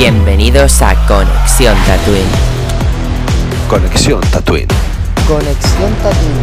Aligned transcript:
Bienvenidos 0.00 0.80
a 0.80 0.94
Conexión 1.08 1.76
Tatooine. 1.84 2.22
Conexión 3.68 4.20
Tatooine. 4.30 4.68
Conexión 5.26 5.92
Tatooine. 6.00 6.38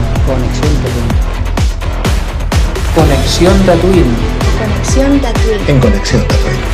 Conexión 2.94 3.66
Tatooine. 3.66 4.16
Conexión 4.60 5.20
Tatooine. 5.22 5.70
En 5.70 5.80
Conexión 5.80 6.22
Tatooine. 6.28 6.65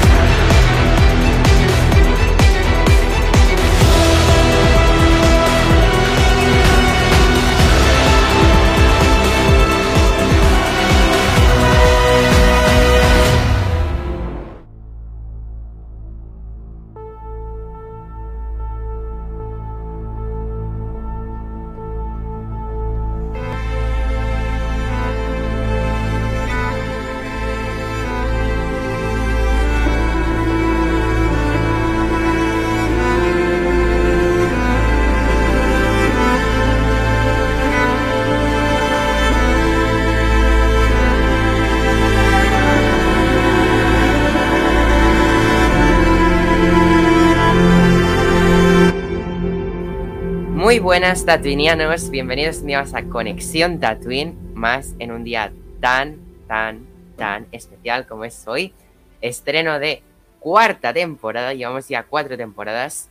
Buenas 51.02 51.26
tatuinianos, 51.26 52.12
bienvenidos 52.12 52.62
nuevos 52.62 52.94
a 52.94 53.02
Conexión 53.02 53.80
Tatooine, 53.80 54.38
más 54.54 54.94
en 55.00 55.12
un 55.12 55.24
día 55.24 55.52
tan, 55.80 56.20
tan, 56.48 56.86
tan 57.18 57.48
especial 57.52 58.06
como 58.06 58.24
es 58.24 58.48
hoy. 58.48 58.72
Estreno 59.20 59.80
de 59.80 60.04
cuarta 60.40 60.94
temporada, 60.94 61.56
llevamos 61.56 61.88
ya 61.88 62.04
cuatro 62.04 62.38
temporadas. 62.38 63.10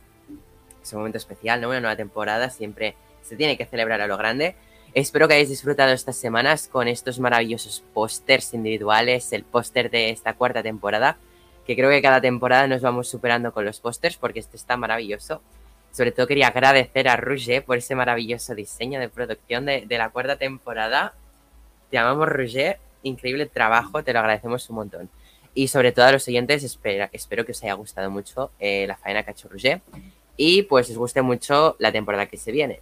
Es 0.81 0.93
un 0.93 0.99
momento 0.99 1.17
especial, 1.17 1.59
¿no? 1.59 1.67
Una 1.67 1.81
nueva 1.81 1.97
temporada, 1.97 2.49
siempre 2.49 2.95
se 3.23 3.35
tiene 3.35 3.57
que 3.57 3.65
celebrar 3.65 3.99
a 3.99 4.07
lo 4.07 4.15
grande. 4.15 4.55
Espero 4.93 5.27
que 5.27 5.33
hayáis 5.33 5.49
disfrutado 5.49 5.91
estas 5.91 6.15
semanas 6.15 6.69
con 6.69 6.87
estos 6.87 7.19
maravillosos 7.19 7.83
pósters 7.93 8.53
individuales, 8.53 9.33
el 9.33 9.43
póster 9.43 9.91
de 9.91 10.11
esta 10.11 10.35
cuarta 10.35 10.63
temporada, 10.63 11.17
que 11.67 11.75
creo 11.75 11.89
que 11.89 12.01
cada 12.01 12.21
temporada 12.21 12.67
nos 12.67 12.81
vamos 12.81 13.09
superando 13.09 13.51
con 13.51 13.65
los 13.65 13.81
pósters 13.81 14.15
porque 14.15 14.39
este 14.39 14.55
está 14.55 14.77
maravilloso. 14.77 15.41
Sobre 15.91 16.11
todo 16.11 16.27
quería 16.27 16.47
agradecer 16.47 17.07
a 17.09 17.17
Roger 17.17 17.63
por 17.63 17.77
ese 17.77 17.95
maravilloso 17.95 18.55
diseño 18.55 18.99
de 18.99 19.09
producción 19.09 19.65
de, 19.65 19.85
de 19.85 19.97
la 19.97 20.09
cuarta 20.09 20.37
temporada. 20.37 21.13
Te 21.89 21.97
amamos, 21.97 22.29
Roger. 22.29 22.79
Increíble 23.03 23.45
trabajo, 23.45 24.03
te 24.03 24.13
lo 24.13 24.19
agradecemos 24.19 24.69
un 24.69 24.75
montón. 24.77 25.09
Y 25.53 25.67
sobre 25.67 25.91
todo 25.91 26.05
a 26.05 26.11
los 26.11 26.27
oyentes, 26.27 26.63
espera, 26.63 27.09
espero 27.11 27.45
que 27.45 27.51
os 27.51 27.63
haya 27.63 27.73
gustado 27.73 28.09
mucho 28.09 28.51
eh, 28.59 28.85
la 28.87 28.95
faena 28.95 29.23
que 29.23 29.31
ha 29.31 29.33
hecho 29.33 29.49
Roger. 29.49 29.81
Y 30.37 30.63
pues 30.63 30.89
os 30.89 30.97
guste 30.97 31.21
mucho 31.21 31.75
la 31.79 31.91
temporada 31.91 32.25
que 32.27 32.37
se 32.37 32.51
viene. 32.51 32.79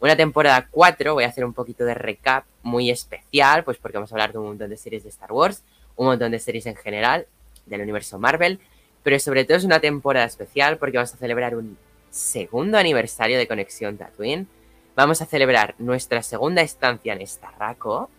Una 0.00 0.16
temporada 0.16 0.68
4, 0.70 1.14
voy 1.14 1.24
a 1.24 1.28
hacer 1.28 1.44
un 1.44 1.52
poquito 1.52 1.84
de 1.84 1.94
recap 1.94 2.44
muy 2.62 2.90
especial, 2.90 3.64
pues 3.64 3.78
porque 3.78 3.98
vamos 3.98 4.12
a 4.12 4.14
hablar 4.14 4.32
de 4.32 4.38
un 4.38 4.46
montón 4.46 4.70
de 4.70 4.76
series 4.76 5.04
de 5.04 5.08
Star 5.08 5.32
Wars, 5.32 5.62
un 5.96 6.06
montón 6.06 6.32
de 6.32 6.38
series 6.38 6.66
en 6.66 6.76
general 6.76 7.26
del 7.66 7.82
universo 7.82 8.18
Marvel, 8.18 8.60
pero 9.02 9.18
sobre 9.18 9.44
todo 9.44 9.56
es 9.56 9.64
una 9.64 9.80
temporada 9.80 10.26
especial 10.26 10.78
porque 10.78 10.98
vamos 10.98 11.14
a 11.14 11.16
celebrar 11.16 11.56
un 11.56 11.76
segundo 12.10 12.78
aniversario 12.78 13.38
de 13.38 13.46
Conexión 13.46 13.96
Tatooine. 13.96 14.46
Vamos 14.96 15.22
a 15.22 15.26
celebrar 15.26 15.74
nuestra 15.78 16.22
segunda 16.22 16.62
estancia 16.62 17.12
en 17.12 17.26
Starraco 17.26 18.10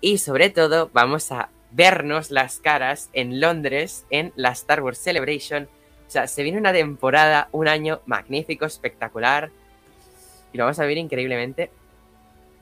y 0.00 0.18
sobre 0.18 0.50
todo 0.50 0.90
vamos 0.92 1.30
a 1.32 1.50
vernos 1.70 2.30
las 2.30 2.58
caras 2.58 3.10
en 3.12 3.40
Londres 3.40 4.04
en 4.10 4.32
la 4.36 4.50
Star 4.50 4.82
Wars 4.82 4.98
Celebration. 4.98 5.68
O 6.06 6.10
sea, 6.10 6.26
se 6.26 6.42
viene 6.42 6.58
una 6.58 6.72
temporada, 6.72 7.48
un 7.52 7.68
año 7.68 8.00
magnífico, 8.06 8.64
espectacular 8.64 9.50
y 10.52 10.58
lo 10.58 10.64
vamos 10.64 10.78
a 10.78 10.82
vivir 10.82 10.98
increíblemente 10.98 11.70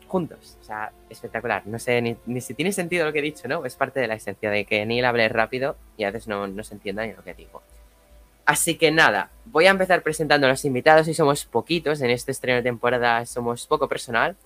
juntos. 0.08 0.58
O 0.60 0.64
sea, 0.64 0.92
espectacular. 1.10 1.66
No 1.66 1.78
sé 1.78 2.00
ni, 2.00 2.40
si 2.40 2.54
tiene 2.54 2.72
sentido 2.72 3.04
lo 3.04 3.12
que 3.12 3.18
he 3.20 3.22
dicho, 3.22 3.48
¿no? 3.48 3.64
Es 3.64 3.76
parte 3.76 4.00
de 4.00 4.06
la 4.06 4.14
esencia 4.14 4.50
de 4.50 4.64
que 4.64 4.84
Neil 4.86 5.04
hable 5.04 5.28
rápido 5.28 5.76
y 5.96 6.04
a 6.04 6.10
veces 6.10 6.28
no, 6.28 6.46
no 6.46 6.64
se 6.64 6.74
entienda 6.74 7.06
ni 7.06 7.12
lo 7.12 7.22
que 7.22 7.34
digo. 7.34 7.62
Así 8.46 8.76
que 8.76 8.90
nada, 8.90 9.30
voy 9.46 9.66
a 9.66 9.70
empezar 9.70 10.02
presentando 10.02 10.46
a 10.46 10.50
los 10.50 10.64
invitados 10.64 11.08
y 11.08 11.14
somos 11.14 11.44
poquitos 11.44 12.00
en 12.02 12.10
este 12.10 12.32
estreno 12.32 12.56
de 12.56 12.62
temporada, 12.62 13.24
somos 13.26 13.66
poco 13.66 13.88
personal. 13.88 14.36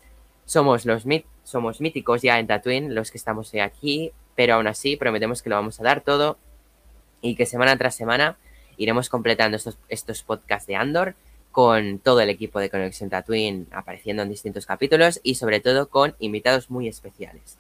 Somos 0.45 0.87
los 0.87 1.05
somos 1.45 1.81
míticos 1.83 2.23
ya 2.23 2.39
en 2.39 2.47
Tatooine, 2.47 2.95
los 2.95 3.11
que 3.11 3.19
estamos 3.19 3.53
aquí, 3.63 4.13
pero 4.35 4.55
aún 4.55 4.67
así 4.67 4.97
prometemos 4.97 5.43
que 5.43 5.51
lo 5.51 5.57
vamos 5.57 5.79
a 5.79 5.85
dar 5.85 6.01
todo 6.01 6.39
y 7.21 7.35
que 7.35 7.45
semana 7.45 7.77
tras 7.77 7.97
semana 7.97 8.39
iremos 8.79 9.11
completando 9.11 9.59
estos, 9.59 9.77
estos 9.91 10.23
podcasts 10.23 10.67
de 10.67 10.77
Andor 10.77 11.17
con 11.53 11.99
todo 11.99 12.21
el 12.21 12.31
equipo 12.31 12.61
de 12.61 12.71
Conexión 12.71 13.11
Tatooine 13.11 13.67
apareciendo 13.73 14.23
en 14.23 14.31
distintos 14.31 14.65
capítulos 14.65 15.21
y 15.23 15.35
sobre 15.35 15.61
todo 15.61 15.89
con 15.89 16.15
invitados 16.19 16.71
muy 16.71 16.89
especiales. 16.89 17.59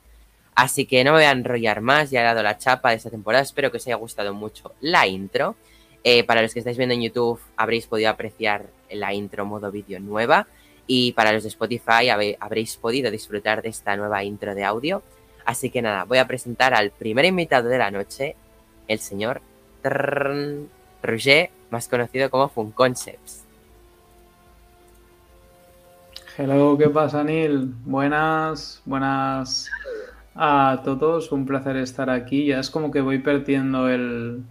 Así 0.55 0.87
que 0.87 1.05
no 1.05 1.12
me 1.12 1.19
voy 1.19 1.26
a 1.26 1.32
enrollar 1.32 1.81
más, 1.81 2.10
ya 2.10 2.22
he 2.22 2.25
dado 2.25 2.43
la 2.43 2.59
chapa 2.59 2.91
de 2.91 2.97
esta 2.97 3.10
temporada, 3.10 3.43
espero 3.43 3.70
que 3.70 3.76
os 3.76 3.87
haya 3.87 3.97
gustado 3.97 4.32
mucho 4.32 4.72
la 4.81 5.06
intro. 5.06 5.56
Eh, 6.05 6.25
para 6.25 6.43
los 6.43 6.53
que 6.53 6.61
estáis 6.61 6.77
viendo 6.77 6.95
en 6.95 7.03
YouTube 7.03 7.41
habréis 7.57 7.87
podido 7.87 8.11
apreciar 8.11 8.67
la 8.91 9.13
intro 9.13 9.45
modo 9.45 9.71
vídeo 9.71 10.01
nueva 10.01 10.47
y 10.87 11.13
para 11.13 11.33
los 11.33 11.43
de 11.43 11.51
Spotify 11.51 12.09
habréis 12.41 12.77
podido 12.77 13.11
disfrutar 13.11 13.63
de 13.63 13.69
esta 13.69 13.97
nueva 13.97 14.25
intro 14.25 14.55
de 14.55 14.65
audio. 14.65 15.03
Así 15.45 15.71
que 15.71 15.83
nada, 15.83 16.05
voy 16.05 16.19
a 16.19 16.27
presentar 16.27 16.75
al 16.75 16.91
primer 16.91 17.25
invitado 17.25 17.69
de 17.69 17.79
la 17.79 17.91
noche, 17.91 18.37
el 18.87 18.99
señor 18.99 19.41
Trrr, 19.83 20.67
Roger, 21.03 21.51
más 21.71 21.89
conocido 21.89 22.31
como 22.31 22.49
Fun 22.49 22.73
Concepts. 22.73 23.45
Hello, 26.37 26.79
¿qué 26.79 26.89
pasa, 26.89 27.25
Neil? 27.25 27.75
Buenas, 27.85 28.81
buenas 28.85 29.69
a 30.35 30.81
todos. 30.85 31.33
Un 31.33 31.45
placer 31.45 31.77
estar 31.77 32.09
aquí. 32.09 32.47
Ya 32.47 32.61
es 32.61 32.71
como 32.71 32.91
que 32.91 33.01
voy 33.01 33.19
perdiendo 33.19 33.89
el, 33.89 34.45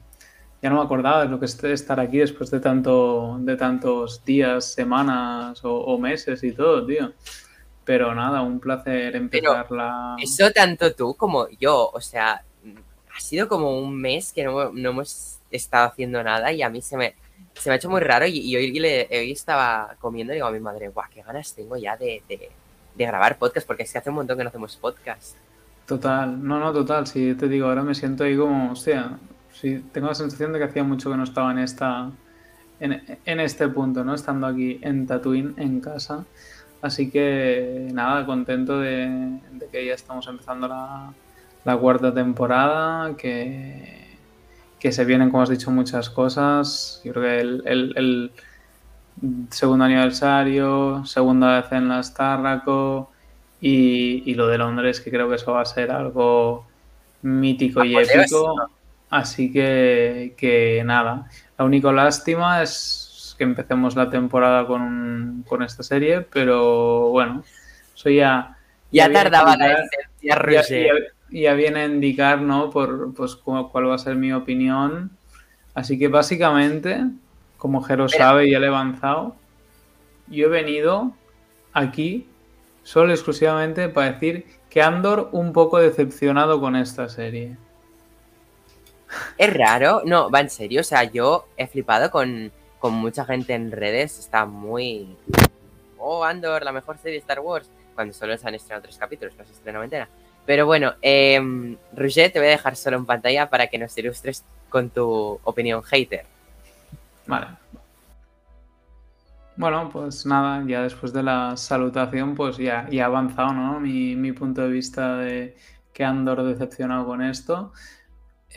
ya 0.62 0.70
no 0.70 0.78
me 0.78 0.82
acordaba 0.84 1.24
de 1.24 1.30
lo 1.30 1.40
que 1.40 1.46
es 1.46 1.64
estar 1.64 2.00
aquí 2.00 2.18
después 2.18 2.50
de 2.50 2.60
tanto 2.60 3.38
de 3.40 3.56
tantos 3.56 4.24
días, 4.26 4.66
semanas 4.66 5.64
o, 5.64 5.76
o 5.76 6.00
meses 6.00 6.44
y 6.44 6.52
todo, 6.52 6.86
tío. 6.86 7.14
Pero 7.86 8.14
nada, 8.14 8.42
un 8.42 8.60
placer 8.60 9.16
empezar 9.16 9.66
Pero 9.68 9.78
la. 9.78 10.16
Eso 10.22 10.52
tanto 10.52 10.94
tú 10.94 11.14
como 11.16 11.48
yo, 11.60 11.90
o 11.94 12.02
sea, 12.02 12.44
ha 13.16 13.20
sido 13.20 13.48
como 13.48 13.80
un 13.80 14.00
mes 14.00 14.34
que 14.34 14.44
no, 14.44 14.72
no 14.72 14.90
hemos 14.90 15.40
estado 15.52 15.88
haciendo 15.88 16.22
nada 16.24 16.52
y 16.52 16.62
a 16.62 16.70
mí 16.70 16.82
se 16.82 16.98
me, 16.98 17.16
se 17.54 17.70
me 17.70 17.74
ha 17.74 17.78
hecho 17.78 17.90
muy 17.90 18.02
raro 18.02 18.26
y, 18.28 18.40
y 18.40 18.56
hoy, 18.56 18.78
le, 18.80 19.08
hoy 19.12 19.32
estaba 19.32 19.96
comiendo 20.00 20.34
y 20.34 20.36
digo 20.36 20.48
a 20.48 20.52
mi 20.52 20.60
madre, 20.60 20.90
guau, 20.90 21.08
qué 21.14 21.22
ganas 21.22 21.54
tengo 21.54 21.78
ya 21.78 21.98
de, 21.98 22.22
de, 22.28 22.52
de 22.96 23.06
grabar 23.06 23.38
podcast 23.38 23.66
porque 23.66 23.84
es 23.84 23.92
que 23.92 23.98
hace 23.98 24.10
un 24.10 24.18
montón 24.18 24.38
que 24.38 24.44
no 24.44 24.50
hacemos 24.50 24.76
podcast. 24.76 25.36
Total, 25.86 26.44
no, 26.46 26.60
no, 26.60 26.74
total, 26.74 27.08
sí, 27.08 27.34
te 27.36 27.48
digo, 27.48 27.68
ahora 27.68 27.82
me 27.82 27.96
siento 27.96 28.26
ahí 28.26 28.36
como, 28.36 28.74
hostia, 28.74 29.18
sí, 29.60 29.84
tengo 29.92 30.08
la 30.08 30.16
sensación 30.16 30.54
de 30.54 30.60
que 30.60 30.66
hacía 30.66 30.84
mucho 30.84 31.12
que 31.12 31.18
no 31.18 31.24
estaba 31.24 31.52
en 31.52 31.60
esta 31.60 32.12
en, 32.80 33.02
en, 33.26 33.40
este 33.40 33.68
punto, 33.68 34.04
¿no? 34.04 34.14
Estando 34.14 34.48
aquí 34.48 34.80
en 34.82 35.08
Tatooine, 35.08 35.56
en 35.58 35.82
casa. 35.82 36.26
Así 36.82 37.10
que 37.10 37.90
nada, 37.92 38.26
contento 38.26 38.80
de, 38.80 39.40
de 39.52 39.68
que 39.72 39.86
ya 39.86 39.94
estamos 39.94 40.28
empezando 40.28 40.68
la, 40.68 41.12
la 41.66 41.78
cuarta 41.78 42.14
temporada, 42.14 43.16
que, 43.18 44.18
que, 44.80 44.92
se 44.92 45.06
vienen, 45.06 45.32
como 45.32 45.44
has 45.44 45.50
dicho, 45.50 45.72
muchas 45.72 46.10
cosas. 46.10 47.02
Yo 47.04 47.14
creo 47.14 47.24
que 47.24 47.40
el, 47.40 47.64
el, 47.66 47.94
el 47.98 48.32
segundo 49.50 49.86
aniversario, 49.86 51.04
segunda 51.06 51.62
vez 51.62 51.72
en 51.72 51.88
la 51.88 52.04
Starraco 52.04 53.10
y, 53.60 54.22
y, 54.30 54.36
lo 54.36 54.48
de 54.48 54.60
Londres, 54.60 55.02
que 55.02 55.10
creo 55.10 55.28
que 55.30 55.36
eso 55.36 55.54
va 55.54 55.62
a 55.62 55.66
ser 55.66 55.90
algo 55.90 56.68
mítico 57.24 57.84
y 57.84 57.98
épico. 57.98 58.70
Así 59.10 59.52
que, 59.52 60.34
que, 60.38 60.84
nada, 60.86 61.30
la 61.58 61.66
única 61.66 61.92
lástima 61.92 62.62
es 62.62 63.36
que 63.38 63.44
empecemos 63.44 63.96
la 63.96 64.10
temporada 64.10 64.66
con, 64.68 65.46
esta 65.66 65.84
serie, 65.84 66.22
pero 66.22 67.10
bueno, 67.10 67.44
eso 67.96 68.10
ya... 68.10 68.58
Ya, 68.92 69.08
ya 69.08 69.14
tardaba 69.14 69.58
la 69.58 69.74
esencia, 69.74 70.10
ya, 70.22 70.62
ya, 70.62 70.94
ya, 71.30 71.54
viene 71.54 71.82
a 71.82 71.86
indicar, 71.86 72.42
¿no? 72.42 72.70
Por 72.70 73.14
pues 73.14 73.36
cuál 73.36 73.90
va 73.90 73.96
a 73.96 73.98
ser 73.98 74.16
mi 74.16 74.32
opinión. 74.32 75.12
Así 75.74 76.00
que 76.00 76.08
básicamente, 76.08 77.04
como 77.58 77.82
Jero 77.84 78.08
sabe 78.08 78.48
y 78.48 78.52
ya 78.52 78.60
le 78.60 78.68
he 78.68 78.70
avanzado, 78.70 79.36
yo 80.28 80.46
he 80.46 80.50
venido 80.50 81.14
aquí 81.74 82.28
solo 82.84 83.12
exclusivamente 83.12 83.90
para 83.90 84.14
decir 84.14 84.46
que 84.70 84.82
Andor 84.82 85.30
un 85.34 85.52
poco 85.52 85.80
decepcionado 85.80 86.62
con 86.62 86.76
esta 86.76 87.10
serie. 87.10 87.58
Es 89.38 89.54
raro, 89.54 90.02
no, 90.06 90.30
va 90.30 90.42
en 90.42 90.50
serio. 90.50 90.82
O 90.82 90.84
sea, 90.84 91.04
yo 91.04 91.48
he 91.58 91.68
flipado 91.68 92.12
con, 92.12 92.52
con 92.80 92.94
mucha 92.94 93.26
gente 93.26 93.54
en 93.54 93.72
redes. 93.72 94.20
Está 94.20 94.46
muy. 94.46 95.16
Oh, 95.98 96.24
Andor, 96.24 96.64
la 96.64 96.72
mejor 96.72 96.98
serie 96.98 97.14
de 97.14 97.20
Star 97.20 97.40
Wars. 97.40 97.70
Cuando 97.96 98.14
solo 98.14 98.38
se 98.38 98.48
han 98.48 98.56
estrenado 98.56 98.84
tres 98.84 98.98
capítulos, 98.98 99.34
no 99.38 99.46
se 99.46 99.54
estrenó 99.54 99.84
entera. 99.84 100.08
Pero 100.46 100.66
bueno, 100.66 100.94
eh, 101.02 101.76
Roger, 101.94 102.32
te 102.32 102.40
voy 102.40 102.48
a 102.48 102.52
dejar 102.52 102.76
solo 102.76 102.98
en 102.98 103.06
pantalla 103.06 103.50
para 103.50 103.68
que 103.68 103.78
nos 103.78 103.98
ilustres 103.98 104.44
con 104.70 104.90
tu 104.90 105.40
opinión 105.44 105.84
hater. 105.84 106.26
Vale. 107.26 107.48
Bueno, 109.58 109.90
pues 109.92 110.26
nada, 110.26 110.64
ya 110.68 110.84
después 110.84 111.12
de 111.12 111.24
la 111.24 111.58
salutación, 111.58 112.36
pues 112.36 112.58
ya, 112.58 112.88
ya 112.92 113.06
ha 113.06 113.08
avanzado, 113.08 113.54
¿no? 113.54 113.80
Mi, 113.80 114.16
mi 114.16 114.32
punto 114.32 114.62
de 114.62 114.70
vista 114.70 115.18
de 115.18 115.58
que 115.94 116.04
Andor 116.04 116.44
decepcionado 116.44 117.08
con 117.08 117.24
esto. 117.24 117.74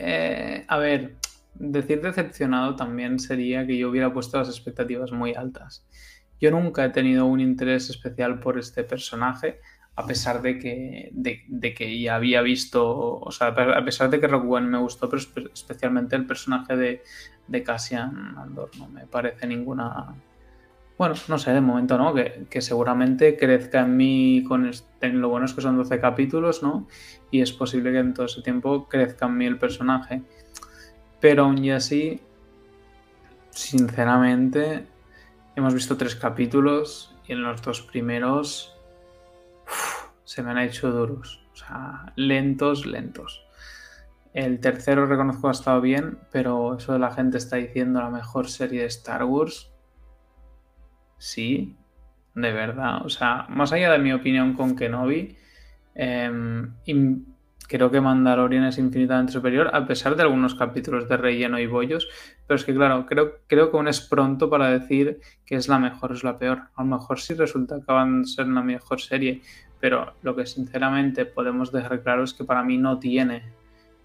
Eh, 0.03 0.65
a 0.67 0.77
ver, 0.79 1.17
decir 1.53 2.01
decepcionado 2.01 2.75
también 2.75 3.19
sería 3.19 3.67
que 3.67 3.77
yo 3.77 3.89
hubiera 3.89 4.11
puesto 4.11 4.39
las 4.39 4.49
expectativas 4.49 5.11
muy 5.11 5.35
altas. 5.35 5.85
Yo 6.39 6.49
nunca 6.49 6.83
he 6.83 6.89
tenido 6.89 7.27
un 7.27 7.39
interés 7.39 7.91
especial 7.91 8.39
por 8.39 8.57
este 8.57 8.83
personaje, 8.83 9.59
a 9.95 10.07
pesar 10.07 10.41
de 10.41 10.57
que, 10.57 11.09
de, 11.13 11.73
que 11.75 12.01
ya 12.01 12.15
había 12.15 12.41
visto, 12.41 13.19
o 13.19 13.29
sea, 13.29 13.49
a 13.49 13.85
pesar 13.85 14.09
de 14.09 14.19
que 14.19 14.25
One 14.25 14.67
me 14.67 14.79
gustó, 14.79 15.07
pero 15.07 15.21
espe- 15.21 15.51
especialmente 15.53 16.15
el 16.15 16.25
personaje 16.25 16.75
de, 16.75 17.03
de 17.47 17.63
Cassian 17.63 18.35
Andor 18.37 18.71
no 18.79 18.87
me 18.89 19.05
parece 19.05 19.45
ninguna... 19.45 20.15
Bueno, 21.01 21.15
no 21.29 21.39
sé, 21.39 21.51
de 21.51 21.61
momento 21.61 21.97
no, 21.97 22.13
que, 22.13 22.45
que 22.47 22.61
seguramente 22.61 23.35
crezca 23.35 23.79
en 23.81 23.97
mí 23.97 24.43
con 24.47 24.67
este, 24.67 25.09
lo 25.09 25.29
bueno 25.29 25.47
es 25.47 25.53
que 25.53 25.61
son 25.61 25.75
12 25.75 25.99
capítulos, 25.99 26.61
¿no? 26.61 26.87
Y 27.31 27.41
es 27.41 27.51
posible 27.53 27.91
que 27.91 27.97
en 27.97 28.13
todo 28.13 28.27
ese 28.27 28.43
tiempo 28.43 28.87
crezca 28.87 29.25
en 29.25 29.35
mí 29.35 29.47
el 29.47 29.57
personaje. 29.57 30.21
Pero 31.19 31.45
aún 31.45 31.57
y 31.65 31.71
así, 31.71 32.21
sinceramente, 33.49 34.85
hemos 35.55 35.73
visto 35.73 35.97
tres 35.97 36.15
capítulos 36.15 37.15
y 37.27 37.31
en 37.31 37.41
los 37.41 37.63
dos 37.63 37.81
primeros 37.81 38.77
se 40.23 40.43
me 40.43 40.51
han 40.51 40.59
hecho 40.59 40.91
duros. 40.91 41.43
O 41.51 41.55
sea, 41.55 42.13
lentos, 42.15 42.85
lentos. 42.85 43.43
El 44.35 44.59
tercero 44.59 45.07
reconozco 45.07 45.47
ha 45.47 45.51
estado 45.51 45.81
bien, 45.81 46.19
pero 46.31 46.77
eso 46.77 46.93
de 46.93 46.99
la 46.99 47.11
gente 47.11 47.39
está 47.39 47.55
diciendo 47.55 48.01
la 48.01 48.11
mejor 48.11 48.47
serie 48.51 48.81
de 48.81 48.85
Star 48.85 49.23
Wars. 49.23 49.70
Sí, 51.21 51.75
de 52.33 52.51
verdad. 52.51 53.05
O 53.05 53.09
sea, 53.09 53.45
más 53.49 53.71
allá 53.71 53.91
de 53.91 53.99
mi 53.99 54.11
opinión 54.11 54.53
con 54.53 54.75
Kenobi, 54.75 55.37
im- 55.95 57.25
creo 57.67 57.91
que 57.91 58.01
Mandalorian 58.01 58.63
es 58.65 58.79
infinitamente 58.79 59.31
superior, 59.31 59.69
a 59.73 59.85
pesar 59.85 60.15
de 60.15 60.23
algunos 60.23 60.55
capítulos 60.55 61.07
de 61.07 61.17
relleno 61.17 61.59
y 61.59 61.67
bollos. 61.67 62.07
Pero 62.47 62.55
es 62.55 62.65
que, 62.65 62.73
claro, 62.73 63.05
creo, 63.05 63.39
creo 63.47 63.69
que 63.69 63.77
aún 63.77 63.87
es 63.87 64.01
pronto 64.01 64.49
para 64.49 64.71
decir 64.71 65.19
que 65.45 65.55
es 65.55 65.67
la 65.67 65.77
mejor 65.77 66.11
o 66.11 66.15
es 66.15 66.23
la 66.23 66.39
peor. 66.39 66.63
A 66.75 66.83
lo 66.83 66.89
mejor 66.97 67.19
sí 67.19 67.35
resulta 67.35 67.79
que 67.85 67.93
van 67.93 68.21
a 68.21 68.25
ser 68.25 68.47
la 68.47 68.63
mejor 68.63 68.99
serie, 68.99 69.41
pero 69.79 70.15
lo 70.23 70.35
que 70.35 70.47
sinceramente 70.47 71.25
podemos 71.25 71.71
dejar 71.71 72.01
claro 72.01 72.23
es 72.23 72.33
que 72.33 72.45
para 72.45 72.63
mí 72.63 72.77
no 72.79 72.97
tiene 72.97 73.43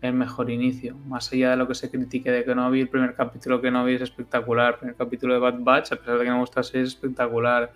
el 0.03 0.13
mejor 0.13 0.51
inicio. 0.51 0.97
Más 1.07 1.33
allá 1.33 1.51
de 1.51 1.57
lo 1.57 1.67
que 1.67 1.75
se 1.75 1.91
critique 1.91 2.31
de 2.31 2.45
Kenobi, 2.45 2.81
el 2.81 2.89
primer 2.89 3.15
capítulo 3.15 3.57
de 3.57 3.63
Kenobi 3.63 3.95
es 3.95 4.03
espectacular. 4.03 4.75
El 4.75 4.79
primer 4.79 4.97
capítulo 4.97 5.35
de 5.35 5.41
Bad 5.41 5.61
Batch, 5.61 5.93
a 5.93 5.97
pesar 5.97 6.19
de 6.19 6.25
que 6.25 6.31
no 6.31 6.37
me 6.37 6.41
gusta 6.41 6.61
la 6.61 6.65
serie, 6.65 6.83
es 6.83 6.89
espectacular. 6.91 7.73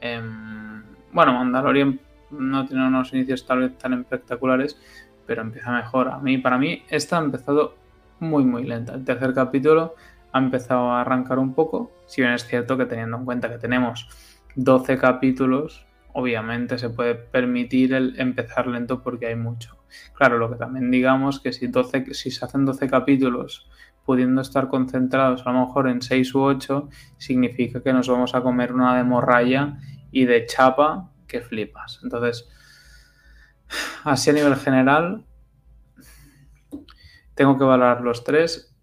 Em, 0.00 0.82
bueno, 1.12 1.32
Mandalorian 1.32 1.98
no 2.30 2.66
tiene 2.66 2.86
unos 2.86 3.12
inicios 3.12 3.46
tal 3.46 3.60
vez 3.60 3.78
tan 3.78 3.94
espectaculares, 3.94 4.78
pero 5.26 5.42
empieza 5.42 5.70
mejor. 5.70 6.08
A 6.08 6.18
mí, 6.18 6.38
para 6.38 6.58
mí, 6.58 6.82
esta 6.88 7.18
ha 7.18 7.22
empezado 7.22 7.76
muy, 8.20 8.44
muy 8.44 8.64
lenta. 8.64 8.94
El 8.94 9.04
tercer 9.04 9.32
capítulo 9.34 9.94
ha 10.32 10.38
empezado 10.38 10.90
a 10.90 11.00
arrancar 11.00 11.38
un 11.38 11.54
poco. 11.54 11.92
Si 12.06 12.20
bien 12.20 12.34
es 12.34 12.46
cierto 12.46 12.76
que 12.76 12.86
teniendo 12.86 13.16
en 13.16 13.24
cuenta 13.24 13.48
que 13.48 13.58
tenemos 13.58 14.08
12 14.56 14.98
capítulos, 14.98 15.86
obviamente 16.12 16.78
se 16.78 16.90
puede 16.90 17.14
permitir 17.14 17.94
el 17.94 18.18
empezar 18.18 18.66
lento 18.66 19.02
porque 19.02 19.26
hay 19.26 19.36
mucho. 19.36 19.76
Claro, 20.14 20.38
lo 20.38 20.50
que 20.50 20.56
también 20.56 20.90
digamos 20.90 21.40
que 21.40 21.52
si, 21.52 21.66
12, 21.66 22.14
si 22.14 22.30
se 22.30 22.44
hacen 22.44 22.64
12 22.64 22.88
capítulos 22.88 23.68
pudiendo 24.04 24.42
estar 24.42 24.68
concentrados 24.68 25.46
a 25.46 25.52
lo 25.52 25.66
mejor 25.66 25.88
en 25.88 26.02
6 26.02 26.34
u 26.34 26.42
8, 26.42 26.88
significa 27.16 27.82
que 27.82 27.92
nos 27.92 28.08
vamos 28.08 28.34
a 28.34 28.42
comer 28.42 28.72
una 28.72 28.96
de 28.96 29.04
morralla 29.04 29.78
y 30.10 30.26
de 30.26 30.46
chapa 30.46 31.10
que 31.26 31.40
flipas. 31.40 32.00
Entonces, 32.02 32.48
así 34.04 34.30
a 34.30 34.34
nivel 34.34 34.56
general, 34.56 35.24
tengo 37.34 37.58
que 37.58 37.64
valorar 37.64 38.02
los 38.02 38.24
tres 38.24 38.74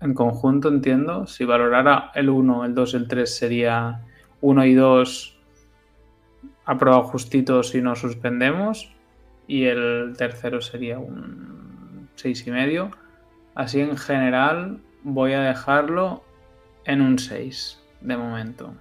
en 0.00 0.14
conjunto, 0.14 0.68
entiendo. 0.68 1.26
Si 1.26 1.44
valorara 1.44 2.10
el 2.14 2.30
1, 2.30 2.64
el 2.64 2.74
2 2.74 2.94
y 2.94 2.96
el 2.96 3.08
3 3.08 3.36
sería 3.36 4.00
1 4.40 4.64
y 4.64 4.74
2 4.74 5.36
aprobado 6.64 7.02
justito 7.02 7.62
si 7.62 7.82
no 7.82 7.96
suspendemos 7.96 8.94
y 9.50 9.64
el 9.64 10.14
tercero 10.16 10.60
sería 10.60 11.00
un 11.00 12.08
6 12.14 12.46
y 12.46 12.50
medio. 12.52 12.92
Así 13.56 13.80
en 13.80 13.96
general 13.96 14.78
voy 15.02 15.32
a 15.32 15.40
dejarlo 15.40 16.22
en 16.84 17.00
un 17.00 17.18
6 17.18 17.82
de 18.00 18.16
momento. 18.16 18.72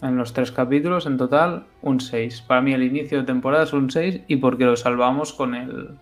En 0.00 0.16
los 0.16 0.32
tres 0.32 0.52
capítulos 0.52 1.06
en 1.06 1.16
total 1.16 1.66
un 1.82 1.98
6. 1.98 2.42
Para 2.42 2.60
mí 2.60 2.72
el 2.72 2.84
inicio 2.84 3.18
de 3.18 3.24
temporada 3.24 3.64
es 3.64 3.72
un 3.72 3.90
6 3.90 4.20
y 4.28 4.36
porque 4.36 4.64
lo 4.64 4.76
salvamos 4.76 5.32
con 5.32 5.56
el, 5.56 5.98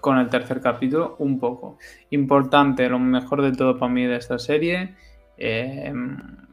con 0.00 0.16
el 0.16 0.30
tercer 0.30 0.62
capítulo 0.62 1.16
un 1.18 1.38
poco. 1.38 1.76
Importante, 2.08 2.88
lo 2.88 2.98
mejor 2.98 3.42
de 3.42 3.52
todo 3.52 3.76
para 3.78 3.92
mí 3.92 4.06
de 4.06 4.16
esta 4.16 4.38
serie. 4.38 4.94
eh, 5.36 5.92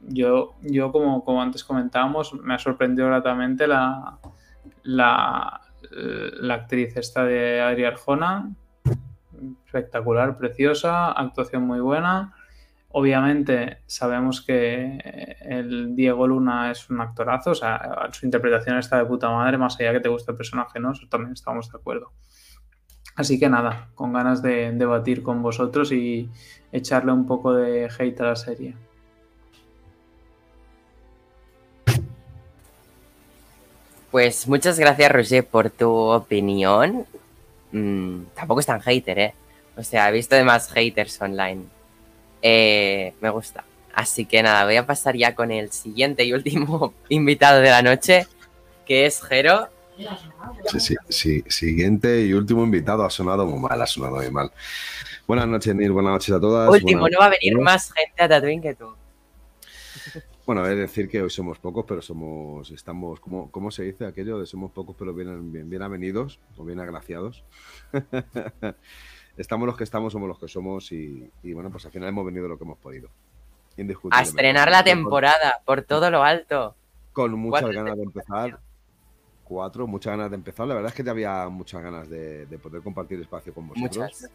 yo, 0.10 0.56
yo 0.64 0.92
como, 0.92 1.24
como 1.24 1.42
antes 1.42 1.64
comentábamos, 1.64 2.34
me 2.34 2.56
ha 2.56 2.60
sorprendido 2.60 3.08
gratamente 3.08 3.68
la, 3.68 4.20
la, 4.84 5.62
la 5.92 6.56
actriz 6.56 6.96
esta 6.98 7.24
de 7.26 7.62
Adri 7.62 7.86
Arjona. 7.86 8.52
Espectacular, 9.66 10.38
preciosa, 10.38 11.12
actuación 11.12 11.64
muy 11.64 11.80
buena. 11.80 12.34
Obviamente 12.90 13.80
sabemos 13.88 14.42
que 14.42 15.36
el 15.42 15.96
Diego 15.96 16.28
Luna 16.28 16.70
es 16.70 16.90
un 16.92 17.02
actorazo, 17.02 17.52
o 17.52 17.56
sea, 17.56 18.08
su 18.12 18.26
interpretación 18.26 18.78
está 18.78 18.98
de 18.98 19.06
puta 19.06 19.32
madre, 19.32 19.58
más 19.58 19.80
allá 19.80 19.94
que 19.94 20.00
te 20.00 20.10
guste 20.10 20.32
el 20.32 20.38
personaje, 20.38 20.80
¿no? 20.80 20.92
Eso 20.92 21.08
también 21.10 21.34
estamos 21.34 21.72
de 21.72 21.78
acuerdo. 21.80 22.12
Así 23.16 23.40
que 23.40 23.50
nada, 23.50 23.90
con 23.96 24.14
ganas 24.14 24.44
de 24.44 24.72
debatir 24.74 25.24
con 25.24 25.42
vosotros 25.42 25.92
y 25.92 26.30
echarle 26.72 27.12
un 27.12 27.26
poco 27.26 27.54
de 27.54 27.90
hate 27.98 28.22
a 28.22 28.26
la 28.26 28.36
serie. 28.36 28.76
Pues 34.14 34.48
muchas 34.48 34.78
gracias, 34.78 35.12
Roger, 35.12 35.44
por 35.44 35.72
tu 35.72 35.90
opinión. 35.90 37.08
Mm, 37.72 38.26
tampoco 38.36 38.60
es 38.60 38.68
tan 38.68 38.80
hater, 38.80 39.18
¿eh? 39.18 39.34
O 39.76 39.82
sea, 39.82 40.08
he 40.08 40.12
visto 40.12 40.36
de 40.36 40.44
más 40.44 40.72
haters 40.72 41.20
online. 41.20 41.64
Eh, 42.44 43.14
me 43.22 43.32
gusta. 43.32 43.64
Así 43.92 44.26
que 44.26 44.44
nada, 44.44 44.66
voy 44.66 44.76
a 44.76 44.86
pasar 44.86 45.18
ya 45.18 45.34
con 45.34 45.50
el 45.50 45.72
siguiente 45.72 46.24
y 46.26 46.32
último 46.32 46.94
invitado 47.10 47.60
de 47.62 47.72
la 47.72 47.82
noche, 47.82 48.28
que 48.86 49.08
es 49.08 49.20
Jero. 49.20 49.70
Sí, 50.68 50.80
sí, 50.80 50.96
sí, 51.10 51.44
siguiente 51.48 52.22
y 52.22 52.34
último 52.34 52.64
invitado. 52.64 53.04
Ha 53.06 53.10
sonado 53.10 53.48
muy 53.48 53.68
mal, 53.68 53.82
ha 53.82 53.88
sonado 53.88 54.18
muy 54.18 54.30
mal. 54.30 54.52
Buenas 55.26 55.48
noches, 55.48 55.74
Nil. 55.74 55.92
Buenas 55.92 56.12
noches 56.12 56.36
a 56.36 56.40
todas. 56.40 56.70
Último, 56.70 57.00
Buenas 57.00 57.18
no 57.18 57.20
va 57.20 57.26
a 57.26 57.36
venir 57.42 57.58
más 57.58 57.92
gente 57.92 58.22
a 58.24 58.30
Tatooine 58.30 58.62
que 58.62 58.76
tú. 58.76 58.94
Bueno, 60.46 60.66
es 60.68 60.78
decir 60.78 61.10
que 61.10 61.22
hoy 61.22 61.30
somos 61.30 61.58
pocos, 61.58 61.86
pero 61.88 62.02
somos, 62.02 62.70
estamos, 62.72 63.20
¿cómo, 63.22 63.50
cómo 63.50 63.72
se 63.72 63.84
dice 63.84 64.06
aquello 64.06 64.38
de 64.40 64.46
somos 64.46 64.72
pocos 64.72 64.94
pero 65.00 65.14
bien, 65.14 65.54
bien, 65.54 65.70
bien 65.70 65.82
avenidos 65.82 66.40
o 66.58 66.66
bien 66.66 66.82
agraciados? 66.82 67.46
estamos 69.38 69.66
los 69.66 69.78
que 69.78 69.86
estamos, 69.86 70.12
somos 70.12 70.28
los 70.28 70.38
que 70.38 70.50
somos 70.50 70.92
y, 70.92 71.32
y, 71.44 71.54
bueno, 71.54 71.72
pues 71.72 71.86
al 71.86 71.92
final 71.92 72.10
hemos 72.10 72.26
venido 72.26 72.48
lo 72.50 72.58
que 72.58 72.66
hemos 72.66 72.78
podido. 72.78 73.10
A 74.12 74.22
estrenar 74.22 74.70
la 74.70 74.84
temporada 74.84 75.62
por 75.66 75.82
todo 75.82 76.12
lo 76.12 76.24
alto. 76.24 76.76
Con 77.14 77.34
muchas 77.34 77.72
ganas 77.72 77.96
de 77.96 78.04
empezar. 78.04 78.60
Cuatro, 79.44 79.88
muchas 79.88 80.12
ganas 80.12 80.30
de 80.30 80.36
empezar. 80.36 80.68
La 80.68 80.76
verdad 80.76 80.90
es 80.90 80.96
que 80.96 81.04
ya 81.04 81.12
había 81.12 81.48
muchas 81.50 81.82
ganas 81.82 82.10
de, 82.10 82.46
de 82.46 82.60
poder 82.60 82.82
compartir 82.82 83.20
espacio 83.20 83.54
con 83.54 83.70
vosotros. 83.70 83.98
Muchas. 83.98 84.32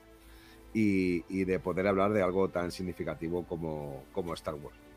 y, 0.75 1.25
y 1.29 1.45
de 1.45 1.61
poder 1.61 1.87
hablar 1.87 2.13
de 2.13 2.23
algo 2.23 2.49
tan 2.49 2.73
significativo 2.73 3.45
como, 3.45 4.05
como 4.13 4.35
Star 4.35 4.55
Wars. 4.55 4.88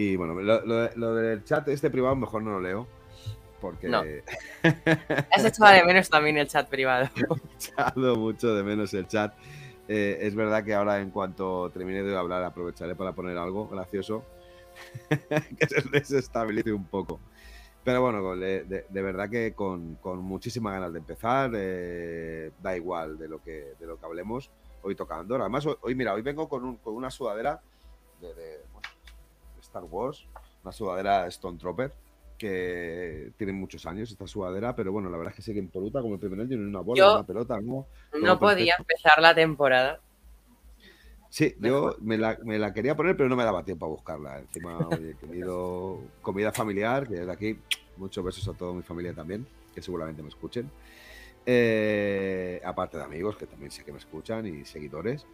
Y 0.00 0.14
bueno, 0.14 0.32
lo, 0.34 0.64
lo- 0.64 0.90
lo 0.94 1.14
del 1.16 1.42
chat 1.42 1.66
este 1.66 1.90
privado 1.90 2.14
mejor 2.14 2.40
no 2.44 2.52
lo 2.52 2.60
leo, 2.60 2.86
porque 3.60 3.88
No. 3.88 4.02
Has 5.32 5.44
echado 5.44 5.72
de 5.72 5.84
menos 5.84 6.08
también 6.08 6.36
el 6.38 6.46
chat 6.46 6.68
privado. 6.68 7.08
he 7.16 7.54
echado 7.56 8.14
mucho 8.14 8.54
de 8.54 8.62
menos 8.62 8.94
el 8.94 9.08
chat. 9.08 9.34
Eh, 9.88 10.18
es 10.20 10.36
verdad 10.36 10.62
que 10.62 10.72
ahora 10.72 11.00
en 11.00 11.10
cuanto 11.10 11.68
termine 11.70 12.04
de 12.04 12.16
hablar 12.16 12.44
aprovecharé 12.44 12.94
para 12.94 13.10
poner 13.12 13.36
algo 13.38 13.66
gracioso 13.66 14.22
que 15.08 15.66
se 15.66 15.80
desestabilice 15.90 16.72
un 16.72 16.84
poco. 16.86 17.18
Pero 17.82 18.00
bueno, 18.00 18.36
de, 18.36 18.62
de- 18.64 19.02
verdad 19.02 19.28
que 19.28 19.52
con, 19.52 19.96
con 19.96 20.20
muchísimas 20.20 20.74
ganas 20.74 20.92
de 20.92 20.98
empezar, 21.00 21.50
eh, 21.56 22.52
da 22.62 22.76
igual 22.76 23.18
de 23.18 23.26
lo 23.26 23.42
que, 23.42 23.72
de 23.80 23.84
lo 23.86 23.98
que 23.98 24.06
hablemos. 24.06 24.48
hoy 24.82 24.94
toca 24.94 25.18
Andor. 25.18 25.40
Además, 25.40 25.66
hoy, 25.80 25.94
mira, 25.96 26.14
hoy 26.14 26.22
vengo 26.22 26.48
con, 26.48 26.62
un- 26.64 26.76
con 26.76 26.94
una 26.94 27.10
sudadera 27.10 27.60
de, 28.20 28.28
de, 28.34 28.58
bueno, 28.72 28.88
de 28.94 28.97
Star 29.78 29.84
Wars, 29.84 30.26
una 30.62 30.72
sudadera 30.72 31.26
Stone 31.28 31.58
Trooper, 31.58 31.92
que 32.36 33.32
tiene 33.36 33.52
muchos 33.52 33.84
años 33.86 34.10
esta 34.10 34.26
sudadera, 34.26 34.74
pero 34.74 34.92
bueno, 34.92 35.08
la 35.10 35.16
verdad 35.16 35.32
es 35.32 35.36
que 35.36 35.42
sigue 35.42 35.58
impoluta 35.60 36.00
como 36.00 36.14
el 36.14 36.20
primer 36.20 36.40
año, 36.40 36.56
ni 36.56 36.64
una 36.64 36.80
bola, 36.80 36.98
Yo- 36.98 37.14
una 37.14 37.26
pelota, 37.26 37.60
¿no? 37.60 37.86
No 38.20 38.38
podía 38.38 38.76
perfecto. 38.76 38.82
empezar 38.82 39.22
la 39.22 39.34
temporada. 39.34 40.00
Sí, 41.30 41.54
yo 41.58 41.82
Mejor. 41.82 42.02
me 42.02 42.16
la, 42.16 42.38
me 42.42 42.58
la 42.58 42.72
quería 42.72 42.96
poner, 42.96 43.16
pero 43.16 43.28
no 43.28 43.36
me 43.36 43.44
daba 43.44 43.62
tiempo 43.62 43.84
a 43.84 43.88
buscarla. 43.88 44.38
Encima, 44.38 44.88
oye, 44.88 45.10
he 45.10 45.14
tenido 45.14 46.00
comida 46.22 46.52
familiar, 46.52 47.06
que 47.06 47.16
desde 47.16 47.30
aquí, 47.32 47.58
muchos 47.98 48.24
besos 48.24 48.48
a 48.48 48.54
toda 48.54 48.72
mi 48.72 48.82
familia 48.82 49.12
también, 49.12 49.46
que 49.74 49.82
seguramente 49.82 50.22
me 50.22 50.28
escuchen. 50.30 50.70
Eh, 51.44 52.60
aparte 52.64 52.96
de 52.96 53.04
amigos, 53.04 53.36
que 53.36 53.46
también 53.46 53.70
sé 53.70 53.84
que 53.84 53.92
me 53.92 53.98
escuchan, 53.98 54.46
y 54.46 54.64
seguidores. 54.64 55.26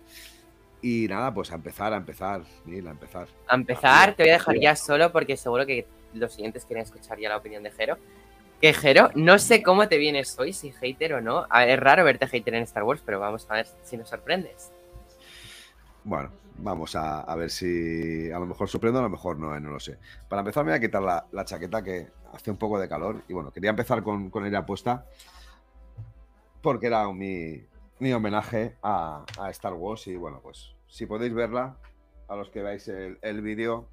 Y 0.87 1.09
nada, 1.09 1.33
pues 1.33 1.51
a 1.51 1.55
empezar, 1.55 1.95
a 1.95 1.97
empezar, 1.97 2.43
Nil, 2.67 2.87
a 2.87 2.91
empezar. 2.91 3.27
A 3.49 3.55
empezar, 3.55 4.13
te 4.13 4.23
voy 4.23 4.29
a 4.29 4.35
dejar 4.35 4.61
ya 4.61 4.77
solo 4.77 5.11
porque 5.13 5.35
seguro 5.35 5.65
que 5.65 5.87
los 6.13 6.35
siguientes 6.35 6.67
quieren 6.67 6.85
escuchar 6.85 7.19
ya 7.19 7.31
la 7.31 7.39
opinión 7.39 7.63
de 7.63 7.71
Jero. 7.71 7.97
Que 8.61 8.75
Jero, 8.75 9.09
no 9.15 9.39
sé 9.39 9.63
cómo 9.63 9.89
te 9.89 9.97
vienes 9.97 10.39
hoy, 10.39 10.53
si 10.53 10.73
hater 10.73 11.15
o 11.15 11.21
no. 11.23 11.47
A 11.49 11.61
ver, 11.61 11.71
Es 11.71 11.81
raro 11.81 12.05
verte 12.05 12.27
hater 12.27 12.53
en 12.57 12.65
Star 12.65 12.83
Wars, 12.83 13.01
pero 13.03 13.19
vamos 13.19 13.47
a 13.49 13.55
ver 13.55 13.67
si 13.83 13.97
nos 13.97 14.11
sorprendes. 14.11 14.73
Bueno, 16.05 16.31
vamos 16.59 16.95
a, 16.97 17.23
a 17.23 17.35
ver 17.35 17.49
si 17.49 18.31
a 18.31 18.39
lo 18.39 18.45
mejor 18.45 18.69
sorprendo, 18.69 18.99
a 18.99 19.05
lo 19.05 19.09
mejor 19.09 19.39
no, 19.39 19.57
eh, 19.57 19.61
no 19.61 19.71
lo 19.71 19.81
sé. 19.81 19.97
Para 20.29 20.41
empezar, 20.41 20.67
me 20.67 20.73
voy 20.73 20.77
a 20.77 20.81
quitar 20.83 21.01
la, 21.01 21.25
la 21.33 21.47
chaqueta 21.47 21.83
que 21.83 22.09
hace 22.31 22.51
un 22.51 22.59
poco 22.59 22.79
de 22.79 22.91
calor. 22.91 23.23
Y 23.27 23.33
bueno, 23.33 23.51
quería 23.51 23.71
empezar 23.71 24.03
con, 24.03 24.29
con 24.29 24.45
ella 24.45 24.67
puesta 24.67 25.07
porque 26.61 26.89
era 26.89 27.11
mi, 27.11 27.65
mi 28.01 28.13
homenaje 28.13 28.77
a, 28.83 29.25
a 29.39 29.49
Star 29.49 29.73
Wars. 29.73 30.07
Y 30.09 30.17
bueno, 30.17 30.41
pues 30.43 30.74
si 30.95 31.07
podéis 31.07 31.35
verla, 31.35 31.77
a 32.29 32.37
los 32.37 32.51
que 32.51 32.63
veáis 32.63 32.87
el, 32.87 33.41
vídeo, 33.43 33.89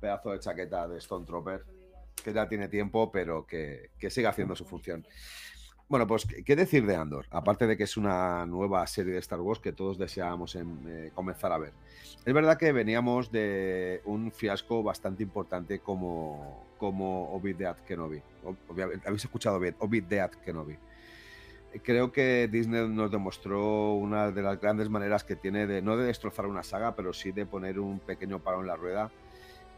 pedazo 0.00 0.32
de 0.32 0.40
chaqueta 0.40 0.88
de 0.88 0.98
Stone 0.98 1.24
Trooper, 1.24 1.64
que 2.24 2.32
ya 2.32 2.48
tiene 2.48 2.66
tiempo, 2.66 3.12
pero 3.12 3.46
que, 3.46 3.90
que 4.00 4.10
sigue 4.10 4.26
haciendo 4.26 4.56
su 4.56 4.64
función. 4.64 5.06
Bueno, 5.88 6.08
pues, 6.08 6.26
¿qué 6.44 6.56
decir 6.56 6.86
de 6.86 6.96
Andor? 6.96 7.26
Aparte 7.30 7.68
de 7.68 7.76
que 7.76 7.84
es 7.84 7.96
una 7.96 8.46
nueva 8.46 8.84
serie 8.88 9.12
de 9.12 9.20
Star 9.20 9.40
Wars 9.40 9.60
que 9.60 9.72
todos 9.72 9.96
deseábamos 9.96 10.56
en, 10.56 10.80
eh, 10.88 11.12
comenzar 11.14 11.52
a 11.52 11.58
ver. 11.58 11.72
Es 12.24 12.34
verdad 12.34 12.58
que 12.58 12.72
veníamos 12.72 13.30
de 13.30 14.02
un 14.04 14.32
fiasco 14.32 14.82
bastante 14.82 15.22
importante 15.22 15.78
como, 15.78 16.66
como 16.78 17.32
Obi-Dead 17.32 17.76
Kenobi. 17.86 18.20
Habéis 19.06 19.22
escuchado 19.22 19.60
bien, 19.60 19.76
Obi-Dead 19.78 20.30
Kenobi. 20.44 20.76
Creo 21.82 22.12
que 22.12 22.48
Disney 22.48 22.88
nos 22.88 23.10
demostró 23.10 23.94
una 23.94 24.30
de 24.30 24.42
las 24.42 24.60
grandes 24.60 24.88
maneras 24.88 25.24
que 25.24 25.34
tiene 25.34 25.66
de, 25.66 25.82
no 25.82 25.96
de 25.96 26.06
destrozar 26.06 26.46
una 26.46 26.62
saga, 26.62 26.94
pero 26.94 27.12
sí 27.12 27.32
de 27.32 27.46
poner 27.46 27.80
un 27.80 27.98
pequeño 27.98 28.38
palo 28.38 28.60
en 28.60 28.68
la 28.68 28.76
rueda 28.76 29.10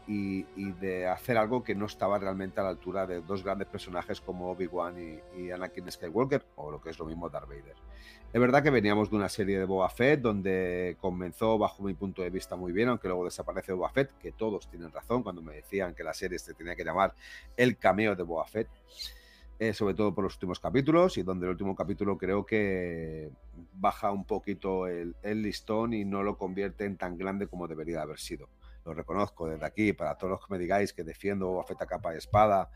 y, 0.07 0.43
de 0.73 1.07
hacer 1.07 1.37
algo 1.37 1.63
que 1.63 1.75
no 1.75 1.85
estaba 1.85 2.17
realmente 2.17 2.59
a 2.59 2.63
la 2.63 2.69
altura 2.69 3.05
de 3.05 3.21
dos 3.21 3.43
grandes 3.43 3.67
personajes 3.67 4.21
como 4.21 4.49
Obi-Wan 4.51 4.95
y, 4.97 5.41
y 5.41 5.51
Anakin 5.51 5.91
Skywalker, 5.91 6.45
o 6.55 6.71
lo 6.71 6.81
que 6.81 6.91
es 6.91 6.99
lo 6.99 7.05
mismo 7.05 7.29
Darth 7.29 7.49
Vader. 7.49 7.75
Es 8.31 8.41
verdad 8.41 8.61
que 8.61 8.69
veníamos 8.69 9.09
de 9.09 9.15
una 9.15 9.29
serie 9.29 9.57
de 9.57 9.65
Boba 9.65 9.89
Fett 9.89 10.21
donde 10.21 10.97
comenzó, 10.99 11.57
bajo 11.57 11.83
mi 11.83 11.93
punto 11.93 12.21
de 12.21 12.29
vista, 12.29 12.55
muy 12.55 12.71
bien, 12.71 12.89
aunque 12.89 13.07
luego 13.07 13.25
desaparece 13.25 13.73
Boba 13.73 13.89
Fett, 13.89 14.17
que 14.17 14.31
todos 14.31 14.69
tienen 14.69 14.91
razón 14.91 15.23
cuando 15.23 15.41
me 15.41 15.55
decían 15.55 15.93
que 15.93 16.03
la 16.03 16.13
serie 16.13 16.39
se 16.39 16.53
tenía 16.53 16.75
que 16.75 16.83
llamar 16.83 17.13
El 17.55 17.77
cameo 17.77 18.15
de 18.15 18.23
Boba 18.23 18.45
Fett, 18.45 18.67
eh, 19.59 19.73
sobre 19.73 19.93
todo 19.95 20.13
por 20.13 20.23
los 20.23 20.35
últimos 20.35 20.59
capítulos, 20.59 21.17
y 21.17 21.23
donde 21.23 21.45
el 21.45 21.51
último 21.51 21.75
capítulo 21.75 22.17
creo 22.17 22.45
que 22.45 23.31
baja 23.73 24.11
un 24.11 24.25
poquito 24.25 24.87
el, 24.87 25.15
listón 25.23 25.93
y 25.93 26.05
no 26.05 26.23
lo 26.23 26.37
convierte 26.37 26.85
en 26.85 26.97
tan 26.97 27.17
grande 27.17 27.47
como 27.47 27.67
debería 27.67 28.01
haber 28.01 28.19
sido 28.19 28.49
lo 28.85 28.93
reconozco 28.93 29.49
desde 29.49 29.65
aquí, 29.65 29.91
para 29.91 30.17
todos 30.17 30.31
los 30.31 30.45
que 30.45 30.53
me 30.53 30.57
digáis 30.57 30.93
que 30.93 31.03
defiendo 31.03 31.59
a 31.59 31.85
capa 31.85 32.13
y 32.13 32.17
espada, 32.19 32.69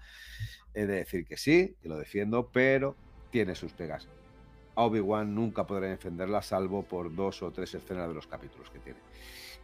he 0.74 0.86
de 0.86 0.96
decir 0.96 1.26
que 1.26 1.38
sí, 1.38 1.78
que 1.82 1.88
lo 1.88 1.98
defiendo, 1.98 2.50
pero 2.52 2.98
tiene 3.30 3.56
sus 3.56 3.72
pegas. 3.72 4.10
A 4.76 4.84
Obi-Wan 4.84 5.34
nunca 5.34 5.66
podré 5.66 5.88
defenderla 5.88 6.42
salvo 6.42 6.84
por 6.84 7.16
dos 7.16 7.42
o 7.44 7.52
tres 7.52 7.74
escenas 7.76 8.10
de 8.10 8.14
los 8.14 8.28
capítulos 8.28 8.70
que 8.70 8.80
tiene. 8.80 9.00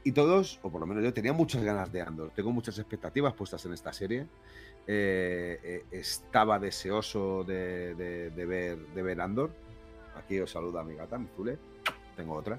Y 0.04 0.12
todos, 0.14 0.60
o 0.62 0.72
por 0.72 0.80
lo 0.80 0.88
menos 0.88 1.04
yo, 1.04 1.14
tenía 1.14 1.34
muchas 1.34 1.64
ganas 1.64 1.92
de 1.92 2.02
Andor. 2.02 2.32
Tengo 2.36 2.52
muchas 2.52 2.78
expectativas 2.80 3.34
puestas 3.34 3.66
en 3.66 3.74
esta 3.74 3.92
serie. 3.92 4.26
Eh, 4.88 5.60
eh, 5.64 5.86
estaba 5.92 6.60
deseoso 6.60 7.44
de, 7.44 7.94
ver, 8.36 8.78
de 8.78 9.02
ver 9.02 9.22
Andor. 9.22 9.52
Aquí 10.16 10.40
os 10.40 10.52
saluda 10.52 10.84
mi 10.84 10.96
gata, 10.96 11.18
mi 11.18 11.28
Zule. 11.36 11.58
Tengo 12.16 12.36
otra. 12.36 12.58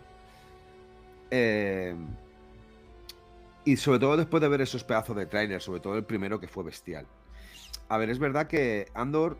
Eh, 1.30 1.94
y 3.64 3.76
sobre 3.76 3.98
todo 3.98 4.16
después 4.16 4.40
de 4.40 4.48
ver 4.48 4.60
esos 4.60 4.84
pedazos 4.84 5.16
de 5.16 5.26
tráiler, 5.26 5.60
sobre 5.60 5.80
todo 5.80 5.96
el 5.96 6.04
primero 6.04 6.40
que 6.40 6.48
fue 6.48 6.64
bestial. 6.64 7.06
A 7.88 7.98
ver, 7.98 8.10
es 8.10 8.18
verdad 8.18 8.46
que 8.46 8.88
Andor 8.94 9.38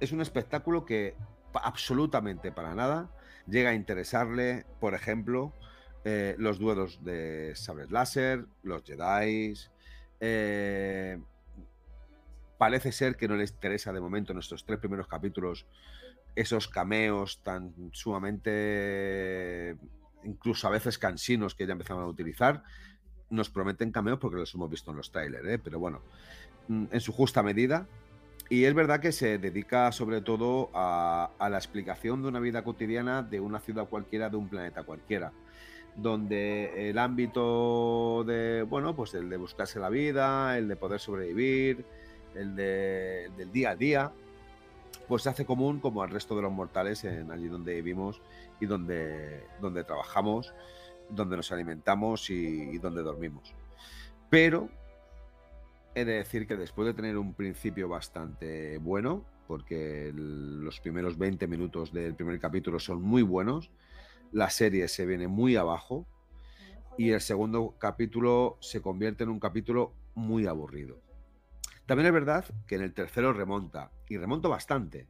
es 0.00 0.12
un 0.12 0.20
espectáculo 0.20 0.84
que 0.84 1.14
absolutamente 1.54 2.52
para 2.52 2.74
nada 2.74 3.08
llega 3.46 3.70
a 3.70 3.74
interesarle, 3.74 4.64
por 4.80 4.94
ejemplo, 4.94 5.52
eh, 6.08 6.36
los 6.38 6.60
duelos 6.60 7.02
de 7.02 7.56
sables 7.56 7.90
láser, 7.90 8.46
los 8.62 8.84
Jedi. 8.84 9.54
eh, 10.20 11.18
parece 12.58 12.92
ser 12.92 13.16
que 13.16 13.26
no 13.26 13.34
les 13.34 13.50
interesa 13.50 13.92
de 13.92 14.00
momento 14.00 14.30
en 14.30 14.36
nuestros 14.36 14.64
tres 14.64 14.78
primeros 14.78 15.08
capítulos 15.08 15.66
esos 16.36 16.68
cameos 16.68 17.42
tan 17.42 17.74
sumamente, 17.90 19.76
incluso 20.22 20.68
a 20.68 20.70
veces 20.70 20.96
cansinos 20.96 21.56
que 21.56 21.66
ya 21.66 21.72
empezaban 21.72 22.04
a 22.04 22.06
utilizar 22.06 22.62
nos 23.28 23.50
prometen 23.50 23.90
cameos 23.90 24.20
porque 24.20 24.36
los 24.36 24.54
hemos 24.54 24.70
visto 24.70 24.92
en 24.92 24.98
los 24.98 25.10
trailers, 25.10 25.48
¿eh? 25.48 25.58
pero 25.58 25.80
bueno, 25.80 26.02
mm, 26.68 26.84
en 26.92 27.00
su 27.00 27.12
justa 27.12 27.42
medida. 27.42 27.88
Y 28.48 28.62
es 28.62 28.74
verdad 28.74 29.00
que 29.00 29.10
se 29.10 29.38
dedica 29.38 29.90
sobre 29.90 30.20
todo 30.20 30.70
a 30.72 31.48
la 31.50 31.56
explicación 31.56 32.22
de 32.22 32.28
una 32.28 32.38
vida 32.38 32.62
cotidiana 32.62 33.24
de 33.24 33.40
una 33.40 33.58
ciudad 33.58 33.88
cualquiera, 33.88 34.30
de 34.30 34.36
un 34.36 34.48
planeta 34.48 34.84
cualquiera, 34.84 35.32
donde 35.96 36.90
el 36.90 36.98
ámbito 36.98 38.24
de, 38.26 38.62
bueno, 38.62 38.94
pues 38.94 39.14
el 39.14 39.30
de 39.30 39.36
buscarse 39.36 39.80
la 39.80 39.88
vida, 39.88 40.56
el 40.58 40.68
de 40.68 40.76
poder 40.76 41.00
sobrevivir, 41.00 41.84
el, 42.34 42.54
de, 42.54 43.24
el 43.26 43.36
del 43.36 43.52
día 43.52 43.70
a 43.70 43.76
día, 43.76 44.12
pues 45.08 45.22
se 45.22 45.30
hace 45.30 45.46
común 45.46 45.80
como 45.80 46.02
al 46.02 46.10
resto 46.10 46.36
de 46.36 46.42
los 46.42 46.52
mortales 46.52 47.04
en 47.04 47.30
allí 47.30 47.48
donde 47.48 47.74
vivimos 47.74 48.20
y 48.60 48.66
donde, 48.66 49.44
donde 49.60 49.84
trabajamos 49.84 50.52
donde 51.08 51.36
nos 51.36 51.52
alimentamos 51.52 52.30
y, 52.30 52.78
donde 52.78 53.02
dormimos. 53.02 53.54
Pero 54.30 54.68
he 55.94 56.04
de 56.04 56.14
decir 56.14 56.46
que 56.46 56.56
después 56.56 56.86
de 56.86 56.94
tener 56.94 57.16
un 57.16 57.34
principio 57.34 57.88
bastante 57.88 58.78
bueno, 58.78 59.24
porque 59.46 60.12
los 60.14 60.80
primeros 60.80 61.16
20 61.16 61.46
minutos 61.46 61.92
del 61.92 62.14
primer 62.14 62.38
capítulo 62.40 62.78
son 62.78 63.02
muy 63.02 63.22
buenos, 63.22 63.70
la 64.32 64.50
serie 64.50 64.88
se 64.88 65.06
viene 65.06 65.28
muy 65.28 65.56
abajo 65.56 66.06
y 66.98 67.10
el 67.10 67.20
segundo 67.20 67.74
capítulo 67.78 68.56
se 68.60 68.80
convierte 68.80 69.24
en 69.24 69.30
un 69.30 69.40
capítulo 69.40 69.92
muy 70.14 70.46
aburrido. 70.46 70.98
También 71.86 72.06
es 72.06 72.12
verdad 72.12 72.44
que 72.66 72.74
en 72.76 72.82
el 72.82 72.94
tercero 72.94 73.32
remonta, 73.32 73.92
y 74.08 74.16
remonta 74.16 74.48
bastante, 74.48 75.06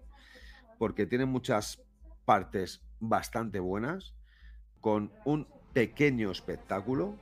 porque 0.78 1.06
tiene 1.06 1.24
muchas 1.24 1.82
partes 2.24 2.82
bastante 3.00 3.60
buenas, 3.60 4.14
con 4.80 5.10
un 5.24 5.46
pequeño 5.72 6.30
espectáculo, 6.30 7.14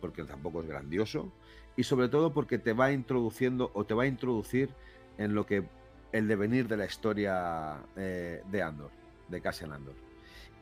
porque 0.00 0.24
tampoco 0.24 0.62
es 0.62 0.68
grandioso, 0.68 1.32
y 1.76 1.84
sobre 1.84 2.08
todo 2.08 2.32
porque 2.32 2.58
te 2.58 2.72
va 2.72 2.92
introduciendo 2.92 3.70
o 3.74 3.84
te 3.84 3.94
va 3.94 4.04
a 4.04 4.06
introducir 4.06 4.70
en 5.18 5.34
lo 5.34 5.44
que 5.44 5.68
el 6.12 6.28
devenir 6.28 6.68
de 6.68 6.76
la 6.76 6.86
historia 6.86 7.82
eh, 7.96 8.42
de 8.50 8.62
Andor, 8.62 8.90
de 9.28 9.40
Cassian 9.40 9.72
Andor. 9.72 10.03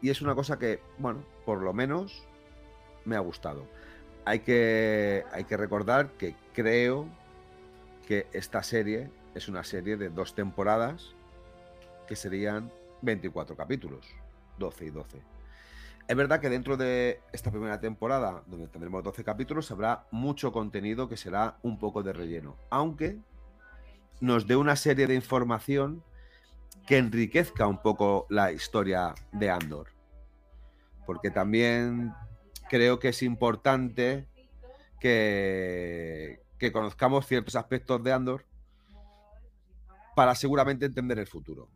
Y 0.02 0.10
es 0.10 0.20
una 0.20 0.34
cosa 0.34 0.58
que, 0.58 0.80
bueno, 0.98 1.24
por 1.46 1.62
lo 1.62 1.72
menos 1.72 2.24
me 3.04 3.16
ha 3.16 3.20
gustado. 3.20 3.66
Hay 4.24 4.40
que, 4.40 5.24
hay 5.32 5.44
que 5.44 5.56
recordar 5.56 6.10
que 6.18 6.34
creo 6.52 7.06
que 8.06 8.26
esta 8.32 8.62
serie 8.62 9.10
es 9.34 9.48
una 9.48 9.64
serie 9.64 9.96
de 9.96 10.10
dos 10.10 10.34
temporadas 10.34 11.14
que 12.06 12.16
serían 12.16 12.70
24 13.02 13.56
capítulos, 13.56 14.06
12 14.58 14.86
y 14.86 14.90
12. 14.90 15.22
Es 16.08 16.16
verdad 16.16 16.40
que 16.40 16.50
dentro 16.50 16.76
de 16.76 17.20
esta 17.32 17.50
primera 17.50 17.80
temporada, 17.80 18.42
donde 18.46 18.66
tendremos 18.66 19.04
12 19.04 19.22
capítulos, 19.22 19.70
habrá 19.70 20.06
mucho 20.10 20.52
contenido 20.52 21.08
que 21.08 21.16
será 21.16 21.56
un 21.62 21.78
poco 21.78 22.02
de 22.02 22.12
relleno, 22.12 22.56
aunque 22.70 23.18
nos 24.20 24.46
dé 24.46 24.56
una 24.56 24.76
serie 24.76 25.06
de 25.06 25.14
información 25.14 26.02
que 26.86 26.98
enriquezca 26.98 27.66
un 27.66 27.80
poco 27.80 28.26
la 28.28 28.52
historia 28.52 29.14
de 29.30 29.50
Andor. 29.50 29.91
Porque 31.06 31.30
también 31.30 32.12
creo 32.68 32.98
que 32.98 33.08
es 33.08 33.22
importante 33.22 34.26
que, 35.00 36.40
conozcamos 36.72 37.26
ciertos 37.26 37.56
aspectos 37.56 38.02
de 38.04 38.12
Andor 38.12 38.44
para 40.14 40.34
seguramente 40.34 40.86
entender 40.86 41.18
el 41.18 41.26
futuro. 41.26 41.68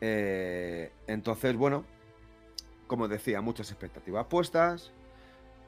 Eh, 0.00 0.90
entonces, 1.06 1.54
bueno, 1.56 1.84
como 2.86 3.06
decía, 3.08 3.40
muchas 3.40 3.70
expectativas 3.70 4.26
puestas. 4.26 4.92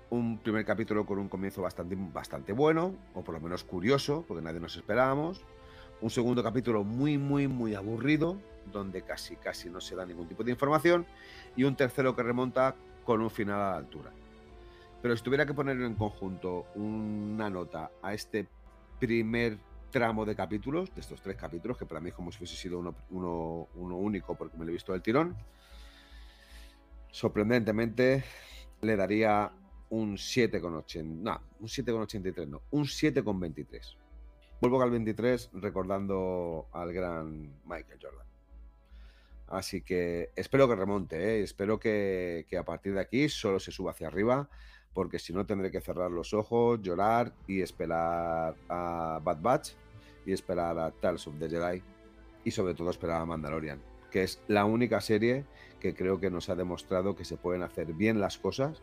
Un 0.08 0.38
primer 0.38 0.64
capítulo 0.64 1.04
con 1.04 1.18
un 1.18 1.28
comienzo 1.28 1.62
bastante, 1.62 1.96
bastante 1.98 2.52
bueno, 2.52 2.94
o 3.14 3.24
por 3.24 3.34
lo 3.34 3.40
menos 3.40 3.64
curioso, 3.64 4.24
porque 4.26 4.42
nadie 4.42 4.60
nos 4.60 4.76
esperábamos. 4.76 5.44
Un 6.00 6.10
segundo 6.10 6.42
capítulo 6.42 6.84
muy, 6.84 7.16
muy, 7.16 7.48
muy 7.48 7.74
aburrido, 7.74 8.36
donde 8.72 9.02
casi, 9.02 9.36
casi 9.36 9.70
no 9.70 9.80
se 9.80 9.96
da 9.96 10.04
ningún 10.04 10.28
tipo 10.28 10.44
de 10.44 10.50
información. 10.50 11.06
Y 11.56 11.64
un 11.64 11.74
tercero 11.74 12.14
que 12.14 12.22
remonta 12.22 12.74
con 13.04 13.20
un 13.20 13.30
final 13.30 13.60
a 13.60 13.70
la 13.70 13.76
altura. 13.76 14.10
Pero 15.00 15.16
si 15.16 15.22
tuviera 15.22 15.46
que 15.46 15.54
poner 15.54 15.80
en 15.80 15.94
conjunto 15.94 16.66
una 16.74 17.48
nota 17.48 17.90
a 18.02 18.12
este 18.12 18.46
primer 18.98 19.58
tramo 19.90 20.24
de 20.26 20.34
capítulos, 20.34 20.94
de 20.94 21.00
estos 21.00 21.22
tres 21.22 21.36
capítulos, 21.36 21.78
que 21.78 21.86
para 21.86 22.00
mí 22.00 22.10
es 22.10 22.14
como 22.14 22.30
si 22.30 22.38
hubiese 22.38 22.56
sido 22.56 22.78
uno, 22.78 22.94
uno, 23.10 23.68
uno 23.76 23.96
único 23.96 24.34
porque 24.34 24.56
me 24.58 24.64
lo 24.64 24.70
he 24.70 24.74
visto 24.74 24.92
del 24.92 25.02
tirón, 25.02 25.36
sorprendentemente 27.10 28.24
le 28.82 28.96
daría 28.96 29.50
un 29.90 30.16
7,80. 30.16 31.04
No, 31.04 31.40
un 31.60 31.66
7,83 31.66 32.46
no, 32.46 32.62
un 32.70 32.84
7,23. 32.84 33.96
Vuelvo 34.68 34.82
al 34.82 34.90
23 34.90 35.50
recordando 35.52 36.66
al 36.72 36.92
gran 36.92 37.54
Michael 37.66 38.00
Jordan. 38.02 38.26
Así 39.46 39.82
que 39.82 40.30
espero 40.34 40.68
que 40.68 40.74
remonte, 40.74 41.16
¿eh? 41.16 41.42
espero 41.44 41.78
que, 41.78 42.46
que, 42.50 42.58
a 42.58 42.64
partir 42.64 42.94
de 42.94 43.00
aquí 43.00 43.28
solo 43.28 43.60
se 43.60 43.70
suba 43.70 43.92
hacia 43.92 44.08
arriba, 44.08 44.48
porque 44.92 45.20
si 45.20 45.32
no 45.32 45.46
tendré 45.46 45.70
que 45.70 45.80
cerrar 45.80 46.10
los 46.10 46.34
ojos, 46.34 46.82
llorar 46.82 47.32
y 47.46 47.60
esperar 47.60 48.56
a 48.68 49.20
Bad 49.22 49.40
Batch 49.40 49.70
y 50.26 50.32
esperar 50.32 50.76
a 50.80 50.90
Tales 50.90 51.28
of 51.28 51.38
the 51.38 51.48
Jedi 51.48 51.80
y 52.42 52.50
sobre 52.50 52.74
todo 52.74 52.90
esperar 52.90 53.20
a 53.20 53.24
Mandalorian, 53.24 53.80
que 54.10 54.24
es 54.24 54.42
la 54.48 54.64
única 54.64 55.00
serie 55.00 55.44
que 55.78 55.94
creo 55.94 56.18
que 56.18 56.28
nos 56.28 56.48
ha 56.48 56.56
demostrado 56.56 57.14
que 57.14 57.24
se 57.24 57.36
pueden 57.36 57.62
hacer 57.62 57.92
bien 57.92 58.18
las 58.18 58.36
cosas, 58.36 58.82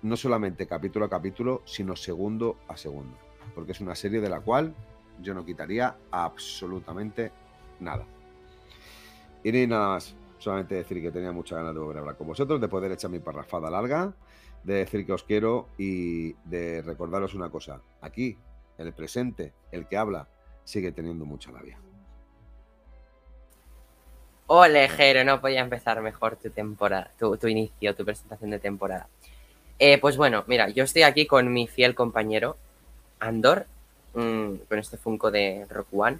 no 0.00 0.16
solamente 0.16 0.66
capítulo 0.66 1.04
a 1.04 1.10
capítulo, 1.10 1.60
sino 1.66 1.96
segundo 1.96 2.56
a 2.66 2.78
segundo, 2.78 3.18
porque 3.54 3.72
es 3.72 3.80
una 3.80 3.94
serie 3.94 4.20
de 4.20 4.28
la 4.28 4.40
cual 4.40 4.74
yo 5.20 5.34
no 5.34 5.44
quitaría 5.44 5.96
absolutamente 6.10 7.32
nada. 7.80 8.04
Y 9.42 9.52
ni 9.52 9.66
nada 9.66 9.88
más, 9.88 10.14
solamente 10.38 10.74
decir 10.74 11.00
que 11.00 11.10
tenía 11.10 11.32
muchas 11.32 11.58
ganas 11.58 11.74
de 11.74 11.80
volver 11.80 11.98
a 11.98 12.00
hablar 12.00 12.16
con 12.16 12.26
vosotros, 12.26 12.60
de 12.60 12.68
poder 12.68 12.92
echar 12.92 13.10
mi 13.10 13.20
parrafada 13.20 13.70
larga, 13.70 14.12
de 14.64 14.74
decir 14.74 15.06
que 15.06 15.12
os 15.12 15.22
quiero 15.22 15.68
y 15.78 16.32
de 16.44 16.82
recordaros 16.82 17.34
una 17.34 17.50
cosa. 17.50 17.80
Aquí, 18.00 18.36
el 18.78 18.92
presente, 18.92 19.52
el 19.70 19.86
que 19.86 19.96
habla, 19.96 20.28
sigue 20.64 20.92
teniendo 20.92 21.24
mucha 21.24 21.52
labia. 21.52 21.78
Ole, 24.48 24.88
Jero, 24.88 25.24
no 25.24 25.40
podía 25.40 25.60
empezar 25.60 26.00
mejor 26.02 26.36
tu 26.36 26.50
temporada, 26.50 27.10
tu 27.18 27.48
inicio, 27.48 27.94
tu 27.96 28.04
presentación 28.04 28.50
de 28.50 28.58
temporada. 28.58 29.08
Eh, 29.78 29.98
pues 29.98 30.16
bueno, 30.16 30.44
mira, 30.46 30.68
yo 30.70 30.84
estoy 30.84 31.02
aquí 31.02 31.26
con 31.26 31.52
mi 31.52 31.66
fiel 31.66 31.94
compañero, 31.94 32.56
Andor, 33.20 33.66
mmm, 34.14 34.54
con 34.68 34.78
este 34.78 34.96
Funko 34.96 35.30
de 35.30 35.66
Rock 35.68 35.88
One. 35.92 36.18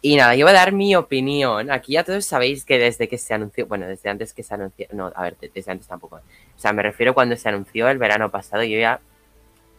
Y 0.00 0.16
nada, 0.16 0.36
yo 0.36 0.46
voy 0.46 0.54
a 0.54 0.58
dar 0.58 0.72
mi 0.72 0.94
opinión. 0.94 1.70
Aquí 1.70 1.92
ya 1.94 2.04
todos 2.04 2.24
sabéis 2.24 2.64
que 2.64 2.78
desde 2.78 3.08
que 3.08 3.18
se 3.18 3.34
anunció, 3.34 3.66
bueno, 3.66 3.86
desde 3.86 4.08
antes 4.08 4.32
que 4.32 4.42
se 4.44 4.54
anunció, 4.54 4.86
no, 4.92 5.12
a 5.14 5.22
ver, 5.22 5.36
desde 5.52 5.72
antes 5.72 5.88
tampoco. 5.88 6.16
O 6.16 6.60
sea, 6.60 6.72
me 6.72 6.82
refiero 6.82 7.14
cuando 7.14 7.36
se 7.36 7.48
anunció 7.48 7.88
el 7.88 7.98
verano 7.98 8.30
pasado, 8.30 8.62
yo 8.62 8.78
ya, 8.78 9.00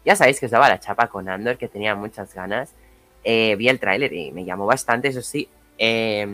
ya 0.03 0.15
sabéis 0.15 0.39
que 0.39 0.47
os 0.47 0.51
daba 0.51 0.67
la 0.67 0.79
chapa 0.79 1.07
con 1.07 1.29
Andor, 1.29 1.57
que 1.57 1.69
tenía 1.69 1.95
muchas 1.95 2.33
ganas. 2.33 2.73
Eh, 3.23 3.55
vi 3.55 3.69
el 3.69 3.79
tráiler 3.79 4.11
y 4.11 4.31
me 4.31 4.43
llamó 4.43 4.65
bastante, 4.65 5.07
eso 5.07 5.21
sí. 5.21 5.47
Eh, 5.77 6.27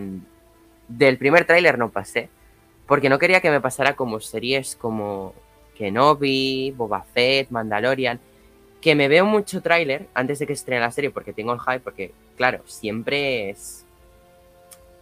del 0.88 1.18
primer 1.18 1.46
tráiler 1.46 1.78
no 1.78 1.90
pasé, 1.90 2.30
porque 2.88 3.10
no 3.10 3.20
quería 3.20 3.42
que 3.42 3.52
me 3.52 3.62
pasara 3.62 3.96
como 3.96 4.20
series 4.20 4.76
como 4.76 5.34
Kenobi, 5.76 6.72
Boba 6.72 7.04
Fett, 7.14 7.50
Mandalorian, 7.50 8.20
que 8.86 8.94
me 8.94 9.08
veo 9.08 9.26
mucho 9.26 9.64
tráiler 9.64 10.06
antes 10.14 10.38
de 10.38 10.46
que 10.46 10.54
estrene 10.54 10.80
la 10.80 10.92
serie 10.92 11.10
porque 11.10 11.34
tengo 11.34 11.52
el 11.52 11.60
hype, 11.60 11.80
porque 11.80 12.12
claro, 12.38 12.62
siempre 12.68 13.50
es... 13.50 13.84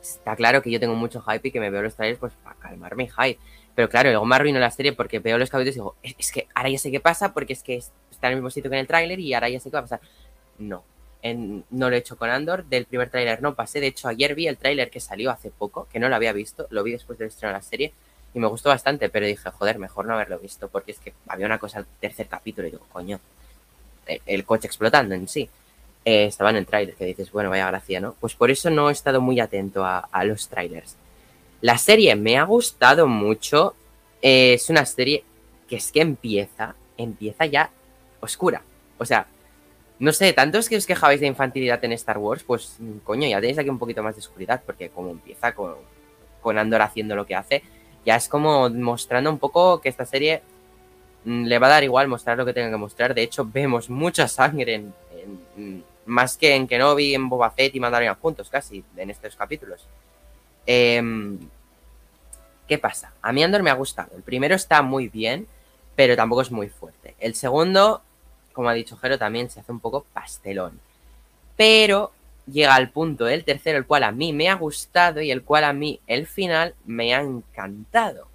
Está 0.01 0.37
claro 0.37 0.61
que 0.61 0.71
yo 0.71 0.79
tengo 0.79 0.95
mucho 0.95 1.21
hype 1.21 1.49
y 1.49 1.51
que 1.51 1.59
me 1.59 1.69
veo 1.69 1.81
los 1.81 1.93
trailers 1.93 2.17
pues 2.17 2.31
para 2.41 2.55
calmar 2.55 2.95
mi 2.95 3.09
hype. 3.09 3.37
Pero 3.75 3.89
claro, 3.89 4.09
luego 4.09 4.25
me 4.25 4.37
arruino 4.37 4.57
la 4.57 4.71
serie 4.71 4.93
porque 4.93 5.19
veo 5.19 5.37
los 5.37 5.49
capítulos 5.49 5.75
y 5.75 5.79
digo, 5.79 5.95
es, 6.01 6.31
que 6.31 6.47
ahora 6.55 6.69
ya 6.69 6.77
sé 6.77 6.91
qué 6.91 7.01
pasa 7.01 7.33
porque 7.33 7.51
es 7.51 7.61
que 7.61 7.75
está 7.75 8.27
en 8.27 8.31
el 8.31 8.35
mismo 8.37 8.51
sitio 8.51 8.71
que 8.71 8.77
en 8.77 8.79
el 8.79 8.87
tráiler 8.87 9.19
y 9.19 9.33
ahora 9.33 9.49
ya 9.49 9.59
sé 9.59 9.69
qué 9.69 9.73
va 9.73 9.79
a 9.79 9.83
pasar. 9.83 9.99
No, 10.59 10.85
en, 11.21 11.65
no 11.69 11.89
lo 11.89 11.97
he 11.97 11.99
hecho 11.99 12.15
con 12.15 12.29
Andor, 12.29 12.63
del 12.63 12.85
primer 12.85 13.09
tráiler 13.09 13.41
no 13.41 13.53
pasé, 13.53 13.81
de 13.81 13.87
hecho 13.87 14.07
ayer 14.07 14.33
vi 14.33 14.47
el 14.47 14.55
tráiler 14.55 14.91
que 14.91 15.01
salió 15.01 15.29
hace 15.29 15.51
poco, 15.51 15.89
que 15.91 15.99
no 15.99 16.07
lo 16.07 16.15
había 16.15 16.31
visto, 16.31 16.67
lo 16.69 16.83
vi 16.83 16.93
después 16.93 17.19
del 17.19 17.27
estreno 17.27 17.51
de 17.51 17.59
la 17.59 17.61
serie 17.61 17.91
y 18.33 18.39
me 18.39 18.47
gustó 18.47 18.69
bastante, 18.69 19.09
pero 19.09 19.25
dije, 19.25 19.49
joder, 19.51 19.77
mejor 19.77 20.05
no 20.05 20.13
haberlo 20.13 20.39
visto 20.39 20.69
porque 20.69 20.93
es 20.93 20.99
que 20.99 21.13
había 21.27 21.47
una 21.47 21.59
cosa 21.59 21.79
al 21.79 21.85
tercer 21.99 22.27
capítulo 22.27 22.69
y 22.69 22.71
digo, 22.71 22.85
coño, 22.93 23.19
el, 24.05 24.21
el 24.25 24.45
coche 24.45 24.67
explotando 24.67 25.15
en 25.15 25.27
sí. 25.27 25.49
Eh, 26.05 26.25
estaba 26.25 26.49
en 26.49 26.57
el 26.57 26.65
tráiler, 26.65 26.95
que 26.95 27.05
dices, 27.05 27.31
bueno, 27.31 27.49
vaya 27.49 27.67
gracia, 27.67 28.01
¿no? 28.01 28.15
Pues 28.19 28.35
por 28.35 28.51
eso 28.51 28.69
no 28.69 28.89
he 28.89 28.91
estado 28.91 29.21
muy 29.21 29.39
atento 29.39 29.85
a, 29.85 30.23
los 30.25 30.49
trailers. 30.49 30.97
La 31.61 31.77
serie 31.77 32.15
me 32.15 32.37
ha 32.37 32.43
gustado 32.43 33.07
mucho, 33.07 33.73
eh, 34.21 34.55
es 34.55 34.69
una 34.69 34.85
serie 34.85 35.23
que 35.67 35.77
es 35.77 35.91
que 35.91 36.01
empieza, 36.01 36.75
empieza 36.97 37.45
ya 37.45 37.69
oscura. 38.19 38.63
O 38.97 39.05
sea, 39.05 39.27
no 39.99 40.11
sé, 40.11 40.33
tantos 40.33 40.67
que 40.67 40.75
os 40.75 40.85
quejabais 40.85 41.21
de 41.21 41.27
infantilidad 41.27 41.83
en 41.85 41.93
Star 41.93 42.17
Wars, 42.17 42.43
pues 42.43 42.77
coño, 43.05 43.27
ya 43.27 43.39
tenéis 43.39 43.59
aquí 43.59 43.69
un 43.69 43.79
poquito 43.79 44.03
más 44.03 44.15
de 44.15 44.19
oscuridad, 44.19 44.61
porque 44.65 44.89
como 44.89 45.09
empieza 45.09 45.55
con, 45.55 45.75
con 46.41 46.57
Andor 46.57 46.81
haciendo 46.81 47.15
lo 47.15 47.25
que 47.25 47.35
hace, 47.35 47.63
ya 48.05 48.17
es 48.17 48.27
como 48.27 48.69
mostrando 48.69 49.29
un 49.29 49.39
poco 49.39 49.79
que 49.79 49.87
esta 49.87 50.05
serie 50.05 50.41
mm, 50.41 50.52
le 51.25 51.59
va 51.59 51.67
a 51.67 51.71
dar 51.71 51.83
igual 51.83 52.07
mostrar 52.07 52.37
lo 52.37 52.45
que 52.45 52.53
tenga 52.53 52.69
que 52.69 52.77
mostrar. 52.77 53.13
De 53.13 53.23
hecho, 53.23 53.45
vemos 53.45 53.89
mucha 53.89 54.27
sangre 54.27 54.75
en, 54.75 54.93
en, 55.55 55.83
más 56.05 56.37
que 56.37 56.55
en 56.55 56.67
Kenobi, 56.67 57.15
en 57.15 57.29
Boba 57.29 57.51
Fett 57.51 57.75
y 57.75 57.79
Mandalorian 57.79 58.15
juntos, 58.15 58.49
casi, 58.49 58.83
en 58.97 59.09
estos 59.09 59.35
capítulos. 59.35 59.87
Eh, 60.65 61.01
¿Qué 62.67 62.77
pasa? 62.77 63.13
A 63.21 63.31
mí 63.31 63.43
Andor 63.43 63.63
me 63.63 63.69
ha 63.69 63.75
gustado. 63.75 64.09
El 64.15 64.23
primero 64.23 64.55
está 64.55 64.81
muy 64.81 65.09
bien, 65.09 65.47
pero 65.95 66.15
tampoco 66.15 66.41
es 66.41 66.51
muy 66.51 66.69
fuerte. 66.69 67.15
El 67.19 67.35
segundo 67.35 68.01
como 68.53 68.69
ha 68.69 68.73
dicho 68.73 68.95
Jero, 68.95 69.17
también 69.17 69.49
se 69.49 69.59
hace 69.59 69.71
un 69.71 69.79
poco 69.79 70.05
pastelón. 70.13 70.79
Pero 71.57 72.11
llega 72.45 72.75
al 72.75 72.89
punto 72.89 73.25
del 73.25 73.43
tercero, 73.43 73.77
el 73.77 73.85
cual 73.85 74.03
a 74.03 74.11
mí 74.11 74.31
me 74.31 74.47
ha 74.47 74.53
gustado 74.53 75.21
y 75.21 75.31
el 75.31 75.43
cual 75.43 75.65
a 75.65 75.73
mí 75.73 75.99
el 76.07 76.27
final 76.27 76.75
me 76.85 77.13
ha 77.13 77.21
encantado. 77.21 78.27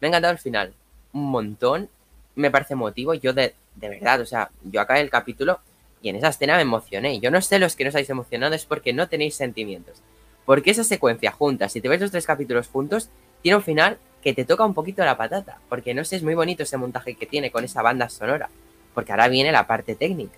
Me 0.00 0.06
ha 0.06 0.10
encantado 0.10 0.32
el 0.32 0.38
final. 0.38 0.74
Un 1.12 1.30
montón. 1.30 1.88
Me 2.34 2.50
parece 2.50 2.74
emotivo. 2.74 3.14
Yo 3.14 3.32
de, 3.32 3.54
de 3.76 3.88
verdad, 3.88 4.20
o 4.20 4.26
sea, 4.26 4.50
yo 4.64 4.80
acabé 4.80 5.00
el 5.00 5.10
capítulo 5.10 5.60
y 6.00 6.08
en 6.08 6.16
esa 6.16 6.28
escena 6.28 6.56
me 6.56 6.62
emocioné. 6.62 7.20
Yo 7.20 7.30
no 7.30 7.40
sé 7.40 7.58
los 7.58 7.76
que 7.76 7.84
no 7.84 7.88
estáis 7.88 8.10
emocionados 8.10 8.56
es 8.56 8.64
porque 8.66 8.92
no 8.92 9.08
tenéis 9.08 9.34
sentimientos. 9.34 10.02
Porque 10.44 10.70
esa 10.70 10.84
secuencia 10.84 11.30
junta, 11.30 11.68
si 11.68 11.80
te 11.80 11.88
ves 11.88 12.00
los 12.00 12.10
tres 12.10 12.26
capítulos 12.26 12.68
juntos, 12.68 13.10
tiene 13.42 13.56
un 13.56 13.62
final 13.62 13.98
que 14.22 14.34
te 14.34 14.44
toca 14.44 14.64
un 14.64 14.74
poquito 14.74 15.04
la 15.04 15.16
patata. 15.16 15.58
Porque 15.68 15.94
no 15.94 16.04
sé, 16.04 16.16
es 16.16 16.22
muy 16.22 16.34
bonito 16.34 16.62
ese 16.62 16.76
montaje 16.76 17.14
que 17.14 17.26
tiene 17.26 17.50
con 17.50 17.64
esa 17.64 17.82
banda 17.82 18.08
sonora 18.08 18.48
porque 18.94 19.12
ahora 19.12 19.28
viene 19.28 19.52
la 19.52 19.66
parte 19.66 19.94
técnica. 19.94 20.36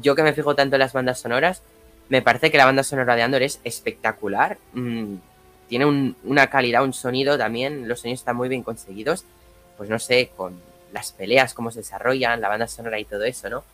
Yo 0.00 0.14
que 0.14 0.22
me 0.22 0.32
fijo 0.32 0.54
tanto 0.54 0.76
en 0.76 0.80
las 0.80 0.92
bandas 0.92 1.20
sonoras, 1.20 1.62
me 2.08 2.22
parece 2.22 2.50
que 2.50 2.58
la 2.58 2.64
banda 2.64 2.82
sonora 2.82 3.16
de 3.16 3.22
Andor 3.22 3.42
es 3.42 3.60
espectacular. 3.64 4.58
Mm, 4.72 5.16
tiene 5.68 5.86
un, 5.86 6.16
una 6.24 6.48
calidad, 6.48 6.84
un 6.84 6.92
sonido 6.92 7.36
también, 7.36 7.88
los 7.88 8.00
sonidos 8.00 8.20
están 8.20 8.36
muy 8.36 8.48
bien 8.48 8.62
conseguidos. 8.62 9.24
Pues 9.76 9.90
no 9.90 9.98
sé, 9.98 10.30
con 10.36 10.60
las 10.92 11.12
peleas, 11.12 11.54
cómo 11.54 11.70
se 11.70 11.80
desarrollan, 11.80 12.40
la 12.40 12.48
banda 12.48 12.66
sonora 12.66 12.98
y 12.98 13.04
todo 13.04 13.24
eso, 13.24 13.48
¿no? 13.48 13.64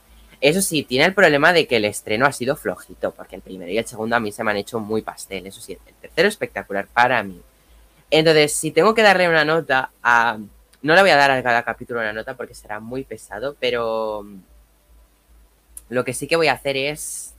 Eso 0.40 0.60
sí, 0.60 0.82
tiene 0.82 1.06
el 1.06 1.14
problema 1.14 1.52
de 1.52 1.66
que 1.66 1.76
el 1.76 1.84
estreno 1.84 2.26
ha 2.26 2.32
sido 2.32 2.56
flojito, 2.56 3.12
porque 3.12 3.36
el 3.36 3.42
primero 3.42 3.70
y 3.70 3.78
el 3.78 3.86
segundo 3.86 4.16
a 4.16 4.20
mí 4.20 4.32
se 4.32 4.44
me 4.44 4.50
han 4.50 4.58
hecho 4.58 4.80
muy 4.80 5.02
pastel, 5.02 5.46
eso 5.46 5.60
sí, 5.60 5.72
el 5.72 5.94
tercero 5.94 6.28
espectacular 6.28 6.86
para 6.86 7.22
mí. 7.22 7.40
Entonces, 8.10 8.54
si 8.54 8.70
tengo 8.70 8.94
que 8.94 9.02
darle 9.02 9.28
una 9.28 9.44
nota 9.44 9.90
no 10.84 10.94
le 10.94 11.00
voy 11.00 11.10
a 11.10 11.16
dar 11.16 11.30
a 11.30 11.42
cada 11.42 11.62
capítulo 11.62 12.00
una 12.00 12.12
nota 12.12 12.36
porque 12.36 12.54
será 12.54 12.78
muy 12.78 13.04
pesado, 13.04 13.56
pero 13.58 14.26
lo 15.88 16.04
que 16.04 16.12
sí 16.12 16.28
que 16.28 16.36
voy 16.36 16.48
a 16.48 16.52
hacer 16.52 16.76
es 16.76 17.32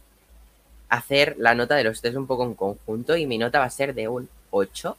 hacer 0.89 1.35
la 1.37 1.53
nota 1.53 1.75
de 1.75 1.83
los 1.83 2.01
tres 2.01 2.15
un 2.15 2.25
poco 2.25 2.43
en 2.43 2.55
conjunto 2.55 3.15
y 3.15 3.27
mi 3.27 3.37
nota 3.37 3.59
va 3.59 3.65
a 3.65 3.69
ser 3.69 3.93
de 3.93 4.07
un 4.07 4.27
8 4.49 4.97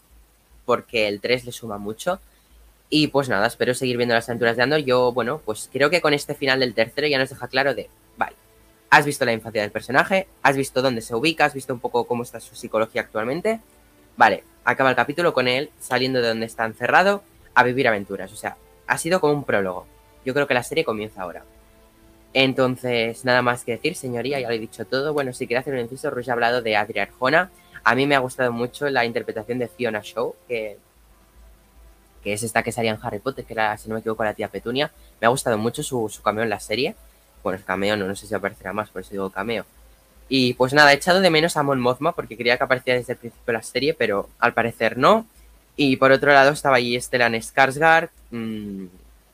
porque 0.65 1.09
el 1.09 1.21
3 1.21 1.45
le 1.45 1.53
suma 1.53 1.79
mucho. 1.79 2.21
Y 2.89 3.09
pues 3.09 3.29
nada, 3.29 3.47
espero 3.47 3.75
seguir 3.75 3.97
viendo 3.97 4.15
las 4.15 4.29
aventuras 4.29 4.57
de 4.57 4.63
Andor. 4.63 4.81
Yo, 4.81 5.13
bueno, 5.13 5.41
pues 5.45 5.69
creo 5.73 5.91
que 5.91 6.01
con 6.01 6.15
este 6.15 6.35
final 6.35 6.61
del 6.61 6.75
tercero 6.75 7.07
ya 7.09 7.19
nos 7.19 7.31
deja 7.31 7.49
claro 7.49 7.75
de, 7.75 7.91
vale, 8.17 8.37
has 8.91 9.05
visto 9.05 9.25
la 9.25 9.33
infancia 9.33 9.63
del 9.63 9.73
personaje, 9.73 10.29
has 10.43 10.57
visto 10.57 10.83
dónde 10.83 11.01
se 11.01 11.15
ubica, 11.15 11.45
has 11.45 11.55
visto 11.55 11.75
un 11.75 11.81
poco 11.81 12.07
cómo 12.07 12.23
está 12.23 12.39
su 12.41 12.55
psicología 12.55 13.03
actualmente. 13.03 13.61
Vale, 14.17 14.45
acaba 14.65 14.91
el 14.91 14.97
capítulo 14.97 15.35
con 15.35 15.49
él 15.49 15.71
saliendo 15.81 16.23
de 16.23 16.29
donde 16.29 16.47
está 16.47 16.65
encerrado 16.65 17.23
a 17.55 17.65
vivir 17.65 17.89
aventuras. 17.89 18.33
O 18.33 18.37
sea, 18.37 18.57
ha 18.87 18.99
sido 18.99 19.21
como 19.21 19.33
un 19.33 19.45
prólogo. 19.45 19.87
Yo 20.25 20.33
creo 20.35 20.47
que 20.47 20.55
la 20.55 20.63
serie 20.63 20.85
comienza 20.85 21.23
ahora. 21.23 21.45
Entonces, 22.33 23.25
nada 23.25 23.43
más 23.43 23.65
que 23.65 23.73
decir, 23.73 23.97
señoría, 23.97 24.39
ya 24.39 24.49
lo 24.49 24.55
he 24.55 24.59
dicho 24.59 24.85
todo. 24.85 25.13
Bueno, 25.13 25.33
si 25.33 25.47
quiere 25.47 25.61
hacer 25.61 25.75
un 25.75 25.81
inciso, 25.81 26.11
Rush 26.11 26.31
ha 26.31 26.35
hablado 26.35 26.63
de 26.63 26.77
Adria 26.77 27.05
Arjona. 27.05 27.51
A 27.83 27.95
mí 27.95 28.07
me 28.07 28.15
ha 28.15 28.19
gustado 28.19 28.53
mucho 28.53 28.89
la 28.91 29.05
interpretación 29.05 29.59
de 29.59 29.69
Fiona 29.69 30.01
Shaw, 30.03 30.35
que, 30.47 30.79
que 32.27 32.33
es 32.33 32.43
esta 32.43 32.65
que 32.65 32.73
salía 32.73 32.91
en 32.91 32.99
Harry 33.01 33.21
Potter, 33.21 33.45
que 33.45 33.53
era, 33.53 33.79
si 33.79 33.89
no 33.89 33.95
me 33.95 34.01
equivoco, 34.01 34.25
la 34.25 34.35
tía 34.35 34.49
Petunia. 34.49 34.91
Me 35.21 35.29
ha 35.29 35.31
gustado 35.31 35.57
mucho 35.59 35.85
su, 35.85 36.11
cameo 36.25 36.43
en 36.43 36.51
la 36.51 36.59
serie. 36.59 36.97
Bueno, 37.45 37.57
el 37.57 37.65
cameo 37.65 37.97
no, 37.97 38.09
no 38.09 38.17
sé 38.17 38.27
si 38.27 38.35
aparecerá 38.35 38.73
más, 38.73 38.91
por 38.91 39.03
eso 39.03 39.13
digo 39.13 39.31
cameo. 39.31 39.65
Y 40.29 40.55
pues 40.55 40.73
nada, 40.73 40.91
he 40.91 40.97
echado 40.97 41.21
de 41.21 41.31
menos 41.31 41.57
a 41.57 41.63
Mon 41.63 41.79
Mothma 41.79 42.17
porque 42.17 42.37
quería 42.37 42.57
que 42.59 42.65
apareciera 42.65 42.99
desde 42.99 43.13
el 43.13 43.21
principio 43.21 43.45
de 43.47 43.53
la 43.53 43.63
serie, 43.63 43.95
pero 43.95 44.29
al 44.41 44.55
parecer 44.55 44.99
no. 44.99 45.25
Y 45.77 45.99
por 45.99 46.11
otro 46.11 46.33
lado 46.33 46.51
estaba 46.51 46.79
ahí 46.79 47.01
Stellan 47.01 47.35
Skarsgård, 47.35 48.09
mmm, 48.33 48.87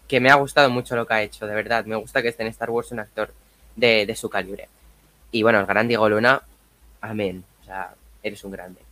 que 0.06 0.20
me 0.20 0.28
ha 0.28 0.34
gustado 0.34 0.68
mucho 0.68 0.94
lo 0.94 1.06
que 1.06 1.14
ha 1.14 1.22
hecho, 1.22 1.46
de 1.46 1.54
verdad. 1.54 1.86
Me 1.86 1.96
gusta 1.96 2.20
que 2.20 2.28
esté 2.28 2.42
en 2.42 2.50
Star 2.50 2.68
Wars 2.68 2.92
un 2.92 3.00
actor 3.00 3.32
de, 3.74 4.04
de 4.04 4.14
su 4.14 4.28
calibre. 4.28 4.68
Y 5.30 5.42
bueno, 5.42 5.60
el 5.60 5.64
gran 5.64 5.88
Diego 5.88 6.10
Luna, 6.10 6.42
amén. 7.00 7.42
O 7.62 7.64
sea, 7.64 7.94
eres 8.22 8.44
un 8.44 8.50
grande. 8.52 8.82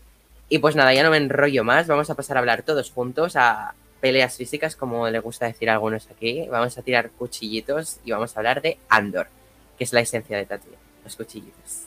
Y 0.49 0.57
pues 0.57 0.75
nada, 0.75 0.95
ya 0.95 1.03
no 1.03 1.11
me 1.11 1.19
enrollo 1.19 1.65
más. 1.65 1.87
Vamos 1.87 2.09
a 2.09 2.15
pasar 2.15 2.39
a 2.39 2.41
hablar 2.41 2.63
todos 2.63 2.91
juntos 2.91 3.37
a 3.37 3.75
peleas 4.01 4.37
físicas, 4.37 4.77
como 4.77 5.09
le 5.09 5.19
gusta 5.21 5.47
decir 5.47 5.71
a 5.71 5.75
algunos 5.75 6.09
aquí. 6.11 6.47
Vamos 6.51 6.77
a 6.77 6.83
tirar 6.83 7.11
cuchillitos 7.11 7.99
y 8.05 8.13
vamos 8.13 8.37
a 8.37 8.41
hablar 8.41 8.63
de 8.63 8.79
Andor, 8.89 9.29
que 9.77 9.85
es 9.85 9.93
la 9.93 10.01
esencia 10.01 10.37
de 10.37 10.47
Tatooine, 10.47 10.79
los 11.05 11.17
cuchillitos. 11.17 11.83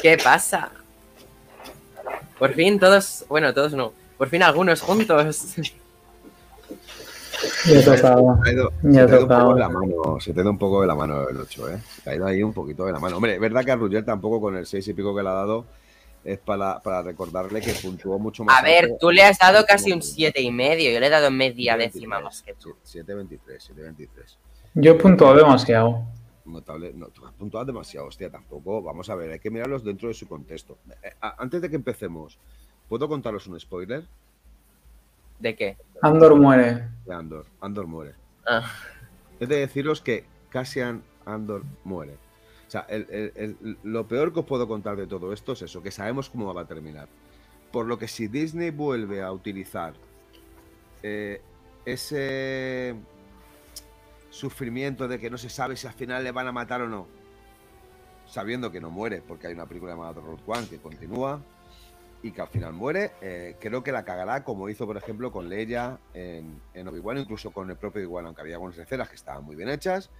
¿Qué 0.00 0.16
pasa? 0.16 0.70
Por 2.38 2.54
fin 2.54 2.80
todos, 2.80 3.24
bueno, 3.28 3.52
todos 3.52 3.74
no, 3.74 3.92
por 4.16 4.28
fin 4.28 4.42
algunos 4.42 4.80
juntos. 4.80 5.56
Se 7.40 7.82
te 7.82 8.06
ha 8.06 8.52
ido, 8.52 8.72
Ya 8.82 9.00
se 9.02 9.06
te 9.06 9.14
ha 9.14 9.18
ido 9.18 9.22
un 9.22 9.28
poco 9.28 9.54
de 9.54 9.60
la 9.60 9.68
mano, 9.68 10.20
se 10.20 10.32
te 10.32 10.40
ido 10.40 10.50
un 10.50 10.58
poco 10.58 10.80
de 10.80 10.86
la 10.86 10.94
mano 10.94 11.28
el 11.28 11.36
8, 11.38 11.70
¿eh? 11.70 11.78
Se 11.96 12.02
te 12.02 12.10
ha 12.10 12.14
ido 12.16 12.26
ahí 12.26 12.42
un 12.42 12.52
poquito 12.52 12.84
de 12.86 12.92
la 12.92 12.98
mano. 13.00 13.16
Hombre, 13.16 13.34
es 13.34 13.40
verdad 13.40 13.64
que 13.64 13.70
a 13.72 13.76
Rugger 13.76 14.04
tampoco 14.04 14.40
con 14.40 14.56
el 14.56 14.66
6 14.66 14.88
y 14.88 14.94
pico 14.94 15.14
que 15.14 15.22
le 15.22 15.28
ha 15.28 15.32
dado 15.34 15.64
es 16.22 16.38
para, 16.38 16.80
para 16.80 17.02
recordarle 17.02 17.60
que 17.62 17.72
puntuó 17.72 18.18
mucho 18.18 18.44
más. 18.44 18.58
A 18.58 18.62
ver, 18.62 18.84
alto 18.84 18.96
tú 19.00 19.10
le 19.10 19.22
has 19.22 19.38
dado 19.38 19.64
casi 19.66 19.90
un 19.90 19.96
último 19.98 20.14
siete 20.14 20.42
y 20.42 20.50
medio, 20.52 20.90
yo 20.92 21.00
le 21.00 21.06
he 21.06 21.10
dado 21.10 21.30
media 21.30 21.76
7.23, 21.76 21.78
décima 21.78 22.20
más 22.20 22.42
que 22.42 22.54
tú. 22.54 22.74
7.23, 22.86 23.38
7.23. 23.46 24.08
Yo 24.74 24.92
he 24.92 24.94
puntuado 24.96 25.36
demasiado. 25.36 26.02
Notable, 26.44 26.92
no, 26.94 27.06
tú 27.08 27.24
has 27.26 27.32
puntuado 27.34 27.64
demasiado, 27.66 28.06
hostia, 28.08 28.28
tampoco. 28.30 28.82
Vamos 28.82 29.08
a 29.08 29.14
ver, 29.14 29.30
hay 29.32 29.38
que 29.38 29.50
mirarlos 29.50 29.84
dentro 29.84 30.08
de 30.08 30.14
su 30.14 30.26
contexto. 30.28 30.78
Eh, 31.02 31.10
a- 31.20 31.36
antes 31.42 31.62
de 31.62 31.70
que 31.70 31.76
empecemos, 31.76 32.38
¿puedo 32.88 33.08
contaros 33.08 33.46
un 33.46 33.58
spoiler 33.60 34.04
¿De 35.40 35.56
qué? 35.56 35.76
Andor 36.02 36.36
muere. 36.36 36.88
de 37.06 37.14
Andor? 37.14 37.46
Andor 37.60 37.86
muere. 37.86 38.14
Ah, 38.46 38.70
Es 39.38 39.48
de 39.48 39.56
deciros 39.56 40.00
que 40.02 40.24
Cassian 40.50 41.02
Andor 41.24 41.62
muere. 41.84 42.14
O 42.66 42.70
sea, 42.70 42.82
el- 42.88 43.06
el- 43.10 43.32
el- 43.34 43.78
lo 43.82 44.06
peor 44.06 44.32
que 44.32 44.40
os 44.40 44.46
puedo 44.46 44.68
contar 44.68 44.96
de 44.96 45.06
todo 45.06 45.32
esto 45.32 45.52
es 45.52 45.62
eso, 45.62 45.82
que 45.82 45.90
sabemos 45.90 46.30
cómo 46.30 46.52
va 46.54 46.62
a 46.62 46.66
terminar. 46.66 47.08
Por 47.72 47.86
lo 47.86 47.98
que 47.98 48.06
si 48.06 48.28
Disney 48.28 48.70
vuelve 48.70 49.22
a 49.22 49.32
utilizar 49.32 49.94
eh, 51.02 51.40
ese 51.86 52.94
sufrimiento 54.30 55.08
de 55.08 55.18
que 55.18 55.30
no 55.30 55.38
se 55.38 55.48
sabe 55.48 55.76
si 55.76 55.86
al 55.86 55.94
final 55.94 56.22
le 56.22 56.30
van 56.32 56.46
a 56.46 56.52
matar 56.52 56.82
o 56.82 56.88
no, 56.88 57.06
sabiendo 58.26 58.70
que 58.70 58.80
no 58.80 58.90
muere, 58.90 59.22
porque 59.26 59.46
hay 59.46 59.54
una 59.54 59.66
película 59.66 59.92
llamada 59.92 60.12
Road 60.20 60.40
One 60.46 60.66
que 60.68 60.78
continúa 60.78 61.40
y 62.22 62.32
que 62.32 62.42
al 62.42 62.48
final 62.48 62.72
muere, 62.72 63.12
eh, 63.22 63.56
creo 63.60 63.82
que 63.82 63.92
la 63.92 64.04
cagará 64.04 64.44
como 64.44 64.68
hizo, 64.68 64.86
por 64.86 64.96
ejemplo, 64.96 65.32
con 65.32 65.48
Leia 65.48 65.98
en, 66.12 66.60
en 66.74 66.88
Obi-Wan, 66.88 67.18
incluso 67.18 67.50
con 67.50 67.70
el 67.70 67.76
propio 67.76 68.02
Obi-Wan, 68.02 68.26
aunque 68.26 68.42
había 68.42 68.54
algunas 68.56 68.76
escenas 68.76 69.08
que 69.08 69.16
estaban 69.16 69.44
muy 69.44 69.56
bien 69.56 69.70
hechas, 69.70 70.10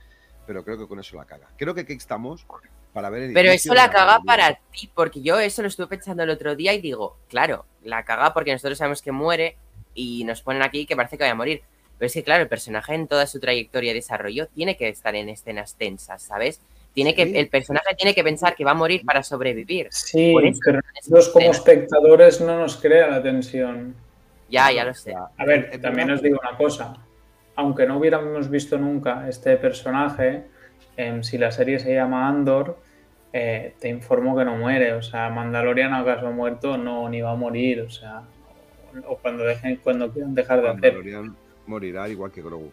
pero 0.46 0.64
creo 0.64 0.78
que 0.78 0.88
con 0.88 0.98
eso 0.98 1.16
la 1.16 1.26
caga. 1.26 1.48
Creo 1.56 1.74
que 1.74 1.82
aquí 1.82 1.92
estamos 1.92 2.46
para 2.92 3.10
ver 3.10 3.22
el 3.24 3.32
Pero 3.32 3.50
eso 3.52 3.74
la 3.74 3.90
caga 3.90 4.20
para 4.24 4.58
ti, 4.72 4.90
porque 4.94 5.20
yo 5.20 5.38
eso 5.38 5.62
lo 5.62 5.68
estuve 5.68 5.86
pensando 5.86 6.22
el 6.22 6.30
otro 6.30 6.56
día 6.56 6.72
y 6.72 6.80
digo, 6.80 7.16
claro, 7.28 7.66
la 7.82 8.04
caga 8.04 8.32
porque 8.34 8.52
nosotros 8.52 8.78
sabemos 8.78 9.02
que 9.02 9.12
muere 9.12 9.56
y 9.94 10.24
nos 10.24 10.42
ponen 10.42 10.62
aquí 10.62 10.86
que 10.86 10.96
parece 10.96 11.16
que 11.16 11.24
vaya 11.24 11.32
a 11.32 11.36
morir. 11.36 11.62
Pero 11.98 12.06
es 12.06 12.14
que, 12.14 12.24
claro, 12.24 12.42
el 12.42 12.48
personaje 12.48 12.94
en 12.94 13.06
toda 13.06 13.26
su 13.26 13.40
trayectoria 13.40 13.90
y 13.90 13.94
desarrollo 13.94 14.48
tiene 14.48 14.76
que 14.76 14.88
estar 14.88 15.14
en 15.14 15.28
escenas 15.28 15.74
tensas, 15.74 16.22
¿sabes? 16.22 16.60
Tiene 16.92 17.14
que, 17.14 17.24
Sí. 17.24 17.32
el 17.36 17.48
personaje 17.48 17.94
tiene 17.96 18.14
que 18.14 18.24
pensar 18.24 18.56
que 18.56 18.64
va 18.64 18.72
a 18.72 18.74
morir 18.74 19.02
para 19.04 19.22
sobrevivir. 19.22 19.88
Sí, 19.90 20.32
Por 20.32 20.44
eso 20.44 20.58
pero 20.64 20.80
nosotros 20.96 21.28
como 21.28 21.50
espectadores 21.50 22.40
no 22.40 22.58
nos 22.58 22.76
crea 22.76 23.06
la 23.08 23.22
tensión. 23.22 23.94
Ya, 24.48 24.72
ya 24.72 24.84
lo 24.84 24.92
sé. 24.94 25.14
A 25.14 25.44
ver, 25.44 25.80
también 25.80 26.10
os 26.10 26.20
digo 26.20 26.38
una 26.42 26.56
cosa. 26.56 26.94
Aunque 27.54 27.86
no 27.86 27.98
hubiéramos 27.98 28.50
visto 28.50 28.76
nunca 28.78 29.28
este 29.28 29.56
personaje, 29.56 30.44
em, 30.96 31.22
si 31.22 31.38
la 31.38 31.52
serie 31.52 31.78
se 31.78 31.94
llama 31.94 32.26
Andor, 32.26 32.76
eh, 33.32 33.74
te 33.78 33.88
informo 33.88 34.36
que 34.36 34.44
no 34.44 34.56
muere. 34.56 34.94
O 34.94 35.02
sea, 35.02 35.30
Mandalorian 35.30 35.94
acaso 35.94 36.26
ha 36.26 36.30
muerto, 36.32 36.76
no, 36.76 37.08
ni 37.08 37.20
va 37.20 37.30
a 37.30 37.36
morir. 37.36 37.82
O 37.82 37.90
sea, 37.90 38.22
o 39.06 39.16
cuando 39.18 39.44
dejen, 39.44 39.76
cuando 39.76 40.10
quieran 40.12 40.34
dejar 40.34 40.60
de 40.60 40.68
hacer. 40.70 40.94
Mandalorian 40.94 41.36
morirá 41.66 42.08
igual 42.08 42.32
que 42.32 42.42
Grogu, 42.42 42.72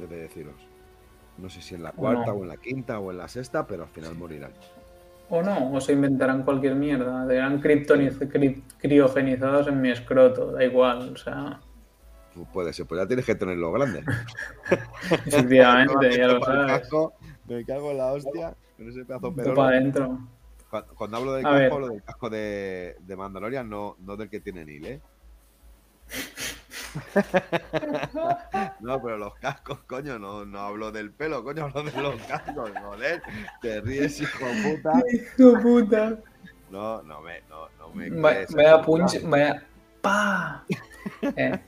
debe 0.00 0.16
deciros. 0.16 0.54
No 1.38 1.48
sé 1.48 1.62
si 1.62 1.74
en 1.74 1.82
la 1.82 1.92
cuarta 1.92 2.26
no. 2.26 2.32
o 2.38 2.42
en 2.42 2.48
la 2.48 2.56
quinta 2.56 2.98
o 2.98 3.10
en 3.10 3.18
la 3.18 3.28
sexta, 3.28 3.66
pero 3.66 3.84
al 3.84 3.88
final 3.90 4.14
morirán. 4.16 4.50
O 5.30 5.42
no, 5.42 5.72
o 5.72 5.80
se 5.80 5.92
inventarán 5.92 6.42
cualquier 6.42 6.74
mierda. 6.74 7.24
Criptoniz- 7.60 8.18
cri- 8.30 8.62
criogenizados 8.78 9.68
en 9.68 9.80
mi 9.80 9.90
escroto, 9.90 10.52
da 10.52 10.64
igual. 10.64 11.12
O 11.12 11.16
sea, 11.16 11.60
Pues 12.34 12.48
puede 12.52 12.72
ser, 12.72 12.86
pues 12.86 13.00
ya 13.00 13.06
tienes 13.06 13.24
que 13.26 13.34
tenerlo 13.34 13.70
grande. 13.72 14.02
efectivamente, 15.26 16.10
ya 16.18 16.26
lo 16.28 16.42
sabes. 16.42 16.66
casco, 16.80 17.12
me 17.46 17.64
cago 17.64 17.90
en 17.90 17.98
la 17.98 18.12
hostia, 18.12 18.54
con 18.76 18.88
ese 18.88 19.04
pedazo 19.04 19.30
de 19.30 19.52
para 19.54 19.68
adentro. 19.68 20.18
Cuando, 20.70 20.94
cuando 20.94 21.16
hablo 21.16 21.32
del 21.34 21.46
A 21.46 21.50
casco, 21.50 21.58
ver. 21.62 21.72
hablo 21.72 21.88
del 21.88 22.02
casco 22.02 22.30
de, 22.30 22.96
de 23.00 23.16
Mandalorian, 23.16 23.68
no, 23.68 23.96
no 24.00 24.16
del 24.16 24.28
que 24.30 24.40
tiene 24.40 24.64
Neil, 24.64 24.86
¿eh? 24.86 25.00
no, 28.80 29.02
pero 29.02 29.18
los 29.18 29.34
cascos, 29.36 29.80
coño, 29.86 30.18
no, 30.18 30.44
no 30.44 30.58
hablo 30.60 30.90
del 30.92 31.10
pelo, 31.12 31.42
coño, 31.44 31.64
hablo 31.66 31.82
de 31.84 32.02
los 32.02 32.22
cascos, 32.22 32.70
joder. 32.82 33.22
Te 33.60 33.80
ríes, 33.80 34.20
hijo 34.20 34.44
de 34.46 34.76
puta. 34.76 34.92
Hijo 35.12 35.60
puta. 35.60 36.18
No, 36.70 37.02
no 37.02 37.20
me, 37.22 37.40
no, 37.48 37.68
no 37.78 37.94
me 37.94 38.10
de 38.10 38.78
punch, 38.84 39.22
vaya. 39.24 39.62
¡Pa! 40.00 40.64
Eh, 41.36 41.58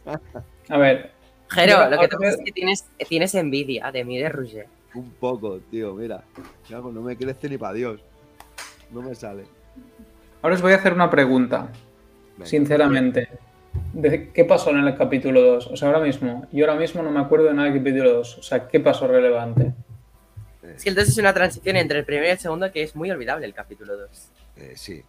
A 0.68 0.76
ver, 0.78 1.10
Jero, 1.48 1.84
lo 1.84 1.90
que 1.90 1.96
ahora 1.96 2.08
pasa 2.18 2.28
es 2.30 2.36
que- 2.44 2.52
tienes, 2.52 2.86
tienes 3.08 3.34
envidia 3.34 3.90
de 3.90 4.04
mí 4.04 4.18
de 4.18 4.28
Roger. 4.28 4.66
Un 4.94 5.10
poco, 5.12 5.58
tío, 5.70 5.94
mira. 5.94 6.22
No 6.68 6.90
me 7.02 7.16
crece 7.16 7.48
ni 7.48 7.56
para 7.58 7.72
Dios. 7.74 8.00
No 8.90 9.02
me 9.02 9.14
sale. 9.14 9.46
ahora 10.42 10.54
os 10.56 10.62
voy 10.62 10.72
a 10.72 10.76
hacer 10.76 10.92
una 10.92 11.08
pregunta, 11.10 11.68
Venga. 12.36 12.46
sinceramente. 12.46 13.28
De 13.92 14.30
¿Qué 14.30 14.44
pasó 14.44 14.70
en 14.70 14.78
el 14.78 14.96
capítulo 14.96 15.40
2? 15.42 15.66
O 15.68 15.76
sea, 15.76 15.88
ahora 15.88 16.00
mismo, 16.00 16.46
yo 16.52 16.66
ahora 16.66 16.78
mismo 16.78 17.02
no 17.02 17.10
me 17.10 17.20
acuerdo 17.20 17.46
de 17.46 17.54
nada 17.54 17.68
del 17.68 17.78
capítulo 17.78 18.14
2. 18.14 18.38
O 18.38 18.42
sea, 18.42 18.68
¿qué 18.68 18.80
pasó 18.80 19.06
relevante? 19.08 19.74
Eh, 20.62 20.74
Es 20.76 20.84
que 20.84 20.90
entonces 20.90 21.14
es 21.14 21.18
una 21.18 21.34
transición 21.34 21.76
entre 21.76 21.98
el 21.98 22.04
primero 22.04 22.28
y 22.28 22.30
el 22.30 22.38
segundo 22.38 22.70
que 22.70 22.82
es 22.82 22.94
muy 22.94 23.10
olvidable 23.10 23.46
el 23.46 23.54
capítulo 23.54 23.96
2. 23.96 24.28
Eh, 24.56 24.72
sí. 24.76 25.02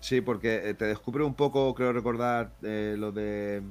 Sí, 0.00 0.20
porque 0.20 0.70
eh, 0.70 0.74
te 0.74 0.86
descubre 0.86 1.24
un 1.24 1.34
poco, 1.34 1.74
creo 1.74 1.92
recordar, 1.92 2.52
eh, 2.62 2.94
lo 2.96 3.12
de 3.12 3.62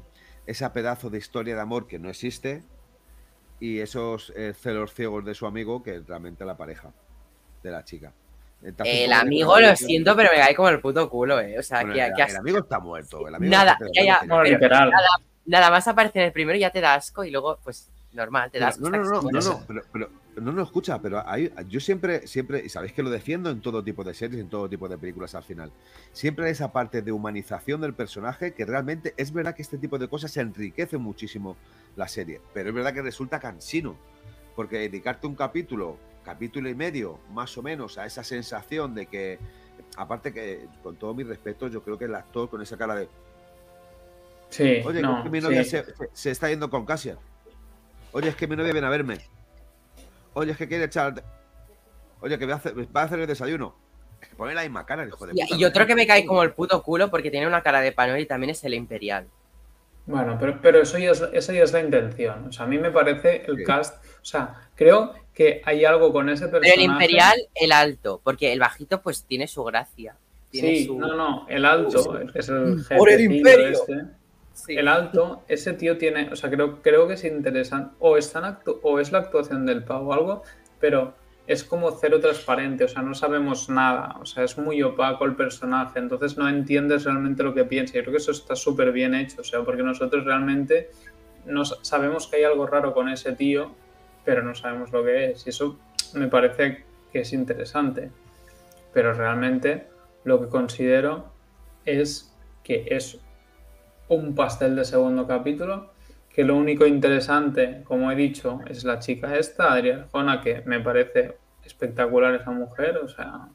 ese 0.45 0.69
pedazo 0.69 1.09
de 1.09 1.17
historia 1.17 1.55
de 1.55 1.61
amor 1.61 1.87
que 1.87 1.97
no 1.99 2.09
existe 2.09 2.63
y 3.59 3.79
esos 3.79 4.31
eh, 4.35 4.53
celos 4.53 4.93
ciegos 4.93 5.25
de 5.25 5.33
su 5.33 5.45
amigo 5.45 5.81
que 5.83 5.95
es 5.95 6.07
realmente 6.07 6.45
la 6.45 6.57
pareja 6.57 6.91
de 7.63 7.71
la 7.71 7.83
chica. 7.83 8.13
Eh, 8.61 9.05
El 9.05 9.13
amigo, 9.13 9.57
lo 9.59 9.75
siento, 9.75 10.15
pero 10.15 10.29
me 10.33 10.37
cae 10.41 10.55
como 10.55 10.69
el 10.69 10.81
puto 10.81 11.09
culo, 11.09 11.39
eh. 11.39 11.57
O 11.57 11.63
sea, 11.63 11.79
Bueno, 11.81 11.93
que, 11.95 12.01
el, 12.05 12.13
que 12.13 12.23
el 12.23 12.37
amigo 12.37 12.57
está 12.59 12.79
muerto. 12.79 13.27
El 13.27 13.35
amigo 13.35 13.51
Nada, 13.51 13.77
está 13.79 13.85
ya, 14.03 14.21
ya, 14.27 14.43
literal. 14.43 14.91
nada 15.45 15.69
más 15.71 15.87
aparece 15.87 16.19
en 16.19 16.25
el 16.25 16.31
primero 16.33 16.57
y 16.57 16.61
ya 16.61 16.69
te 16.69 16.81
da 16.81 16.95
asco 16.95 17.23
y 17.23 17.31
luego, 17.31 17.57
pues, 17.63 17.89
normal, 18.11 18.51
te 18.51 18.59
da 18.59 18.67
asco. 18.69 18.89
no, 18.89 18.97
no, 18.97 19.03
no, 19.03 19.03
no, 19.03 19.21
no, 19.21 19.21
muere. 19.31 19.65
pero, 19.67 19.81
pero- 19.93 20.09
no, 20.39 20.53
no, 20.53 20.63
escucha, 20.63 21.01
pero 21.01 21.21
hay, 21.27 21.51
yo 21.67 21.81
siempre, 21.81 22.25
siempre, 22.25 22.61
y 22.65 22.69
sabéis 22.69 22.93
que 22.93 23.03
lo 23.03 23.09
defiendo 23.09 23.49
en 23.49 23.59
todo 23.61 23.83
tipo 23.83 24.05
de 24.05 24.13
series, 24.13 24.39
en 24.41 24.47
todo 24.47 24.69
tipo 24.69 24.87
de 24.87 24.97
películas 24.97 25.35
al 25.35 25.43
final. 25.43 25.69
Siempre 26.13 26.45
hay 26.45 26.51
esa 26.53 26.71
parte 26.71 27.01
de 27.01 27.11
humanización 27.11 27.81
del 27.81 27.93
personaje 27.93 28.53
que 28.53 28.63
realmente 28.65 29.13
es 29.17 29.33
verdad 29.33 29.53
que 29.53 29.63
este 29.63 29.77
tipo 29.77 29.97
de 29.97 30.07
cosas 30.07 30.35
enriquece 30.37 30.97
muchísimo 30.97 31.57
la 31.97 32.07
serie, 32.07 32.39
pero 32.53 32.69
es 32.69 32.75
verdad 32.75 32.93
que 32.93 33.01
resulta 33.01 33.37
cansino, 33.39 33.97
porque 34.55 34.77
dedicarte 34.77 35.27
un 35.27 35.35
capítulo, 35.35 35.97
capítulo 36.33 36.69
y 36.69 36.75
medio, 36.75 37.17
más 37.31 37.57
o 37.57 37.63
menos, 37.63 37.97
a 37.97 38.05
esa 38.05 38.23
sensación 38.23 38.93
de 38.93 39.07
que, 39.07 39.39
aparte 39.97 40.31
que, 40.31 40.67
con 40.83 40.95
todo 40.95 41.13
mi 41.15 41.23
respeto, 41.23 41.67
yo 41.69 41.81
creo 41.81 41.97
que 41.97 42.05
el 42.05 42.13
actor 42.13 42.47
con 42.49 42.61
esa 42.61 42.77
cara 42.77 42.93
de, 42.95 43.07
Sí, 44.49 44.81
Oye, 44.85 45.01
no, 45.01 45.17
es 45.19 45.23
que 45.23 45.29
mi 45.29 45.41
novia 45.41 45.63
sí. 45.63 45.69
se, 45.71 45.85
se- 46.13 46.31
está 46.31 46.49
yendo 46.49 46.69
con 46.69 46.85
Casia. 46.85 47.17
Oye, 48.11 48.29
es 48.29 48.35
que 48.35 48.47
mi 48.47 48.55
novia 48.55 48.71
viene 48.73 48.87
a 48.87 48.89
verme. 48.91 49.19
Oye, 50.33 50.51
es 50.51 50.57
que 50.57 50.67
quiere 50.67 50.85
echar. 50.85 51.23
Oye, 52.21 52.37
que 52.39 52.45
va 52.47 52.53
a 52.53 52.57
hacer, 52.57 52.73
va 52.95 53.01
a 53.01 53.03
hacer 53.05 53.19
el 53.19 53.27
desayuno. 53.27 53.75
Es 54.21 54.27
que 54.29 54.35
pone 54.35 54.53
la 54.55 54.61
misma 54.63 54.85
cara, 54.87 55.03
el 55.03 55.09
hijo 55.09 55.25
de 55.27 55.33
Y, 55.35 55.41
puta. 55.43 55.55
y 55.55 55.65
otro 55.65 55.85
que 55.87 55.95
me 55.95 56.05
cae 56.07 56.25
como 56.25 56.41
el 56.43 56.51
puto 56.53 56.81
culo 56.83 57.09
porque 57.11 57.29
tiene 57.31 57.45
una 57.47 57.61
cara 57.63 57.79
de 57.81 57.91
panel 57.91 58.19
y 58.19 58.25
también 58.25 58.49
es 58.51 58.63
el 58.63 58.73
Imperial. 58.73 59.27
Bueno, 60.07 60.37
pero, 60.39 60.59
pero 60.61 60.81
eso 60.81 60.97
ya 60.97 61.11
es, 61.11 61.21
esa 61.33 61.53
ya 61.53 61.61
es 61.63 61.71
la 61.71 61.81
intención. 61.81 62.47
O 62.47 62.51
sea, 62.51 62.65
a 62.65 62.67
mí 62.67 62.79
me 62.79 62.89
parece 62.91 63.43
el 63.47 63.57
Sí. 63.57 63.63
cast. 63.63 64.03
O 64.03 64.25
sea, 64.25 64.67
creo 64.75 65.13
que 65.39 65.61
hay 65.63 65.85
algo 65.85 66.11
con 66.11 66.27
ese 66.27 66.49
Pero 66.49 66.59
personaje. 66.59 66.83
el 66.83 66.91
imperial, 66.91 67.37
el 67.55 67.71
alto, 67.71 68.19
porque 68.25 68.51
el 68.51 68.59
bajito 68.59 69.01
pues 69.01 69.23
tiene 69.23 69.47
su 69.47 69.63
gracia. 69.63 70.17
Tiene 70.51 70.75
Sí, 70.75 70.85
su... 70.87 70.99
no, 70.99 71.15
no, 71.15 71.45
el 71.47 71.63
alto, 71.63 72.19
es 72.35 72.49
el 72.49 72.83
Por 72.97 73.09
el 73.09 73.21
imperio. 73.21 73.69
este. 73.69 74.01
Sí. 74.51 74.75
El 74.75 74.89
alto, 74.89 75.43
ese 75.47 75.71
tío 75.71 75.97
tiene, 75.97 76.27
o 76.29 76.35
sea, 76.35 76.49
creo, 76.49 76.81
creo 76.81 77.07
que 77.07 77.13
es 77.13 77.23
interesante, 77.23 77.95
o, 77.99 78.17
están 78.17 78.43
actu- 78.43 78.79
o 78.83 78.99
es 78.99 79.13
la 79.13 79.19
actuación 79.19 79.65
del 79.65 79.85
pavo 79.85 80.09
o 80.09 80.13
algo, 80.13 80.43
pero 80.77 81.13
es 81.47 81.63
como 81.63 81.89
cero 81.91 82.19
transparente, 82.19 82.83
o 82.83 82.87
sea, 82.89 83.01
no 83.01 83.15
sabemos 83.15 83.69
nada, 83.69 84.17
o 84.19 84.25
sea, 84.25 84.43
es 84.43 84.57
muy 84.57 84.83
opaco 84.83 85.23
el 85.23 85.37
personaje, 85.37 85.99
entonces 85.99 86.37
no 86.37 86.49
entiendes 86.49 87.05
realmente 87.05 87.43
lo 87.43 87.53
que 87.53 87.63
piensa. 87.63 87.93
Yo 87.93 88.01
creo 88.01 88.11
que 88.11 88.17
eso 88.17 88.31
está 88.31 88.57
súper 88.57 88.91
bien 88.91 89.15
hecho, 89.15 89.39
o 89.39 89.43
sea, 89.45 89.61
porque 89.63 89.83
nosotros 89.83 90.25
realmente 90.25 90.89
no 91.45 91.63
sa- 91.63 91.77
sabemos 91.81 92.27
que 92.27 92.35
hay 92.35 92.43
algo 92.43 92.67
raro 92.67 92.93
con 92.93 93.07
ese 93.07 93.31
tío, 93.31 93.71
pero 94.25 94.43
no 94.43 94.55
sabemos 94.55 94.91
lo 94.91 95.03
que 95.03 95.31
es, 95.31 95.45
y 95.45 95.49
eso 95.49 95.79
me 96.13 96.27
parece 96.27 96.83
que 97.11 97.21
es 97.21 97.33
interesante. 97.33 98.11
Pero 98.93 99.13
realmente 99.13 99.87
lo 100.23 100.39
que 100.39 100.47
considero 100.47 101.31
es 101.85 102.35
que 102.63 102.85
es 102.89 103.19
un 104.07 104.35
pastel 104.35 104.75
de 104.75 104.85
segundo 104.85 105.27
capítulo, 105.27 105.91
que 106.29 106.43
lo 106.43 106.55
único 106.55 106.85
interesante, 106.85 107.81
como 107.83 108.11
he 108.11 108.15
dicho, 108.15 108.59
es 108.67 108.83
la 108.83 108.99
chica 108.99 109.35
esta, 109.35 109.73
Adriana 109.73 110.03
Arjona, 110.03 110.41
que 110.41 110.61
me 110.65 110.79
parece 110.79 111.37
espectacular 111.63 112.33
esa 112.35 112.51
mujer, 112.51 112.97
o 112.97 113.07
sea, 113.07 113.49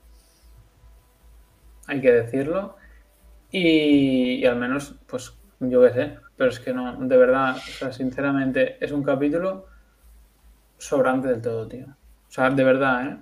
hay 1.87 2.01
que 2.01 2.13
decirlo. 2.13 2.77
Y, 3.51 4.37
y 4.37 4.47
al 4.47 4.57
menos, 4.57 4.97
pues 5.07 5.35
yo 5.61 5.83
qué 5.83 5.91
sé, 5.93 6.19
pero 6.37 6.51
es 6.51 6.59
que 6.59 6.73
no, 6.73 6.97
de 6.97 7.17
verdad, 7.17 7.57
o 7.57 7.61
sea, 7.61 7.93
sinceramente, 7.93 8.77
es 8.85 8.91
un 8.93 9.03
capítulo 9.03 9.67
sobrante 10.79 11.29
del 11.29 11.41
todo, 11.43 11.67
tío. 11.69 11.87
O 11.87 12.31
sea, 12.31 12.51
de 12.51 12.65
verdad, 12.65 13.07
¿eh? 13.07 13.17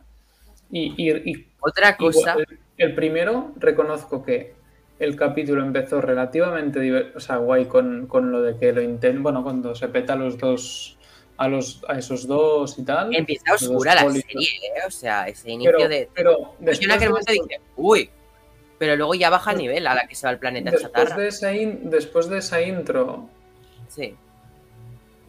Y, 0.71 0.95
y- 0.97 1.31
y 1.31 1.47
Otra 1.61 1.97
cosa, 1.97 2.31
Igual, 2.33 2.47
el, 2.79 2.89
el 2.89 2.95
primero, 2.95 3.53
reconozco 3.57 4.23
que 4.25 4.55
el 4.99 5.17
capítulo 5.17 5.63
empezó 5.63 6.01
relativamente 6.01 7.13
o 7.15 7.21
sea, 7.21 7.37
guay 7.37 7.67
con, 7.67 8.07
con 8.07 8.33
lo 8.33 8.41
de 8.43 8.57
que 8.57 8.73
lo 8.73 8.81
intenten. 8.81 9.23
Bueno, 9.23 9.43
cuando 9.43 9.75
se 9.75 9.89
peta 9.89 10.15
a 10.15 10.17
los 10.17 10.39
dos, 10.39 10.97
a 11.37 11.49
los 11.49 11.85
a 11.89 11.99
esos 11.99 12.27
dos 12.27 12.79
y 12.79 12.85
tal. 12.85 13.15
empieza 13.15 13.55
oscura 13.55 13.95
la 13.97 14.11
serie, 14.11 14.47
¿eh? 14.47 14.87
O 14.87 14.91
sea, 14.91 15.29
ese 15.29 15.51
inicio 15.51 15.73
Pero, 15.77 15.89
de... 15.89 16.09
pero 16.15 16.31
Yo 16.39 16.55
en 16.61 16.65
después, 16.67 16.91
aquel 16.91 17.01
de 17.01 17.09
momento 17.09 17.33
eso- 17.33 17.43
dije, 17.43 17.61
uy, 17.77 18.11
pero 18.79 18.97
luego 18.97 19.15
ya 19.15 19.31
baja 19.31 19.53
el 19.53 19.59
nivel 19.59 19.87
a 19.87 19.95
la 19.95 20.07
que 20.07 20.15
se 20.15 20.27
va 20.27 20.31
al 20.31 20.39
planeta 20.39 20.71
después, 20.71 20.93
chatarra. 20.93 21.17
de 21.23 21.29
esa 21.29 21.55
in- 21.55 21.91
después 21.91 22.29
de 22.29 22.39
esa 22.39 22.61
intro, 22.63 23.29
Sí. 23.89 24.15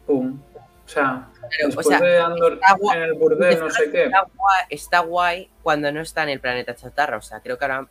pum. 0.06 0.38
O 0.84 0.88
sea, 0.88 1.28
Pero, 1.50 1.64
o 1.64 1.66
después 1.68 1.86
sea, 1.86 2.00
de 2.00 2.18
Andor 2.18 2.54
está 2.54 2.76
guay- 2.76 2.96
en 2.96 3.02
el 3.02 3.12
burdel, 3.14 3.58
no 3.60 3.70
sé 3.70 3.90
qué. 3.90 4.04
Está 4.04 4.20
guay, 4.36 4.62
está 4.70 4.98
guay 5.00 5.48
cuando 5.62 5.90
no 5.92 6.00
está 6.00 6.22
en 6.24 6.28
el 6.30 6.40
planeta 6.40 6.74
chatarra. 6.74 7.16
O 7.18 7.22
sea, 7.22 7.40
creo 7.40 7.58
que 7.58 7.64
ahora. 7.64 7.86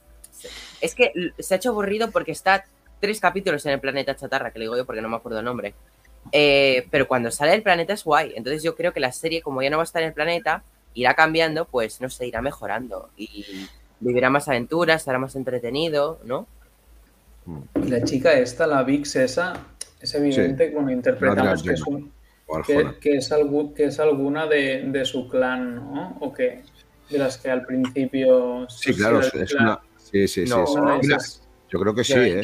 Es 0.81 0.95
que 0.95 1.11
se 1.39 1.53
ha 1.53 1.57
hecho 1.57 1.69
aburrido 1.69 2.11
porque 2.11 2.31
está 2.31 2.65
tres 2.99 3.19
capítulos 3.19 3.65
en 3.65 3.73
el 3.73 3.79
planeta 3.79 4.15
chatarra, 4.15 4.51
que 4.51 4.59
le 4.59 4.65
digo 4.65 4.77
yo 4.77 4.85
porque 4.85 5.01
no 5.01 5.09
me 5.09 5.15
acuerdo 5.15 5.39
el 5.39 5.45
nombre. 5.45 5.73
Eh, 6.31 6.87
pero 6.91 7.07
cuando 7.07 7.31
sale 7.31 7.51
del 7.51 7.63
planeta 7.63 7.93
es 7.93 8.03
guay. 8.03 8.33
Entonces 8.35 8.63
yo 8.63 8.75
creo 8.75 8.93
que 8.93 8.99
la 8.99 9.11
serie, 9.11 9.41
como 9.41 9.61
ya 9.61 9.69
no 9.69 9.77
va 9.77 9.83
a 9.83 9.85
estar 9.85 10.01
en 10.01 10.09
el 10.09 10.13
planeta, 10.13 10.63
irá 10.93 11.13
cambiando, 11.13 11.65
pues 11.65 12.01
no 12.01 12.09
sé, 12.09 12.27
irá 12.27 12.41
mejorando. 12.41 13.09
Y 13.17 13.67
vivirá 13.99 14.29
más 14.29 14.47
aventuras, 14.47 15.03
será 15.03 15.17
más 15.19 15.35
entretenido, 15.35 16.19
¿no? 16.23 16.47
Y 17.75 17.89
la 17.89 18.03
chica 18.03 18.31
esta, 18.33 18.65
la 18.67 18.83
Vix 18.83 19.15
esa, 19.17 19.53
es 19.99 20.13
evidente, 20.15 20.69
bueno, 20.71 20.91
interpretamos 20.91 21.61
que 21.63 21.73
es, 21.73 21.81
un- 21.81 22.11
O 22.45 22.61
que, 22.61 22.73
Arjona. 22.75 22.95
que 22.99 23.15
es, 23.17 23.31
algu- 23.31 23.73
que 23.73 23.85
es 23.85 23.99
alguna 23.99 24.47
de, 24.47 24.83
de 24.87 25.05
su 25.05 25.27
clan, 25.27 25.75
¿no? 25.75 26.17
O 26.19 26.33
que 26.33 26.61
de 27.09 27.17
las 27.17 27.37
que 27.37 27.49
al 27.49 27.65
principio... 27.65 28.67
Sí, 28.69 28.93
claro, 28.93 29.19
es, 29.21 29.31
clan. 29.31 29.63
una. 29.63 29.79
Sí, 29.97 30.27
sí, 30.27 30.45
sí. 30.45 30.49
No, 30.53 30.65
Mira, 31.01 31.17
yo 31.69 31.79
creo 31.79 31.95
que 31.95 32.03
sí, 32.03 32.13
¿eh? 32.13 32.41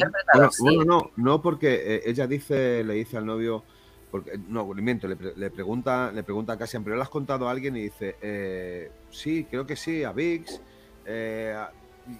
Bueno, 0.58 0.84
no, 0.84 1.10
no, 1.16 1.42
porque 1.42 1.96
eh, 1.96 2.02
ella 2.06 2.26
dice, 2.26 2.82
le 2.82 2.94
dice 2.94 3.16
al 3.16 3.26
novio, 3.26 3.62
porque 4.10 4.38
no, 4.48 4.66
miento, 4.74 5.06
le, 5.06 5.16
pre- 5.16 5.36
le 5.36 5.50
pregunta, 5.50 6.10
le 6.12 6.22
pregunta 6.24 6.54
a 6.54 6.58
Cassian, 6.58 6.82
pero 6.82 6.96
le 6.96 7.02
has 7.02 7.08
contado 7.10 7.46
a 7.46 7.50
alguien 7.52 7.76
y 7.76 7.82
dice, 7.82 8.16
eh, 8.22 8.90
sí, 9.10 9.46
creo 9.48 9.66
que 9.66 9.76
sí, 9.76 10.02
a 10.02 10.12
Vix, 10.12 10.60
eh, 11.06 11.54
a- 11.56 11.70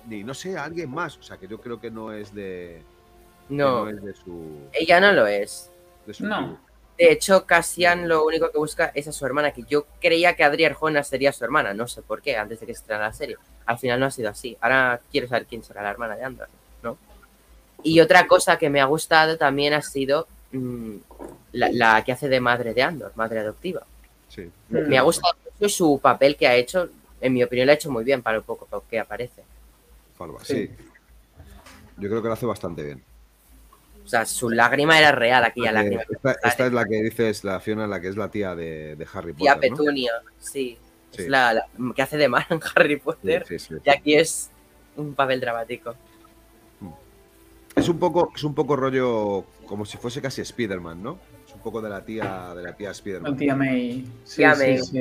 y 0.08 0.22
no 0.22 0.34
sé, 0.34 0.56
a 0.56 0.64
alguien 0.64 0.90
más, 0.90 1.16
o 1.18 1.22
sea, 1.22 1.36
que 1.36 1.48
yo 1.48 1.58
creo 1.60 1.80
que 1.80 1.90
no 1.90 2.12
es 2.12 2.32
de, 2.32 2.82
No, 3.48 3.84
no 3.86 3.90
es 3.90 4.02
de 4.04 4.14
su, 4.14 4.68
ella 4.72 5.00
no 5.00 5.12
lo 5.12 5.26
es. 5.26 5.70
de 6.06 6.14
su 6.14 6.24
No. 6.26 6.36
tribu. 6.38 6.56
De 7.00 7.12
hecho, 7.12 7.46
Cassian 7.46 8.08
lo 8.10 8.26
único 8.26 8.50
que 8.52 8.58
busca 8.58 8.92
es 8.94 9.08
a 9.08 9.12
su 9.12 9.24
hermana, 9.24 9.52
que 9.52 9.62
yo 9.66 9.86
creía 10.02 10.36
que 10.36 10.44
Adri 10.44 10.66
Arjona 10.66 11.02
sería 11.02 11.32
su 11.32 11.42
hermana, 11.42 11.72
no 11.72 11.88
sé 11.88 12.02
por 12.02 12.20
qué, 12.20 12.36
antes 12.36 12.60
de 12.60 12.66
que 12.66 12.74
se 12.74 12.80
estrenara 12.82 13.06
la 13.06 13.14
serie. 13.14 13.38
Al 13.64 13.78
final 13.78 13.98
no 13.98 14.04
ha 14.04 14.10
sido 14.10 14.28
así. 14.28 14.58
Ahora 14.60 15.00
quiero 15.10 15.26
saber 15.26 15.46
quién 15.46 15.64
será 15.64 15.82
la 15.82 15.88
hermana 15.92 16.14
de 16.14 16.24
Andor, 16.24 16.48
¿no? 16.82 16.98
Y 17.82 18.00
otra 18.00 18.26
cosa 18.26 18.58
que 18.58 18.68
me 18.68 18.82
ha 18.82 18.84
gustado 18.84 19.38
también 19.38 19.72
ha 19.72 19.80
sido 19.80 20.28
mm, 20.52 20.96
la, 21.52 21.70
la 21.72 22.04
que 22.04 22.12
hace 22.12 22.28
de 22.28 22.38
madre 22.38 22.74
de 22.74 22.82
Andor, 22.82 23.12
madre 23.14 23.38
adoptiva. 23.40 23.86
Sí. 24.28 24.50
Me 24.68 24.98
ha 24.98 25.02
gustado 25.02 25.34
mucho 25.58 25.70
su 25.74 25.98
papel 26.02 26.36
que 26.36 26.48
ha 26.48 26.54
hecho, 26.54 26.90
en 27.22 27.32
mi 27.32 27.42
opinión 27.42 27.64
lo 27.64 27.72
ha 27.72 27.76
hecho 27.76 27.90
muy 27.90 28.04
bien 28.04 28.20
para 28.20 28.36
lo 28.36 28.42
poco 28.42 28.84
que 28.90 29.00
aparece. 29.00 29.42
Farba, 30.18 30.44
Sí. 30.44 30.66
sí. 30.66 30.70
Yo 31.96 32.10
creo 32.10 32.20
que 32.20 32.28
lo 32.28 32.34
hace 32.34 32.44
bastante 32.44 32.82
bien. 32.82 33.02
O 34.10 34.12
sea, 34.12 34.26
su 34.26 34.50
lágrima 34.50 34.98
era 34.98 35.12
real, 35.12 35.44
aquella 35.44 35.70
Eh, 35.70 35.72
lágrima. 35.72 36.02
esta, 36.10 36.32
esta 36.48 36.66
es 36.66 36.72
la 36.72 36.84
que 36.84 37.00
dices, 37.00 37.44
la 37.44 37.60
Fiona, 37.60 37.86
la 37.86 38.00
que 38.00 38.08
es 38.08 38.16
la 38.16 38.28
tía 38.28 38.56
de, 38.56 38.96
de 38.96 39.06
Harry 39.14 39.34
Tía 39.34 39.54
Potter, 39.54 39.70
¿no? 39.70 39.76
Petunia, 39.76 40.12
sí. 40.40 40.76
Sí. 41.12 41.22
Es 41.22 41.28
la, 41.28 41.54
la 41.54 41.66
que 41.94 42.02
hace 42.02 42.16
de 42.16 42.28
mal 42.28 42.44
en 42.50 42.58
Harry 42.74 42.96
Potter. 42.96 43.44
sí, 43.46 43.60
sí. 43.60 43.74
Y 43.84 43.88
aquí 43.88 44.14
es 44.14 44.50
un 44.96 45.14
papel 45.14 45.38
dramático. 45.40 45.94
Es 47.76 47.88
un 47.88 48.00
poco, 48.00 48.32
es 48.34 48.42
un 48.42 48.52
poco 48.52 48.74
rollo 48.74 49.44
como 49.66 49.84
si 49.86 49.96
fuese 49.96 50.20
casi 50.20 50.40
Spider-Man, 50.40 51.00
¿no? 51.00 51.18
Es 51.46 51.54
un 51.54 51.60
poco 51.60 51.80
de 51.80 51.88
la 51.88 52.04
tía, 52.04 52.52
de 52.56 52.62
la 52.64 52.72
tía 52.74 52.90
Spider-Man. 52.90 53.30
La 53.32 53.38
tía 53.38 53.54
May. 53.54 54.06
Sí, 54.24 54.36
Tía 54.38 54.54
sí, 54.56 54.60
May. 54.62 54.78
sí. 54.82 54.98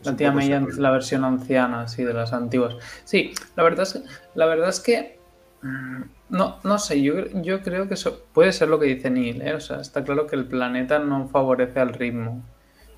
Es 0.00 0.06
La 0.06 0.16
tía 0.16 0.32
May, 0.32 0.58
rollo. 0.58 0.76
la 0.80 0.90
versión 0.90 1.24
anciana, 1.24 1.86
sí, 1.86 2.02
de 2.02 2.14
las 2.14 2.32
antiguas. 2.32 2.74
Sí, 3.04 3.32
la 3.54 3.62
verdad 3.62 3.82
es, 3.84 4.02
la 4.34 4.46
verdad 4.46 4.70
es 4.70 4.80
que. 4.80 5.17
Mm, 5.62 6.02
No, 6.30 6.58
no 6.62 6.78
sé, 6.78 7.02
yo, 7.02 7.26
yo 7.42 7.62
creo 7.62 7.88
que 7.88 7.94
eso 7.94 8.22
puede 8.32 8.52
ser 8.52 8.68
lo 8.68 8.78
que 8.78 8.86
dice 8.86 9.10
Neil, 9.10 9.42
¿eh? 9.42 9.54
O 9.54 9.60
sea, 9.60 9.80
está 9.80 10.04
claro 10.04 10.26
que 10.26 10.36
el 10.36 10.46
planeta 10.46 10.98
no 10.98 11.28
favorece 11.28 11.80
al 11.80 11.92
ritmo, 11.94 12.42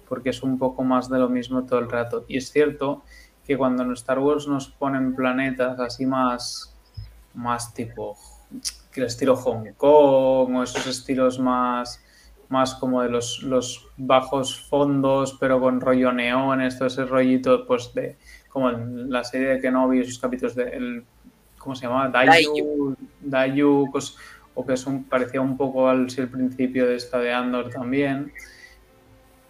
porque 0.08 0.30
es 0.30 0.42
un 0.42 0.58
poco 0.58 0.82
más 0.84 1.08
de 1.08 1.18
lo 1.18 1.28
mismo 1.28 1.64
todo 1.64 1.78
el 1.78 1.90
rato. 1.90 2.24
Y 2.28 2.36
es 2.38 2.50
cierto 2.50 3.04
que 3.46 3.56
cuando 3.56 3.82
en 3.82 3.92
Star 3.92 4.18
Wars 4.18 4.46
nos 4.46 4.68
ponen 4.68 5.14
planetas 5.14 5.78
así 5.80 6.06
más, 6.06 6.76
más 7.34 7.74
tipo 7.74 8.16
que 8.92 9.00
el 9.00 9.06
estilo 9.06 9.36
Hong 9.36 9.72
Kong 9.76 10.56
o 10.56 10.62
esos 10.62 10.86
estilos 10.86 11.38
más, 11.38 12.02
más 12.48 12.74
como 12.74 13.02
de 13.02 13.08
los, 13.08 13.88
bajos 13.96 14.60
fondos, 14.68 15.36
pero 15.38 15.60
con 15.60 15.80
rollo 15.80 16.12
neones, 16.12 16.76
todo 16.76 16.88
ese 16.88 17.04
rollito, 17.04 17.66
pues 17.66 17.94
de 17.94 18.18
como 18.48 18.70
en 18.70 19.10
la 19.10 19.22
serie 19.22 19.48
de 19.48 19.60
Kenobi, 19.60 20.00
esos 20.00 20.18
capítulos 20.18 20.56
de 20.56 20.64
el, 20.70 21.04
¿cómo 21.60 21.76
se 21.76 21.86
llamaba? 21.86 22.08
Daiju, 23.20 23.90
cos- 23.92 24.16
o 24.54 24.66
que 24.66 24.72
es 24.72 24.84
un, 24.86 25.04
parecía 25.04 25.40
un 25.40 25.56
poco 25.56 25.88
al 25.88 26.10
sí, 26.10 26.20
el 26.22 26.28
principio 26.28 26.86
de 26.88 26.96
esta 26.96 27.18
de 27.20 27.32
Andor 27.32 27.70
también. 27.70 28.32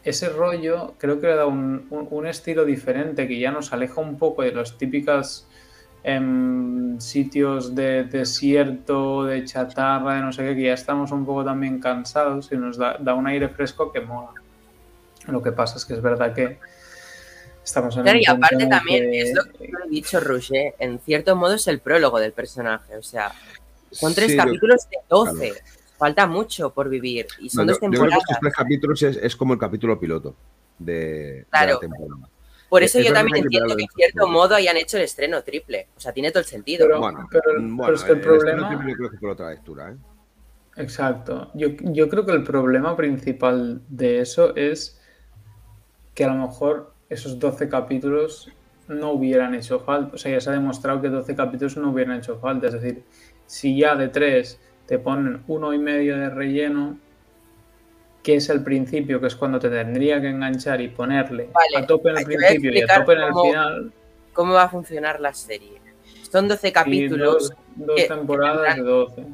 Ese 0.02 0.28
rollo 0.30 0.94
creo 0.98 1.20
que 1.20 1.26
le 1.26 1.36
da 1.36 1.46
un, 1.46 1.86
un- 1.90 2.08
un 2.10 2.26
estilo 2.26 2.64
diferente 2.64 3.28
que 3.28 3.38
ya 3.38 3.50
nos 3.50 3.72
aleja 3.72 4.00
un 4.00 4.16
poco 4.18 4.42
de 4.42 4.52
las 4.52 4.78
típicas 4.78 5.46
em, 6.02 6.98
sitios 6.98 7.74
de 7.74 8.04
desierto, 8.04 9.24
de 9.24 9.44
chatarra, 9.44 10.14
de 10.14 10.20
no 10.22 10.32
sé 10.32 10.42
qué, 10.46 10.54
que 10.56 10.62
ya 10.64 10.72
estamos 10.74 11.12
un 11.12 11.26
poco 11.26 11.44
también 11.44 11.78
cansados 11.80 12.50
y 12.52 12.56
nos 12.56 12.78
da, 12.78 12.96
da 12.98 13.14
un 13.14 13.26
aire 13.26 13.48
fresco 13.50 13.92
que 13.92 14.00
mola. 14.00 14.30
Lo 15.28 15.42
que 15.42 15.52
pasa 15.52 15.76
es 15.76 15.84
que 15.84 15.92
es 15.92 16.00
verdad 16.00 16.32
que 16.34 16.58
estamos 17.64 17.96
en 17.96 18.02
Claro, 18.02 18.18
y 18.20 18.26
aparte 18.26 18.66
también 18.66 19.10
que- 19.10 19.20
es 19.22 19.34
lo 19.34 19.44
que 19.44 19.64
he 19.64 19.88
dicho 19.90 20.20
Roger, 20.20 20.74
en 20.78 20.98
cierto 21.00 21.36
modo 21.36 21.54
es 21.54 21.66
el 21.68 21.80
prólogo 21.80 22.18
del 22.18 22.32
personaje, 22.32 22.96
o 22.96 23.02
sea, 23.02 23.32
son 23.90 24.14
tres 24.14 24.32
Sí, 24.32 24.36
capítulos 24.36 24.88
de 24.90 24.96
12, 25.08 25.52
falta 25.98 26.26
mucho 26.26 26.70
por 26.70 26.88
vivir 26.88 27.26
y 27.40 27.50
son 27.50 27.66
No, 27.66 27.72
dos 27.72 27.80
yo- 27.80 27.86
yo 27.86 27.90
creo 27.90 28.00
que 28.02 28.06
temporadas. 28.08 28.22
estos 28.30 28.38
tres 28.40 28.54
capítulos 28.54 29.02
es, 29.02 29.16
es 29.16 29.36
como 29.36 29.52
el 29.54 29.58
capítulo 29.60 29.98
piloto 30.00 30.34
de, 30.78 30.94
de 30.94 31.46
Claro. 31.50 31.74
la 31.74 31.80
temporada. 31.80 32.28
Por 32.68 32.84
es 32.84 32.94
eso 32.94 33.06
yo 33.06 33.12
también 33.12 33.38
entiendo 33.44 33.76
que 33.76 33.82
en 33.82 33.88
cierto 33.96 34.28
modo 34.28 34.54
hayan 34.54 34.76
hecho 34.76 34.96
el 34.96 35.02
estreno 35.02 35.42
triple, 35.42 35.88
o 35.96 36.00
sea, 36.00 36.12
tiene 36.12 36.30
todo 36.30 36.38
el 36.38 36.46
sentido. 36.46 36.86
Pero- 36.86 37.00
Bueno, 37.00 37.28
pero- 37.30 37.42
bueno, 37.60 37.76
pero 37.84 37.94
es 37.96 38.04
que 38.04 38.12
el 38.12 38.20
problema- 38.20 38.70
Yo 38.88 38.94
creo 38.96 39.10
que 39.10 39.16
por 39.18 39.30
otra 39.30 39.50
lectura, 39.50 39.90
¿eh? 39.90 39.96
Exacto. 40.76 41.50
Yo, 41.54 41.70
yo 41.80 42.08
creo 42.08 42.24
que 42.24 42.32
el 42.32 42.44
problema 42.44 42.96
principal 42.96 43.82
de 43.88 44.20
eso 44.20 44.54
es 44.54 45.00
que 46.14 46.24
a 46.24 46.28
lo 46.28 46.46
mejor 46.46 46.89
esos 47.10 47.38
12 47.38 47.68
capítulos 47.68 48.50
no 48.88 49.12
hubieran 49.12 49.54
hecho 49.54 49.80
falta. 49.80 50.14
O 50.14 50.18
sea, 50.18 50.32
ya 50.32 50.40
se 50.40 50.50
ha 50.50 50.54
demostrado 50.54 51.02
que 51.02 51.08
12 51.08 51.34
capítulos 51.36 51.76
no 51.76 51.90
hubieran 51.90 52.18
hecho 52.18 52.38
falta. 52.38 52.68
Es 52.68 52.72
decir, 52.72 53.02
si 53.46 53.76
ya 53.78 53.94
de 53.96 54.08
3 54.08 54.58
te 54.86 54.98
ponen 54.98 55.42
uno 55.46 55.72
y 55.74 55.78
medio 55.78 56.16
de 56.16 56.30
relleno, 56.30 56.98
que 58.22 58.36
es 58.36 58.48
el 58.50 58.62
principio, 58.62 59.20
que 59.20 59.26
es 59.28 59.36
cuando 59.36 59.58
te 59.58 59.70
tendría 59.70 60.20
que 60.20 60.28
enganchar 60.28 60.80
y 60.80 60.88
ponerle 60.88 61.48
Vale, 61.52 61.84
a 61.84 61.86
tope 61.86 62.10
en 62.10 62.18
el 62.18 62.24
principio 62.24 62.72
y 62.72 62.82
a 62.82 62.86
tope 62.98 63.12
en 63.14 63.20
el 63.22 63.30
cómo- 63.30 63.44
final. 63.50 63.92
¿Cómo 64.32 64.54
va 64.54 64.62
a 64.64 64.68
funcionar 64.68 65.20
la 65.20 65.32
serie? 65.34 65.80
Son 66.30 66.46
12 66.46 66.68
y 66.68 66.72
capítulos. 66.72 67.48
dos, 67.50 67.52
dos 67.76 67.96
que- 67.96 68.06
temporadas 68.08 68.76
de 68.76 68.82
12. 68.82 69.24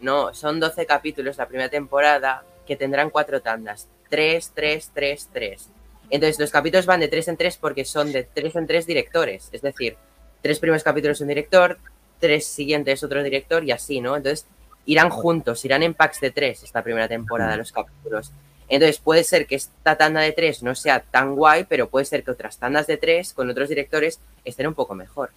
No, 0.00 0.34
son 0.34 0.60
12 0.60 0.84
capítulos 0.84 1.38
la 1.38 1.46
primera 1.48 1.68
temporada 1.70 2.44
que 2.66 2.76
tendrán 2.76 3.08
cuatro 3.10 3.40
tandas. 3.40 3.88
3, 4.10 4.52
3, 4.54 4.90
3, 4.92 5.30
3. 5.32 5.70
Entonces 6.10 6.38
los 6.38 6.50
capítulos 6.50 6.86
van 6.86 7.00
de 7.00 7.08
3 7.08 7.28
en 7.28 7.36
3 7.36 7.56
porque 7.56 7.84
son 7.84 8.12
de 8.12 8.24
3 8.24 8.56
en 8.56 8.66
3 8.66 8.86
directores. 8.86 9.48
Es 9.52 9.62
decir, 9.62 9.96
tres 10.42 10.58
primeros 10.58 10.82
capítulos 10.82 11.20
un 11.20 11.28
director, 11.28 11.78
tres 12.20 12.46
siguientes 12.46 13.02
otro 13.02 13.22
director 13.22 13.64
y 13.64 13.72
así, 13.72 14.00
¿no? 14.00 14.16
Entonces 14.16 14.46
irán 14.86 15.10
juntos, 15.10 15.64
irán 15.64 15.82
en 15.82 15.94
packs 15.94 16.20
de 16.20 16.30
3 16.30 16.62
esta 16.62 16.82
primera 16.82 17.08
temporada 17.08 17.56
los 17.56 17.72
capítulos. 17.72 18.32
Entonces 18.68 18.98
puede 18.98 19.24
ser 19.24 19.46
que 19.46 19.56
esta 19.56 19.96
tanda 19.96 20.20
de 20.20 20.32
3 20.32 20.62
no 20.62 20.74
sea 20.74 21.00
tan 21.00 21.34
guay, 21.34 21.64
pero 21.64 21.88
puede 21.88 22.04
ser 22.04 22.24
que 22.24 22.30
otras 22.30 22.58
tandas 22.58 22.86
de 22.86 22.96
3 22.96 23.32
con 23.32 23.48
otros 23.50 23.68
directores 23.68 24.20
estén 24.44 24.66
un 24.66 24.74
poco 24.74 24.94
mejor. 24.94 25.30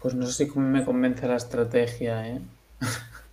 Pues 0.00 0.14
no 0.14 0.26
sé 0.26 0.46
si 0.46 0.58
me 0.58 0.84
convence 0.84 1.26
la 1.26 1.36
estrategia, 1.36 2.28
¿eh? 2.28 2.40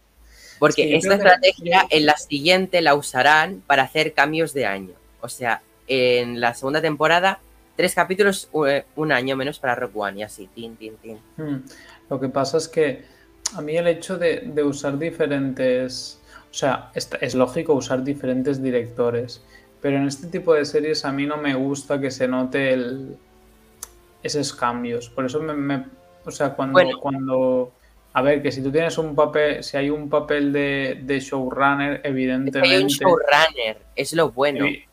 Porque 0.64 0.84
Sí, 0.84 0.94
esta 0.94 1.10
que- 1.10 1.16
estrategia 1.16 1.86
en 1.90 2.06
la 2.06 2.16
siguiente 2.16 2.82
la 2.82 2.96
usarán 2.96 3.62
para 3.68 3.84
hacer 3.84 4.14
cambios 4.14 4.54
de 4.54 4.66
año. 4.66 4.94
O 5.20 5.28
sea, 5.28 5.62
en 5.88 6.40
la 6.40 6.54
segunda 6.54 6.82
temporada, 6.82 7.40
tres 7.76 7.94
capítulos, 7.94 8.48
u- 8.54 8.66
un 8.96 9.12
año 9.12 9.36
menos 9.36 9.60
para 9.60 9.76
Rock 9.76 9.98
One 9.98 10.20
y 10.22 10.24
así, 10.24 10.48
tin, 10.56 10.78
tin, 10.78 10.96
tin. 11.02 11.18
Hmm. 11.36 11.66
Lo 12.10 12.18
que 12.18 12.30
pasa 12.30 12.56
es 12.58 12.70
que 12.70 13.04
a 13.54 13.60
mí 13.62 13.76
el 13.76 13.88
hecho 13.88 14.18
de, 14.18 14.40
de 14.46 14.64
usar 14.64 14.98
diferentes, 14.98 16.22
o 16.50 16.54
sea, 16.54 16.92
es 16.96 17.36
lógico 17.36 17.74
usar 17.74 18.02
diferentes 18.02 18.64
directores, 18.64 19.42
pero 19.82 19.98
en 19.98 20.08
este 20.08 20.28
tipo 20.28 20.54
de 20.54 20.64
series 20.64 21.04
a 21.04 21.12
mí 21.12 21.26
no 21.26 21.36
me 21.36 21.56
gusta 21.56 22.00
que 22.00 22.10
se 22.10 22.26
note 22.30 22.72
el, 22.72 23.18
esos 24.24 24.54
cambios. 24.54 25.10
Por 25.10 25.26
eso 25.26 25.42
me, 25.42 25.54
me- 25.54 25.86
o 26.24 26.32
sea, 26.32 26.52
cuando, 26.56 26.72
Bueno. 26.74 27.00
cuando, 27.02 27.74
a 28.14 28.22
ver, 28.22 28.42
que 28.42 28.52
si 28.52 28.62
tú 28.62 28.72
tienes 28.72 28.98
un 28.98 29.16
papel, 29.16 29.64
si 29.64 29.76
hay 29.78 29.90
un 29.90 30.10
papel 30.10 30.54
de, 30.54 31.00
de 31.04 31.20
showrunner, 31.20 31.96
Es 31.96 32.02
que 32.04 32.08
evidentemente. 32.10 32.76
hay 32.76 32.84
un 32.84 32.88
showrunner, 32.88 33.82
es 33.96 34.14
lo 34.14 34.32
bueno. 34.32 34.66
Evi- 34.66 34.86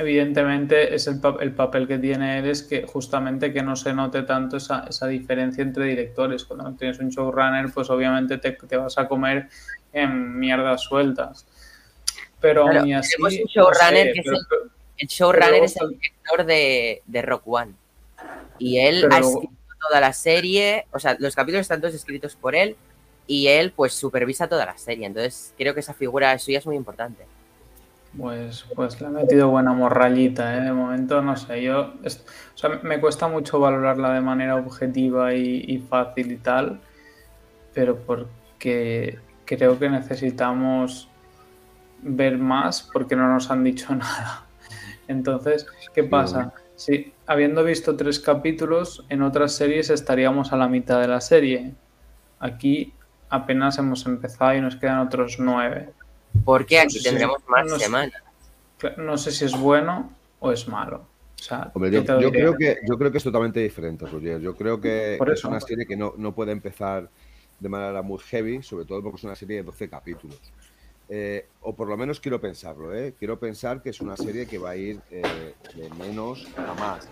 Evidentemente 0.00 0.94
es 0.94 1.08
el, 1.08 1.20
el 1.40 1.52
papel 1.52 1.88
que 1.88 1.98
tiene 1.98 2.38
él 2.38 2.46
es 2.46 2.62
que 2.62 2.86
justamente 2.86 3.52
que 3.52 3.62
no 3.62 3.74
se 3.74 3.92
note 3.92 4.22
tanto 4.22 4.58
esa, 4.58 4.84
esa 4.88 5.08
diferencia 5.08 5.62
entre 5.62 5.86
directores. 5.86 6.44
Cuando 6.44 6.70
tienes 6.78 7.00
un 7.00 7.08
showrunner, 7.08 7.66
pues 7.74 7.90
obviamente 7.90 8.38
te, 8.38 8.52
te 8.52 8.76
vas 8.76 8.96
a 8.96 9.08
comer 9.08 9.48
en 9.92 10.38
mierdas 10.38 10.82
sueltas. 10.82 11.46
Pero 12.40 12.64
Claro, 12.66 12.80
aún 12.80 12.92
así, 12.94 13.10
tenemos 13.16 13.32
un 13.34 13.40
no 13.40 13.46
showrunner 13.48 14.06
sé, 14.06 14.12
que 14.12 14.20
es 14.20 14.26
el- 14.26 14.70
El 14.98 15.08
showrunner 15.08 15.50
Pero- 15.50 15.64
es 15.64 15.76
el 15.80 15.88
director 15.88 16.44
de, 16.46 17.02
de 17.06 17.22
Rock 17.22 17.42
One. 17.46 17.72
Y 18.58 18.78
él 18.78 19.00
Pero 19.02 19.14
ha 19.14 19.18
escrito 19.18 19.52
toda 19.80 20.00
la 20.00 20.12
serie, 20.12 20.86
o 20.92 20.98
sea, 20.98 21.16
los 21.20 21.34
capítulos 21.34 21.62
están 21.62 21.80
todos 21.80 21.94
escritos 21.94 22.36
por 22.36 22.54
él 22.56 22.78
y 23.26 23.48
él 23.48 23.72
pues 23.74 23.94
supervisa 23.94 24.48
toda 24.48 24.66
la 24.66 24.78
serie. 24.78 25.06
Entonces 25.06 25.54
creo 25.56 25.74
que 25.74 25.80
esa 25.80 25.94
figura 25.94 26.38
suya 26.38 26.58
es 26.58 26.66
muy 26.66 26.76
importante. 26.76 27.30
Pues, 28.16 28.64
pues 28.74 29.00
le 29.00 29.06
ha 29.08 29.10
metido 29.10 29.50
buena 29.50 29.72
morrallita, 29.74 30.56
¿eh? 30.56 30.62
De 30.62 30.72
momento, 30.72 31.20
no 31.22 31.36
sé, 31.36 31.62
yo... 31.62 31.94
es- 32.02 32.24
o 32.54 32.56
sea, 32.58 32.70
me 32.82 33.00
cuesta 33.00 33.28
mucho 33.28 33.60
valorarla 33.60 34.12
de 34.14 34.20
manera 34.22 34.56
objetiva 34.56 35.34
y, 35.34 35.62
y 35.66 35.78
fácil 35.78 36.32
y 36.32 36.38
tal, 36.38 36.80
pero 37.74 38.04
porque 38.06 39.20
creo 39.46 39.78
que 39.78 39.90
necesitamos 39.90 41.10
ver 42.02 42.38
más 42.38 42.82
porque 42.92 43.16
no 43.16 43.28
nos 43.32 43.50
han 43.50 43.64
dicho 43.64 43.94
nada. 43.96 44.48
Entonces, 45.08 45.66
¿qué 45.94 46.04
pasa? 46.04 46.54
Si 46.76 47.17
habiendo 47.28 47.62
visto 47.62 47.94
tres 47.96 48.18
capítulos, 48.18 49.04
en 49.08 49.22
otras 49.22 49.52
series 49.52 49.90
estaríamos 49.90 50.52
a 50.52 50.56
la 50.56 50.66
mitad 50.68 51.00
de 51.00 51.06
la 51.08 51.20
serie. 51.20 51.74
Aquí 52.40 52.92
apenas 53.28 53.78
hemos 53.78 54.04
empezado 54.06 54.54
y 54.54 54.60
nos 54.60 54.76
quedan 54.76 54.98
otros 54.98 55.36
nueve. 55.38 55.90
Porque 56.44 56.76
No 56.76 56.82
aquí 56.82 56.92
sé 56.94 56.98
si- 56.98 57.04
tendremos 57.04 57.38
más 57.48 57.66
no 57.66 57.78
semanas. 57.78 58.22
No 58.96 59.16
sé 59.18 59.30
si 59.32 59.44
es 59.44 59.58
bueno 59.58 60.12
o 60.40 60.52
es 60.52 60.66
malo. 60.68 61.06
O 61.38 61.42
sea, 61.42 61.70
Hombre, 61.74 61.90
¿qué 61.90 61.96
yo, 62.20 62.30
creo 62.32 62.56
que, 62.56 62.78
yo 62.88 62.98
creo 62.98 63.12
que 63.12 63.18
es 63.18 63.24
totalmente 63.24 63.60
diferente, 63.60 64.06
Roger. 64.06 64.40
Yo 64.40 64.56
creo 64.56 64.80
que 64.80 65.14
Por 65.18 65.30
es 65.30 65.38
eso. 65.38 65.48
una 65.48 65.60
serie 65.60 65.86
que 65.86 65.96
no, 65.96 66.14
no 66.16 66.34
puede 66.34 66.50
empezar 66.52 67.08
de 67.60 67.68
manera 67.68 68.02
muy 68.02 68.18
heavy, 68.18 68.62
sobre 68.62 68.84
todo 68.84 69.02
porque 69.02 69.16
es 69.18 69.24
una 69.24 69.36
serie 69.36 69.58
de 69.58 69.62
12 69.64 69.88
capítulos. 69.88 70.40
Eh, 71.10 71.46
o 71.62 71.74
por 71.74 71.88
lo 71.88 71.96
menos 71.96 72.20
quiero 72.20 72.38
pensarlo, 72.40 72.94
¿eh? 72.94 73.14
Quiero 73.18 73.38
pensar 73.38 73.82
que 73.82 73.90
es 73.90 74.00
una 74.02 74.14
serie 74.16 74.46
que 74.46 74.58
va 74.58 74.70
a 74.70 74.76
ir 74.76 75.00
eh, 75.10 75.54
de 75.74 75.88
menos 75.90 76.46
a 76.56 76.74
más. 76.74 77.08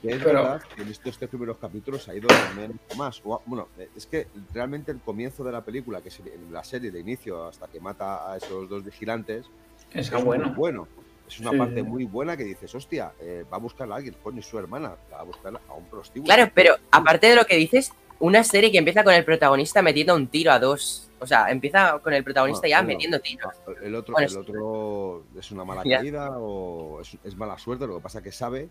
Que 0.00 0.12
es 0.12 0.22
Pero- 0.22 0.42
verdad 0.42 0.62
que 0.76 0.82
en 0.82 0.88
estos 0.88 1.18
tres 1.18 1.28
primeros 1.28 1.58
capítulos 1.58 2.08
ha 2.08 2.14
ido 2.14 2.28
de 2.28 2.60
menos 2.60 2.76
a 2.92 2.94
más. 2.94 3.20
O 3.24 3.34
a- 3.34 3.40
bueno, 3.46 3.68
eh, 3.76 3.88
es 3.96 4.06
que 4.06 4.28
realmente 4.54 4.92
el 4.92 5.00
comienzo 5.00 5.42
de 5.42 5.50
la 5.52 5.64
película, 5.64 6.00
que 6.00 6.10
es 6.10 6.20
la 6.50 6.62
serie 6.62 6.92
de 6.92 7.00
inicio 7.00 7.48
hasta 7.48 7.66
que 7.66 7.80
mata 7.80 8.30
a 8.32 8.36
esos 8.36 8.68
dos 8.68 8.84
vigilantes, 8.84 9.46
Está 9.92 10.18
es 10.18 10.24
bueno. 10.24 10.46
muy 10.46 10.54
bueno. 10.56 10.88
Es 11.26 11.38
una 11.40 11.50
Sí, 11.50 11.58
parte 11.58 11.82
muy 11.84 12.04
buena 12.04 12.36
que 12.36 12.42
dices, 12.44 12.74
hostia, 12.74 13.12
eh, 13.20 13.44
va 13.52 13.56
a 13.56 13.60
buscar 13.60 13.90
a 13.90 13.96
alguien, 13.96 14.16
coño, 14.22 14.42
su 14.42 14.58
hermana, 14.58 14.96
la 15.10 15.16
va 15.16 15.22
a 15.22 15.24
buscar 15.24 15.60
a 15.68 15.74
un 15.74 15.84
prostíbulo. 15.86 16.32
Claro, 16.32 16.50
pero 16.54 16.74
aparte 16.90 17.28
de 17.28 17.36
lo 17.36 17.44
que 17.44 17.56
dices, 17.56 17.92
una 18.20 18.44
serie 18.44 18.70
que 18.70 18.78
empieza 18.78 19.02
con 19.04 19.12
el 19.14 19.24
protagonista 19.24 19.82
metiendo 19.82 20.14
un 20.14 20.28
tiro 20.28 20.52
a 20.52 20.58
dos. 20.58 21.08
O 21.18 21.26
sea, 21.26 21.50
empieza 21.50 21.98
con 21.98 22.14
el 22.14 22.24
protagonista 22.24 22.62
Bueno, 22.62 22.70
ya 22.70 22.78
bueno, 22.78 22.88
metiendo 22.96 23.20
tiros. 23.20 23.52
El 23.82 23.94
otro, 23.94 24.14
Bueno, 24.14 24.28
el 24.30 24.36
otro 24.38 25.24
es 25.38 25.50
una 25.50 25.64
mala 25.64 25.82
Ya. 25.84 25.98
caída 25.98 26.30
o 26.38 27.00
es, 27.02 27.16
es 27.24 27.36
mala 27.36 27.58
suerte, 27.58 27.86
lo 27.86 27.96
que 27.96 28.02
pasa 28.02 28.22
que 28.22 28.32
sabe. 28.32 28.68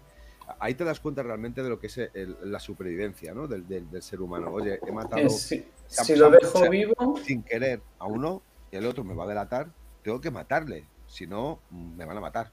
Ahí 0.60 0.74
te 0.74 0.84
das 0.84 1.00
cuenta 1.00 1.22
realmente 1.22 1.62
de 1.62 1.70
lo 1.70 1.80
que 1.80 1.88
es 1.88 1.98
el- 2.00 2.36
la 2.46 2.60
supervivencia 2.60 3.36
¿no? 3.36 3.48
del, 3.48 3.68
del- 3.68 3.90
del 3.92 4.02
ser 4.02 4.20
humano. 4.22 4.50
Oye, 4.52 4.80
he 4.86 4.92
matado 4.92 5.22
Es- 5.28 5.42
si, 5.44 5.64
se 5.86 6.16
lo 6.18 6.32
dejo 6.32 6.58
se 6.60 6.70
vivo, 6.70 7.20
sin 7.24 7.44
querer 7.44 7.82
a 8.00 8.08
uno 8.08 8.42
y 8.72 8.78
el 8.78 8.86
otro 8.88 9.04
me 9.04 9.14
va 9.14 9.26
a 9.26 9.28
delatar, 9.28 9.68
tengo 10.04 10.20
que 10.20 10.32
matarle, 10.32 10.86
si 11.08 11.28
no, 11.28 11.60
me 11.70 12.04
van 12.06 12.18
a 12.18 12.22
matar. 12.22 12.52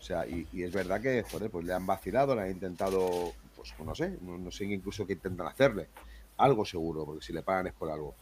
O 0.00 0.02
sea, 0.02 0.26
y, 0.26 0.46
y 0.52 0.64
es 0.64 0.72
verdad 0.72 1.00
que, 1.00 1.22
joder, 1.22 1.50
pues 1.50 1.64
le 1.64 1.72
han 1.72 1.86
vacilado, 1.86 2.34
le 2.34 2.42
han 2.42 2.50
intentado, 2.50 3.32
pues 3.72 3.86
no 3.86 3.94
sé, 3.94 4.18
no, 4.20 4.36
no 4.38 4.50
sé 4.50 4.64
incluso 4.64 5.06
qué 5.06 5.14
intentan 5.14 5.46
hacerle. 5.46 5.88
Algo 6.36 6.64
seguro, 6.64 7.04
porque 7.06 7.24
si 7.24 7.32
le 7.32 7.42
pagan 7.42 7.68
es 7.68 7.72
por 7.72 7.90
algo. 7.90 8.14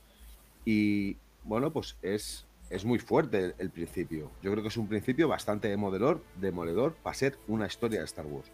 Y 0.64 1.16
bueno, 1.44 1.72
pues 1.72 1.96
es, 2.02 2.46
es 2.70 2.84
muy 2.84 2.98
fuerte 2.98 3.38
el, 3.38 3.54
el 3.58 3.70
principio. 3.70 4.30
Yo 4.42 4.50
creo 4.52 4.62
que 4.62 4.68
es 4.68 4.76
un 4.76 4.86
principio 4.88 5.28
bastante 5.28 5.68
demoledor, 5.68 6.22
demoledor 6.40 6.94
para 6.94 7.14
ser 7.14 7.38
una 7.48 7.66
historia 7.66 8.00
de 8.00 8.04
Star 8.04 8.26
Wars. 8.26 8.50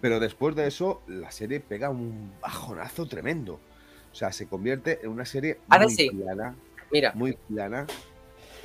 Pero 0.00 0.20
después 0.20 0.54
de 0.54 0.66
eso, 0.66 1.02
la 1.06 1.30
serie 1.30 1.60
pega 1.60 1.88
un 1.90 2.32
bajonazo 2.40 3.06
tremendo. 3.06 3.58
O 4.12 4.14
sea, 4.14 4.32
se 4.32 4.46
convierte 4.46 5.00
en 5.02 5.10
una 5.10 5.24
serie 5.24 5.58
Ahora 5.68 5.84
muy 5.86 5.94
sí. 5.94 6.10
plana, 6.10 6.54
Mira, 6.90 7.12
muy 7.14 7.32
plana, 7.48 7.86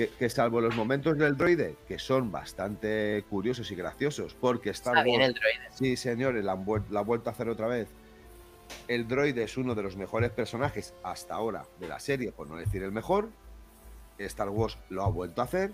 que, 0.01 0.15
que 0.17 0.29
salvo 0.29 0.61
los 0.61 0.75
momentos 0.75 1.15
del 1.17 1.37
droide, 1.37 1.75
que 1.87 1.99
son 1.99 2.31
bastante 2.31 3.23
curiosos 3.29 3.69
y 3.71 3.75
graciosos, 3.75 4.33
porque 4.33 4.71
Star 4.71 4.93
está 4.93 5.03
bien 5.03 5.21
Wars, 5.21 5.27
el 5.27 5.33
droide. 5.35 5.69
sí 5.73 5.95
señores, 5.95 6.43
la 6.43 6.53
han, 6.53 6.65
vuelto 6.65 7.29
a 7.29 7.33
hacer 7.33 7.49
otra 7.49 7.67
vez. 7.67 7.87
El 8.87 9.07
droide 9.07 9.43
es 9.43 9.57
uno 9.57 9.75
de 9.75 9.83
los 9.83 9.97
mejores 9.97 10.31
personajes 10.31 10.93
hasta 11.03 11.35
ahora 11.35 11.65
de 11.79 11.87
la 11.87 11.99
serie, 11.99 12.31
por 12.31 12.49
no 12.49 12.55
decir 12.55 12.81
el 12.81 12.91
mejor. 12.91 13.29
Star 14.17 14.49
Wars 14.49 14.77
lo 14.89 15.03
ha 15.03 15.09
vuelto 15.09 15.41
a 15.41 15.45
hacer, 15.45 15.71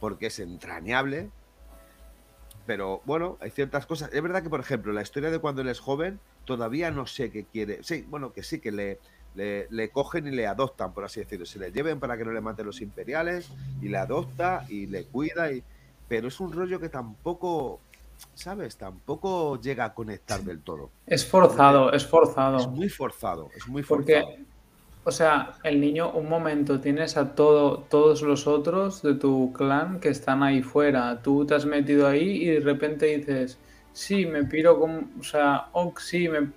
porque 0.00 0.26
es 0.26 0.38
entrañable. 0.38 1.28
Pero 2.66 3.02
bueno, 3.04 3.36
hay 3.40 3.50
ciertas 3.50 3.84
cosas. 3.84 4.10
Es 4.12 4.22
verdad 4.22 4.42
que, 4.42 4.50
por 4.50 4.60
ejemplo, 4.60 4.92
la 4.92 5.02
historia 5.02 5.30
de 5.30 5.38
cuando 5.38 5.62
él 5.62 5.68
es 5.68 5.80
joven, 5.80 6.18
todavía 6.44 6.90
no 6.90 7.06
sé 7.06 7.30
qué 7.30 7.44
quiere. 7.44 7.82
Sí, 7.82 8.06
bueno, 8.08 8.32
que 8.32 8.42
sí, 8.42 8.58
que 8.58 8.72
le, 8.72 8.98
le, 9.36 9.66
le 9.70 9.90
cogen 9.90 10.26
y 10.26 10.30
le 10.30 10.46
adoptan, 10.46 10.92
por 10.92 11.04
así 11.04 11.20
decirlo. 11.20 11.46
Se 11.46 11.58
le 11.58 11.70
lleven 11.70 12.00
para 12.00 12.16
que 12.16 12.24
no 12.24 12.32
le 12.32 12.40
maten 12.40 12.66
los 12.66 12.80
imperiales 12.80 13.50
y 13.82 13.88
le 13.88 13.98
adopta 13.98 14.64
y 14.68 14.86
le 14.86 15.04
cuida. 15.04 15.52
Y... 15.52 15.62
Pero 16.08 16.28
es 16.28 16.40
un 16.40 16.52
rollo 16.52 16.80
que 16.80 16.88
tampoco, 16.88 17.80
¿sabes? 18.34 18.76
Tampoco 18.76 19.60
llega 19.60 19.84
a 19.84 19.94
conectar 19.94 20.42
del 20.42 20.60
todo. 20.62 20.90
es 21.06 21.26
forzado, 21.26 21.92
es 21.92 22.02
Es 22.02 22.08
forzado. 22.08 22.68
muy 22.70 22.88
forzado, 22.88 23.50
es 23.56 23.66
muy 23.68 23.82
forzado. 23.82 24.24
Porque, 24.24 24.44
o 25.04 25.10
sea, 25.12 25.54
el 25.64 25.80
niño, 25.80 26.10
un 26.12 26.28
momento, 26.28 26.80
tienes 26.80 27.16
a 27.16 27.34
todo, 27.34 27.78
todos 27.90 28.22
los 28.22 28.46
otros 28.46 29.02
de 29.02 29.14
tu 29.14 29.52
clan 29.52 30.00
que 30.00 30.08
están 30.08 30.42
ahí 30.42 30.62
fuera. 30.62 31.22
Tú 31.22 31.44
te 31.46 31.54
has 31.54 31.66
metido 31.66 32.08
ahí 32.08 32.42
y 32.42 32.46
de 32.46 32.60
repente 32.60 33.06
dices, 33.06 33.58
sí, 33.92 34.26
me 34.26 34.44
piro 34.44 34.78
con. 34.80 35.12
O 35.20 35.22
sea, 35.22 35.66
sí, 35.98 36.28
me. 36.28 36.50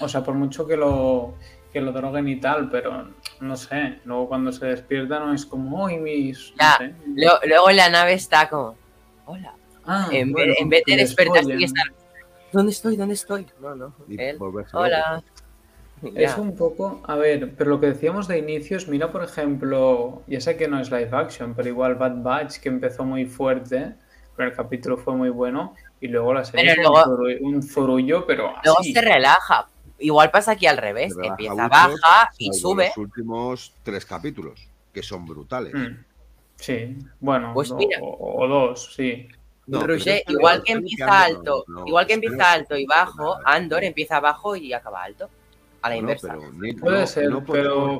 O 0.00 0.08
sea, 0.08 0.22
por 0.22 0.34
mucho 0.34 0.66
que 0.66 0.76
lo, 0.76 1.34
que 1.72 1.80
lo 1.80 1.92
droguen 1.92 2.28
y 2.28 2.36
tal, 2.40 2.68
pero 2.70 3.08
no 3.40 3.56
sé. 3.56 4.00
Luego 4.04 4.28
cuando 4.28 4.52
se 4.52 4.66
despierta 4.66 5.18
no 5.20 5.32
es 5.34 5.44
como, 5.46 5.86
¡ay, 5.86 5.98
mis! 5.98 6.50
no 6.52 6.56
Ya, 6.60 6.76
sé. 6.78 6.94
Luego, 7.14 7.36
luego 7.46 7.70
la 7.70 7.88
nave 7.90 8.14
está 8.14 8.48
como, 8.48 8.76
hola. 9.26 9.52
Ah, 9.84 10.08
En, 10.12 10.32
bueno, 10.32 10.48
vez, 10.52 10.60
en 10.60 10.68
vez 10.68 10.82
de 10.86 10.96
despertarse 10.96 11.54
y 11.58 11.64
estar, 11.64 11.86
¿dónde 12.52 12.72
estoy? 12.72 12.96
¿Dónde 12.96 13.14
estoy? 13.14 13.46
No, 13.60 13.74
no. 13.74 13.94
Él, 14.08 14.38
hola. 14.72 15.22
Es 16.14 16.36
un 16.38 16.54
poco, 16.54 17.02
a 17.08 17.16
ver, 17.16 17.54
pero 17.56 17.70
lo 17.70 17.80
que 17.80 17.86
decíamos 17.86 18.28
de 18.28 18.38
inicios, 18.38 18.86
mira 18.86 19.10
por 19.10 19.24
ejemplo, 19.24 20.22
ya 20.28 20.40
sé 20.40 20.56
que 20.56 20.68
no 20.68 20.78
es 20.78 20.92
live 20.92 21.10
action, 21.10 21.54
pero 21.54 21.68
igual 21.70 21.96
Bad 21.96 22.22
Batch, 22.22 22.58
que 22.60 22.68
empezó 22.68 23.02
muy 23.04 23.26
fuerte, 23.26 23.94
pero 24.36 24.48
el 24.48 24.54
capítulo 24.54 24.96
fue 24.96 25.16
muy 25.16 25.30
bueno, 25.30 25.74
y 26.00 26.06
luego 26.06 26.32
la 26.34 26.44
serie 26.44 26.76
Pero 26.76 26.82
fue 26.82 26.86
un 26.86 26.92
luego- 26.92 27.16
zurullo- 27.16 27.40
un 27.40 27.62
zurullo, 27.64 28.26
pero 28.28 28.54
Luego 28.62 28.78
se 28.84 29.00
relaja. 29.00 29.66
Igual 29.98 30.30
pasa 30.30 30.52
aquí 30.52 30.66
al 30.66 30.76
revés. 30.76 31.14
Empieza 31.22 31.54
mucho, 31.54 31.68
baja 31.68 32.30
y 32.38 32.52
sube. 32.52 32.86
Los 32.88 32.96
últimos 32.98 33.74
tres 33.82 34.04
capítulos, 34.06 34.68
que 34.92 35.02
son 35.02 35.26
brutales. 35.26 35.74
Mm. 35.74 36.04
Sí, 36.56 36.96
bueno, 37.20 37.52
Pues 37.54 37.70
mira. 37.72 37.98
o, 38.02 38.44
o 38.44 38.48
dos, 38.48 38.94
sí. 38.94 39.28
No, 39.66 39.86
Roger, 39.86 40.22
igual 40.28 40.62
que 40.64 40.72
empieza 40.72 41.24
alto, 41.24 41.64
no- 41.68 41.80
no, 41.80 41.86
igual 41.86 42.06
que 42.06 42.14
empieza 42.14 42.52
alto 42.52 42.76
y 42.76 42.86
bajo, 42.86 43.36
Andor 43.44 43.84
empieza 43.84 44.18
bajo 44.18 44.56
y 44.56 44.72
acaba 44.72 45.02
alto. 45.04 45.28
A 45.82 45.90
la 45.90 45.94
no, 45.96 46.00
inversa. 46.00 46.28
pero 46.36 46.52
ni- 46.52 46.72
Puede 46.72 47.00
no- 47.00 47.06
ser, 47.06 47.30
no 47.30 47.44
pero 47.44 47.98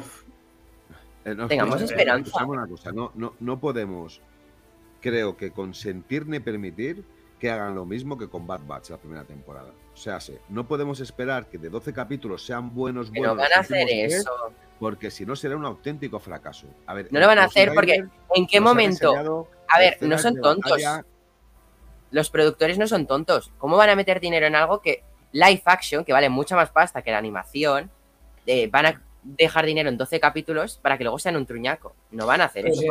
eh, 1.25 1.35
no, 1.35 1.47
Tengamos 1.47 1.81
esperanza. 1.83 2.45
una 2.45 2.67
cosa, 2.67 2.91
no, 2.91 3.13
no, 3.15 3.35
no 3.39 3.61
podemos, 3.61 4.21
creo 5.01 5.37
que 5.37 5.51
consentir 5.53 6.27
ni 6.27 6.41
permitir 6.41 7.05
que 7.39 7.51
hagan 7.51 7.74
lo 7.74 7.84
mismo 7.84 8.18
que 8.18 8.28
con 8.28 8.47
Bad 8.47 8.61
Batch 8.66 8.91
la 8.91 8.99
primera 8.99 9.24
temporada. 9.24 9.70
O 9.93 9.97
sea, 9.97 10.20
sí, 10.20 10.36
no 10.49 10.66
podemos 10.66 11.01
esperar 11.01 11.47
que 11.47 11.59
de 11.59 11.70
12 11.70 11.93
capítulos 11.93 12.45
sean 12.45 12.74
buenos, 12.74 13.11
buenos. 13.11 13.36
van 13.36 13.53
a 13.53 13.61
hacer 13.61 13.89
eso. 13.91 14.30
Porque 14.78 15.11
si 15.11 15.26
no 15.26 15.34
será 15.34 15.57
un 15.57 15.64
auténtico 15.64 16.20
fracaso. 16.20 16.66
A 16.86 16.95
ver, 16.95 17.09
No 17.11 17.18
lo 17.18 17.26
van 17.26 17.39
a 17.39 17.45
hacer 17.45 17.72
porque 17.74 18.05
¿en 18.34 18.47
qué 18.47 18.61
momento? 18.61 19.49
A 19.68 19.78
ver, 19.78 19.99
no 20.03 20.18
son 20.18 20.41
tontos. 20.41 20.70
batalla 20.70 21.05
Los 22.11 22.30
productores 22.30 22.78
no 22.78 22.86
son 22.86 23.07
tontos. 23.07 23.51
¿Cómo 23.59 23.76
van 23.76 23.91
a 23.91 23.97
meter 23.97 24.20
dinero 24.20 24.47
en 24.47 24.55
algo 24.55 24.80
que 24.80 25.03
live 25.32 25.62
action, 25.64 26.05
que 26.05 26.12
vale 26.12 26.28
mucha 26.28 26.57
más 26.57 26.70
pasta 26.70 27.03
que 27.03 27.11
la 27.11 27.18
animación, 27.18 27.91
eh, 28.47 28.68
van 28.68 28.86
a 28.86 29.03
dejar 29.22 29.66
dinero 29.66 29.89
en 29.89 29.99
12 29.99 30.20
capítulos 30.20 30.78
para 30.80 30.97
que 30.97 31.05
luego 31.05 31.18
sean 31.18 31.36
un 31.36 31.45
truñaco? 31.45 31.95
No 32.12 32.26
van 32.26 32.41
a 32.41 32.45
hacer 32.45 32.64
Pues 32.66 32.78
eso. 32.78 32.86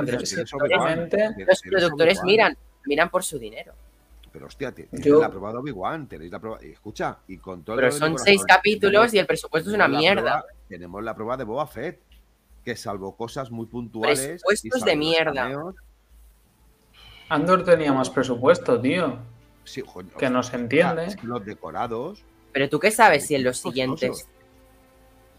Porque 0.57 0.75
los, 0.75 1.47
los 1.47 1.61
productores 1.61 2.21
miran, 2.23 2.57
miran 2.85 3.09
por 3.09 3.23
su 3.23 3.39
dinero. 3.39 3.73
Pero 4.37 4.45
hostia, 4.45 4.71
te- 4.71 4.83
tenéis 4.83 5.03
Yo- 5.07 5.19
la 5.19 5.29
prueba 5.31 5.51
de 5.51 5.57
Obi-Wan, 5.57 6.07
tenéis 6.07 6.31
la 6.31 6.37
prueba. 6.39 6.59
y 6.63 6.67
Escucha, 6.69 7.17
y 7.27 7.37
con 7.39 7.63
todo 7.63 7.75
Pero 7.75 7.91
son 7.91 8.19
seis 8.19 8.43
capítulos 8.45 8.91
tenemos- 8.91 9.13
y 9.15 9.17
el 9.17 9.25
presupuesto 9.25 9.69
es 9.71 9.75
una 9.75 9.87
mierda. 9.87 10.21
prueba- 10.21 10.45
tenemos 10.69 11.03
la 11.03 11.15
prueba 11.15 11.37
de 11.37 11.43
Boba 11.43 11.65
Fett, 11.65 11.99
que 12.63 12.75
salvo 12.75 13.15
cosas 13.15 13.49
muy 13.49 13.65
puntuales. 13.65 14.19
Presupuestos 14.45 14.85
de 14.85 14.95
mierda. 14.95 15.33
cameos, 15.33 15.73
Andor 17.29 17.63
tenía 17.63 17.91
más 17.91 18.11
presupuesto, 18.11 18.79
tío. 18.79 19.17
sí, 19.63 19.81
joder, 19.83 20.11
Que 20.13 20.29
no 20.29 20.43
se 20.43 20.55
entiende. 20.55 21.15
los 21.23 21.43
decorados. 21.43 22.23
Pero 22.53 22.69
tú 22.69 22.79
qué 22.79 22.91
sabes 22.91 23.25
si 23.25 23.33
en 23.33 23.43
los 23.43 23.57
Costosos. 23.59 23.73
siguientes. 23.73 24.27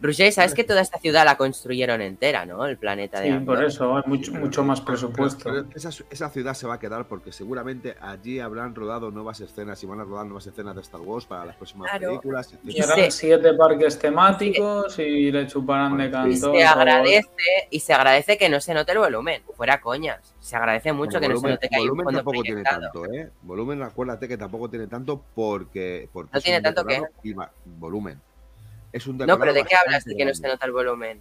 Roger, 0.01 0.33
sabes 0.33 0.55
que 0.55 0.63
toda 0.65 0.81
esta 0.81 0.99
ciudad 0.99 1.25
la 1.25 1.37
construyeron 1.37 2.01
entera, 2.01 2.47
¿no? 2.47 2.65
El 2.67 2.77
planeta 2.77 3.19
de 3.21 3.27
Sí, 3.27 3.33
Andor. 3.33 3.57
por 3.57 3.65
eso, 3.65 3.97
hay 3.97 4.03
mucho, 4.07 4.33
pero- 4.33 4.45
mucho 4.45 4.65
más 4.65 4.81
pero- 4.81 4.93
presupuesto. 4.93 5.45
pero 5.45 5.65
esa, 5.75 5.91
esa 6.11 6.31
ciudad 6.31 6.55
se 6.55 6.67
va 6.67 6.75
a 6.75 6.79
quedar 6.79 7.07
porque 7.09 7.33
seguramente 7.33 7.97
allí 8.01 8.39
habrán 8.39 8.75
rodado 8.75 9.11
nuevas 9.11 9.41
escenas 9.41 9.83
y 9.83 9.87
van 9.87 10.01
a 10.01 10.05
rodar 10.05 10.27
nuevas 10.27 10.47
escenas 10.47 10.75
de 10.77 10.83
Star 10.83 11.01
Wars 11.01 11.25
para 11.27 11.45
las 11.47 11.57
próximas 11.57 11.91
Claro. 11.91 12.07
películas. 12.09 12.55
Y 12.65 12.81
se- 12.81 13.11
siete 13.11 13.55
parques 13.55 13.99
temáticos 13.99 14.99
y 14.99 15.33
le 15.33 15.47
chuparán 15.47 15.97
de 15.97 16.07
Y 16.07 16.11
canto. 16.11 16.53
se 16.53 16.65
agradece, 16.65 17.29
y 17.71 17.81
se 17.81 17.93
agradece 17.93 18.39
que 18.39 18.49
no 18.49 18.61
se 18.61 18.75
note 18.75 18.93
el 18.93 18.99
volumen. 18.99 19.43
Fuera 19.57 19.81
coñas. 19.81 20.35
Se 20.41 20.55
agradece 20.57 20.93
mucho 20.93 21.19
Bueno, 21.19 21.21
que 21.21 21.29
no 21.29 21.35
se 21.35 21.35
volumen, 21.41 21.51
note 21.55 21.69
que 21.69 21.75
hay 21.77 21.83
un 21.83 21.89
volumen 21.89 22.05
fondo 22.05 22.19
tampoco 22.19 22.43
tiene 22.43 22.63
tanto, 22.63 23.05
¿eh? 23.13 23.31
Volumen, 23.43 23.83
acuérdate 23.83 24.29
que 24.29 24.37
tampoco 24.39 24.71
tiene 24.71 24.87
tanto 24.87 25.25
porque. 25.35 26.09
porque 26.13 26.31
No 26.33 26.41
tiene 26.41 26.61
tanto 26.63 26.85
que- 26.87 27.03
y 27.25 27.35
volumen. 27.65 28.21
Es 28.93 29.07
un 29.07 29.19
No, 29.19 29.39
pero 29.39 29.53
¿de 29.53 29.65
qué 29.65 29.75
hablas 29.77 30.05
de 30.05 30.17
que 30.17 30.25
no 30.25 30.35
se 30.35 30.47
nota 30.49 30.67
el 30.67 30.73
volumen? 30.73 31.21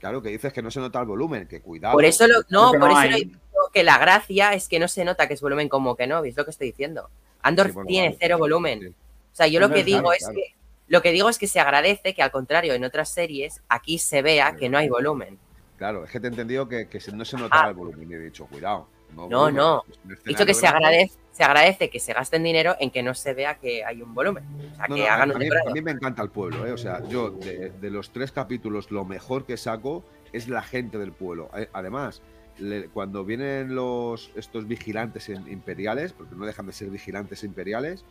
Claro, 0.00 0.20
que 0.20 0.28
dices 0.30 0.52
que 0.52 0.60
no 0.62 0.70
se 0.70 0.80
nota 0.80 1.00
el 1.00 1.06
volumen, 1.06 1.46
que 1.46 1.60
cuidado. 1.60 1.94
Por 1.94 2.04
eso 2.04 2.26
lo, 2.26 2.40
no, 2.50 2.70
por 2.72 2.78
no 2.80 2.86
eso 2.86 2.94
lo 2.94 2.98
hay. 2.98 3.12
he 3.12 3.24
dicho 3.24 3.38
que 3.72 3.82
la 3.82 3.96
gracia 3.98 4.52
es 4.52 4.68
que 4.68 4.78
no 4.78 4.88
se 4.88 5.04
nota 5.04 5.26
que 5.28 5.34
es 5.34 5.40
volumen 5.40 5.68
como 5.68 5.96
que 5.96 6.06
no, 6.06 6.22
es 6.24 6.36
lo 6.36 6.44
que 6.44 6.50
estoy 6.50 6.68
diciendo. 6.68 7.08
Andor 7.42 7.68
Sí, 7.68 7.72
bueno, 7.72 7.88
tiene 7.88 8.08
vale, 8.08 8.18
cero 8.20 8.38
volumen. 8.38 8.80
sí. 8.80 8.86
O 8.88 9.36
sea, 9.36 9.46
yo 9.46 9.60
lo 9.60 9.70
que 9.70 9.82
digo 9.82 10.00
claro, 10.00 10.12
es 10.12 10.18
claro. 10.24 10.34
que 10.34 10.54
lo 10.88 11.02
que 11.02 11.12
digo 11.12 11.28
es 11.30 11.38
que 11.38 11.46
se 11.46 11.58
agradece 11.60 12.14
que 12.14 12.22
al 12.22 12.30
contrario 12.30 12.74
en 12.74 12.84
otras 12.84 13.08
series 13.08 13.62
aquí 13.68 13.98
se 13.98 14.20
vea 14.22 14.54
que 14.56 14.68
no 14.68 14.76
hay 14.78 14.88
volumen. 14.88 15.38
Claro, 15.78 16.04
es 16.04 16.10
que 16.10 16.20
te 16.20 16.26
he 16.26 16.30
entendido 16.30 16.68
que, 16.68 16.86
que 16.88 17.00
no 17.12 17.24
se 17.24 17.36
notaba 17.36 17.64
Ah. 17.64 17.68
el 17.70 17.74
volumen 17.74 18.10
y 18.10 18.14
he 18.14 18.18
dicho, 18.18 18.46
cuidado. 18.46 18.86
No, 19.14 19.28
No, 19.28 19.50
no. 19.50 19.84
es 19.88 19.98
un 20.04 20.16
Dicho 20.24 20.44
que 20.46 20.54
se 20.54 20.66
agradece, 20.66 21.14
se 21.32 21.44
agradece 21.44 21.90
que 21.90 22.00
se 22.00 22.12
gasten 22.12 22.42
dinero 22.42 22.76
en 22.80 22.90
que 22.90 23.02
no 23.02 23.14
se 23.14 23.34
vea 23.34 23.56
que 23.56 23.84
hay 23.84 24.02
un 24.02 24.14
volumen. 24.14 24.44
O 24.72 24.76
sea, 24.76 24.86
No, 24.88 24.94
que 24.96 25.02
no, 25.02 25.08
a, 25.08 25.14
hagan 25.14 25.30
un 25.30 25.36
a 25.36 25.38
mí, 25.38 25.44
decorado. 25.46 25.70
a 25.70 25.72
mí 25.72 25.80
me 25.82 25.90
encanta 25.92 26.22
el 26.22 26.30
pueblo, 26.30 26.66
¿eh? 26.66 26.72
O 26.72 26.76
sea, 26.78 27.02
yo 27.08 27.30
de, 27.30 27.70
de 27.70 27.90
los 27.90 28.10
tres 28.10 28.32
capítulos 28.32 28.90
lo 28.90 29.04
mejor 29.04 29.44
que 29.46 29.56
saco 29.56 30.04
es 30.32 30.48
la 30.48 30.62
gente 30.62 30.98
del 30.98 31.12
pueblo. 31.12 31.48
Eh, 31.56 31.68
Además, 31.72 32.22
le- 32.58 32.88
cuando 32.88 33.24
vienen 33.24 33.74
los 33.74 34.30
estos 34.36 34.66
vigilantes 34.68 35.28
en- 35.28 35.50
imperiales, 35.50 36.12
porque 36.12 36.34
no 36.34 36.44
dejan 36.46 36.66
de 36.66 36.72
ser 36.72 36.88
vigilantes 36.90 37.42
imperiales, 37.44 38.04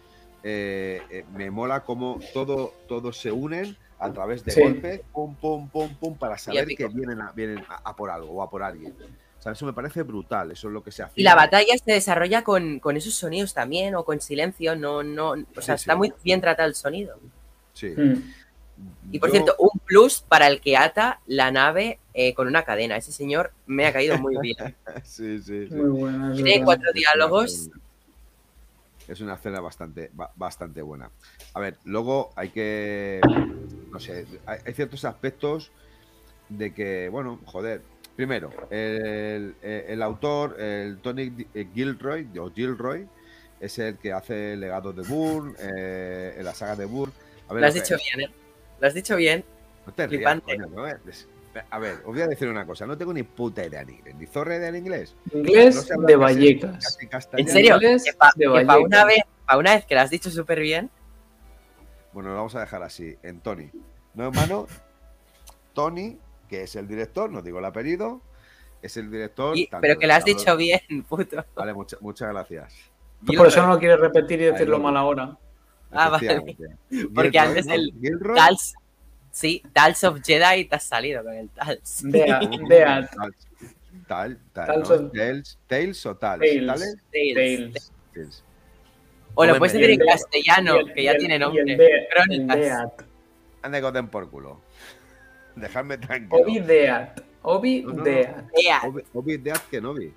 eh, 0.43 1.01
eh, 1.09 1.23
me 1.33 1.49
mola 1.51 1.83
cómo 1.85 2.19
todo, 2.33 2.73
todos 2.87 3.17
se 3.17 3.31
unen 3.31 3.77
a 3.99 4.11
través 4.11 4.43
de 4.43 4.51
Sí. 4.51 4.61
golpes, 4.61 4.99
pum, 5.13 5.33
pum, 5.35 5.69
pum, 5.69 5.95
pum, 5.95 6.17
para 6.17 6.37
saber 6.37 6.67
que 6.75 6.87
vienen, 6.89 7.21
a, 7.21 7.31
vienen 7.31 7.63
a, 7.69 7.89
a 7.89 7.95
por 7.95 8.09
algo 8.09 8.29
o 8.33 8.41
a 8.41 8.49
por 8.49 8.61
alguien. 8.61 8.93
O 9.43 9.47
sea, 9.47 9.51
eso 9.51 9.65
me 9.65 9.73
parece 9.73 10.03
brutal, 10.03 10.51
eso 10.51 10.69
es 10.69 10.73
lo 10.73 10.81
que 10.81 10.89
se 10.89 11.03
hace. 11.03 11.19
Y 11.19 11.23
la 11.23 11.35
batalla 11.35 11.73
se 11.77 11.91
desarrolla 11.91 12.45
con, 12.45 12.79
con 12.79 12.95
esos 12.95 13.13
sonidos 13.13 13.53
también 13.53 13.93
o 13.93 14.05
con 14.05 14.21
silencio. 14.21 14.73
No, 14.77 15.03
no, 15.03 15.31
o 15.31 15.61
sea, 15.61 15.77
Sí, 15.77 15.81
está 15.81 15.93
sí. 15.93 15.97
muy 15.97 16.13
bien 16.23 16.39
tratado 16.39 16.69
el 16.69 16.75
sonido. 16.75 17.19
Sí. 17.73 17.87
Mm. 17.89 18.23
Y 19.11 19.19
por 19.19 19.27
Yo- 19.27 19.33
cierto, 19.33 19.55
un 19.59 19.77
plus 19.83 20.21
para 20.21 20.47
el 20.47 20.61
que 20.61 20.77
ata 20.77 21.19
la 21.27 21.51
nave 21.51 21.99
eh, 22.13 22.33
con 22.33 22.47
una 22.47 22.63
cadena. 22.63 22.95
Ese 22.95 23.11
señor 23.11 23.51
me 23.65 23.85
ha 23.85 23.91
caído 23.91 24.17
muy 24.17 24.37
bien. 24.41 24.55
Sí, 25.03 25.39
sí, 25.41 25.67
sí. 25.67 25.75
Muy 25.75 25.89
buena. 25.89 26.31
es 26.31 26.41
Tiene 26.41 26.63
cuatro 26.63 26.93
diálogos. 26.93 27.69
Es 29.09 29.19
una 29.19 29.33
escena 29.33 29.59
bastante, 29.59 30.09
ba- 30.13 30.31
bastante 30.37 30.81
buena. 30.81 31.09
A 31.53 31.59
ver, 31.59 31.77
luego 31.83 32.31
hay 32.37 32.47
que. 32.51 33.19
No 33.91 33.99
sé, 33.99 34.25
hay 34.45 34.73
ciertos 34.73 35.03
aspectos 35.03 35.69
de 36.47 36.73
que, 36.73 37.09
bueno, 37.09 37.41
joder. 37.43 37.81
Primero, 38.15 38.51
el, 38.69 39.55
el 39.61 40.01
autor, 40.03 40.59
el 40.61 40.99
Tony 40.99 41.33
eh, 41.53 41.67
Gilroy, 41.73 42.27
o 42.39 42.51
Gilroy, 42.51 43.07
es 43.59 43.79
el 43.79 43.97
que 43.97 44.13
hace 44.13 44.53
el 44.53 44.59
legado 44.59 44.93
de 44.93 45.01
Bourne, 45.01 45.53
eh, 45.59 46.35
en 46.37 46.45
la 46.45 46.53
saga 46.53 46.75
de 46.75 46.85
Bourne. 46.85 47.13
A 47.49 47.53
ver, 47.53 47.61
Lo 47.61 47.67
has 47.67 47.73
dicho 47.73 47.95
bien, 47.97 48.29
¿eh? 48.29 48.33
Lo 48.79 48.87
has 48.87 48.93
dicho 48.93 49.15
bien. 49.15 49.43
no 49.87 49.93
te 49.93 50.05
rías, 50.07 50.19
flipante. 50.19 50.57
coño, 50.57 50.67
¿no? 50.75 50.87
Es- 50.87 51.27
A 51.69 51.77
ver, 51.79 51.97
os 51.97 52.05
voy 52.05 52.21
a 52.21 52.27
decir 52.27 52.47
una 52.47 52.65
cosa. 52.65 52.85
No 52.87 52.97
tengo 52.97 53.13
ni 53.13 53.21
puta 53.23 53.63
idea 53.65 53.81
en 53.81 53.89
inglés, 53.91 54.15
ni 54.15 54.25
zorra 54.25 54.55
idea 54.57 54.69
en 54.69 54.75
inglés. 54.75 55.15
Inglés 55.33 55.87
de 55.87 56.15
Vallecas. 56.15 56.97
En 57.33 57.47
serio, 57.47 57.79
que 57.79 58.13
para 58.65 58.77
una 58.79 59.05
vez, 59.05 59.19
pa' 59.45 59.57
una 59.57 59.75
vez 59.75 59.85
que 59.85 59.93
lo 59.95 60.01
has 60.01 60.09
dicho 60.09 60.29
súper 60.31 60.59
bien, 60.59 60.89
Bueno, 62.11 62.29
lo 62.29 62.35
vamos 62.35 62.53
a 62.55 62.59
dejar 62.59 62.83
así, 62.83 63.17
en 63.23 63.39
Tony. 63.39 63.69
No, 64.13 64.27
hermano, 64.27 64.67
Tony, 65.73 66.17
que 66.53 66.61
es 66.61 66.75
el 66.75 66.87
director, 66.87 67.31
no 67.31 67.41
digo 67.41 67.57
el 67.57 67.65
apellido, 67.65 68.21
es 68.83 68.95
el 68.97 69.09
director. 69.09 69.57
y- 69.57 69.67
pero 69.81 69.97
que 69.97 70.05
lo 70.05 70.13
has 70.13 70.23
dicho 70.23 70.55
bien, 70.55 70.81
puto. 71.09 71.43
Vale, 71.55 71.73
mucha- 71.73 71.97
muchas 71.99 72.29
gracias. 72.29 72.71
Por 73.25 73.47
eso 73.47 73.63
no 73.63 73.69
lo 73.73 73.79
quieres 73.79 73.99
repetir 73.99 74.39
y 74.41 74.43
decirlo 74.45 74.79
mal 74.79 74.95
ahora. 74.95 75.35
Ah, 75.91 76.09
vale. 76.09 76.55
Porque 77.15 77.31
Gilroy, 77.31 77.37
antes 77.37 77.67
el 77.67 77.91
Gilroy, 77.99 78.35
Tals. 78.35 78.75
Sí, 79.31 79.63
Tals 79.73 80.03
of 80.03 80.19
Jedi 80.23 80.65
te 80.65 80.75
has 80.75 80.83
salido 80.83 81.23
con 81.23 81.33
el 81.33 81.49
Tals. 81.49 82.01
Dead, 82.03 82.41
Dead, 82.69 83.09
Tales, 83.09 83.47
Tal, 84.07 84.37
tal, 84.53 84.67
Tales 84.67 84.89
¿no? 84.89 84.95
of- 84.95 85.11
Tales, 85.11 85.59
Tales 85.65 86.05
o 86.05 86.15
Tales. 86.17 86.65
Tales. 86.67 86.97
¿Tales? 87.11 87.91
Tales. 88.13 88.43
O 89.33 89.43
lo 89.45 89.57
puedes 89.57 89.73
decir 89.73 89.89
en 89.89 90.05
castellano, 90.07 90.75
el- 90.75 90.93
que 90.93 91.03
ya 91.03 91.11
el- 91.13 91.17
tiene 91.17 91.39
nombre. 91.39 92.07
Crónicas. 92.13 92.91
Ande 93.63 93.81
den 93.91 94.07
por 94.09 94.29
culo. 94.29 94.59
Dejadme 95.55 95.97
tranquilo. 95.97 96.41
Obi 96.43 96.59
Dead. 96.59 97.09
Obi 97.43 97.81
No, 97.81 97.89
no, 97.89 97.95
no. 97.97 98.03
Dead. 98.03 98.35
Dead. 98.55 98.79
Obi, 98.87 99.03
Obi 99.13 99.37
Dead 99.37 99.57
Kenobi. 99.69 100.13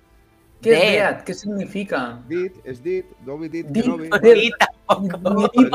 ¿Qué 0.61 0.73
es. 0.73 0.79
Dead? 0.93 1.23
¿Qué 1.23 1.33
significa? 1.33 2.19
Did, 2.27 2.51
es 2.63 2.81
Did, 2.81 3.05
Obi 3.27 3.47
Did, 3.49 3.71
Kenobi. 3.71 4.09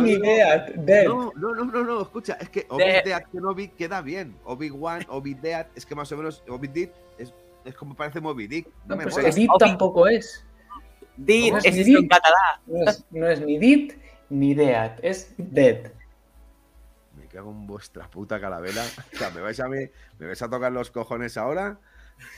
Ni. 0.02 0.16
Dead. 0.18 1.04
No, 1.06 1.32
no, 1.36 1.54
no, 1.54 1.64
no, 1.64 1.84
no, 1.84 2.02
escucha, 2.02 2.36
es 2.40 2.48
que 2.48 2.66
Obi 2.68 2.84
De- 2.84 3.02
Dead 3.04 3.22
Kenobi 3.30 3.68
queda 3.68 4.00
bien. 4.00 4.34
Obi-Wan, 4.44 5.04
Obi 5.08 5.34
Dead, 5.34 5.66
es 5.76 5.86
que 5.86 5.94
más 5.94 6.10
o 6.12 6.16
menos 6.16 6.42
Obi 6.48 6.68
Did 6.68 6.88
es, 7.18 7.32
es 7.64 7.74
como 7.74 7.94
parece 7.94 8.20
Moby 8.20 8.46
Dick. 8.46 8.66
No, 8.86 8.94
No, 8.94 8.96
me 8.96 9.02
pues 9.04 9.16
Obi- 9.18 9.46
tampoco 9.58 10.08
es. 10.08 10.44
Dit, 11.16 11.50
¿Cómo 11.50 11.58
es 11.58 11.64
es 11.66 11.86
Dit? 11.86 11.98
en 11.98 12.08
catalán. 12.08 12.60
No 12.66 12.90
es, 12.90 13.04
no 13.10 13.28
es 13.28 13.40
ni 13.40 13.58
Dit 13.58 13.92
ni 14.30 14.54
Dead. 14.54 14.92
Es 15.02 15.32
Dead. 15.36 15.92
Me 17.32 17.38
cago 17.38 17.50
en 17.50 17.66
vuestra 17.66 18.08
puta 18.10 18.38
calavera. 18.40 18.82
O 19.14 19.16
sea, 19.16 19.30
¿me 19.30 19.40
vais 19.40 19.58
a, 19.60 19.68
mí, 19.68 19.78
¿me 20.18 20.26
vais 20.26 20.42
a 20.42 20.50
tocar 20.50 20.70
los 20.72 20.90
cojones 20.90 21.36
ahora? 21.36 21.78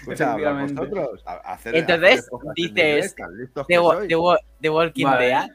Escucha, 0.01 0.37
vosotros. 0.37 1.23
A- 1.27 1.53
hacer- 1.53 1.75
Entonces, 1.77 2.21
hacer 2.21 2.53
dices, 2.55 3.15
The, 3.67 3.79
Walking 4.71 5.05
Vale. 5.05 5.27
Dead. 5.27 5.47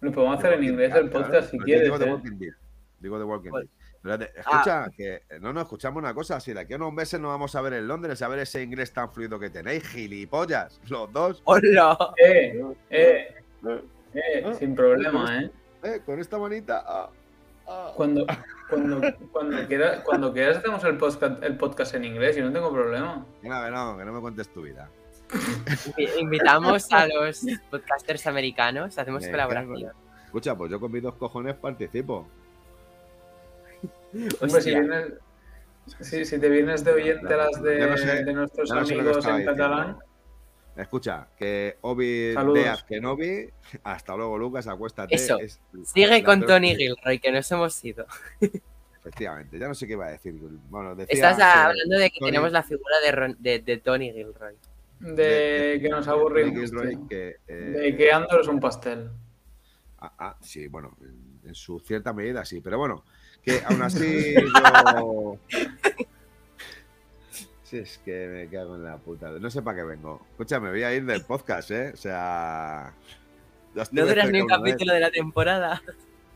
Lo 0.00 0.12
podemos 0.12 0.38
hacer 0.38 0.54
en 0.54 0.64
inglés 0.64 0.94
el 0.94 1.10
podcast 1.10 1.50
si 1.50 1.58
quieres. 1.58 1.84
Digo 1.84 1.98
The 1.98 2.06
¿eh? 2.06 2.12
Walking 2.12 2.38
Dead. 2.38 2.52
Digo 3.00 3.18
The 3.18 3.24
Walking 3.24 3.50
Pues- 3.50 3.64
Dead. 3.64 3.72
Espérate, 3.98 4.38
escucha, 4.40 4.86
que 4.96 5.22
no 5.40 5.52
nos 5.52 5.64
escuchamos 5.64 6.00
una 6.00 6.14
cosa. 6.14 6.38
Si 6.38 6.52
de 6.54 6.60
aquí 6.60 6.72
a 6.72 6.76
unos 6.76 6.92
meses 6.92 7.20
nos 7.20 7.30
vamos 7.30 7.54
a 7.56 7.60
ver 7.60 7.72
en 7.74 7.88
Londres, 7.88 8.22
a 8.22 8.28
ver 8.28 8.38
ese 8.38 8.62
inglés 8.62 8.92
tan 8.92 9.10
fluido 9.12 9.40
que 9.40 9.50
tenéis, 9.50 9.86
gilipollas, 9.88 10.80
los 10.88 11.12
dos. 11.12 11.42
¡Hola! 11.44 11.98
Eh, 12.16 12.64
eh, 12.90 13.34
eh, 14.14 14.52
sin 14.58 14.74
problema, 14.76 15.42
¿eh? 15.42 15.50
Eh, 15.82 16.00
con 16.06 16.20
esta 16.20 16.38
manita. 16.38 16.84
ah, 16.86 17.10
ah. 17.66 17.92
Cuando, 17.96 18.24
cuando, 18.68 19.00
cuando, 19.32 19.66
quieras, 19.66 20.00
cuando 20.04 20.32
quieras 20.32 20.58
hacemos 20.58 20.82
el 20.84 20.96
podcast, 20.96 21.42
el 21.42 21.56
podcast 21.56 21.94
en 21.94 22.04
inglés 22.04 22.36
y 22.36 22.40
no 22.40 22.52
tengo 22.52 22.72
problema. 22.72 23.24
No, 23.42 23.64
que 23.64 23.70
no, 23.70 23.98
que 23.98 24.04
no 24.04 24.12
me 24.12 24.20
cuentes 24.20 24.48
tu 24.52 24.62
vida. 24.62 24.88
Invi- 25.30 26.10
Invitamos 26.20 26.90
a 26.92 27.06
los 27.14 27.44
podcasters 27.70 28.26
americanos, 28.26 28.98
hacemos 28.98 29.26
colaboración. 29.26 29.92
Escucha, 30.26 30.54
pues 30.56 30.70
yo 30.70 30.78
con 30.80 30.92
mis 30.92 31.02
dos 31.02 31.14
cojones 31.14 31.54
participo. 31.54 32.26
Hombre, 34.40 34.60
si, 34.62 34.70
vienes, 34.70 35.12
si, 36.00 36.24
si 36.24 36.38
te 36.38 36.48
vienes 36.48 36.84
de 36.84 36.92
oyente 36.92 37.32
a 37.34 37.36
las 37.36 37.62
de, 37.62 37.78
Ya 37.78 37.86
no 37.86 37.96
sé- 37.96 38.24
de 38.24 38.32
nuestros 38.32 38.70
amigos 38.72 39.24
en 39.26 39.36
diciendo. 39.36 39.52
catalán, 39.52 39.98
Escucha, 40.78 41.26
que 41.36 41.76
Obi 41.80 42.32
Saludos. 42.34 42.84
No 43.02 43.16
vi. 43.16 43.48
Hasta 43.82 44.16
luego, 44.16 44.38
Lucas, 44.38 44.66
acuéstate. 44.68 45.14
Eso. 45.14 45.38
Es 45.40 45.60
Sigue 45.84 46.22
con 46.22 46.40
peor- 46.40 46.46
Tony 46.48 46.76
Gilroy, 46.76 47.18
que 47.18 47.32
nos 47.32 47.50
hemos 47.50 47.84
ido. 47.84 48.06
Efectivamente, 49.00 49.58
ya 49.58 49.66
no 49.68 49.74
sé 49.74 49.86
qué 49.86 49.94
iba 49.94 50.06
a 50.06 50.10
decir. 50.10 50.34
Bueno, 50.70 50.94
decía 50.94 51.30
Estás 51.30 51.40
hablando 51.40 51.98
de 51.98 52.10
que 52.10 52.18
Tony- 52.20 52.30
tenemos 52.30 52.52
la 52.52 52.62
figura 52.62 53.00
de, 53.04 53.12
Ron- 53.12 53.36
de, 53.38 53.58
de 53.60 53.76
Tony 53.78 54.12
Gilroy. 54.12 54.54
de 55.00 55.78
que 55.82 55.88
nos 55.88 56.04
Tony 56.06 56.18
aburrimos. 56.18 56.60
Gilroy, 56.70 56.96
tío. 56.96 57.08
que, 57.08 57.36
eh, 57.48 57.54
De 57.54 57.96
que 57.96 58.12
Andor 58.12 58.40
es 58.40 58.48
un 58.48 58.60
pastel. 58.60 59.10
Ah, 59.98 60.12
ah, 60.18 60.36
sí, 60.40 60.68
bueno, 60.68 60.96
en, 61.00 61.40
en 61.48 61.54
su 61.56 61.80
cierta 61.80 62.12
medida 62.12 62.44
sí, 62.44 62.60
pero 62.60 62.78
bueno, 62.78 63.04
que 63.42 63.60
aún 63.66 63.82
así 63.82 64.34
yo... 64.96 65.38
Sí, 67.68 67.76
es 67.76 67.98
que 67.98 68.26
me 68.28 68.48
cago 68.48 68.76
en 68.76 68.84
la 68.84 68.96
puta. 68.96 69.28
No 69.28 69.50
sé 69.50 69.60
para 69.60 69.76
qué 69.76 69.84
vengo. 69.84 70.22
Escucha, 70.30 70.58
me 70.58 70.70
voy 70.70 70.82
a 70.84 70.94
ir 70.94 71.04
del 71.04 71.22
podcast, 71.22 71.70
¿eh? 71.70 71.90
O 71.92 71.96
sea... 71.98 72.94
No 73.92 74.06
duras 74.06 74.30
ni 74.30 74.40
un 74.40 74.48
capítulo 74.48 74.94
de 74.94 75.00
la 75.00 75.10
temporada. 75.10 75.82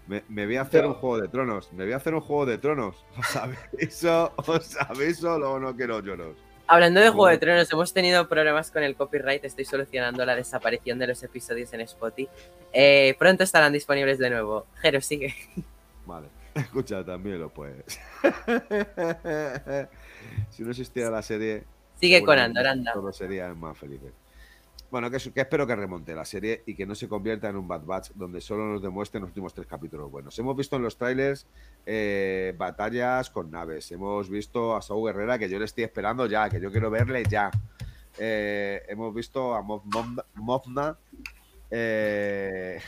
Me, 0.06 0.22
me 0.28 0.44
voy 0.44 0.56
a 0.56 0.62
hacer 0.62 0.84
un 0.84 0.92
juego 0.92 1.22
de 1.22 1.28
tronos. 1.28 1.72
Me 1.72 1.84
voy 1.84 1.94
a 1.94 1.96
hacer 1.96 2.12
un 2.12 2.20
juego 2.20 2.44
de 2.44 2.58
tronos. 2.58 3.02
Os 3.16 3.36
aviso, 3.36 4.32
os 4.36 4.76
aviso, 4.78 5.38
luego 5.38 5.58
no 5.58 5.74
quiero 5.74 6.00
lloros. 6.00 6.36
Hablando 6.66 7.00
de 7.00 7.08
Juego 7.08 7.28
de. 7.28 7.38
Tronos, 7.38 7.72
hemos 7.72 7.94
tenido 7.94 8.28
problemas 8.28 8.70
con 8.70 8.82
el 8.82 8.94
copyright. 8.94 9.42
Estoy 9.44 9.64
solucionando 9.64 10.26
la 10.26 10.36
desaparición 10.36 10.98
de 10.98 11.06
los 11.06 11.22
episodios 11.22 11.72
en 11.72 11.80
Spotify. 11.82 12.28
Eh, 12.74 13.16
pronto 13.18 13.42
estarán 13.42 13.72
disponibles 13.72 14.18
de 14.18 14.28
nuevo. 14.28 14.66
Jero, 14.82 15.00
sigue. 15.00 15.34
Vale. 16.04 16.28
Escucha, 16.54 17.02
también 17.04 17.40
lo 17.40 17.48
puedes. 17.48 17.98
si 20.50 20.62
no 20.62 20.70
existiera 20.70 21.10
la 21.10 21.22
serie, 21.22 21.64
Sigue 22.02 22.20
con 22.20 22.34
Seguramente 22.34 22.58
Andor, 22.58 22.72
anda. 22.72 22.92
Todos 22.94 23.16
serían 23.16 23.58
más 23.60 23.78
felices. 23.78 24.12
Bueno, 24.90 25.10
que, 25.10 25.18
que 25.18 25.40
espero 25.40 25.66
que 25.66 25.76
remonte 25.76 26.14
la 26.14 26.24
serie 26.24 26.62
y 26.66 26.74
que 26.74 26.84
no 26.84 26.94
se 26.94 27.08
convierta 27.08 27.48
en 27.48 27.56
un 27.56 27.66
Bad 27.68 27.84
Batch 27.84 28.10
donde 28.14 28.40
solo 28.40 28.66
nos 28.66 28.82
demuestren 28.82 29.22
los 29.22 29.30
últimos 29.30 29.54
tres 29.54 29.66
capítulos 29.66 30.10
buenos. 30.10 30.38
Hemos 30.38 30.56
visto 30.56 30.76
en 30.76 30.82
los 30.82 30.98
trailers 30.98 31.46
eh, 31.86 32.54
batallas 32.58 33.30
con 33.30 33.50
naves. 33.50 33.90
Hemos 33.92 34.28
visto 34.28 34.74
a 34.76 34.82
Saúl 34.82 35.10
Guerrera, 35.10 35.38
que 35.38 35.48
yo 35.48 35.58
le 35.58 35.64
estoy 35.64 35.84
esperando 35.84 36.26
ya, 36.26 36.50
que 36.50 36.60
yo 36.60 36.70
quiero 36.70 36.90
verle 36.90 37.22
ya. 37.30 37.50
Eh, 38.18 38.82
hemos 38.88 39.14
visto 39.14 39.54
a 39.54 39.62
Mothma. 39.62 40.98
eh, 41.70 42.80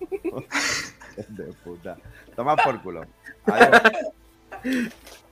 de 1.28 1.44
puta. 1.64 1.96
Toma 2.36 2.56
por 2.56 2.82
culo. 2.82 3.04
Adiós. 3.46 3.82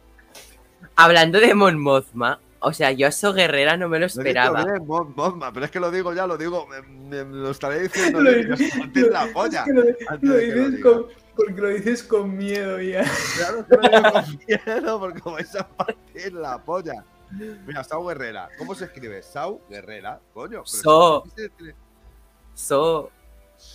Hablando 0.96 1.40
de 1.40 1.54
Mon 1.54 1.78
Mothma, 1.78 2.40
o 2.60 2.72
sea, 2.72 2.90
yo 2.92 3.06
a 3.06 3.12
So 3.12 3.32
Guerrera 3.34 3.76
no 3.76 3.88
me 3.88 3.98
lo 3.98 4.06
esperaba. 4.06 4.64
bien, 4.64 4.86
Moth- 4.86 5.14
Mothma, 5.14 5.52
pero 5.52 5.66
es 5.66 5.70
que 5.70 5.78
lo 5.80 5.90
digo 5.90 6.12
ya, 6.14 6.26
lo 6.26 6.36
digo, 6.38 6.66
me, 6.66 6.80
me- 6.82 7.24
me 7.24 7.36
lo 7.36 7.50
estaré 7.50 7.80
diciendo 7.82 8.20
Lo 8.22 9.10
la 9.10 9.26
polla. 9.32 9.64
Es 9.64 9.66
que 9.66 10.26
lo, 10.26 10.32
lo 10.32 10.36
dices 10.38 10.82
con, 10.82 11.06
porque 11.36 11.60
lo 11.60 11.68
dices 11.68 12.02
con 12.02 12.36
miedo 12.36 12.80
ya. 12.80 13.04
Claro 13.36 13.66
que 13.66 13.76
lo 13.76 13.82
digo 13.88 14.12
con 14.12 14.38
miedo 14.46 15.00
porque 15.00 15.20
vais 15.30 15.54
a 15.56 15.68
partir 15.68 16.32
la 16.32 16.58
polla. 16.64 17.04
Mira, 17.66 17.82
Sau 17.84 18.06
Guerrera. 18.06 18.48
¿Cómo 18.56 18.74
se 18.74 18.84
escribe? 18.86 19.22
Sau 19.22 19.60
Guerrera. 19.68 20.20
Coño. 20.32 20.62
pero 20.62 20.82
So. 20.82 21.24
si- 21.36 21.72
So 22.54 23.10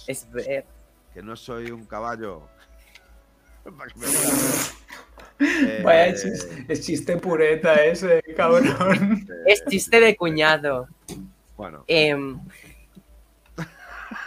es 0.08 0.28
ver. 0.32 0.66
Que 1.14 1.22
no 1.22 1.36
soy 1.36 1.70
un 1.72 1.86
caballo. 1.86 2.42
Para 3.64 3.92
que 3.92 4.00
me 4.00 4.06
veas. 4.08 4.74
Eh, 5.64 5.82
Vaya 5.84 6.14
chiste, 6.16 6.66
es 6.68 6.82
chiste 6.82 7.18
pureta 7.18 7.74
ese, 7.84 8.22
cabrón. 8.38 9.26
Es 9.48 9.64
chiste 9.66 10.00
de 10.00 10.16
cuñado. 10.16 10.88
Bueno, 11.58 11.84
Em, 11.88 12.40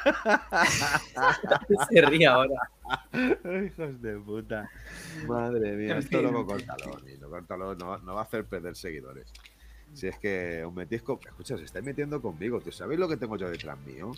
se 1.90 2.02
ríe 2.02 2.26
ahora. 2.26 2.70
hijos 3.64 4.00
de 4.02 4.18
puta. 4.18 4.68
Madre 5.26 5.72
mía, 5.72 5.98
esto 5.98 6.20
luego 6.20 6.44
córtalo, 6.46 6.98
niño, 7.00 7.28
córtalo, 7.30 7.74
no, 7.74 7.98
no 7.98 8.14
va 8.14 8.20
a 8.20 8.24
hacer 8.24 8.44
perder 8.44 8.76
seguidores. 8.76 9.32
Si 9.92 10.08
es 10.08 10.18
que 10.18 10.64
os 10.64 10.72
metís 10.74 11.02
con. 11.02 11.18
Escucha, 11.24 11.56
se 11.56 11.64
estáis 11.64 11.84
metiendo 11.84 12.20
conmigo, 12.20 12.60
tío. 12.60 12.72
¿Sabéis 12.72 12.98
lo 13.00 13.08
que 13.08 13.16
tengo 13.16 13.36
yo 13.36 13.48
detrás 13.48 13.78
mío? 13.86 14.12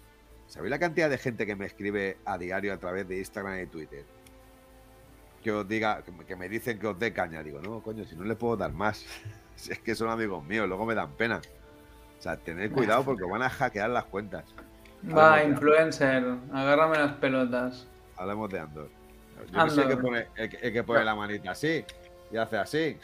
¿Sabéis 0.46 0.70
la 0.70 0.78
cantidad 0.78 1.10
de 1.10 1.18
gente 1.18 1.44
que 1.44 1.54
me 1.56 1.66
escribe 1.66 2.16
a 2.24 2.38
diario 2.38 2.72
a 2.72 2.78
través 2.78 3.06
de 3.06 3.18
Instagram 3.18 3.60
y 3.62 3.66
Twitter? 3.66 4.04
Que 5.46 5.52
os 5.52 5.68
diga, 5.68 6.02
que 6.26 6.34
me- 6.34 6.48
dicen 6.48 6.76
que 6.76 6.88
os 6.88 6.98
dé 6.98 7.12
caña. 7.12 7.40
Digo, 7.40 7.60
no, 7.62 7.80
coño, 7.80 8.04
si 8.04 8.16
no 8.16 8.24
le 8.24 8.34
puedo 8.34 8.56
dar 8.56 8.72
más. 8.72 9.06
Si 9.54 9.70
es 9.72 9.78
que 9.78 9.94
son 9.94 10.10
amigos 10.10 10.44
míos, 10.44 10.66
luego 10.68 10.84
me 10.84 10.94
dan 10.94 11.12
pena. 11.12 11.40
O 12.18 12.20
sea, 12.22 12.36
tened 12.36 12.70
cuidado 12.72 13.04
porque 13.04 13.22
os 13.22 13.30
van 13.30 13.42
a 13.42 13.48
hackear 13.48 13.88
las 13.88 14.04
cuentas. 14.04 14.44
Va, 15.16 15.42
influencer, 15.44 16.24
agárrame 16.52 16.98
las 16.98 17.12
pelotas. 17.12 17.86
Hablamos 18.16 18.50
de 18.50 18.58
Andor. 18.58 18.90
Yo 19.52 19.56
no 19.56 19.70
sé 19.70 19.82
el 19.82 19.88
que 19.88 19.96
pone, 19.96 20.26
el 20.36 20.50
que- 20.50 20.56
el 20.56 20.72
que 20.72 20.82
pone 20.82 21.04
la 21.04 21.14
manita 21.14 21.52
así 21.52 21.84
y 22.32 22.36
hace 22.36 22.58
así. 22.58 22.98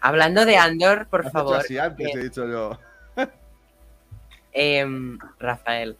Hablando 0.00 0.44
de 0.44 0.56
Andor, 0.58 1.06
por 1.06 1.20
Has 1.20 1.26
hecho 1.28 1.32
favor. 1.32 1.56
así 1.56 1.78
antes, 1.78 2.06
eh, 2.08 2.10
he 2.14 2.18
dicho 2.24 2.46
yo. 2.46 2.78
em, 4.52 5.16
Rafael. 5.38 5.96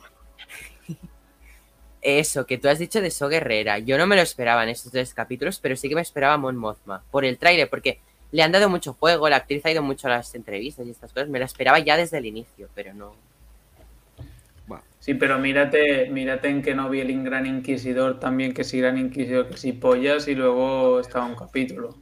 Eso, 2.01 2.47
que 2.47 2.59
tú 2.59 2.69
has 2.69 2.79
dicho 2.79 3.01
de 3.01 3.11
So 3.11 3.29
Guerrera. 3.29 3.79
Yo 3.79 3.99
no 3.99 4.07
me 4.07 4.17
lo 4.17 4.23
esperaba 4.23 4.63
en 4.63 4.69
estos 4.69 4.93
tres 4.93 5.15
capítulos, 5.15 5.59
pero 5.59 5.77
sí 5.77 5.89
que 5.89 5.95
me 5.95 6.01
esperaba 6.01 6.35
a 6.35 6.39
Mon 6.39 6.57
Mothma. 6.57 7.03
Por 7.11 7.25
el 7.25 7.39
tráiler, 7.39 7.69
porque 7.69 7.99
le 8.31 8.43
han 8.43 8.53
dado 8.53 8.69
mucho 8.69 8.95
juego, 8.95 9.29
la 9.29 9.37
actriz 9.37 9.65
ha 9.67 9.71
ido 9.71 9.83
mucho 9.83 10.07
a 10.07 10.11
las 10.11 10.35
entrevistas 10.35 10.87
y 10.87 10.91
estas 10.91 11.13
cosas. 11.13 11.29
Me 11.29 11.39
lo 11.39 11.45
esperaba 11.45 11.79
ya 11.79 11.97
desde 11.97 12.19
el 12.19 12.27
inicio, 12.27 12.69
pero 12.75 12.95
no. 12.95 13.15
Sí, 15.01 15.15
pero 15.15 15.39
mírate, 15.39 16.11
mírate 16.11 16.49
en 16.49 16.61
que 16.61 16.75
no 16.75 16.91
vi 16.91 17.01
el 17.01 17.25
Gran 17.25 17.47
Inquisidor 17.47 18.21
también, 18.21 18.53
que 18.53 18.63
si 18.63 18.79
Gran 18.79 18.99
Inquisidor, 18.99 19.49
que 19.49 19.57
si 19.57 19.73
pollas, 19.73 20.29
y 20.29 20.35
luego 20.35 21.01
estaba 21.01 21.25
un 21.25 21.35
capítulo. 21.35 21.97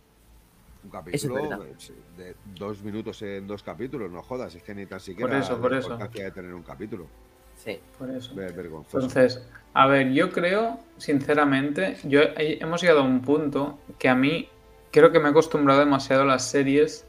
Un 0.83 0.91
capítulo 0.91 1.77
de 2.17 2.35
dos 2.55 2.83
minutos 2.83 3.23
en 3.23 3.47
dos 3.47 3.63
capítulos, 3.63 4.11
no 4.11 4.23
jodas, 4.23 4.55
es 4.55 4.63
que 4.63 4.75
ni 4.75 4.87
tan 4.87 4.99
siquiera 4.99 5.31
Por 5.31 5.39
eso, 5.39 5.61
por 5.61 5.73
la 5.73 5.79
eso. 5.79 5.89
importancia 5.93 6.25
de 6.25 6.31
tener 6.33 6.55
un 6.55 6.63
capítulo. 6.63 7.07
Sí. 7.67 7.79
Por 7.99 8.09
eso. 8.11 8.35
Ver- 8.35 8.55
vergonzoso. 8.55 9.07
Entonces, 9.07 9.43
a 9.75 9.87
ver, 9.89 10.13
yo 10.13 10.31
creo, 10.33 10.79
sinceramente, 10.97 11.97
yo 12.05 12.21
he- 12.23 12.59
hemos 12.63 12.81
llegado 12.81 13.01
a 13.01 13.05
un 13.05 13.21
punto 13.21 13.79
que 13.99 14.09
a 14.09 14.15
mí 14.15 14.49
creo 14.93 15.13
que 15.13 15.19
me 15.21 15.27
he 15.27 15.31
acostumbrado 15.33 15.81
demasiado 15.81 16.23
a 16.23 16.25
las 16.27 16.49
series 16.49 17.05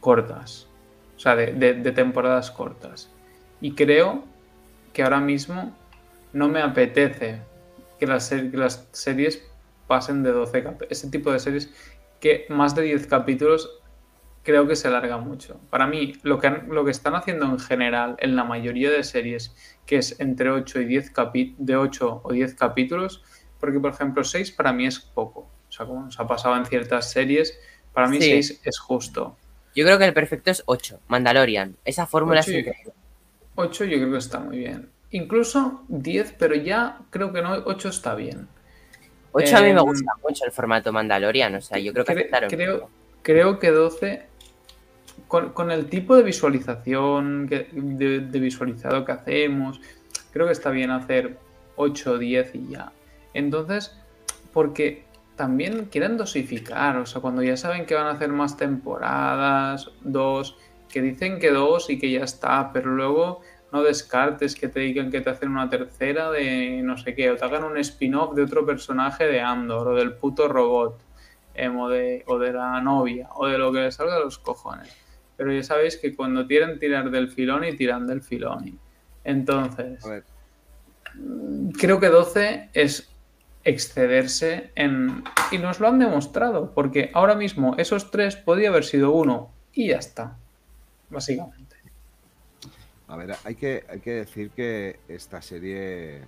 cortas, 0.00 0.68
o 1.16 1.20
sea, 1.20 1.36
de, 1.36 1.52
de- 1.52 1.74
de 1.74 1.92
temporadas 1.92 2.50
cortas. 2.50 3.10
Y 3.60 3.72
creo 3.72 4.24
que 4.92 5.02
ahora 5.02 5.20
mismo 5.20 5.74
no 6.32 6.48
me 6.48 6.60
apetece 6.62 7.40
que 7.98 8.06
las, 8.06 8.26
ser- 8.26 8.50
que 8.50 8.56
las 8.56 8.88
series 8.92 9.42
pasen 9.86 10.22
de 10.22 10.32
12 10.32 10.62
capítulos. 10.62 10.90
Ese 10.92 11.10
tipo 11.10 11.32
de 11.32 11.38
series 11.40 11.70
que 12.20 12.46
más 12.48 12.74
de 12.74 12.82
10 12.82 13.06
capítulos 13.06 13.80
creo 14.46 14.66
que 14.68 14.76
se 14.76 14.86
alarga 14.86 15.18
mucho. 15.18 15.60
Para 15.70 15.88
mí, 15.88 16.14
lo 16.22 16.38
que, 16.38 16.46
han- 16.46 16.68
lo 16.70 16.84
que 16.84 16.92
están 16.92 17.16
haciendo 17.16 17.44
en 17.46 17.58
general 17.58 18.14
en 18.20 18.36
la 18.36 18.44
mayoría 18.44 18.90
de 18.92 19.02
series, 19.02 19.54
que 19.84 19.96
es 19.98 20.20
entre 20.20 20.50
8 20.50 20.80
y 20.80 20.84
10 20.84 21.12
capi- 21.12 21.56
de 21.58 21.76
8 21.76 22.20
o 22.24 22.32
10 22.32 22.54
capítulos, 22.54 23.22
porque 23.58 23.80
por 23.80 23.90
ejemplo 23.90 24.22
6 24.22 24.52
para 24.52 24.72
mí 24.72 24.86
es 24.86 25.00
poco. 25.00 25.40
O 25.68 25.72
sea, 25.72 25.84
como 25.84 26.02
nos 26.04 26.18
ha 26.20 26.26
pasado 26.28 26.56
en 26.56 26.64
ciertas 26.64 27.10
series, 27.10 27.58
para 27.92 28.06
mí 28.08 28.20
Sí. 28.20 28.30
6 28.30 28.60
es 28.64 28.78
justo. 28.78 29.36
Yo 29.74 29.84
creo 29.84 29.98
que 29.98 30.04
el 30.04 30.14
perfecto 30.14 30.50
es 30.52 30.62
8, 30.66 31.00
Mandalorian. 31.08 31.76
Esa 31.84 32.06
fórmula 32.06 32.40
es 32.40 32.46
Ocho 32.48 32.56
y- 32.56 32.60
increíble. 32.60 32.92
8 33.56 33.84
yo 33.84 33.96
creo 33.98 34.12
que 34.12 34.18
está 34.18 34.38
muy 34.38 34.58
bien. 34.58 34.90
Incluso 35.10 35.84
10, 35.88 36.34
pero 36.38 36.54
ya 36.54 36.98
creo 37.10 37.32
que 37.32 37.42
no, 37.42 37.52
8 37.66 37.88
está 37.88 38.14
bien. 38.14 38.48
8 39.32 39.56
a 39.56 39.60
mí 39.60 39.66
me 39.72 39.80
Em, 39.80 39.86
gusta 39.86 40.12
mucho 40.22 40.44
el 40.44 40.52
formato 40.52 40.92
Mandalorian, 40.92 41.54
o 41.56 41.60
sea, 41.60 41.78
yo 41.78 41.92
creo 41.92 42.04
que 42.04 42.14
Cre- 42.30 42.48
creo, 42.48 42.88
creo 43.22 43.58
que 43.58 43.70
12, 43.70 44.26
con, 45.28 45.70
el 45.70 45.86
tipo 45.86 46.14
de 46.16 46.22
visualización, 46.22 47.46
que- 47.48 47.68
de, 47.72 48.40
visualizado 48.40 49.04
que 49.04 49.12
hacemos, 49.12 49.80
creo 50.32 50.46
que 50.46 50.52
está 50.52 50.70
bien 50.70 50.90
hacer 50.90 51.38
8 51.76 52.12
o 52.12 52.18
10 52.18 52.54
y 52.54 52.68
ya. 52.68 52.92
Entonces, 53.34 53.96
porque 54.52 55.04
también 55.36 55.86
quieren 55.86 56.16
dosificar, 56.16 56.96
o 56.96 57.06
sea, 57.06 57.20
cuando 57.20 57.42
ya 57.42 57.56
saben 57.56 57.86
que 57.86 57.94
van 57.94 58.06
a 58.06 58.12
hacer 58.12 58.30
más 58.30 58.56
temporadas, 58.56 59.90
dos, 60.00 60.56
que 60.88 61.02
dicen 61.02 61.38
que 61.38 61.50
dos 61.50 61.90
y 61.90 61.98
que 61.98 62.10
ya 62.10 62.24
está, 62.24 62.72
pero 62.72 62.90
luego 62.94 63.42
no 63.72 63.82
descartes 63.82 64.54
que 64.54 64.68
te 64.68 64.80
digan 64.80 65.10
que 65.10 65.20
te 65.20 65.28
hacen 65.28 65.50
una 65.50 65.68
tercera 65.68 66.30
de 66.30 66.80
no 66.82 66.96
sé 66.96 67.14
qué, 67.14 67.30
o 67.30 67.36
te 67.36 67.44
hagan 67.44 67.64
un 67.64 67.76
spin-off 67.78 68.34
de 68.34 68.42
otro 68.42 68.64
personaje 68.64 69.26
de 69.26 69.40
Andor, 69.40 69.88
o 69.88 69.94
del 69.94 70.14
puto 70.14 70.48
robot, 70.48 70.98
o, 71.76 71.88
de, 71.88 72.24
o 72.26 72.38
de 72.38 72.52
la 72.52 72.80
novia, 72.80 73.28
o 73.34 73.46
de 73.46 73.58
lo 73.58 73.72
que 73.72 73.80
les 73.80 73.94
salga 73.94 74.14
de 74.14 74.24
los 74.24 74.38
cojones. 74.38 75.05
Pero 75.36 75.52
ya 75.52 75.62
sabéis 75.62 75.96
que 75.96 76.14
cuando 76.14 76.46
quieren 76.46 76.78
tirar 76.78 77.10
del 77.10 77.28
filón 77.28 77.64
y 77.64 77.76
tiran 77.76 78.06
del 78.06 78.22
filón. 78.22 78.78
Entonces, 79.24 80.02
ver, 80.04 80.24
creo 81.78 82.00
que 82.00 82.08
12 82.08 82.70
es 82.72 83.10
excederse 83.64 84.70
en... 84.76 85.24
Y 85.50 85.58
nos 85.58 85.80
lo 85.80 85.88
han 85.88 85.98
demostrado, 85.98 86.72
porque 86.72 87.10
ahora 87.12 87.34
mismo 87.34 87.74
esos 87.78 88.10
tres 88.10 88.36
podía 88.36 88.68
haber 88.68 88.84
sido 88.84 89.10
uno 89.12 89.50
y 89.72 89.88
ya 89.88 89.98
está, 89.98 90.36
básicamente. 91.10 91.76
a 93.08 93.16
ver, 93.16 93.34
hay 93.44 93.54
que, 93.56 93.84
hay 93.88 94.00
que 94.00 94.12
decir 94.12 94.50
que 94.50 95.00
esta 95.08 95.42
serie 95.42 96.22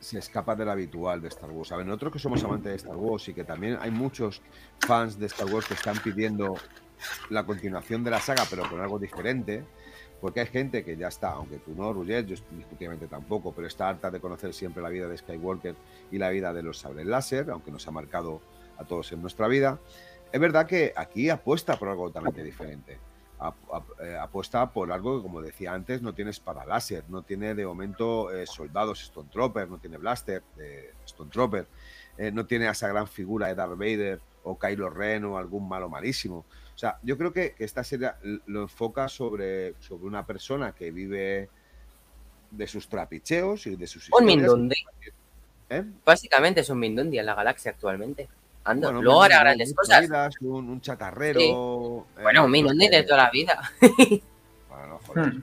se 0.00 0.18
escapa 0.18 0.54
del 0.54 0.68
habitual 0.68 1.20
de 1.20 1.28
Star 1.28 1.50
Wars. 1.50 1.72
A 1.72 1.76
ver, 1.76 1.86
nosotros 1.86 2.12
que 2.12 2.18
somos 2.18 2.42
amantes 2.44 2.70
de 2.70 2.76
Star 2.76 2.96
Wars 2.96 3.28
y 3.28 3.34
que 3.34 3.44
también 3.44 3.78
hay 3.80 3.90
muchos 3.90 4.42
fans 4.86 5.18
de 5.18 5.26
Star 5.26 5.46
Wars 5.46 5.66
que 5.66 5.74
están 5.74 5.96
pidiendo 5.98 6.56
la 7.30 7.44
continuación 7.44 8.04
de 8.04 8.10
la 8.10 8.20
saga, 8.20 8.44
pero 8.48 8.68
con 8.68 8.80
algo 8.80 8.98
diferente, 8.98 9.64
porque 10.20 10.40
hay 10.40 10.46
gente 10.46 10.84
que 10.84 10.96
ya 10.96 11.08
está, 11.08 11.30
aunque 11.32 11.58
tú 11.58 11.74
no, 11.74 11.92
Roger, 11.92 12.24
yo 12.26 12.36
definitivamente 12.50 13.06
tampoco, 13.06 13.52
pero 13.52 13.66
está 13.66 13.88
harta 13.88 14.10
de 14.10 14.20
conocer 14.20 14.54
siempre 14.54 14.82
la 14.82 14.88
vida 14.88 15.08
de 15.08 15.18
Skywalker 15.18 15.74
y 16.10 16.18
la 16.18 16.30
vida 16.30 16.52
de 16.52 16.62
los 16.62 16.78
sables 16.78 17.06
láser, 17.06 17.50
aunque 17.50 17.70
nos 17.70 17.86
ha 17.86 17.90
marcado 17.90 18.40
a 18.78 18.84
todos 18.84 19.12
en 19.12 19.20
nuestra 19.20 19.48
vida. 19.48 19.78
Es 20.32 20.40
verdad 20.40 20.66
que 20.66 20.92
aquí 20.96 21.30
apuesta 21.30 21.78
por 21.78 21.88
algo 21.88 22.08
totalmente 22.08 22.42
diferente. 22.42 22.98
Eh, 24.00 24.16
apuesta 24.18 24.70
por 24.72 24.90
algo 24.90 25.18
que, 25.18 25.22
como 25.22 25.42
decía 25.42 25.74
antes, 25.74 26.00
no 26.00 26.14
tiene 26.14 26.30
espada 26.30 26.64
láser, 26.64 27.04
no 27.08 27.22
tiene 27.22 27.54
de 27.54 27.66
momento 27.66 28.32
eh, 28.34 28.46
soldados 28.46 29.02
Stone 29.02 29.28
Trooper, 29.30 29.68
no 29.68 29.78
tiene 29.78 29.98
blaster 29.98 30.42
eh, 30.58 30.94
Stone 31.04 31.30
Trooper, 31.30 31.66
no 32.32 32.46
tiene 32.46 32.66
a 32.66 32.70
esa 32.70 32.88
gran 32.88 33.06
figura 33.06 33.48
de 33.48 33.54
Darth 33.54 33.76
Vader 33.76 34.20
o 34.42 34.58
Kylo 34.58 34.88
Ren 34.88 35.26
o 35.26 35.36
algún 35.36 35.68
malo 35.68 35.90
malísimo. 35.90 36.46
O 36.76 36.78
sea, 36.78 36.98
yo 37.02 37.16
creo 37.16 37.32
que, 37.32 37.54
que 37.54 37.64
esta 37.64 37.82
serie 37.82 38.10
lo 38.46 38.62
enfoca 38.62 39.08
sobre, 39.08 39.74
sobre 39.80 40.04
una 40.04 40.26
persona 40.26 40.72
que 40.72 40.90
vive 40.90 41.48
de 42.50 42.66
sus 42.66 42.86
trapicheos 42.86 43.66
y 43.66 43.76
de 43.76 43.86
sus 43.86 44.10
Un 44.12 44.28
historias. 44.28 44.36
Mindundi. 44.52 44.76
¿Eh? 45.70 45.84
Básicamente 46.04 46.60
es 46.60 46.68
un 46.70 46.78
Mindundi 46.78 47.18
en 47.18 47.26
la 47.26 47.34
galaxia 47.34 47.70
actualmente. 47.72 48.28
Ando. 48.64 48.88
Bueno, 48.88 49.02
Luego 49.02 49.18
un- 49.20 49.24
hará 49.24 49.36
un- 49.38 49.42
grandes 49.44 49.70
un 49.70 49.74
cosas. 49.74 50.00
vidas, 50.02 50.34
Un, 50.42 50.68
un 50.68 50.80
chatarrero. 50.82 51.40
eh, 51.40 52.22
Bueno, 52.22 52.44
un 52.44 52.50
Mindundi 52.50 52.88
de 52.88 53.02
toda 53.04 53.16
la 53.24 53.30
vida. 53.30 53.72
bueno, 54.68 55.00
joder. 55.06 55.34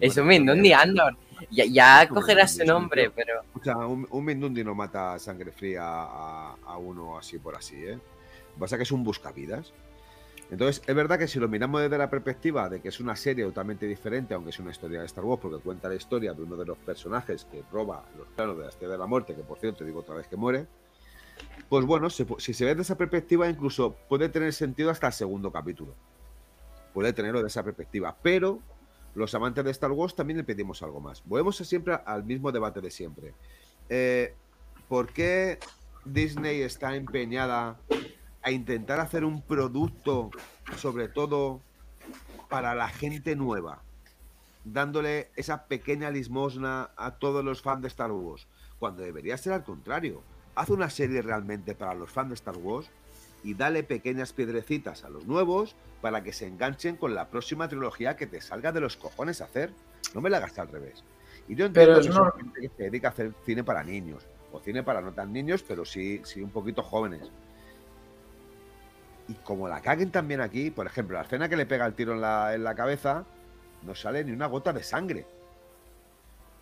Es 0.00 0.16
un 0.16 0.26
Mindundi, 0.28 0.72
Andor. 0.72 1.16
Ya, 1.50 1.64
ya 1.64 2.06
un 2.08 2.14
cogerá 2.14 2.46
su 2.46 2.60
un 2.62 2.66
nombre, 2.68 3.10
pero. 3.10 3.42
O 3.54 3.62
sea, 3.64 3.76
un, 3.78 4.06
un 4.10 4.24
Mindundi 4.24 4.62
no 4.62 4.74
mata 4.74 5.14
a 5.14 5.18
sangre 5.18 5.50
fría 5.52 5.82
a, 5.84 6.56
a 6.64 6.76
uno 6.78 7.18
así 7.18 7.38
por 7.38 7.56
así, 7.56 7.76
¿eh? 7.76 7.94
Lo 7.94 8.54
que 8.54 8.60
pasa 8.60 8.74
es 8.76 8.78
que 8.78 8.82
es 8.84 8.92
un 8.92 9.02
buscavidas. 9.04 9.72
Entonces, 10.50 10.82
es 10.86 10.94
verdad 10.94 11.18
que 11.18 11.28
si 11.28 11.38
lo 11.38 11.48
miramos 11.48 11.82
desde 11.82 11.98
la 11.98 12.08
perspectiva 12.08 12.68
de 12.70 12.80
que 12.80 12.88
es 12.88 13.00
una 13.00 13.14
serie 13.16 13.44
totalmente 13.44 13.86
diferente, 13.86 14.32
aunque 14.32 14.50
es 14.50 14.58
una 14.58 14.70
historia 14.70 15.00
de 15.00 15.06
Star 15.06 15.24
Wars, 15.24 15.40
porque 15.42 15.62
cuenta 15.62 15.88
la 15.88 15.94
historia 15.94 16.32
de 16.32 16.42
uno 16.42 16.56
de 16.56 16.64
los 16.64 16.78
personajes 16.78 17.46
que 17.50 17.62
roba 17.70 18.04
los 18.16 18.26
planos 18.28 18.56
de 18.56 18.62
la 18.62 18.68
Estrella 18.70 18.92
de 18.92 18.98
la 18.98 19.06
Muerte, 19.06 19.34
que 19.34 19.42
por 19.42 19.58
cierto 19.58 19.84
digo 19.84 20.00
otra 20.00 20.14
vez 20.14 20.26
que 20.26 20.36
muere, 20.36 20.66
pues 21.68 21.84
bueno, 21.84 22.08
si 22.08 22.24
se 22.24 22.64
ve 22.64 22.70
desde 22.70 22.82
esa 22.82 22.96
perspectiva, 22.96 23.48
incluso 23.48 23.94
puede 24.08 24.30
tener 24.30 24.52
sentido 24.54 24.90
hasta 24.90 25.08
el 25.08 25.12
segundo 25.12 25.52
capítulo. 25.52 25.94
Puede 26.94 27.12
tenerlo 27.12 27.42
de 27.42 27.48
esa 27.48 27.62
perspectiva, 27.62 28.16
pero 28.22 28.60
los 29.14 29.34
amantes 29.34 29.64
de 29.64 29.70
Star 29.70 29.92
Wars 29.92 30.14
también 30.14 30.38
le 30.38 30.44
pedimos 30.44 30.82
algo 30.82 31.00
más. 31.00 31.22
Volvemos 31.26 31.56
siempre 31.56 31.98
al 32.04 32.24
mismo 32.24 32.50
debate 32.52 32.80
de 32.80 32.90
siempre. 32.90 33.34
Eh, 33.90 34.34
¿Por 34.88 35.12
qué 35.12 35.58
Disney 36.06 36.62
está 36.62 36.96
empeñada 36.96 37.78
a 38.48 38.52
intentar 38.52 38.98
hacer 39.00 39.24
un 39.24 39.42
producto, 39.42 40.30
sobre 40.76 41.08
todo 41.08 41.60
para 42.48 42.74
la 42.74 42.88
gente 42.88 43.36
nueva, 43.36 43.82
dándole 44.64 45.30
esa 45.36 45.66
pequeña 45.66 46.10
limosna 46.10 46.90
a 46.96 47.12
todos 47.18 47.44
los 47.44 47.62
fans 47.62 47.82
de 47.82 47.88
Star 47.88 48.10
Wars, 48.10 48.46
cuando 48.78 49.02
debería 49.02 49.36
ser 49.36 49.52
al 49.52 49.64
contrario? 49.64 50.22
Haz 50.54 50.70
una 50.70 50.90
serie 50.90 51.22
realmente 51.22 51.74
para 51.74 51.94
los 51.94 52.10
fans 52.10 52.30
de 52.30 52.34
Star 52.34 52.56
Wars 52.56 52.90
y 53.44 53.54
dale 53.54 53.84
pequeñas 53.84 54.32
piedrecitas 54.32 55.04
a 55.04 55.10
los 55.10 55.26
nuevos 55.26 55.76
para 56.00 56.22
que 56.22 56.32
se 56.32 56.46
enganchen 56.46 56.96
con 56.96 57.14
la 57.14 57.28
próxima 57.28 57.68
trilogía 57.68 58.16
que 58.16 58.26
te 58.26 58.40
salga 58.40 58.72
de 58.72 58.80
los 58.80 58.96
cojones 58.96 59.40
a 59.40 59.44
hacer. 59.44 59.72
No 60.14 60.20
me 60.20 60.30
la 60.30 60.38
hagas 60.38 60.58
al 60.58 60.68
revés. 60.68 61.04
Y 61.48 61.54
yo 61.54 61.66
entiendo 61.66 62.00
Pero 62.00 62.02
que 62.02 62.08
no- 62.08 62.32
gente 62.32 62.60
que 62.62 62.68
se 62.76 62.82
dedica 62.84 63.08
a 63.08 63.10
hacer 63.12 63.32
cine 63.44 63.62
para 63.62 63.84
niños, 63.84 64.24
o 64.52 64.58
cine 64.60 64.82
para 64.82 65.00
no 65.00 65.12
tan 65.12 65.32
niños, 65.32 65.62
pero 65.66 65.84
sí, 65.84 66.20
sí 66.24 66.40
un 66.40 66.50
poquito 66.50 66.82
jóvenes. 66.82 67.30
Y 69.28 69.34
como 69.34 69.68
la 69.68 69.80
caguen 69.80 70.10
también 70.10 70.40
aquí, 70.40 70.70
por 70.70 70.86
ejemplo, 70.86 71.16
la 71.16 71.22
escena 71.24 71.48
que 71.48 71.56
le 71.56 71.66
pega 71.66 71.84
el 71.86 71.94
tiro 71.94 72.14
en 72.14 72.20
la, 72.22 72.54
en 72.54 72.64
la 72.64 72.74
cabeza, 72.74 73.24
no 73.82 73.94
sale 73.94 74.24
ni 74.24 74.32
una 74.32 74.46
gota 74.46 74.72
de 74.72 74.82
sangre. 74.82 75.26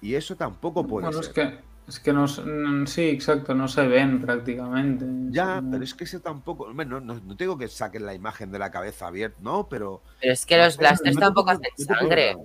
Y 0.01 0.15
eso 0.15 0.37
tampoco 0.37 0.87
puede 0.87 1.07
Bueno, 1.07 1.21
es 1.21 1.27
ser. 1.27 1.35
que, 1.35 1.59
es 1.89 2.01
que 2.01 2.13
no, 2.13 2.27
se- 2.29 2.43
sí, 2.87 3.09
exacto, 3.09 3.55
no 3.55 3.69
se 3.69 3.87
ven 3.87 4.21
prácticamente. 4.21 5.05
Ya, 5.31 5.61
Sí. 5.61 5.67
pero 5.71 5.85
es 5.85 5.95
que 5.95 6.05
ese 6.05 6.21
tampoco. 6.21 6.73
Bueno, 6.75 7.01
no, 7.01 7.15
no, 7.15 7.21
no 7.25 7.37
tengo 7.37 7.57
que 7.57 7.69
saquen 7.69 8.05
la 8.05 8.15
imagen 8.15 8.51
de 8.51 8.59
la 8.59 8.71
cabeza 8.71 9.07
abierta, 9.07 9.39
no, 9.41 9.69
pero. 9.69 10.03
Pero 10.21 10.33
es 10.33 10.45
que 10.45 10.57
los 10.59 10.77
blasters 10.77 11.15
No 11.15 11.21
tampoco 11.21 11.51
hacen 11.51 11.71
sangre. 11.79 12.37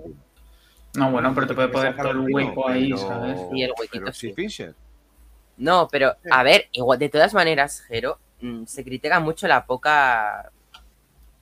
No, 0.93 1.09
bueno, 1.11 1.33
pero 1.33 1.47
te 1.47 1.53
puede 1.55 1.69
poner 1.69 1.95
todo 1.95 2.11
el 2.11 2.19
hueco 2.19 2.67
ahí, 2.69 2.91
pero- 2.93 3.07
¿sabes? 3.07 3.39
Sí, 3.51 3.63
el 3.63 3.71
huequito 3.71 3.99
pero 4.03 4.13
sí, 4.13 4.27
sí. 4.29 4.33
Fincher. 4.33 4.75
No, 5.57 5.87
pero 5.91 6.15
a 6.31 6.43
ver, 6.43 6.67
igual, 6.71 6.99
de 6.99 7.09
todas 7.09 7.33
maneras, 7.33 7.81
Jero, 7.87 8.17
se 8.65 8.83
critica 8.83 9.19
mucho 9.19 9.47
la 9.47 9.65
poca 9.65 10.51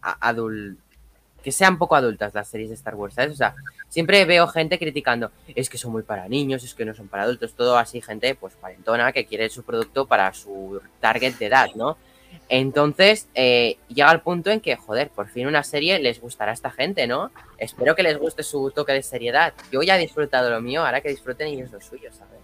adult 0.02 0.80
que 1.44 1.52
sean 1.52 1.78
poco 1.78 1.96
adultas 1.96 2.34
las 2.34 2.48
series 2.48 2.70
de 2.70 2.76
Star 2.76 2.96
Wars, 2.96 3.14
¿sabes? 3.14 3.34
O 3.34 3.38
sea, 3.38 3.56
siempre 3.88 4.26
veo 4.26 4.48
gente 4.48 4.78
criticando, 4.78 5.32
es 5.48 5.70
que 5.70 5.78
son 5.78 5.92
muy 5.92 6.04
para 6.04 6.28
niños, 6.28 6.64
es 6.64 6.74
que 6.74 6.86
no 6.86 6.94
son 6.94 7.08
para 7.08 7.24
adultos, 7.24 7.54
todo 7.54 7.78
así, 7.78 8.02
gente 8.02 8.36
pues 8.36 8.56
cuarentona 8.56 9.12
que 9.12 9.26
quiere 9.26 9.50
su 9.50 9.64
producto 9.64 10.06
para 10.06 10.34
su 10.34 10.82
target 11.00 11.36
de 11.38 11.46
edad, 11.46 11.70
¿no? 11.76 11.98
Entonces, 12.48 13.28
eh, 13.36 13.78
llega 13.88 14.12
el 14.12 14.22
punto 14.22 14.52
en 14.52 14.60
que, 14.60 14.76
joder, 14.76 15.10
por 15.10 15.28
fin 15.30 15.48
una 15.48 15.64
serie 15.64 16.00
les 16.00 16.20
gustará 16.20 16.52
a 16.52 16.54
esta 16.54 16.72
gente, 16.72 17.08
¿no? 17.08 17.32
Espero 17.58 17.96
que 17.96 18.04
les 18.04 18.18
guste 18.18 18.44
su 18.44 18.72
toque 18.72 18.92
de 18.92 19.04
seriedad. 19.04 19.54
Yo 19.72 19.82
ya 19.82 19.98
he 19.98 20.00
disfrutado 20.00 20.50
lo 20.50 20.62
mío, 20.62 20.86
ahora 20.86 21.02
que 21.02 21.10
disfruten 21.10 21.48
ellos 21.48 21.72
lo 21.72 21.82
suyo, 21.82 22.12
¿sabes? 22.12 22.40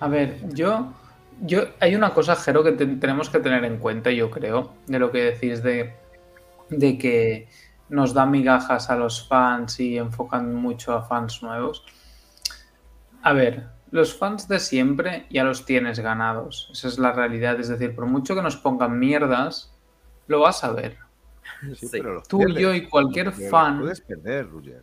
A 0.00 0.08
ver, 0.08 0.38
yo, 0.52 0.92
yo 1.40 1.62
hay 1.80 1.94
una 1.94 2.12
cosa, 2.14 2.36
Jero, 2.36 2.62
que 2.62 2.72
te- 2.72 2.86
tenemos 2.86 3.30
que 3.30 3.40
tener 3.40 3.64
en 3.64 3.78
cuenta, 3.78 4.10
yo 4.10 4.30
creo, 4.30 4.74
de 4.86 4.98
lo 4.98 5.10
que 5.10 5.22
decís 5.22 5.62
de, 5.62 5.94
de 6.70 6.98
que 6.98 7.48
nos 7.88 8.14
da 8.14 8.26
migajas 8.26 8.90
a 8.90 8.96
los 8.96 9.26
fans 9.26 9.80
y 9.80 9.98
enfocan 9.98 10.54
mucho 10.54 10.92
a 10.94 11.02
fans 11.02 11.42
nuevos. 11.42 11.84
A 13.22 13.32
ver, 13.32 13.66
los 13.90 14.16
fans 14.16 14.48
de 14.48 14.58
siempre 14.58 15.26
ya 15.30 15.44
los 15.44 15.64
tienes 15.64 16.00
ganados. 16.00 16.70
Esa 16.72 16.88
es 16.88 16.98
la 16.98 17.12
realidad. 17.12 17.60
Es 17.60 17.68
decir, 17.68 17.94
por 17.94 18.06
mucho 18.06 18.34
que 18.34 18.42
nos 18.42 18.56
pongan 18.56 18.98
mierdas, 18.98 19.72
lo 20.26 20.40
vas 20.40 20.64
a 20.64 20.72
ver. 20.72 20.96
Sí, 21.76 21.86
pero 21.90 22.14
los 22.14 22.28
Tú, 22.28 22.38
pierdes. 22.38 22.62
yo 22.62 22.74
y 22.74 22.88
cualquier 22.88 23.32
fan. 23.32 23.80
Puedes 23.80 24.00
perder, 24.00 24.48
Roger. 24.50 24.82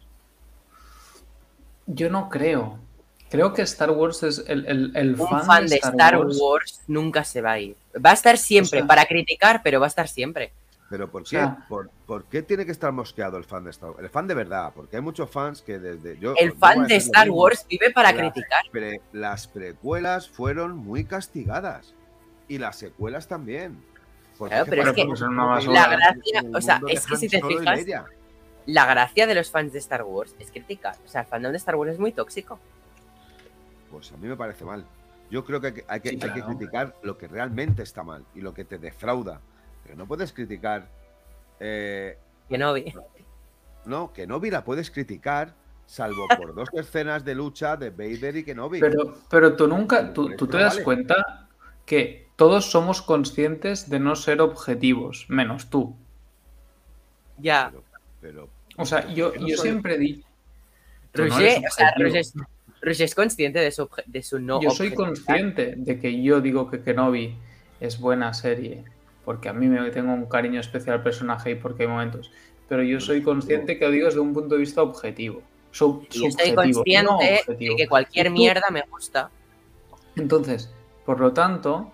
Yo 1.88 2.10
no 2.10 2.30
creo. 2.30 2.80
Creo 3.30 3.54
que 3.54 3.62
Star 3.62 3.92
Wars 3.92 4.24
es 4.24 4.44
el, 4.48 4.66
el, 4.66 4.92
el 4.96 5.12
Un 5.20 5.28
fan, 5.28 5.46
fan, 5.46 5.68
de 5.68 5.76
Star 5.76 6.18
Wars, 6.18 6.82
nunca 6.88 7.24
se 7.24 7.42
va 7.42 7.52
a 7.54 7.60
ir. 7.60 7.76
Va 8.04 8.12
a 8.12 8.14
estar 8.14 8.38
siempre, 8.38 8.80
O 8.80 8.82
sea- 8.82 8.88
para 8.88 9.06
criticar, 9.06 9.62
pero 9.64 9.80
va 9.80 9.86
a 9.86 9.90
estar 9.90 10.08
siempre. 10.08 10.52
Pero 10.90 11.12
¿por 11.12 11.22
qué? 11.22 11.30
sea- 11.30 11.66
¿Por, 11.70 11.92
por 12.08 12.24
qué 12.26 12.42
tiene 12.42 12.66
que 12.66 12.72
estar 12.72 12.92
mosqueado 12.92 13.38
el 13.38 13.44
fan 13.44 13.64
de 13.64 13.70
Star 13.70 13.92
Wars? 13.92 14.02
El 14.02 14.10
fan 14.10 14.26
de 14.28 14.34
verdad, 14.34 14.72
porque 14.74 14.96
hay 14.96 15.04
muchos 15.04 15.30
fans 15.30 15.62
que 15.62 15.78
desde. 15.78 16.18
Yo, 16.18 16.34
El 16.36 16.54
fan 16.54 16.88
de 16.88 16.96
Star 16.96 17.28
mismo. 17.28 17.42
Wars 17.44 17.66
vive 17.70 17.92
para 17.92 18.12
Las 18.12 18.20
criticar. 18.20 18.64
pre- 18.72 19.00
las 19.14 19.48
precuelas 19.48 20.28
fueron 20.28 20.76
muy 20.76 21.04
castigadas. 21.06 21.94
Y 22.48 22.58
las 22.58 22.78
secuelas 22.78 23.28
también. 23.28 23.80
Porque 24.40 24.56
Claro, 24.56 24.66
pero 24.72 24.82
es 24.90 24.94
que. 24.94 25.72
La 25.72 25.88
gracia- 25.88 26.44
o 26.52 26.62
sea, 26.62 26.82
es 26.88 27.06
que 27.06 27.16
si 27.18 27.30
te 27.30 27.40
fijas-. 27.44 27.86
La 28.66 28.86
gracia 28.88 29.28
de 29.28 29.36
los 29.36 29.52
fans 29.52 29.72
de 29.74 29.80
Star 29.80 30.02
Wars 30.04 30.34
es 30.40 30.50
criticar. 30.50 30.96
O 31.06 31.08
sea, 31.08 31.22
el 31.22 31.28
fandom 31.28 31.52
de 31.52 31.58
Star 31.60 31.76
Wars 31.76 31.92
es 31.94 32.00
muy 32.00 32.12
tóxico. 32.12 32.60
Pues 33.92 34.12
a 34.12 34.18
mí 34.18 34.28
me 34.28 34.36
parece 34.38 34.66
mal. 34.66 34.86
Yo 35.32 35.46
creo 35.46 35.62
que 35.62 35.68
hay 35.68 35.74
que, 35.74 35.86
hay 35.88 36.00
que, 36.02 36.10
Sí, 36.10 36.16
hay 36.16 36.22
que 36.22 36.28
claro. 36.42 36.48
criticar 36.58 36.96
lo 37.04 37.18
que 37.18 37.28
realmente 37.28 37.84
está 37.84 38.04
mal 38.04 38.26
y 38.36 38.42
lo 38.42 38.54
que 38.54 38.66
te 38.66 38.78
defrauda. 38.80 39.42
Pero 39.84 39.96
no 39.98 40.06
puedes 40.08 40.32
criticar. 40.34 40.88
eh, 41.60 42.18
Que 42.48 42.58
no 42.58 42.74
vi. 42.74 42.86
no, 43.86 44.12
que 44.14 44.24
Kenobi 44.24 44.50
la 44.50 44.64
puedes 44.64 44.90
criticar, 44.92 45.54
salvo 45.86 46.26
por 46.38 46.54
dos 46.56 46.70
escenas 46.74 47.24
de 47.26 47.36
lucha 47.36 47.76
de 47.78 47.90
Vader 47.92 48.38
y 48.38 48.44
Kenobi. 48.44 48.80
Pero, 48.80 49.18
pero 49.30 49.56
tú 49.56 49.68
nunca, 49.68 50.14
tú, 50.14 50.36
tú 50.36 50.48
te 50.48 50.58
no 50.58 50.64
das 50.64 50.74
vale. 50.76 50.84
cuenta 50.84 51.48
que 51.86 52.28
todos 52.36 52.70
somos 52.72 53.02
conscientes 53.02 53.90
de 53.90 54.00
no 54.00 54.16
ser 54.16 54.42
objetivos, 54.42 55.26
menos 55.30 55.70
tú. 55.70 55.96
Ya. 57.38 57.70
Pero, 57.72 57.84
pero 58.22 58.50
O 58.78 58.86
sea, 58.86 59.08
yo, 59.14 59.34
Yo 59.34 59.42
no 59.42 59.48
yo 59.48 59.58
soy- 59.58 59.68
siempre 59.70 59.98
di. 59.98 60.24
No 61.16 61.26
Roger, 61.26 61.62
o 61.68 61.72
sea. 61.72 61.94
Roger 61.98 62.24
Roger 62.82 63.06
es 63.06 63.16
consciente 63.16 63.60
de 63.60 63.72
su, 63.72 63.90
de 64.06 64.24
su 64.24 64.40
no 64.40 64.62
yo 64.62 64.70
soy 64.72 64.94
consciente 64.94 65.74
de 65.78 66.00
que 66.00 66.22
yo 66.22 66.40
digo 66.42 66.70
que 66.70 66.82
Kenobi 66.82 67.36
es 67.80 68.00
buena 68.00 68.34
serie, 68.34 68.84
porque 69.26 69.50
a 69.50 69.54
mí 69.54 69.68
me 69.68 69.90
tengo 69.92 70.14
un 70.14 70.26
cariño 70.28 70.60
especial 70.60 70.98
al 70.98 71.04
personaje 71.04 71.52
y 71.52 71.56
porque 71.56 71.84
hay 71.84 71.90
momentos. 71.90 72.32
Pero 72.68 72.84
yo 72.84 73.00
soy 73.00 73.22
consciente 73.22 73.78
que 73.78 73.86
lo 73.86 73.92
digo 73.92 74.06
desde 74.06 74.20
un 74.20 74.34
punto 74.34 74.56
de 74.56 74.62
vista 74.62 74.82
objetivo. 74.82 75.42
Sub- 75.72 76.04
Y 76.12 76.16
yo 76.16 76.32
soy 76.32 76.32
subjetivo, 76.32 76.56
consciente 76.56 77.04
no 77.04 77.20
de 77.20 77.76
que 77.76 77.88
cualquier 77.88 78.30
mierda 78.32 78.70
me 78.72 78.82
gusta. 78.90 79.30
Entonces, 80.16 80.72
por 81.06 81.20
lo 81.20 81.32
tanto, 81.34 81.92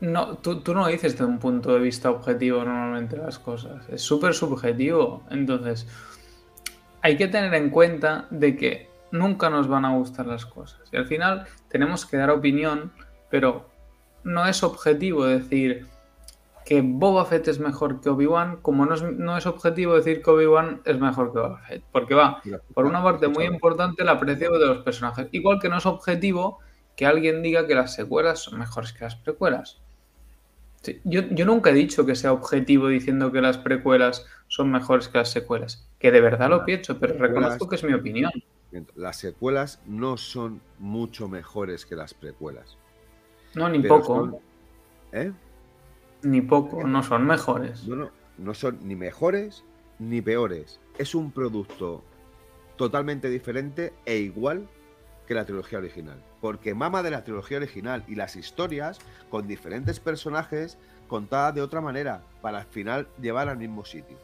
no, 0.00 0.36
tú, 0.38 0.60
tú 0.60 0.74
no 0.74 0.86
dices 0.86 1.16
de 1.18 1.24
un 1.24 1.38
punto 1.38 1.72
de 1.72 1.80
vista 1.80 2.10
objetivo 2.10 2.64
normalmente 2.64 3.16
las 3.16 3.38
cosas. 3.38 3.88
Es 3.88 4.02
súper 4.02 4.34
subjetivo. 4.34 5.22
Entonces, 5.30 5.86
hay 7.02 7.16
que 7.16 7.28
tener 7.28 7.54
en 7.54 7.70
cuenta 7.70 8.26
de 8.30 8.56
que 8.56 8.88
nunca 9.18 9.50
nos 9.50 9.68
van 9.68 9.84
a 9.84 9.94
gustar 9.94 10.26
las 10.26 10.46
cosas. 10.46 10.80
Y 10.92 10.96
al 10.96 11.06
final 11.06 11.46
tenemos 11.68 12.06
que 12.06 12.16
dar 12.16 12.30
opinión, 12.30 12.92
pero 13.30 13.68
no 14.24 14.46
es 14.46 14.62
objetivo 14.62 15.24
decir 15.24 15.86
que 16.64 16.82
Boba 16.82 17.24
Fett 17.24 17.46
es 17.46 17.60
mejor 17.60 18.00
que 18.00 18.08
Obi-Wan, 18.08 18.56
como 18.60 18.86
no 18.86 18.94
es, 18.94 19.02
no 19.02 19.36
es 19.36 19.46
objetivo 19.46 19.94
decir 19.94 20.20
que 20.20 20.30
Obi-Wan 20.30 20.82
es 20.84 20.98
mejor 20.98 21.32
que 21.32 21.38
Boba 21.38 21.58
Fett. 21.60 21.82
Porque 21.92 22.14
va, 22.14 22.42
por 22.74 22.86
una 22.86 23.02
parte 23.02 23.28
muy 23.28 23.44
importante 23.44 24.02
el 24.02 24.08
aprecio 24.08 24.50
de 24.58 24.66
los 24.66 24.78
personajes. 24.78 25.28
Igual 25.30 25.60
que 25.60 25.68
no 25.68 25.78
es 25.78 25.86
objetivo 25.86 26.58
que 26.96 27.06
alguien 27.06 27.40
diga 27.42 27.68
que 27.68 27.76
las 27.76 27.94
secuelas 27.94 28.40
son 28.40 28.58
mejores 28.58 28.92
que 28.92 29.04
las 29.04 29.14
precuelas. 29.14 29.80
Sí, 30.82 31.00
yo, 31.04 31.22
yo 31.30 31.46
nunca 31.46 31.70
he 31.70 31.74
dicho 31.74 32.04
que 32.04 32.16
sea 32.16 32.32
objetivo 32.32 32.88
diciendo 32.88 33.30
que 33.30 33.40
las 33.40 33.58
precuelas 33.58 34.26
son 34.48 34.72
mejores 34.72 35.08
que 35.08 35.18
las 35.18 35.30
secuelas. 35.30 35.88
Que 36.00 36.10
de 36.10 36.20
verdad 36.20 36.50
lo 36.50 36.64
pienso, 36.64 36.98
pero 36.98 37.14
reconozco 37.16 37.68
que 37.68 37.76
es 37.76 37.84
mi 37.84 37.92
opinión. 37.92 38.32
Las 38.94 39.16
secuelas 39.18 39.80
no 39.86 40.16
son 40.16 40.60
mucho 40.78 41.28
mejores 41.28 41.86
que 41.86 41.96
las 41.96 42.14
precuelas. 42.14 42.76
No, 43.54 43.68
ni 43.68 43.80
poco. 43.80 44.04
son- 44.04 44.36
¿Eh? 45.12 45.32
Ni 46.22 46.40
poco, 46.40 46.84
no 46.86 47.02
son 47.02 47.26
mejores. 47.26 47.86
No, 47.86 47.96
no, 47.96 48.10
no 48.38 48.54
son 48.54 48.78
ni 48.86 48.96
mejores 48.96 49.64
ni 49.98 50.20
peores. 50.20 50.80
Es 50.98 51.14
un 51.14 51.30
producto 51.30 52.02
totalmente 52.76 53.30
diferente 53.30 53.92
e 54.04 54.16
igual 54.18 54.68
que 55.26 55.34
la 55.34 55.44
trilogía 55.44 55.78
original. 55.78 56.22
Porque 56.40 56.74
mama 56.74 57.02
de 57.02 57.10
la 57.10 57.24
trilogía 57.24 57.56
original 57.58 58.04
y 58.08 58.14
las 58.14 58.36
historias 58.36 58.98
con 59.30 59.46
diferentes 59.48 60.00
personajes 60.00 60.78
contadas 61.08 61.54
de 61.54 61.62
otra 61.62 61.80
manera 61.80 62.22
para 62.42 62.58
al 62.58 62.66
final 62.66 63.08
llevar 63.20 63.48
al 63.48 63.58
mismo 63.58 63.84
sitio. 63.84 64.16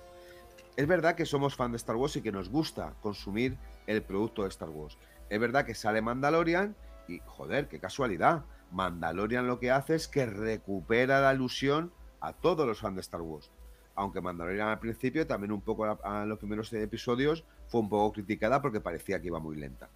Es 0.77 0.87
verdad 0.87 1.15
que 1.15 1.27
somos 1.27 1.55
fan 1.55 1.71
de 1.73 1.77
Star 1.77 1.97
Wars 1.97 2.17
y 2.17 2.23
que 2.23 2.33
nos 2.33 2.49
gusta 2.49 2.95
consumir 3.03 3.57
el 3.87 4.03
producto 4.03 4.43
de 4.43 4.49
Star 4.49 4.71
Wars. 4.71 4.99
Es 5.29 5.41
verdad 5.41 5.65
que 5.65 5.75
sale 5.75 6.03
Mandalorian 6.03 6.77
y, 7.09 7.21
joder, 7.25 7.69
qué 7.69 7.79
casualidad. 7.79 8.45
Mandalorian 8.71 9.47
lo 9.47 9.59
que 9.59 9.71
hace 9.71 9.95
es 9.95 10.09
que 10.09 10.27
recupera 10.27 11.21
la 11.21 11.35
ilusión 11.35 11.93
a 12.21 12.33
todos 12.33 12.67
los 12.67 12.81
fans 12.81 12.97
de 12.97 13.01
Star 13.01 13.23
Wars. 13.23 13.51
Aunque 13.95 14.21
Mandalorian 14.21 14.69
al 14.69 14.79
principio, 14.79 15.27
también 15.27 15.53
un 15.53 15.61
poco 15.61 15.85
a 15.85 16.25
los 16.25 16.39
primeros 16.39 16.73
episodios, 16.73 17.45
fue 17.69 17.81
un 17.81 17.89
poco 17.89 18.13
criticada 18.13 18.63
porque 18.63 18.81
parecía 18.81 19.21
que 19.21 19.27
iba 19.27 19.39
muy 19.39 19.57
lenta. 19.57 19.91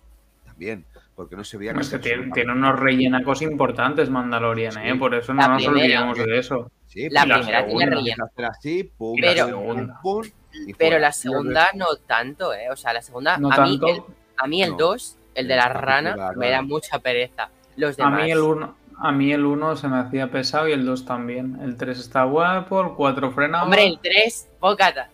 También, 0.56 0.86
porque 1.14 1.36
no 1.36 1.44
se 1.44 1.58
veía 1.58 1.72
Es 1.72 1.90
que 1.90 1.98
tiene, 1.98 2.30
tiene 2.32 2.52
unos 2.52 2.80
rellenacos 2.80 3.42
importantes 3.42 4.08
Mandalorian, 4.08 4.72
Sí. 4.72 4.78
¿eh? 4.84 4.94
Por 4.94 5.14
eso 5.14 5.34
La 5.34 5.48
no 5.48 5.54
nos 5.54 5.66
primera. 5.66 6.00
olvidemos 6.08 6.18
de 6.18 6.38
eso. 6.38 6.70
Sí, 6.86 7.08
La 7.10 7.24
pero 7.24 7.34
primera 7.40 7.58
tiene 7.66 7.78
segunda 7.80 7.96
relleno. 7.96 8.24
a 8.24 8.26
hacer 8.28 8.44
así, 8.46 8.84
pum, 8.96 9.18
Pero- 9.20 9.50
pum, 9.62 9.88
pum, 10.02 10.22
y 10.66 10.72
Pero 10.72 10.98
la 10.98 11.12
segunda 11.12 11.68
no 11.74 11.86
tanto, 12.06 12.54
¿eh? 12.54 12.70
O 12.70 12.76
sea, 12.76 12.94
la 12.94 13.02
segunda, 13.02 13.36
No 13.36 13.52
a, 13.52 13.64
mí, 13.66 13.78
tanto. 13.78 13.86
el, 13.88 14.02
a 14.38 14.46
mí 14.46 14.62
el 14.62 14.70
No. 14.70 14.76
2, 14.78 15.18
el 15.34 15.46
de 15.48 15.56
la 15.56 15.68
rana, 15.68 16.16
la 16.16 16.32
me 16.32 16.48
da 16.48 16.62
mucha 16.62 16.98
pereza. 17.00 17.50
Los 17.76 18.00
A 18.00 18.04
demás. 18.04 18.22
mí 18.24 18.30
el 18.30 18.38
1 18.40 18.74
a 18.98 19.12
mí 19.12 19.30
el 19.30 19.44
uno 19.44 19.76
se 19.76 19.88
me 19.88 19.98
hacía 19.98 20.30
pesado 20.30 20.68
y 20.68 20.72
el 20.72 20.86
2 20.86 21.04
también. 21.04 21.58
El 21.62 21.76
3 21.76 21.98
está 21.98 22.24
guapo, 22.24 22.80
el 22.80 22.92
4 22.94 23.30
frenaba, 23.30 23.64
Hombre, 23.64 23.86
el 23.86 23.98
3, 24.02 24.48
bocata. 24.58 25.10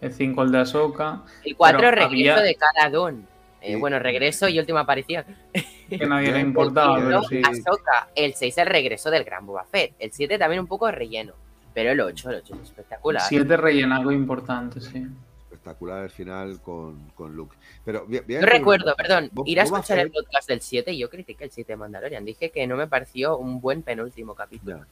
el 0.00 0.12
5 0.12 0.42
el 0.44 0.52
de 0.52 0.58
Ahsoka, 0.60 1.22
El 1.44 1.56
4, 1.56 1.78
Pero 1.80 1.90
regreso 1.90 2.34
había- 2.34 2.36
de 2.40 2.54
Cara 2.54 2.88
Dune. 2.88 3.22
Eh, 3.62 3.76
bueno, 3.76 3.98
regreso 3.98 4.48
y 4.48 4.58
última 4.58 4.80
aparición. 4.80 5.24
que 5.88 6.06
nadie 6.06 6.28
le 6.28 6.34
Bien, 6.34 6.46
importaba, 6.48 6.96
pero 6.96 7.10
No, 7.10 7.22
sí. 7.24 7.40
Ahsoka. 7.44 8.08
El 8.14 8.34
6, 8.34 8.58
el 8.58 8.66
regreso 8.66 9.10
del 9.10 9.24
gran 9.24 9.46
Boba 9.46 9.64
Fett. 9.64 9.94
El 9.98 10.12
7 10.12 10.38
también 10.38 10.60
un 10.60 10.66
poco 10.66 10.90
relleno. 10.90 11.34
Pero 11.74 11.92
el 11.92 12.00
8, 12.00 12.30
el 12.30 12.36
8 12.36 12.54
es 12.56 12.60
espectacular. 12.62 13.22
7 13.28 13.56
rellena 13.56 13.96
algo 13.96 14.12
importante, 14.12 14.80
sí. 14.80 15.06
espectacular 15.44 16.02
el 16.04 16.10
final 16.10 16.60
con, 16.60 17.10
con 17.14 17.34
Luke. 17.34 17.56
Pero 17.84 18.06
Yo 18.08 18.20
decir 18.22 18.40
recuerdo, 18.42 18.94
perdón, 18.96 19.30
ir 19.46 19.60
a 19.60 19.62
escuchar 19.62 19.98
el 20.00 20.10
Fett- 20.10 20.24
podcast 20.24 20.48
del 20.48 20.60
7 20.60 20.92
y 20.92 20.98
yo 20.98 21.08
critiqué 21.08 21.44
el 21.44 21.50
7 21.50 21.72
de 21.72 21.76
Mandalorian. 21.76 22.24
Dije 22.24 22.50
que 22.50 22.66
no 22.66 22.76
me 22.76 22.86
pareció 22.88 23.38
un 23.38 23.60
buen 23.60 23.82
penúltimo 23.82 24.34
capítulo. 24.34 24.84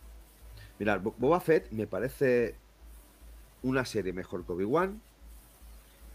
Mirad, 0.78 1.00
Bo- 1.00 1.14
Boba 1.18 1.40
Fett 1.40 1.70
me 1.72 1.86
parece 1.86 2.54
una 3.62 3.84
serie 3.84 4.12
mejor 4.14 4.44
que 4.46 4.52
Obi-Wan. 4.52 5.00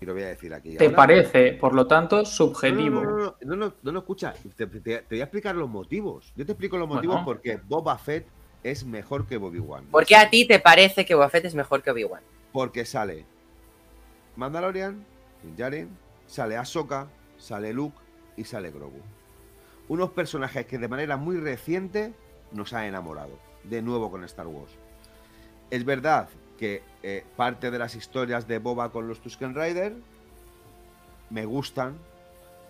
Y 0.01 0.05
lo 0.05 0.13
voy 0.13 0.23
a 0.23 0.27
decir 0.27 0.53
aquí. 0.53 0.75
Te 0.75 0.85
ahora. 0.85 0.95
parece, 0.97 1.53
por 1.53 1.73
lo 1.73 1.87
tanto, 1.87 2.25
subjetivo. 2.25 3.01
No, 3.01 3.11
no, 3.11 3.17
no, 3.17 3.35
no, 3.41 3.55
no, 3.55 3.73
no, 3.81 3.91
no, 3.93 3.99
escucha. 3.99 4.33
Te, 4.55 4.67
te- 4.67 4.79
te 4.81 5.05
voy 5.09 5.19
a 5.21 5.23
explicar 5.23 5.55
los 5.55 5.69
motivos. 5.69 6.33
Yo 6.35 6.45
te 6.45 6.51
explico 6.51 6.77
los 6.77 6.87
motivos 6.87 7.15
Bueno. 7.15 7.25
porque 7.25 7.57
Boba 7.67 7.97
Fett 7.97 8.27
es 8.63 8.83
mejor 8.85 9.25
que 9.25 9.37
Obi-Wan. 9.37 9.85
¿Por 9.85 10.05
qué 10.05 10.15
a 10.17 10.29
ti 10.29 10.45
te 10.47 10.59
parece 10.59 11.05
que 11.05 11.15
Boba 11.15 11.29
Fett 11.29 11.45
es 11.45 11.55
mejor 11.55 11.81
que 11.81 11.91
Obi-Wan? 11.91 12.21
Porque 12.51 12.83
sale 12.85 13.25
Mandalorian, 14.35 15.05
Djarin, 15.55 15.89
sale 16.27 16.57
Ahsoka, 16.57 17.07
sale 17.37 17.71
Luke 17.73 17.97
y 18.35 18.43
sale 18.43 18.71
Grogu. 18.71 18.99
Unos 19.87 20.09
personajes 20.11 20.65
que 20.65 20.77
de 20.77 20.87
manera 20.87 21.15
muy 21.15 21.37
reciente 21.37 22.13
nos 22.51 22.73
han 22.73 22.85
enamorado, 22.85 23.37
de 23.63 23.81
nuevo 23.81 24.09
con 24.11 24.23
Star 24.23 24.47
Wars. 24.47 24.71
Es 25.69 25.85
verdad 25.85 26.27
que 26.57 26.83
eh, 27.03 27.25
parte 27.35 27.71
de 27.71 27.79
las 27.79 27.95
historias 27.95 28.47
de 28.47 28.59
Boba 28.59 28.91
con 28.91 29.07
los 29.07 29.19
Tusken 29.21 29.55
Rider 29.55 29.93
me 31.29 31.45
gustan 31.45 31.97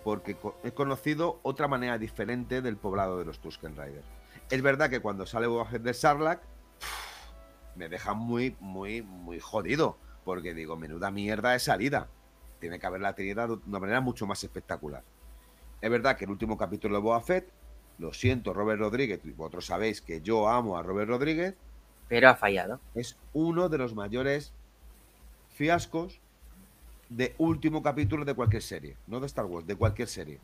porque 0.04 0.36
he 0.62 0.72
conocido 0.72 1.40
otra 1.42 1.68
manera 1.68 1.98
diferente 1.98 2.62
del 2.62 2.76
poblado 2.76 3.18
de 3.18 3.24
los 3.24 3.40
Tusken 3.40 3.76
Rider. 3.76 4.02
Es 4.50 4.62
verdad 4.62 4.88
que 4.88 5.00
cuando 5.00 5.26
sale 5.26 5.46
Boba 5.46 5.64
Fett 5.66 5.82
de 5.82 5.94
Sarlacc 5.94 6.40
me 7.76 7.88
deja 7.88 8.14
muy, 8.14 8.56
muy, 8.60 9.02
muy 9.02 9.40
jodido. 9.40 9.96
Porque 10.24 10.54
digo, 10.54 10.76
menuda 10.76 11.10
mierda 11.10 11.52
de 11.52 11.58
salida. 11.60 12.08
Tiene 12.58 12.78
que 12.78 12.86
haberla 12.86 13.14
tenido 13.14 13.46
de 13.46 13.60
una 13.66 13.78
manera 13.78 14.00
mucho 14.00 14.26
más 14.26 14.42
espectacular. 14.42 15.04
Es 15.80 15.90
verdad 15.90 16.16
que 16.16 16.24
el 16.24 16.30
último 16.30 16.56
capítulo 16.56 16.96
de 16.96 17.02
Boba 17.02 17.20
Fett, 17.20 17.52
lo 17.98 18.12
siento, 18.12 18.52
Robert 18.52 18.80
Rodríguez, 18.80 19.20
vosotros 19.36 19.66
sabéis 19.66 20.00
que 20.00 20.20
yo 20.20 20.48
amo 20.48 20.76
a 20.76 20.82
Robert 20.82 21.08
Rodríguez, 21.08 21.54
Pero 22.08 22.28
ha 22.28 22.36
fallado. 22.36 22.80
es 22.94 23.16
uno 23.32 23.68
de 23.68 23.78
los 23.78 23.94
mayores 23.94 24.52
fiascos 25.54 26.20
de 27.08 27.34
último 27.38 27.82
capítulo 27.82 28.24
de 28.24 28.34
cualquier 28.34 28.62
serie. 28.62 28.96
No 29.06 29.20
de 29.20 29.26
Star 29.26 29.44
Wars, 29.46 29.66
de 29.66 29.76
cualquier 29.76 30.08
serie. 30.08 30.38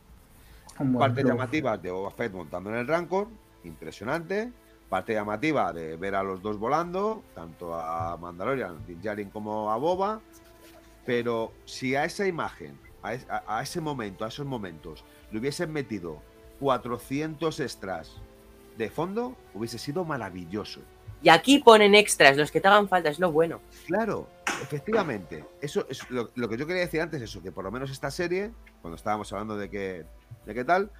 Partes 0.77 1.23
bluff. 1.23 1.33
llamativas 1.35 1.81
de 1.81 1.91
Boba 1.91 2.11
Fett 2.11 2.33
montando 2.33 2.69
en 2.71 2.77
el 2.77 2.87
Rancor, 2.87 3.27
impresionante. 3.63 4.51
Parte 4.89 5.13
llamativa 5.13 5.73
de 5.73 5.97
ver 5.97 6.15
a 6.15 6.23
los 6.23 6.41
dos 6.41 6.57
volando, 6.57 7.23
tanto 7.35 7.73
a 7.73 8.15
Mandalorian, 8.17 8.85
Din 8.85 9.01
Djarin 9.01 9.29
como 9.29 9.71
a 9.71 9.77
Boba. 9.77 10.19
Pero 11.05 11.51
si 11.65 11.95
a 11.95 12.05
esa 12.05 12.27
imagen, 12.27 12.77
a, 13.01 13.13
es- 13.13 13.27
a- 13.29 13.43
a 13.57 13.61
ese 13.63 13.81
momento, 13.81 14.23
a 14.25 14.27
esos 14.29 14.45
momentos, 14.45 15.03
le 15.31 15.39
hubiesen 15.39 15.71
metido 15.71 16.21
400 16.59 17.59
extras 17.59 18.11
de 18.77 18.89
fondo, 18.89 19.35
hubiese 19.53 19.77
sido 19.77 20.05
maravilloso. 20.05 20.81
Y 21.23 21.29
aquí 21.29 21.59
ponen 21.59 21.95
extras, 21.95 22.35
los 22.35 22.51
que 22.51 22.59
te 22.59 22.67
hagan 22.67 22.89
falta, 22.89 23.09
es 23.09 23.17
lo 23.17 23.31
bueno. 23.31 23.61
Claro, 23.87 24.27
efectivamente. 24.61 25.45
Eso 25.61 25.85
es 25.89 26.09
lo, 26.09 26.29
lo 26.35 26.49
que 26.49 26.57
yo 26.57 26.67
quería 26.67 26.81
decir 26.81 26.99
antes, 26.99 27.21
eso, 27.21 27.41
que 27.41 27.53
por 27.53 27.63
lo 27.63 27.71
menos 27.71 27.89
esta 27.89 28.11
serie, 28.11 28.51
cuando 28.81 28.97
estábamos 28.97 29.31
hablando 29.31 29.55
de 29.55 29.69
qué, 29.69 30.03
de 30.45 30.53
qué 30.53 30.65
tal, 30.65 30.91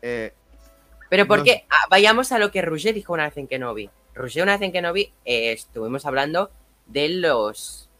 eh, 0.00 0.32
Pero 1.10 1.26
porque 1.26 1.66
ah, 1.68 1.86
vayamos 1.90 2.32
a 2.32 2.38
lo 2.38 2.50
que 2.50 2.62
Roger 2.62 2.94
dijo 2.94 3.12
una 3.12 3.24
vez 3.24 3.36
en 3.36 3.46
Kenobi. 3.46 3.90
Roger 4.14 4.42
una 4.42 4.52
vez 4.52 4.62
en 4.62 4.72
Kenobi 4.72 5.12
eh, 5.26 5.52
estuvimos 5.52 6.06
hablando 6.06 6.50
de 6.86 7.10
los 7.10 7.90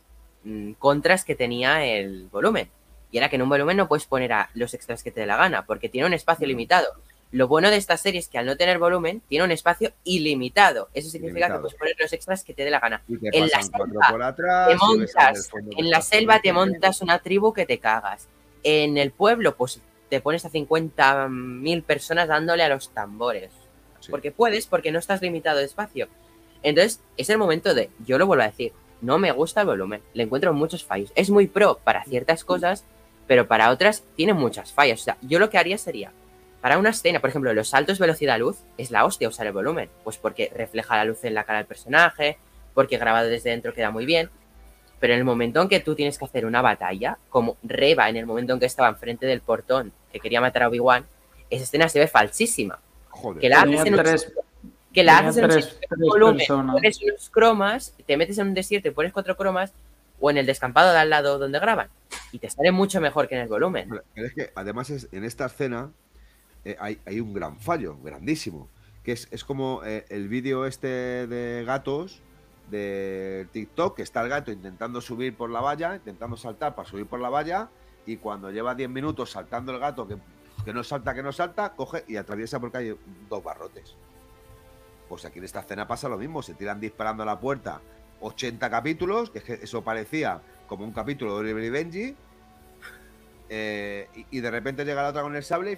mm, 0.45 0.73
contras 0.73 1.25
que 1.25 1.35
tenía 1.35 1.85
el 1.85 2.29
volumen. 2.29 2.71
Y 3.11 3.19
era 3.19 3.29
que 3.29 3.37
en 3.37 3.43
un 3.43 3.49
volumen 3.49 3.77
no 3.77 3.89
puedes 3.89 4.07
poner 4.07 4.33
a 4.33 4.51
los 4.55 4.75
extras 4.75 5.03
que 5.03 5.11
te 5.11 5.21
dé 5.21 5.27
la 5.27 5.37
gana, 5.37 5.65
porque 5.67 5.89
tiene 5.89 6.07
un 6.07 6.15
espacio 6.15 6.47
limitado. 6.47 6.89
Lo 7.31 7.47
bueno 7.47 7.71
de 7.71 7.77
esta 7.77 7.97
serie 7.97 8.21
es 8.21 8.29
que 8.29 8.39
al 8.39 8.47
no 8.47 8.57
tener 8.57 8.79
volumen, 8.79 9.21
tiene 9.29 9.45
un 9.45 9.51
espacio 9.51 9.93
ilimitado. 10.05 10.89
Eso 10.95 11.11
significa 11.11 11.47
Ilimitado. 11.47 11.59
que 11.59 11.63
puedes 11.63 11.79
poner 11.79 11.97
los 11.99 12.13
extras 12.13 12.43
que 12.43 12.55
te 12.55 12.65
dé 12.65 12.71
la 12.71 12.81
gana. 12.81 13.03
En 13.09 13.49
la 13.49 13.63
selva 13.63 14.09
por 14.11 14.23
atrás. 14.23 14.69
te 14.69 14.73
en 14.73 14.79
montas, 14.79 15.51
en 15.77 15.91
la 15.91 16.01
selva 16.01 16.41
te 16.41 16.53
montas 16.53 17.03
una 17.03 17.19
tribu 17.19 17.53
que 17.53 17.67
te 17.67 17.79
cagas. 17.79 18.29
En 18.63 18.97
el 18.97 19.11
pueblo, 19.11 19.57
pues 19.57 19.81
te 20.09 20.21
pones 20.21 20.45
a 20.45 20.51
50.000 20.51 21.83
personas 21.83 22.29
dándole 22.29 22.63
a 22.63 22.69
los 22.69 22.91
tambores. 22.91 23.53
Sí. 24.01 24.13
porque 24.13 24.31
puedes, 24.31 24.67
porque 24.67 24.93
no 24.93 25.01
estás 25.01 25.21
limitado 25.23 25.59
de 25.59 25.65
espacio. 25.65 26.09
Entonces, 26.63 27.01
es 27.17 27.31
el 27.31 27.39
momento 27.39 27.75
de, 27.75 27.91
yo 28.07 28.17
lo 28.17 28.27
vuelvo 28.27 28.45
a 28.45 28.49
decir, 28.49 28.73
no 29.01 29.19
me 29.19 29.33
gusta 29.33 29.63
el 29.63 29.67
volumen, 29.67 30.03
le 30.15 30.23
encuentro 30.25 30.53
muchos 30.53 30.85
fallos. 30.85 31.13
Es 31.15 31.31
muy 31.31 31.47
pro 31.47 31.79
para 31.83 32.05
ciertas 32.05 32.45
cosas, 32.45 32.85
pero 33.27 33.47
para 33.47 33.71
otras 33.71 34.05
tiene 34.17 34.35
muchas 34.35 34.73
fallas. 34.73 35.01
O 35.01 35.05
sea, 35.05 35.19
yo 35.23 35.39
lo 35.39 35.51
que 35.51 35.59
haría 35.59 35.79
sería, 35.79 36.13
para 36.61 36.79
una 36.79 36.91
escena, 36.91 37.21
por 37.21 37.31
ejemplo, 37.31 37.53
los 37.55 37.69
saltos 37.69 37.99
velocidad-luz, 37.99 38.59
es 38.77 38.91
la 38.91 39.05
hostia 39.05 39.29
usar 39.29 39.47
el 39.47 39.53
volumen. 39.53 39.89
Pues 40.05 40.17
porque 40.17 40.51
refleja 40.55 40.97
la 40.97 41.05
luz 41.05 41.25
en 41.25 41.35
la 41.35 41.45
cara 41.45 41.59
del 41.59 41.67
personaje, 41.67 42.39
porque 42.75 42.99
grabado 42.99 43.29
desde 43.29 43.51
dentro 43.51 43.73
queda 43.73 43.91
muy 43.91 44.07
bien. 44.07 44.31
Pero 45.01 45.13
en 45.13 45.21
el 45.21 45.25
momento 45.25 45.63
en 45.63 45.69
que 45.69 45.79
tú 45.81 45.95
tienes 45.95 46.19
que 46.19 46.25
hacer 46.25 46.45
una 46.45 46.61
batalla, 46.61 47.19
como 47.31 47.57
Reba 47.63 48.09
en 48.09 48.17
el 48.17 48.27
momento 48.27 48.53
en 48.55 48.61
que 48.61 48.67
estaba 48.67 48.89
enfrente 48.89 49.27
del 49.27 49.41
portón 49.41 49.93
que 50.13 50.19
quería 50.19 50.41
matar 50.41 50.65
a 50.65 50.69
Obi-Wan, 50.69 51.07
esa 51.51 51.65
escena 51.65 51.89
se 51.89 52.01
ve 52.01 52.09
falsísima. 52.09 52.81
Joder. 53.11 53.41
Que 53.41 53.49
la 53.49 53.61
haces 53.63 53.87
en 53.87 53.95
un 53.95 54.01
tres, 54.01 54.33
que 54.93 55.05
la 55.05 55.19
haces 55.19 55.37
en 55.37 55.45
un 55.45 55.51
tres- 55.51 55.65
sitio 55.67 55.79
tres 55.89 56.01
volumen, 56.01 56.37
personas. 56.39 56.75
pones 56.75 57.03
unos 57.03 57.31
cromas, 57.31 57.95
te 58.07 58.17
metes 58.17 58.39
en 58.39 58.49
un 58.49 58.55
desierto 58.55 58.89
y 58.89 58.91
pones 58.91 59.13
cuatro 59.13 59.37
cromas, 59.37 59.73
o 60.21 60.31
en 60.31 60.39
el 60.39 60.47
descampado 60.47 60.93
de 60.93 60.99
al 60.99 61.11
lado 61.11 61.39
donde 61.39 61.61
graban, 61.61 61.89
y 62.33 62.41
te 62.41 62.51
sale 62.51 62.73
mucho 62.73 63.01
mejor 63.01 63.29
que 63.29 63.37
en 63.37 63.43
el 63.43 63.49
volumen. 63.49 63.89
Pero 64.15 64.27
es 64.27 64.35
que 64.35 64.51
además 64.57 64.91
es- 64.91 65.09
en 65.13 65.23
esta 65.23 65.47
escena 65.47 65.91
eh, 66.65 66.77
hay, 66.79 67.21
un 67.21 67.33
gran 67.33 67.59
fallo, 67.59 67.97
grandísimo. 68.03 68.69
Que 69.03 69.13
es, 69.13 69.29
es 69.31 69.45
como 69.45 69.83
eh, 69.85 70.05
el 70.09 70.29
vídeo 70.29 70.67
este 70.67 71.27
de 71.27 71.65
gatos 71.65 72.23
de 72.71 73.49
TikTok, 73.53 73.97
que 73.97 74.03
está 74.03 74.23
el 74.23 74.29
gato 74.29 74.53
intentando 74.53 75.01
subir 75.01 75.37
por 75.37 75.51
la 75.51 75.61
valla, 75.61 75.97
intentando 75.97 76.37
saltar 76.37 76.75
para 76.75 76.89
subir 76.89 77.07
por 77.07 77.21
la 77.21 77.31
valla, 77.31 77.71
y 78.07 78.17
cuando 78.17 78.51
lleva 78.51 78.75
10 78.75 78.91
minutos 78.91 79.31
saltando 79.31 79.73
el 79.73 79.79
gato, 79.79 80.07
que, 80.07 80.17
que 80.65 80.73
no 80.73 80.85
salta, 80.85 81.15
que 81.15 81.23
no 81.23 81.33
salta, 81.33 81.75
coge 81.75 82.05
y 82.09 82.17
atraviesa 82.17 82.61
porque 82.61 82.79
hay 82.79 82.99
dos 83.29 83.43
barrotes. 83.43 83.95
Pues 85.09 85.25
aquí 85.25 85.39
en 85.39 85.45
esta 85.45 85.61
escena 85.61 85.87
pasa 85.87 86.09
lo 86.09 86.19
mismo, 86.19 86.43
se 86.43 86.55
tiran 86.55 86.81
disparando 86.81 87.23
a 87.23 87.27
la 87.27 87.41
puerta 87.41 87.81
80 88.21 88.69
capítulos, 88.69 89.31
que 89.31 89.39
eso 89.63 89.83
parecía 89.83 90.43
como 90.67 90.85
un 90.85 90.93
capítulo 90.93 91.35
de 91.35 91.41
Oliver 91.41 91.65
y 91.65 91.71
Benji, 91.71 92.17
eh, 93.49 94.09
y, 94.15 94.27
y 94.31 94.41
de 94.41 94.51
repente 94.51 94.85
llega 94.85 95.03
la 95.03 95.09
otra 95.09 95.23
con 95.23 95.35
el 95.35 95.43
sable 95.43 95.73
y 95.73 95.77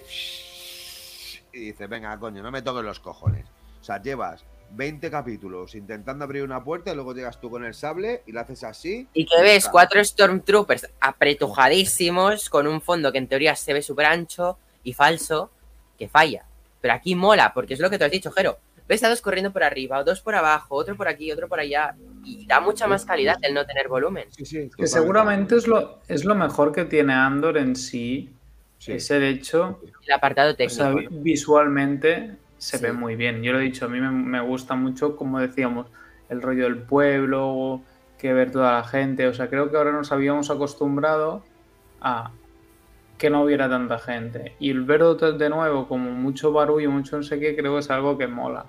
dice, 1.59 1.87
venga, 1.87 2.17
coño, 2.19 2.41
no 2.41 2.51
me 2.51 2.61
toques 2.61 2.83
los 2.83 2.99
cojones. 2.99 3.45
O 3.79 3.83
sea, 3.83 4.01
llevas 4.01 4.45
20 4.73 5.11
capítulos 5.11 5.75
intentando 5.75 6.23
abrir 6.23 6.43
una 6.43 6.63
puerta 6.63 6.91
y 6.91 6.95
luego 6.95 7.13
llegas 7.13 7.39
tú 7.39 7.49
con 7.49 7.65
el 7.65 7.73
sable 7.73 8.23
y 8.25 8.31
la 8.31 8.41
haces 8.41 8.63
así. 8.63 9.07
Y 9.13 9.25
que 9.25 9.41
ves 9.41 9.57
está. 9.57 9.71
cuatro 9.71 10.03
Stormtroopers 10.03 10.89
apretujadísimos, 10.99 12.49
con 12.49 12.67
un 12.67 12.81
fondo 12.81 13.11
que 13.11 13.17
en 13.17 13.27
teoría 13.27 13.55
se 13.55 13.73
ve 13.73 13.81
súper 13.81 14.05
ancho 14.05 14.57
y 14.83 14.93
falso, 14.93 15.51
que 15.97 16.07
falla. 16.07 16.45
Pero 16.79 16.93
aquí 16.93 17.15
mola, 17.15 17.53
porque 17.53 17.73
es 17.73 17.79
lo 17.79 17.89
que 17.89 17.97
te 17.97 18.05
has 18.05 18.11
dicho, 18.11 18.31
Jero. 18.31 18.57
Ves 18.87 19.03
a 19.03 19.09
dos 19.09 19.21
corriendo 19.21 19.53
por 19.53 19.63
arriba, 19.63 20.03
dos 20.03 20.19
por 20.19 20.35
abajo, 20.35 20.75
otro 20.75 20.97
por 20.97 21.07
aquí, 21.07 21.31
otro 21.31 21.47
por 21.47 21.59
allá, 21.61 21.95
y 22.25 22.45
da 22.45 22.59
mucha 22.59 22.87
más 22.87 23.05
calidad 23.05 23.37
el 23.41 23.53
no 23.53 23.65
tener 23.65 23.87
volumen. 23.87 24.25
Sí, 24.31 24.45
sí. 24.45 24.69
Que 24.75 24.87
seguramente 24.87 25.55
es 25.55 25.67
lo, 25.67 26.01
es 26.09 26.25
lo 26.25 26.35
mejor 26.35 26.73
que 26.73 26.83
tiene 26.83 27.13
Andor 27.13 27.57
en 27.57 27.77
sí, 27.77 28.33
Sí. 28.81 28.93
es 28.93 29.11
el 29.11 29.21
hecho, 29.23 29.79
El 30.07 30.11
apartado 30.13 30.53
o 30.53 30.55
sea, 30.69 30.87
técnico. 30.91 31.11
vi- 31.11 31.15
¿no? 31.17 31.21
visualmente 31.23 32.31
se 32.57 32.79
Sí. 32.79 32.83
ve 32.83 32.93
muy 32.93 33.15
bien. 33.15 33.43
Yo 33.43 33.51
lo 33.53 33.59
he 33.59 33.63
dicho, 33.63 33.85
a 33.85 33.89
mí 33.89 34.01
me, 34.01 34.09
me 34.09 34.41
gusta 34.41 34.73
mucho, 34.73 35.15
como 35.15 35.39
decíamos, 35.39 35.85
el 36.29 36.41
rollo 36.41 36.63
del 36.63 36.77
pueblo, 36.79 37.81
que 38.17 38.33
ver 38.33 38.49
toda 38.51 38.73
la 38.73 38.83
gente. 38.83 39.27
O 39.27 39.35
sea, 39.35 39.49
creo 39.49 39.69
que 39.69 39.77
ahora 39.77 39.91
nos 39.91 40.11
habíamos 40.11 40.49
acostumbrado 40.49 41.43
a 42.01 42.31
que 43.19 43.29
no 43.29 43.43
hubiera 43.43 43.69
tanta 43.69 43.99
gente. 43.99 44.55
Y 44.59 44.71
el 44.71 44.81
ver 44.81 45.03
otra- 45.03 45.31
de 45.31 45.47
nuevo 45.49 45.87
como 45.87 46.09
mucho 46.09 46.51
barullo, 46.51 46.89
mucho 46.89 47.17
no 47.17 47.23
sé 47.23 47.39
qué, 47.39 47.55
creo 47.55 47.73
que 47.73 47.79
es 47.81 47.89
algo 47.91 48.17
que 48.17 48.25
mola. 48.25 48.65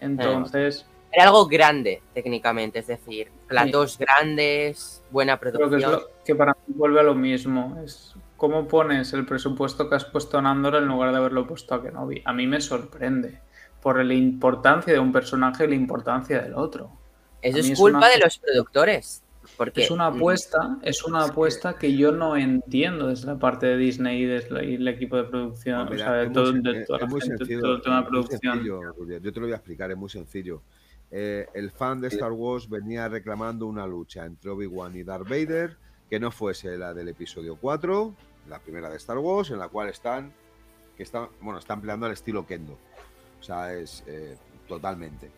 Entonces, 0.00 0.86
Era 1.12 1.24
algo 1.24 1.46
grande, 1.46 2.02
técnicamente, 2.14 2.78
es 2.80 2.86
decir, 2.88 3.28
platos 3.48 3.96
grandes, 3.98 5.02
buena 5.10 5.36
creo 5.38 5.52
que 5.52 5.56
es 5.64 5.68
producción. 5.84 5.92
lo 5.92 6.24
que 6.24 6.34
para 6.34 6.52
mí 6.52 6.74
vuelve 6.76 7.00
a 7.00 7.04
lo 7.04 7.14
mismo. 7.14 7.80
Es 7.84 8.14
cómo 8.36 8.68
pones 8.68 9.12
el 9.12 9.24
presupuesto 9.26 9.88
que 9.88 9.96
has 9.96 10.04
puesto 10.04 10.38
en 10.38 10.46
Andor 10.46 10.76
en 10.76 10.86
lugar 10.86 11.10
de 11.12 11.18
haberlo 11.18 11.46
puesto 11.46 11.74
a 11.74 11.82
Kenobi. 11.82 12.22
A 12.24 12.32
mí 12.32 12.46
me 12.46 12.60
sorprende 12.60 13.40
por 13.82 14.04
la 14.04 14.14
importancia 14.14 14.92
de 14.92 14.98
un 14.98 15.12
personaje 15.12 15.64
y 15.64 15.68
la 15.68 15.74
importancia 15.74 16.40
del 16.42 16.54
otro. 16.54 16.90
Eso 17.42 17.56
a 17.56 17.60
es 17.60 17.70
es 17.70 17.78
culpa 17.78 17.98
una- 17.98 18.08
de 18.08 18.18
los 18.18 18.38
productores. 18.38 19.22
Porque 19.56 19.84
Es 19.84 19.92
una 19.92 20.08
apuesta, 20.08 20.76
es 20.82 21.04
una 21.04 21.22
apuesta 21.24 21.78
que 21.78 21.96
yo 21.96 22.10
no 22.10 22.36
entiendo 22.36 23.06
desde 23.06 23.28
la 23.28 23.38
parte 23.38 23.66
de 23.66 23.76
Disney 23.76 24.22
y 24.22 24.24
desde 24.26 24.66
y 24.66 24.74
el 24.74 24.88
equipo 24.88 25.16
de 25.16 25.22
producción, 25.24 25.86
o 25.86 25.90
mira, 25.90 26.04
sea, 26.04 26.12
de, 26.14 26.26
es 26.26 26.32
todo, 26.32 26.52
muy, 26.52 26.62
de 26.62 26.70
sen- 26.72 26.86
toda 26.86 26.98
es 26.98 27.02
la 27.04 27.08
muy 27.08 27.20
gente, 27.20 27.36
sencillo. 27.38 27.60
todo 27.60 27.76
el 27.76 27.82
tema 27.82 28.00
de 28.02 28.08
producción. 28.08 28.40
sencillo. 28.40 28.80
Yo 29.20 29.32
te 29.32 29.40
lo 29.40 29.46
voy 29.46 29.52
a 29.52 29.56
explicar, 29.56 29.90
es 29.92 29.96
muy 29.96 30.10
sencillo. 30.10 30.62
Eh, 31.12 31.46
el 31.54 31.70
fan 31.70 32.00
de 32.00 32.08
Star 32.08 32.32
Wars 32.32 32.68
venía 32.68 33.08
reclamando 33.08 33.66
una 33.66 33.86
lucha 33.86 34.26
entre 34.26 34.50
Obi-Wan 34.50 34.96
y 34.96 35.04
Darth 35.04 35.28
Vader 35.28 35.76
que 36.08 36.20
no 36.20 36.30
fuese 36.30 36.76
la 36.76 36.94
del 36.94 37.08
episodio 37.08 37.56
4, 37.56 38.14
la 38.48 38.58
primera 38.60 38.88
de 38.88 38.96
Star 38.96 39.18
Wars, 39.18 39.50
en 39.50 39.58
la 39.58 39.68
cual 39.68 39.88
están, 39.88 40.32
que 40.96 41.02
están, 41.02 41.28
bueno, 41.40 41.58
están 41.58 41.78
empleando 41.78 42.06
el 42.06 42.12
estilo 42.12 42.46
Kendo. 42.46 42.78
O 43.40 43.42
sea, 43.42 43.74
es 43.74 44.04
eh, 44.06 44.36
totalmente. 44.68 45.30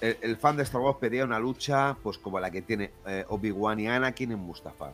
El, 0.00 0.36
fan 0.36 0.56
de 0.56 0.64
Star 0.64 0.80
Wars 0.80 0.98
pedía 1.00 1.24
una 1.24 1.38
lucha, 1.38 1.96
pues 2.02 2.18
como 2.18 2.40
la 2.40 2.50
que 2.50 2.62
tiene 2.62 2.90
eh, 3.06 3.24
Obi-Wan 3.28 3.78
y 3.78 3.86
Anakin 3.86 4.32
en 4.32 4.38
Mustafar. 4.40 4.92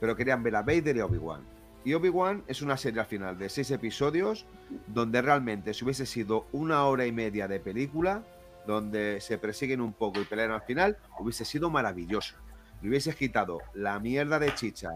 Pero 0.00 0.16
querían 0.16 0.42
ver 0.42 0.56
a 0.56 0.62
Vader 0.62 0.96
y 0.96 1.00
Obi-Wan. 1.00 1.42
Y 1.84 1.94
Obi-Wan 1.94 2.42
es 2.48 2.60
una 2.60 2.76
serie 2.76 3.00
al 3.00 3.06
final 3.06 3.38
de 3.38 3.48
seis 3.48 3.70
episodios 3.70 4.46
donde 4.88 5.22
realmente 5.22 5.72
si 5.74 5.84
hubiese 5.84 6.06
sido 6.06 6.46
una 6.52 6.84
hora 6.84 7.06
y 7.06 7.12
media 7.12 7.46
de 7.46 7.60
película, 7.60 8.24
donde 8.66 9.20
se 9.20 9.38
persiguen 9.38 9.80
un 9.80 9.92
poco 9.92 10.20
y 10.20 10.24
pelean 10.24 10.50
al 10.50 10.62
final, 10.62 10.98
hubiese 11.18 11.44
sido 11.44 11.70
maravilloso. 11.70 12.34
Le 12.82 12.88
hubieses 12.88 13.16
quitado 13.16 13.60
la 13.74 13.98
mierda 13.98 14.38
de 14.38 14.54
chicha, 14.54 14.90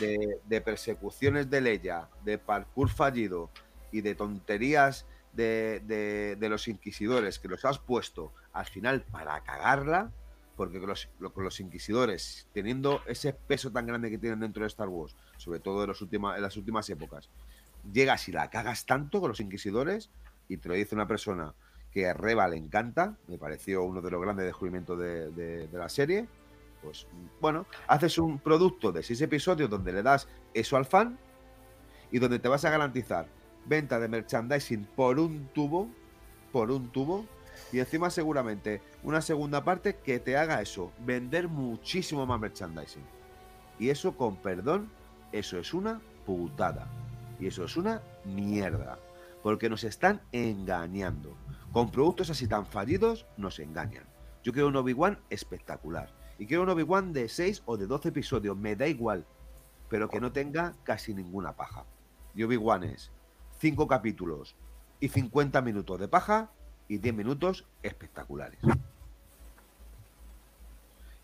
de, 0.00 0.60
persecuciones 0.60 1.50
de 1.50 1.60
Leia, 1.60 2.08
de 2.24 2.38
parkour 2.38 2.88
fallido 2.88 3.50
y 3.92 4.00
de 4.00 4.14
tonterías 4.14 5.06
de, 5.32 6.36
los 6.48 6.68
inquisidores 6.68 7.38
que 7.38 7.48
los 7.48 7.64
has 7.64 7.78
puesto 7.78 8.32
al 8.52 8.66
final 8.66 9.02
para 9.02 9.40
cagarla, 9.42 10.12
porque 10.56 10.78
los, 10.78 11.08
los 11.18 11.60
inquisidores, 11.60 12.46
teniendo 12.52 13.02
ese 13.06 13.32
peso 13.32 13.72
tan 13.72 13.86
grande 13.86 14.10
que 14.10 14.18
tienen 14.18 14.38
dentro 14.40 14.62
de 14.62 14.68
Star 14.68 14.88
Wars, 14.88 15.16
sobre 15.36 15.58
todo 15.58 15.82
en, 15.82 15.88
los 15.88 16.00
las 16.40 16.56
últimas 16.56 16.88
épocas, 16.90 17.28
llegas 17.92 18.28
y 18.28 18.32
la 18.32 18.48
cagas 18.50 18.86
tanto 18.86 19.20
con 19.20 19.30
los 19.30 19.40
inquisidores, 19.40 20.10
y 20.48 20.58
te 20.58 20.68
lo 20.68 20.74
dice 20.74 20.94
una 20.94 21.08
persona 21.08 21.52
que 21.90 22.08
a 22.08 22.12
Reba 22.14 22.46
le 22.48 22.56
encanta, 22.56 23.16
me 23.26 23.38
pareció 23.38 23.82
uno 23.82 24.00
de 24.00 24.10
los 24.10 24.20
grandes 24.20 24.46
descubrimientos 24.46 24.98
de, 24.98 25.30
de- 25.32 25.66
de 25.66 25.78
la 25.78 25.88
serie, 25.88 26.26
pues 26.84 27.06
bueno, 27.40 27.66
haces 27.88 28.18
un 28.18 28.38
producto 28.38 28.92
de 28.92 29.02
seis 29.02 29.20
episodios 29.22 29.70
donde 29.70 29.92
le 29.92 30.02
das 30.02 30.28
eso 30.52 30.76
al 30.76 30.84
fan 30.84 31.18
y 32.12 32.18
donde 32.18 32.38
te 32.38 32.48
vas 32.48 32.64
a 32.64 32.70
garantizar 32.70 33.26
venta 33.64 33.98
de 33.98 34.08
merchandising 34.08 34.84
por 34.94 35.18
un 35.18 35.48
tubo, 35.48 35.88
por 36.52 36.70
un 36.70 36.90
tubo, 36.90 37.26
y 37.72 37.80
encima 37.80 38.10
seguramente 38.10 38.82
una 39.02 39.20
segunda 39.20 39.64
parte 39.64 39.96
que 39.96 40.20
te 40.20 40.36
haga 40.36 40.60
eso, 40.60 40.92
vender 41.00 41.48
muchísimo 41.48 42.26
más 42.26 42.40
merchandising. 42.40 43.04
Y 43.78 43.90
eso, 43.90 44.16
con 44.16 44.36
perdón, 44.36 44.90
eso 45.32 45.58
es 45.58 45.74
una 45.74 46.00
putada. 46.26 46.86
Y 47.40 47.48
eso 47.48 47.64
es 47.64 47.76
una 47.76 48.02
mierda. 48.24 48.98
Porque 49.42 49.68
nos 49.68 49.84
están 49.84 50.22
engañando. 50.32 51.36
Con 51.72 51.90
productos 51.90 52.30
así 52.30 52.46
tan 52.46 52.66
fallidos, 52.66 53.26
nos 53.36 53.58
engañan. 53.58 54.04
Yo 54.42 54.52
quiero 54.52 54.68
un 54.68 54.76
Obi-Wan 54.76 55.18
espectacular. 55.30 56.10
Y 56.38 56.46
quiero 56.46 56.62
un 56.62 56.68
Obi-Wan 56.68 57.12
de 57.12 57.28
6 57.28 57.62
o 57.66 57.76
de 57.76 57.86
12 57.86 58.08
episodios, 58.08 58.56
me 58.56 58.76
da 58.76 58.86
igual. 58.86 59.24
Pero 59.88 60.08
que 60.08 60.20
no 60.20 60.32
tenga 60.32 60.74
casi 60.82 61.14
ninguna 61.14 61.52
paja. 61.52 61.84
Y 62.34 62.42
Obi-Wan 62.42 62.84
es 62.84 63.12
5 63.58 63.86
capítulos 63.86 64.56
y 65.00 65.08
50 65.08 65.60
minutos 65.62 66.00
de 66.00 66.08
paja 66.08 66.50
y 66.88 66.98
10 66.98 67.14
minutos 67.14 67.66
espectaculares. 67.82 68.58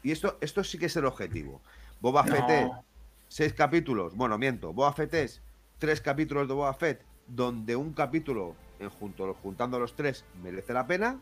Y 0.03 0.13
esto, 0.13 0.39
esto 0.41 0.65
sí 0.65 0.79
que 0.79 0.87
es 0.87 0.97
el 0.97 1.05
objetivo. 1.05 1.61
Boba 2.01 2.25
Fett 2.25 2.49
es 2.49 2.67
No, 2.67 2.85
6 3.29 3.53
capítulos, 3.55 4.15
bueno, 4.17 4.39
miento, 4.39 4.73
Boba 4.73 4.93
Fett 4.93 5.15
es 5.15 5.43
3 5.79 6.01
capítulos 6.01 6.49
de 6.49 6.55
Boba 6.55 6.73
Fett, 6.75 7.05
donde 7.27 7.77
un 7.77 7.93
capítulo, 7.93 8.55
en 8.79 8.91
junto, 8.91 9.33
juntando 9.35 9.79
los 9.79 9.95
tres, 9.95 10.25
merece 10.43 10.73
la 10.73 10.87
pena, 10.87 11.21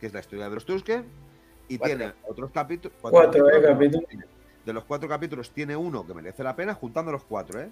que 0.00 0.06
es 0.06 0.12
la 0.12 0.20
historia 0.20 0.48
de 0.48 0.54
los 0.54 0.64
Tusken, 0.64 1.04
y 1.74 1.78
Cuatro. 1.78 1.96
tiene 1.96 2.12
otros 2.28 2.50
capítulos. 2.52 2.96
Cuatro, 3.00 3.48
eh, 3.50 3.62
capítulos. 3.62 4.04
De 4.64 4.72
los 4.72 4.84
cuatro 4.84 5.08
capítulos 5.08 5.50
tiene 5.50 5.74
uno 5.76 6.06
que 6.06 6.14
merece 6.14 6.42
la 6.44 6.54
pena, 6.54 6.74
juntando 6.74 7.10
los 7.12 7.24
cuatro, 7.24 7.60
¿eh? 7.60 7.68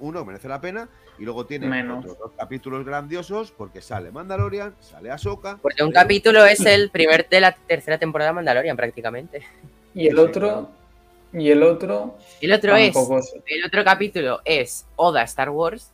Uno 0.00 0.20
que 0.20 0.26
merece 0.26 0.48
la 0.48 0.60
pena, 0.60 0.88
y 1.18 1.24
luego 1.24 1.44
tiene 1.46 1.66
Menos. 1.68 2.00
otros 2.04 2.18
dos 2.18 2.32
capítulos 2.36 2.84
grandiosos, 2.84 3.52
porque 3.52 3.80
sale 3.80 4.10
Mandalorian, 4.10 4.74
sale 4.80 5.10
Ahsoka. 5.10 5.58
Porque 5.60 5.82
un 5.84 5.92
sale- 5.92 6.02
capítulo 6.04 6.44
es 6.44 6.60
el 6.66 6.90
primer 6.90 7.28
de 7.28 7.40
la 7.40 7.52
tercera 7.52 7.98
temporada 7.98 8.30
de 8.30 8.34
Mandalorian, 8.34 8.76
prácticamente. 8.76 9.42
y 9.94 10.08
el 10.08 10.18
otro, 10.18 10.70
y 11.34 11.50
el 11.50 11.62
otro 11.62 12.16
Y 12.40 12.46
el 12.46 12.52
otro 12.52 12.74
es, 12.76 12.94
el 13.46 13.64
otro 13.66 13.84
capítulo 13.84 14.40
es 14.44 14.86
Oda 14.96 15.22
Star 15.24 15.50
Wars, 15.50 15.90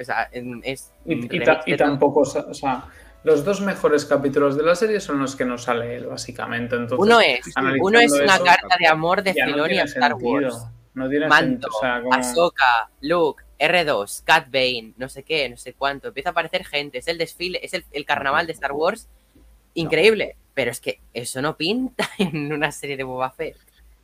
O 0.00 0.04
sea, 0.04 0.28
es. 0.32 0.90
Y, 1.04 1.36
y 1.36 1.40
ta- 1.44 1.62
tampoco, 1.76 2.20
o 2.20 2.54
sea, 2.54 2.86
los 3.24 3.44
dos 3.44 3.60
mejores 3.60 4.04
capítulos 4.04 4.56
de 4.56 4.62
la 4.62 4.74
serie 4.74 5.00
son 5.00 5.18
los 5.18 5.34
que 5.36 5.44
no 5.44 5.58
sale 5.58 5.96
él, 5.96 6.06
básicamente. 6.06 6.76
Entonces, 6.76 6.98
Uno 6.98 7.20
es, 7.20 7.40
uno 7.80 7.98
es 8.00 8.12
una 8.12 8.36
eso, 8.36 8.44
carta 8.44 8.76
de 8.78 8.86
amor 8.86 9.22
de 9.22 9.34
no 9.34 9.46
Filoni 9.46 9.68
tiene 9.68 9.82
a 9.82 9.84
Star 9.84 10.10
sentido. 10.12 10.30
Wars. 10.30 10.64
No 10.94 11.08
tiene 11.08 11.28
Mando. 11.28 11.68
O 11.68 11.80
sea, 11.80 12.00
como... 12.00 12.14
Ahsoka, 12.14 12.90
Luke, 13.02 13.44
R2, 13.58 14.24
Cat 14.24 14.46
Bane, 14.50 14.94
no 14.96 15.08
sé 15.08 15.22
qué, 15.22 15.48
no 15.48 15.56
sé 15.56 15.74
cuánto. 15.74 16.08
Empieza 16.08 16.30
a 16.30 16.32
aparecer 16.32 16.64
gente. 16.64 16.98
Es 16.98 17.08
el 17.08 17.18
desfile, 17.18 17.60
es 17.62 17.74
el, 17.74 17.84
el 17.92 18.04
carnaval 18.04 18.46
de 18.46 18.52
Star 18.52 18.72
Wars. 18.72 19.08
Increíble. 19.74 20.36
Pero 20.54 20.70
es 20.70 20.80
que 20.80 21.00
eso 21.14 21.40
no 21.40 21.56
pinta 21.56 22.08
en 22.18 22.52
una 22.52 22.72
serie 22.72 22.96
de 22.96 23.04
Boba 23.04 23.30
Fett. 23.30 23.56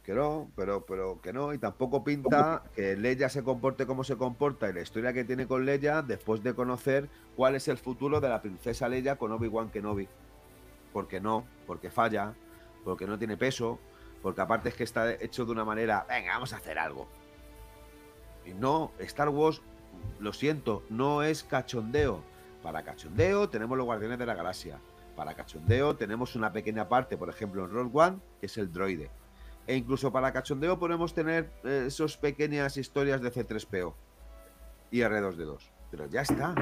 Que 0.04 0.12
no, 0.12 0.50
pero, 0.54 0.84
pero 0.84 1.18
que 1.22 1.32
no, 1.32 1.54
y 1.54 1.58
tampoco 1.58 2.04
pinta 2.04 2.62
que 2.74 2.94
Leia 2.94 3.30
se 3.30 3.42
comporte 3.42 3.86
como 3.86 4.04
se 4.04 4.16
comporta 4.16 4.68
y 4.68 4.74
la 4.74 4.82
historia 4.82 5.14
que 5.14 5.24
tiene 5.24 5.46
con 5.46 5.64
Leia 5.64 6.02
después 6.02 6.42
de 6.42 6.54
conocer 6.54 7.08
cuál 7.36 7.54
es 7.54 7.68
el 7.68 7.78
futuro 7.78 8.20
de 8.20 8.28
la 8.28 8.42
princesa 8.42 8.86
Leia 8.86 9.16
con 9.16 9.32
Obi-Wan 9.32 9.70
Kenobi. 9.70 10.06
Porque 10.92 11.20
no, 11.20 11.46
porque 11.66 11.90
falla, 11.90 12.34
porque 12.84 13.06
no 13.06 13.18
tiene 13.18 13.38
peso, 13.38 13.78
porque 14.22 14.42
aparte 14.42 14.68
es 14.68 14.74
que 14.74 14.84
está 14.84 15.10
hecho 15.10 15.46
de 15.46 15.52
una 15.52 15.64
manera, 15.64 16.04
venga, 16.06 16.34
vamos 16.34 16.52
a 16.52 16.58
hacer 16.58 16.78
algo. 16.78 17.08
Y 18.44 18.52
no, 18.52 18.92
Star 18.98 19.30
Wars, 19.30 19.62
lo 20.20 20.34
siento, 20.34 20.82
no 20.90 21.22
es 21.22 21.44
cachondeo. 21.44 22.22
Para 22.62 22.84
cachondeo 22.84 23.48
tenemos 23.48 23.78
los 23.78 23.86
Guardianes 23.86 24.18
de 24.18 24.26
la 24.26 24.34
Galaxia. 24.34 24.78
Para 25.16 25.32
cachondeo 25.34 25.96
tenemos 25.96 26.36
una 26.36 26.52
pequeña 26.52 26.90
parte, 26.90 27.16
por 27.16 27.30
ejemplo, 27.30 27.64
en 27.64 27.70
Roll 27.70 27.90
One, 27.90 28.18
que 28.38 28.46
es 28.46 28.58
el 28.58 28.70
droide. 28.70 29.10
E 29.66 29.76
incluso 29.76 30.12
para 30.12 30.32
cachondeo 30.32 30.78
podemos 30.78 31.14
tener 31.14 31.50
eh, 31.64 31.84
esas 31.86 32.16
pequeñas 32.16 32.76
historias 32.76 33.20
de 33.22 33.32
C3PO 33.32 33.94
y 34.90 35.00
R2D2. 35.00 35.58
Pero 35.90 36.06
ya 36.06 36.22
está. 36.22 36.54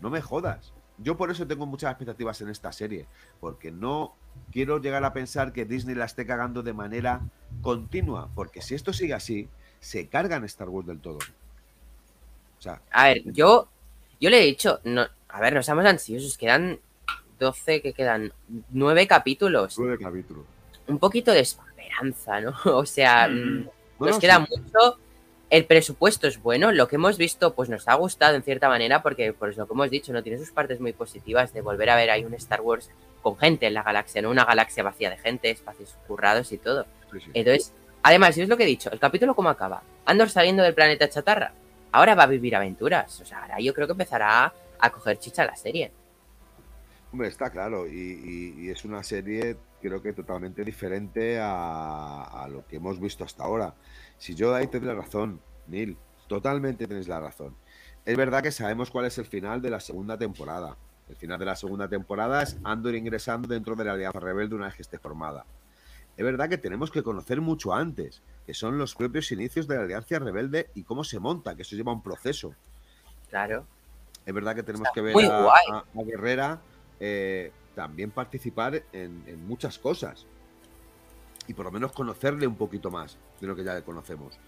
No 0.00 0.10
me 0.10 0.20
jodas. 0.20 0.72
Yo 0.98 1.16
por 1.16 1.30
eso 1.30 1.46
tengo 1.46 1.66
muchas 1.66 1.90
expectativas 1.90 2.40
en 2.40 2.48
esta 2.48 2.70
serie. 2.72 3.06
Porque 3.40 3.70
no 3.70 4.14
quiero 4.52 4.78
llegar 4.78 5.04
a 5.04 5.12
pensar 5.12 5.52
que 5.52 5.64
Disney 5.64 5.94
la 5.94 6.04
esté 6.04 6.26
cagando 6.26 6.62
de 6.62 6.72
manera 6.72 7.20
continua. 7.62 8.28
Porque 8.34 8.62
si 8.62 8.74
esto 8.74 8.92
sigue 8.92 9.14
así, 9.14 9.48
se 9.80 10.06
cargan 10.08 10.44
Star 10.44 10.68
Wars 10.68 10.86
del 10.86 11.00
todo. 11.00 11.18
O 12.58 12.62
sea, 12.62 12.80
A 12.90 13.08
ver, 13.08 13.22
yo, 13.24 13.68
yo 14.20 14.30
le 14.30 14.42
he 14.42 14.46
dicho, 14.46 14.80
no, 14.84 15.06
a 15.28 15.40
ver, 15.40 15.54
no 15.54 15.62
seamos 15.62 15.84
ansiosos, 15.84 16.38
quedan 16.38 16.78
12, 17.38 17.82
que 17.82 17.92
quedan 17.92 18.32
9 18.70 19.06
capítulos. 19.06 19.78
nueve 19.78 19.98
capítulos. 19.98 20.44
Un 20.88 20.98
poquito 20.98 21.32
de 21.32 21.40
esperanza, 22.02 22.40
¿no? 22.40 22.54
O 22.76 22.86
sea, 22.86 23.28
Mm. 23.28 23.32
mm, 23.60 23.68
No, 24.00 24.06
nos 24.06 24.16
no, 24.16 24.20
queda 24.20 24.46
sí. 24.46 24.54
mucho. 24.56 24.98
El 25.48 25.64
presupuesto 25.64 26.26
es 26.26 26.42
bueno, 26.42 26.72
lo 26.72 26.88
que 26.88 26.96
hemos 26.96 27.16
visto 27.18 27.54
pues 27.54 27.68
nos 27.68 27.86
ha 27.86 27.94
gustado 27.94 28.34
en 28.34 28.42
cierta 28.42 28.68
manera 28.68 29.00
porque 29.02 29.32
pues 29.32 29.56
lo 29.56 29.66
que 29.66 29.74
hemos 29.74 29.90
dicho 29.90 30.12
no 30.12 30.22
tiene 30.22 30.38
sus 30.38 30.50
partes 30.50 30.80
muy 30.80 30.92
positivas 30.92 31.52
de 31.54 31.60
volver 31.60 31.88
a 31.90 31.94
ver 31.96 32.10
ahí 32.10 32.24
un 32.24 32.34
Star 32.34 32.60
Wars 32.62 32.90
con 33.22 33.38
gente 33.38 33.66
en 33.68 33.74
la 33.74 33.84
galaxia, 33.84 34.22
no 34.22 34.30
una 34.30 34.44
galaxia 34.44 34.82
vacía 34.82 35.08
de 35.08 35.18
gente, 35.18 35.50
espacios 35.50 35.94
currados 36.08 36.50
y 36.50 36.58
todo. 36.58 36.84
Sí, 37.12 37.20
sí. 37.20 37.30
Entonces, 37.32 37.72
además, 38.02 38.36
y 38.36 38.42
es 38.42 38.48
lo 38.48 38.56
que 38.56 38.64
he 38.64 38.66
dicho, 38.66 38.90
el 38.90 38.98
capítulo 38.98 39.36
cómo 39.36 39.48
acaba. 39.48 39.82
Andor 40.04 40.30
saliendo 40.30 40.64
del 40.64 40.74
planeta 40.74 41.08
chatarra. 41.08 41.52
Ahora 41.92 42.16
va 42.16 42.24
a 42.24 42.26
vivir 42.26 42.56
aventuras. 42.56 43.20
O 43.20 43.24
sea, 43.24 43.42
ahora 43.42 43.60
yo 43.60 43.72
creo 43.72 43.86
que 43.86 43.92
empezará 43.92 44.52
a 44.80 44.90
coger 44.90 45.18
chicha 45.20 45.44
la 45.44 45.54
serie. 45.56 45.92
Hombre, 47.16 47.28
está 47.28 47.48
claro, 47.48 47.86
y, 47.86 47.92
y- 47.92 48.54
y 48.66 48.68
es 48.68 48.84
una 48.84 49.02
serie 49.02 49.56
creo 49.80 50.02
que 50.02 50.12
totalmente 50.12 50.62
diferente 50.62 51.38
a, 51.40 52.24
a 52.24 52.46
lo 52.48 52.66
que 52.66 52.76
hemos 52.76 53.00
visto 53.00 53.24
hasta 53.24 53.42
ahora. 53.42 53.72
Si 54.18 54.34
yo 54.34 54.54
ahí 54.54 54.66
te 54.66 54.78
doy 54.78 54.88
la 54.88 54.94
razón, 54.96 55.40
Neil, 55.66 55.96
totalmente 56.28 56.86
tienes 56.86 57.08
la 57.08 57.18
razón. 57.18 57.54
Es 58.04 58.18
verdad 58.18 58.42
que 58.42 58.52
sabemos 58.52 58.90
cuál 58.90 59.06
es 59.06 59.16
el 59.16 59.24
final 59.24 59.62
de 59.62 59.70
la 59.70 59.80
segunda 59.80 60.18
temporada. 60.18 60.76
El 61.08 61.16
final 61.16 61.38
de 61.38 61.46
la 61.46 61.56
segunda 61.56 61.88
temporada 61.88 62.42
es 62.42 62.58
Andor 62.64 62.94
ingresando 62.94 63.48
dentro 63.48 63.74
de 63.76 63.84
la 63.86 63.92
Alianza 63.92 64.20
Rebelde 64.20 64.54
una 64.54 64.66
vez 64.66 64.74
que 64.74 64.82
esté 64.82 64.98
formada. 64.98 65.46
Es 66.18 66.22
verdad 66.24 66.50
que 66.50 66.58
tenemos 66.58 66.90
que 66.90 67.02
conocer 67.02 67.40
mucho 67.40 67.72
antes, 67.72 68.20
que 68.44 68.52
son 68.52 68.76
los 68.76 68.94
propios 68.94 69.32
inicios 69.32 69.66
de 69.66 69.76
la 69.76 69.84
Alianza 69.84 70.18
Rebelde 70.18 70.68
y 70.74 70.82
cómo 70.82 71.02
se 71.02 71.18
monta, 71.18 71.56
que 71.56 71.62
eso 71.62 71.76
lleva 71.76 71.92
un 71.92 72.02
proceso. 72.02 72.52
Claro. 73.30 73.64
Es 74.26 74.34
verdad 74.34 74.54
que 74.54 74.64
tenemos 74.64 74.88
que 74.92 75.00
ver 75.00 75.14
a, 75.30 75.44
a- 75.72 75.78
a 75.78 76.02
Guerrera 76.04 76.60
eh, 77.00 77.52
también 77.74 78.10
participar 78.10 78.82
en, 78.92 79.22
en 79.26 79.46
muchas 79.46 79.78
cosas. 79.78 80.26
Y 81.48 81.54
por 81.54 81.64
lo 81.66 81.70
menos 81.72 81.92
conocerle 81.92 82.46
un 82.46 82.56
poquito 82.56 82.90
más 82.90 83.18
de 83.40 83.46
lo 83.46 83.54
que 83.54 83.64
ya 83.64 83.74
le 83.74 83.82
conocemos. 83.82 84.38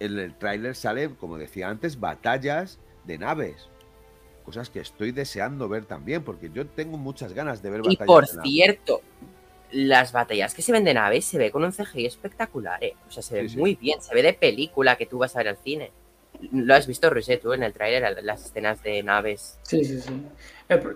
En 0.00 0.18
el 0.18 0.34
tráiler 0.36 0.74
sale, 0.76 1.10
como 1.16 1.38
decía 1.38 1.68
antes, 1.68 1.98
batallas 2.00 2.78
de 3.04 3.18
naves. 3.18 3.68
Cosas 4.44 4.70
que 4.70 4.80
estoy 4.80 5.12
deseando 5.12 5.68
ver 5.68 5.84
también, 5.86 6.22
porque 6.24 6.50
yo 6.52 6.66
tengo 6.66 6.96
muchas 6.98 7.32
ganas 7.32 7.62
de 7.62 7.70
ver 7.70 7.82
Y 7.82 7.96
batallas 7.96 8.06
por 8.06 8.26
de 8.26 8.32
naves. 8.34 8.52
cierto, 8.52 9.02
las 9.70 10.12
batallas 10.12 10.54
que 10.54 10.62
se 10.62 10.72
ven 10.72 10.84
de 10.84 10.94
naves 10.94 11.24
se 11.26 11.38
ve 11.38 11.50
con 11.50 11.64
un 11.64 11.72
CGI 11.72 12.06
espectacular, 12.06 12.82
¿eh? 12.82 12.96
O 13.08 13.10
sea, 13.10 13.22
se 13.22 13.34
ve 13.34 13.44
Sí, 13.44 13.48
sí. 13.50 13.56
muy 13.58 13.74
bien, 13.76 14.00
se 14.02 14.14
ve 14.14 14.22
de 14.22 14.32
película 14.34 14.96
que 14.96 15.06
tú 15.06 15.18
vas 15.18 15.34
a 15.36 15.38
ver 15.40 15.48
al 15.48 15.58
cine. 15.58 15.92
¿Lo 16.52 16.74
has 16.74 16.86
visto, 16.86 17.10
Roger, 17.10 17.40
tú 17.40 17.52
en 17.52 17.62
el 17.64 17.72
tráiler, 17.72 18.22
las 18.22 18.44
escenas 18.44 18.82
de 18.82 19.02
naves? 19.02 19.58
Sí, 19.62 19.84
sí, 19.84 20.00
sí. 20.00 20.22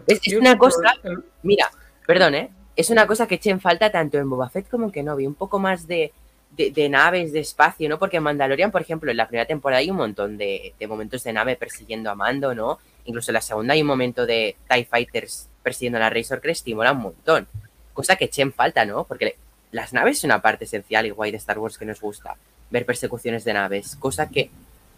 Es- 0.06 0.34
una 0.34 0.56
cosa- 0.56 0.94
Mira, 1.42 1.70
perdón, 2.06 2.34
¿eh? 2.34 2.50
Es 2.76 2.90
una 2.90 3.06
cosa 3.06 3.26
que 3.26 3.34
eché 3.36 3.50
en 3.50 3.60
falta 3.60 3.90
tanto 3.90 4.18
en 4.18 4.30
Boba 4.30 4.48
Fett 4.48 4.68
como 4.68 4.84
en 4.86 4.92
Kenobi, 4.92 5.26
un 5.26 5.34
poco 5.34 5.58
más 5.58 5.86
de, 5.86 6.12
de, 6.56 6.70
de 6.70 6.88
naves, 6.88 7.32
de 7.32 7.40
espacio, 7.40 7.88
¿no? 7.88 7.98
Porque 7.98 8.18
en 8.18 8.22
Mandalorian, 8.22 8.70
por 8.70 8.80
ejemplo, 8.82 9.10
en 9.10 9.16
la 9.16 9.26
primera 9.28 9.46
temporada 9.46 9.80
hay 9.80 9.90
un 9.90 9.96
montón 9.96 10.38
de, 10.38 10.74
de 10.78 10.86
momentos 10.86 11.22
de 11.24 11.32
nave 11.32 11.56
persiguiendo 11.56 12.10
a 12.10 12.14
Mando, 12.14 12.54
¿no? 12.54 12.78
Incluso 13.04 13.30
en 13.30 13.34
la 13.34 13.40
segunda 13.40 13.74
hay 13.74 13.82
un 13.82 13.88
momento 13.88 14.24
de 14.26 14.56
TIE 14.68 14.84
Fighters 14.84 15.48
persiguiendo 15.62 15.96
a 15.98 16.00
la 16.00 16.10
Razor 16.10 16.40
Crest 16.40 16.66
y 16.68 16.74
mola 16.74 16.92
un 16.92 16.98
montón. 17.02 17.46
Cosa 17.92 18.16
que 18.16 18.26
eché 18.26 18.42
en 18.42 18.52
falta, 18.52 18.84
¿no? 18.84 19.04
Porque 19.04 19.36
las 19.72 19.92
naves 19.92 20.20
son 20.20 20.28
una 20.28 20.40
parte 20.40 20.64
esencial 20.64 21.04
y 21.06 21.10
guay 21.10 21.30
de 21.30 21.36
Star 21.38 21.58
Wars 21.58 21.76
que 21.78 21.84
nos 21.84 22.00
gusta. 22.00 22.36
Ver 22.70 22.86
persecuciones 22.86 23.44
de 23.44 23.52
naves, 23.54 23.96
cosa 23.96 24.28
que 24.28 24.50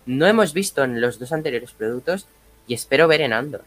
no 0.06 0.26
hemos 0.26 0.52
visto 0.52 0.84
en 0.84 1.00
los 1.00 1.18
dos 1.18 1.32
anteriores 1.32 1.72
productos 1.72 2.26
y 2.66 2.74
espero 2.74 3.08
ver 3.08 3.20
en 3.20 3.32
Andor. 3.32 3.62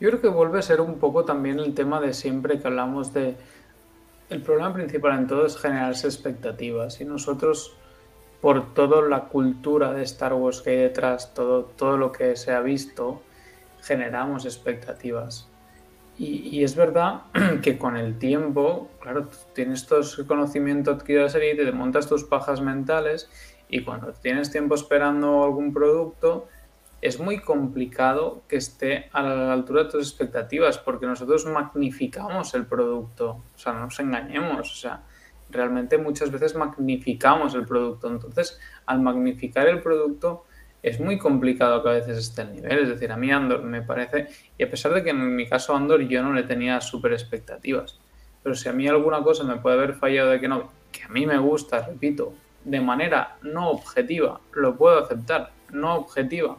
Yo 0.00 0.08
creo 0.08 0.20
que 0.20 0.28
vuelve 0.28 0.58
a 0.58 0.62
ser 0.62 0.80
un 0.80 0.98
poco 0.98 1.24
también 1.24 1.58
el 1.60 1.74
tema 1.74 2.00
de 2.00 2.12
siempre 2.12 2.58
que 2.58 2.66
hablamos 2.66 3.12
de... 3.12 3.36
El 4.30 4.42
problema 4.42 4.72
principal 4.72 5.18
en 5.18 5.26
todo 5.26 5.46
es 5.46 5.56
generarse 5.56 6.06
expectativas 6.06 7.00
y 7.00 7.04
nosotros, 7.04 7.76
por 8.40 8.74
toda 8.74 9.02
la 9.02 9.24
cultura 9.24 9.92
de 9.92 10.02
Star 10.02 10.32
Wars 10.32 10.62
que 10.62 10.70
hay 10.70 10.76
detrás, 10.78 11.34
todo, 11.34 11.64
todo 11.64 11.98
lo 11.98 12.10
que 12.10 12.34
se 12.36 12.52
ha 12.52 12.60
visto, 12.60 13.22
generamos 13.82 14.44
expectativas. 14.46 15.48
Y, 16.18 16.62
es 16.62 16.76
verdad 16.76 17.22
que 17.62 17.78
con 17.78 17.96
el 17.96 18.18
tiempo, 18.18 18.90
claro, 19.00 19.28
tienes 19.54 19.86
todo 19.86 20.00
ese 20.00 20.26
conocimiento 20.26 20.90
adquirido 20.90 21.20
de 21.20 21.26
la 21.26 21.32
serie 21.32 21.54
te 21.54 21.72
montas 21.72 22.08
tus 22.08 22.24
pajas 22.24 22.60
mentales 22.60 23.30
y 23.72 23.82
cuando 23.82 24.12
tienes 24.12 24.52
tiempo 24.52 24.74
esperando 24.74 25.42
algún 25.42 25.72
producto, 25.72 26.46
es 27.00 27.18
muy 27.18 27.40
complicado 27.40 28.42
que 28.46 28.56
esté 28.56 29.08
a 29.12 29.22
la 29.22 29.52
altura 29.52 29.84
de 29.84 29.90
tus 29.90 30.06
expectativas, 30.06 30.76
porque 30.76 31.06
nosotros 31.06 31.46
magnificamos 31.46 32.52
el 32.54 32.66
producto, 32.66 33.42
o 33.54 33.58
sea, 33.58 33.72
no 33.72 33.80
nos 33.86 33.98
engañemos, 33.98 34.70
o 34.70 34.74
sea, 34.74 35.04
realmente 35.48 35.96
muchas 35.96 36.30
veces 36.30 36.54
magnificamos 36.54 37.54
el 37.54 37.64
producto, 37.64 38.08
entonces 38.08 38.60
al 38.84 39.00
magnificar 39.00 39.66
el 39.66 39.80
producto 39.80 40.44
es 40.82 41.00
muy 41.00 41.16
complicado 41.16 41.82
que 41.82 41.88
a 41.88 41.92
veces 41.92 42.18
esté 42.18 42.42
el 42.42 42.52
nivel, 42.52 42.78
es 42.80 42.88
decir, 42.90 43.10
a 43.10 43.16
mí 43.16 43.32
Andor 43.32 43.62
me 43.62 43.80
parece, 43.80 44.28
y 44.58 44.64
a 44.64 44.70
pesar 44.70 44.92
de 44.92 45.02
que 45.02 45.10
en 45.10 45.34
mi 45.34 45.48
caso 45.48 45.74
Andor 45.74 46.02
yo 46.02 46.22
no 46.22 46.34
le 46.34 46.42
tenía 46.42 46.78
súper 46.82 47.14
expectativas, 47.14 47.98
pero 48.42 48.54
si 48.54 48.68
a 48.68 48.74
mí 48.74 48.86
alguna 48.86 49.22
cosa 49.22 49.44
me 49.44 49.56
puede 49.56 49.76
haber 49.76 49.94
fallado 49.94 50.28
de 50.28 50.40
que 50.40 50.48
no, 50.48 50.70
que 50.92 51.04
a 51.04 51.08
mí 51.08 51.24
me 51.24 51.38
gusta, 51.38 51.86
repito, 51.86 52.34
de 52.64 52.80
manera 52.80 53.36
no 53.42 53.70
objetiva, 53.70 54.40
lo 54.52 54.76
puedo 54.76 54.98
aceptar, 54.98 55.50
no 55.70 55.96
objetiva, 55.96 56.56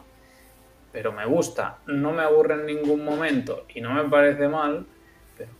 pero 0.92 1.12
me 1.12 1.26
gusta, 1.26 1.78
no 1.86 2.12
me 2.12 2.22
aburre 2.22 2.54
en 2.54 2.66
ningún 2.66 3.04
momento 3.04 3.64
y 3.74 3.80
no 3.80 3.92
me 3.92 4.04
parece 4.04 4.48
mal, 4.48 4.86
pero 5.36 5.50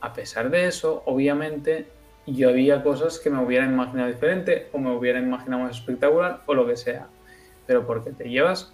a 0.00 0.12
pesar 0.12 0.50
de 0.50 0.66
eso, 0.66 1.02
obviamente 1.06 1.88
yo 2.26 2.48
había 2.48 2.82
cosas 2.82 3.18
que 3.18 3.30
me 3.30 3.42
hubiera 3.42 3.64
imaginado 3.64 4.08
diferente 4.08 4.68
o 4.72 4.78
me 4.78 4.94
hubiera 4.94 5.18
imaginado 5.18 5.64
más 5.64 5.76
espectacular 5.76 6.42
o 6.46 6.54
lo 6.54 6.66
que 6.66 6.76
sea. 6.76 7.06
Pero 7.66 7.86
porque 7.86 8.10
te 8.10 8.28
llevas, 8.28 8.72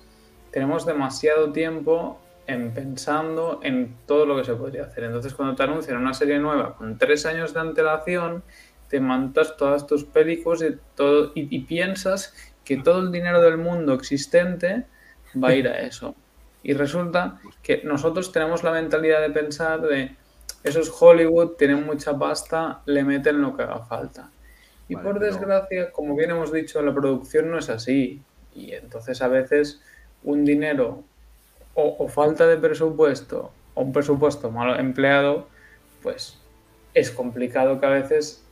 tenemos 0.51 0.87
demasiado 0.87 1.53
tiempo 1.53 2.18
en 2.47 2.73
pensando 2.73 3.61
en 3.62 3.97
todo 4.07 4.27
lo 4.27 4.37
que 4.37 4.45
se 4.45 4.55
podría 4.55 4.85
hacer. 4.85 5.05
Entonces 5.05 5.35
cuando 5.35 5.55
te 5.55 5.62
anuncian 5.62 5.97
una 5.99 6.14
serie 6.14 6.39
nueva 6.39 6.75
con 6.77 6.99
tres 6.99 7.27
años 7.27 7.55
de 7.55 7.61
antelación, 7.61 8.43
te 8.93 9.01
montas 9.01 9.57
todas 9.57 9.86
tus 9.86 10.05
películas 10.05 10.61
y, 10.62 10.76
todo, 10.95 11.32
y, 11.34 11.49
y 11.57 11.61
piensas 11.61 12.34
que 12.62 12.76
todo 12.76 13.01
el 13.01 13.11
dinero 13.11 13.40
del 13.40 13.57
mundo 13.57 13.95
existente 13.95 14.84
va 15.43 15.49
a 15.49 15.55
ir 15.55 15.66
a 15.66 15.80
eso. 15.80 16.14
Y 16.62 16.74
resulta 16.74 17.40
que 17.62 17.80
nosotros 17.84 18.32
tenemos 18.32 18.62
la 18.62 18.70
mentalidad 18.72 19.22
de 19.22 19.30
pensar 19.30 19.80
de 19.80 20.14
eso 20.62 20.80
es 20.80 20.93
Hollywood, 21.01 21.53
tienen 21.57 21.86
mucha 21.86 22.18
pasta, 22.18 22.82
le 22.84 23.03
meten 23.03 23.40
lo 23.40 23.57
que 23.57 23.62
haga 23.62 23.78
falta. 23.86 24.30
Y 24.88 24.95
Vale, 24.95 25.09
por 25.09 25.18
pero- 25.18 25.32
desgracia, 25.32 25.90
como 25.90 26.14
bien 26.14 26.32
hemos 26.32 26.53
dicho, 26.53 26.82
la 26.82 26.93
producción 26.93 27.51
no 27.51 27.59
es 27.59 27.70
así. 27.70 28.20
Y 28.55 28.72
entonces 28.72 29.22
a 29.22 29.28
veces 29.28 29.80
un 30.22 30.45
dinero 30.45 31.03
o, 31.72 31.97
o 31.99 32.09
falta 32.09 32.47
de 32.47 32.59
presupuesto 32.59 33.53
o 33.72 33.80
un 33.80 33.93
presupuesto 33.95 34.51
mal 34.51 34.78
empleado, 34.78 35.49
pues 36.03 36.36
es 36.93 37.11
complicado 37.11 37.80
que 37.80 37.86
a 37.86 37.88
veces 37.88 38.45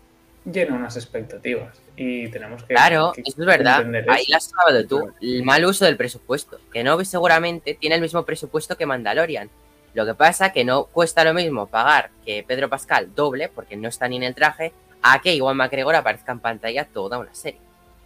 llene 0.45 0.73
unas 0.73 0.97
expectativas 0.97 1.81
y 1.97 2.29
tenemos 2.31 2.63
que... 2.65 2.75
Claro, 2.75 3.13
que 3.15 3.23
eso 3.23 3.41
es 3.41 3.47
verdad. 3.47 3.85
Ahí 4.09 4.23
eso. 4.23 4.31
lo 4.31 4.37
has 4.37 4.45
salvado 4.45 4.87
tú. 4.87 5.13
El 5.21 5.45
mal 5.45 5.65
uso 5.65 5.85
del 5.85 5.97
presupuesto. 5.97 6.59
Que 6.73 6.83
no 6.83 7.03
seguramente 7.05 7.75
tiene 7.75 7.97
el 7.97 8.01
mismo 8.01 8.25
presupuesto 8.25 8.77
que 8.77 8.87
Mandalorian. 8.87 9.51
Lo 9.93 10.07
que 10.07 10.15
pasa 10.15 10.53
que 10.53 10.65
no 10.65 10.85
cuesta 10.85 11.25
lo 11.25 11.35
mismo 11.35 11.67
pagar 11.67 12.11
que 12.25 12.45
Pedro 12.47 12.69
Pascal 12.69 13.15
doble, 13.15 13.49
porque 13.49 13.77
no 13.77 13.89
está 13.89 14.09
ni 14.09 14.17
en 14.17 14.23
el 14.23 14.35
traje, 14.35 14.73
a 15.03 15.21
que 15.21 15.35
Iwan 15.35 15.57
McGregor 15.57 15.95
aparezca 15.95 16.33
en 16.33 16.41
pantalla 16.41 16.85
toda 16.87 17.19
una 17.19 17.35
serie. 17.35 17.61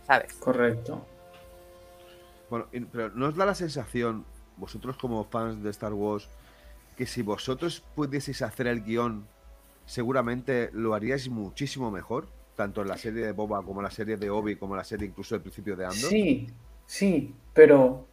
¿Sabes? 0.06 0.34
Correcto. 0.34 1.06
Bueno, 2.50 2.66
pero 2.92 3.10
¿no 3.10 3.28
os 3.28 3.36
da 3.36 3.46
la 3.46 3.54
sensación, 3.54 4.24
vosotros 4.56 4.96
como 4.96 5.24
fans 5.24 5.62
de 5.62 5.70
Star 5.70 5.92
Wars, 5.92 6.28
que 6.96 7.06
si 7.06 7.22
vosotros 7.22 7.82
pudieseis 7.94 8.42
hacer 8.42 8.66
el 8.66 8.84
guion, 8.84 9.26
seguramente 9.86 10.70
lo 10.72 10.94
haríais 10.94 11.28
muchísimo 11.28 11.90
mejor? 11.90 12.26
Tanto 12.56 12.82
en 12.82 12.88
la 12.88 12.96
serie 12.96 13.24
de 13.24 13.32
Boba 13.32 13.62
como 13.62 13.80
en 13.80 13.84
la 13.84 13.90
serie 13.90 14.16
de 14.16 14.30
Obi, 14.30 14.56
como 14.56 14.74
en 14.74 14.78
la 14.78 14.84
serie 14.84 15.08
incluso 15.08 15.34
del 15.34 15.42
principio 15.42 15.76
de 15.76 15.84
Andor. 15.84 16.10
Sí, 16.10 16.46
sí, 16.86 17.34
pero 17.52 18.06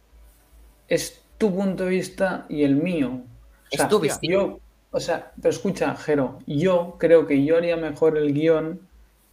es 0.88 1.22
tu 1.38 1.54
punto 1.54 1.84
de 1.84 1.90
vista 1.90 2.46
y 2.48 2.64
el 2.64 2.76
mío. 2.76 3.10
O 3.10 3.22
Es 3.70 3.88
tu. 3.88 4.02
Yo, 4.22 4.58
o 4.90 5.00
sea, 5.00 5.32
pero 5.40 5.50
escucha, 5.50 5.94
Jero, 5.96 6.38
yo 6.46 6.96
creo 6.98 7.26
que 7.26 7.44
yo 7.44 7.56
haría 7.56 7.76
mejor 7.76 8.18
el 8.18 8.34
guion, 8.34 8.80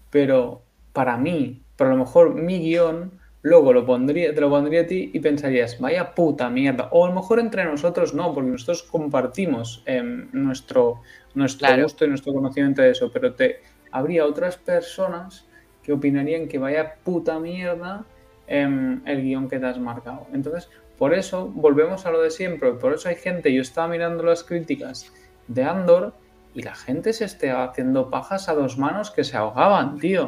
pero 0.09 0.61
para 0.93 1.17
mí, 1.17 1.63
pero 1.75 1.91
a 1.91 1.93
lo 1.93 1.99
mejor 1.99 2.35
mi 2.35 2.59
guion, 2.59 3.19
luego 3.49 3.73
lo 3.73 3.85
pondría, 3.85 4.33
te 4.33 4.41
lo 4.41 4.49
pondría 4.49 4.81
a 4.81 4.85
ti 4.87 5.09
y 5.13 5.19
pensarías, 5.19 5.79
vaya 5.79 6.13
puta 6.13 6.49
mierda. 6.49 6.89
O 6.91 7.05
a 7.05 7.09
lo 7.09 7.15
mejor 7.15 7.39
entre 7.39 7.65
nosotros 7.65 8.13
no, 8.13 8.33
porque 8.33 8.51
nosotros 8.51 8.83
compartimos 8.83 9.83
em, 9.85 10.29
nuestro, 10.31 11.01
nuestro 11.33 11.67
Claro. 11.67 11.83
gusto 11.83 12.05
y 12.05 12.09
nuestro 12.09 12.33
conocimiento 12.33 12.81
de 12.81 12.91
eso, 12.91 13.11
pero 13.11 13.33
te 13.33 13.61
habría 13.91 14.25
otras 14.25 14.57
personas 14.57 15.47
que 15.83 15.93
opinarían 15.93 16.47
que 16.47 16.59
vaya 16.59 16.95
puta 17.03 17.39
mierda 17.39 18.05
em, 18.47 19.01
el 19.05 19.23
guion 19.23 19.49
que 19.49 19.59
te 19.59 19.65
has 19.65 19.79
marcado. 19.79 20.27
Entonces, 20.33 20.69
por 20.97 21.13
eso 21.13 21.47
volvemos 21.47 22.05
a 22.05 22.11
lo 22.11 22.21
de 22.21 22.29
siempre. 22.29 22.73
Por 22.73 22.93
eso 22.93 23.09
hay 23.09 23.15
gente, 23.15 23.53
yo 23.53 23.61
estaba 23.61 23.87
mirando 23.87 24.23
las 24.23 24.43
críticas 24.43 25.11
de 25.47 25.63
Andor 25.63 26.13
y 26.53 26.61
la 26.63 26.75
gente 26.75 27.13
se 27.13 27.25
está 27.25 27.63
haciendo 27.63 28.09
pajas 28.09 28.49
a 28.49 28.53
dos 28.53 28.77
manos 28.77 29.11
que 29.11 29.23
se 29.23 29.37
ahogaban, 29.37 29.97
tío. 29.97 30.27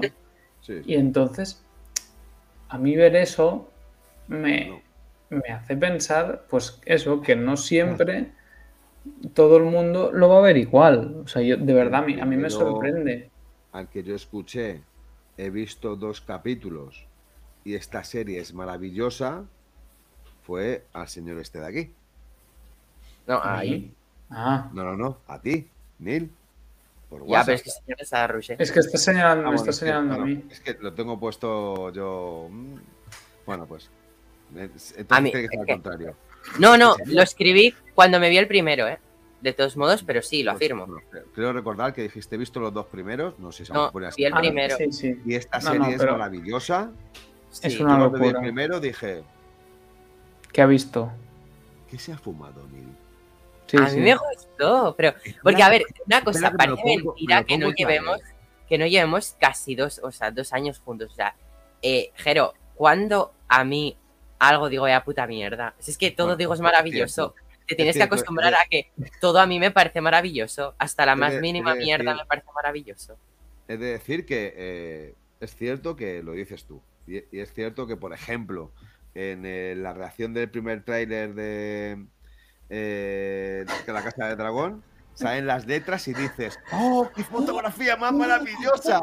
Sí. 0.62 0.82
Y 0.86 0.96
entonces, 0.96 1.64
a 2.72 2.78
mí 2.78 2.96
ver 2.96 3.16
eso 3.16 3.70
me, 4.28 4.82
me 5.30 5.50
hace 5.50 5.76
pensar, 5.76 6.46
pues 6.50 6.82
eso, 6.86 7.22
que 7.22 7.36
no 7.36 7.58
siempre 7.58 8.32
todo 9.34 9.58
el 9.58 9.64
mundo 9.64 10.12
lo 10.14 10.30
va 10.30 10.38
a 10.38 10.42
ver 10.42 10.58
igual. 10.58 11.22
O 11.24 11.28
sea, 11.28 11.42
yo, 11.42 11.58
de 11.58 11.74
verdad, 11.74 12.04
a 12.04 12.06
mí, 12.06 12.20
a 12.20 12.26
mí 12.26 12.38
me 12.38 12.50
sorprende. 12.50 13.30
Al 13.74 13.90
que 13.90 14.04
yo 14.04 14.16
escuché, 14.16 14.82
he 15.38 15.50
visto 15.50 15.96
dos 15.96 16.22
capítulos 16.22 17.06
y 17.64 17.76
esta 17.76 18.04
serie 18.04 18.40
es 18.40 18.54
maravillosa, 18.54 19.44
fue 20.44 20.86
al 20.94 21.08
señor 21.08 21.40
este 21.40 21.60
de 21.60 21.68
aquí. 21.68 21.92
No, 23.28 23.36
¿A 23.36 23.60
ahí. 23.60 23.94
Ah, 24.30 24.70
No, 24.74 24.84
no, 24.84 24.96
no, 24.96 25.18
a 25.28 25.40
ti, 25.42 25.68
Neil. 26.00 26.32
Por 27.12 27.28
Ya, 27.28 27.44
pero 27.44 27.56
es 27.56 27.64
que 27.64 27.70
señor 27.70 27.98
está 28.02 28.26
Ruche. 28.26 28.56
es 28.58 28.72
que 28.72 28.80
está 28.80 28.98
señalando, 28.98 29.42
Ah, 29.48 29.52
me 29.52 29.58
bueno, 29.58 29.60
está 29.60 29.70
es 29.72 29.80
que, 29.80 29.86
señalando 29.86 30.16
a 30.16 30.26
mí. 30.26 30.44
Es 30.50 30.60
que 30.62 30.78
lo 30.80 30.94
tengo 30.94 31.20
puesto 31.20 31.92
yo. 31.92 32.48
mm, 32.50 32.76
Bueno, 33.46 33.66
pues. 33.66 33.90
es- 34.56 34.92
Entonces 34.98 35.06
A 35.10 35.20
mí- 35.22 35.30
tiene 35.32 35.50
que 35.50 35.56
ser 35.58 35.66
es 35.66 35.70
al 35.70 35.76
contrario. 35.76 36.16
No, 36.58 36.78
no, 36.78 36.96
lo 37.08 37.22
escribí 37.22 37.76
cuando 37.94 38.18
me 38.20 38.30
vi 38.30 38.38
el 38.38 38.48
primero, 38.48 38.88
¿eh? 38.88 38.98
De 39.42 39.52
todos 39.54 39.76
modos, 39.76 40.04
pero 40.04 40.22
sí, 40.22 40.42
lo 40.44 40.52
Pues, 40.54 40.62
afirmo. 40.64 40.88
creo- 41.34 41.52
recordar 41.52 41.94
que 41.94 42.04
dijiste, 42.04 42.36
he 42.36 42.38
visto 42.40 42.60
los 42.62 42.74
dos 42.74 42.86
primeros, 42.86 43.38
no 43.40 43.52
sé 43.52 43.66
si 43.66 43.74
No, 43.74 43.84
aún 43.86 43.92
pone 43.92 44.08
así. 44.08 44.22
vi 44.22 44.26
el 44.28 44.34
Ah, 44.34 44.40
primero. 44.40 44.78
sí, 44.78 44.92
sí. 44.94 45.22
Y 45.26 45.36
esta 45.36 45.58
No, 45.58 45.64
serie 45.66 45.80
no, 45.80 45.88
es 45.88 45.98
pero- 45.98 46.12
maravillosa. 46.14 46.92
Es 47.52 47.74
Sí. 47.74 47.82
una 47.84 47.94
Yo 47.98 48.00
cuando 48.00 48.10
vi 48.12 48.16
el 48.28 48.34
locura. 48.34 48.40
primero 48.42 48.80
dije, 48.80 49.24
¿Qué 50.54 50.62
ha 50.62 50.66
visto? 50.66 51.12
¿qué 51.90 51.98
se 52.00 52.14
ha 52.14 52.18
fumado, 52.18 52.66
Neil? 52.72 52.88
Sí, 53.72 53.78
a 53.78 53.88
sí. 53.90 53.98
mí 53.98 54.02
me 54.04 54.16
gustó, 54.16 54.94
pero 54.98 55.14
porque 55.42 55.64
a 55.64 55.70
ver, 55.70 55.84
una 56.06 56.24
cosa, 56.24 56.52
me 56.52 56.58
parece 56.58 56.82
pongo- 56.84 57.14
mentira 57.14 57.40
me 57.40 57.46
que 57.46 57.58
no 57.58 57.68
vez. 57.68 57.76
llevemos, 57.78 58.20
que 58.68 58.78
no 58.78 58.86
llevemos 58.86 59.36
casi 59.40 59.76
dos, 59.76 60.00
o 60.04 60.12
sea, 60.12 60.30
dos 60.32 60.52
años 60.54 60.80
juntos. 60.80 61.12
O 61.12 61.16
sea, 61.16 61.36
eh, 61.82 62.12
Jero, 62.16 62.54
cuando 62.76 63.34
a 63.48 63.64
mí 63.64 63.98
algo 64.40 64.70
digo 64.70 64.88
ya 64.88 65.04
puta 65.04 65.26
mierda, 65.28 65.74
si 65.80 65.92
es 65.92 65.98
que 65.98 66.12
todo 66.12 66.28
Bueno, 66.28 66.38
digo 66.38 66.54
es 66.54 66.60
es 66.60 66.64
maravilloso. 66.64 67.36
Te 67.68 67.76
tienes 67.76 67.96
que 67.96 68.04
acostumbrar 68.04 68.52
es 68.54 68.60
a 68.60 68.66
que 68.70 68.92
todo 69.22 69.40
a 69.40 69.46
mí 69.46 69.58
me 69.60 69.72
parece 69.72 70.02
maravilloso. 70.02 70.76
Hasta 70.78 71.06
la 71.06 71.16
más 71.16 71.34
de- 71.34 71.40
mínima 71.42 71.74
de 71.74 71.80
mierda 71.80 72.14
me 72.16 72.26
parece 72.26 72.48
maravilloso. 72.54 73.18
He 73.70 73.78
de 73.78 73.86
decir 73.86 74.26
que 74.26 74.54
eh, 74.58 75.16
es 75.40 75.56
cierto 75.56 75.96
que 75.96 76.22
lo 76.22 76.34
dices 76.34 76.66
tú. 76.66 76.82
Y, 77.08 77.18
y 77.32 77.40
es 77.40 77.54
cierto 77.54 77.88
que, 77.88 77.96
por 77.96 78.12
ejemplo, 78.14 78.72
en 79.16 79.46
eh, 79.46 79.76
la 79.78 79.94
reacción 79.94 80.34
del 80.34 80.50
primer 80.50 80.84
tráiler 80.84 81.34
de, 81.34 82.04
eh, 82.72 83.66
de 83.86 83.94
La 83.94 84.02
Casa 84.02 84.26
de 84.28 84.36
Dragón, 84.36 84.82
salen 85.14 85.46
las 85.46 85.68
letras 85.68 86.08
y 86.08 86.14
dices, 86.14 86.58
¡Oh, 86.72 87.10
qué 87.16 87.24
fotografía 87.24 87.96
más 87.98 88.14
maravillosa! 88.14 89.02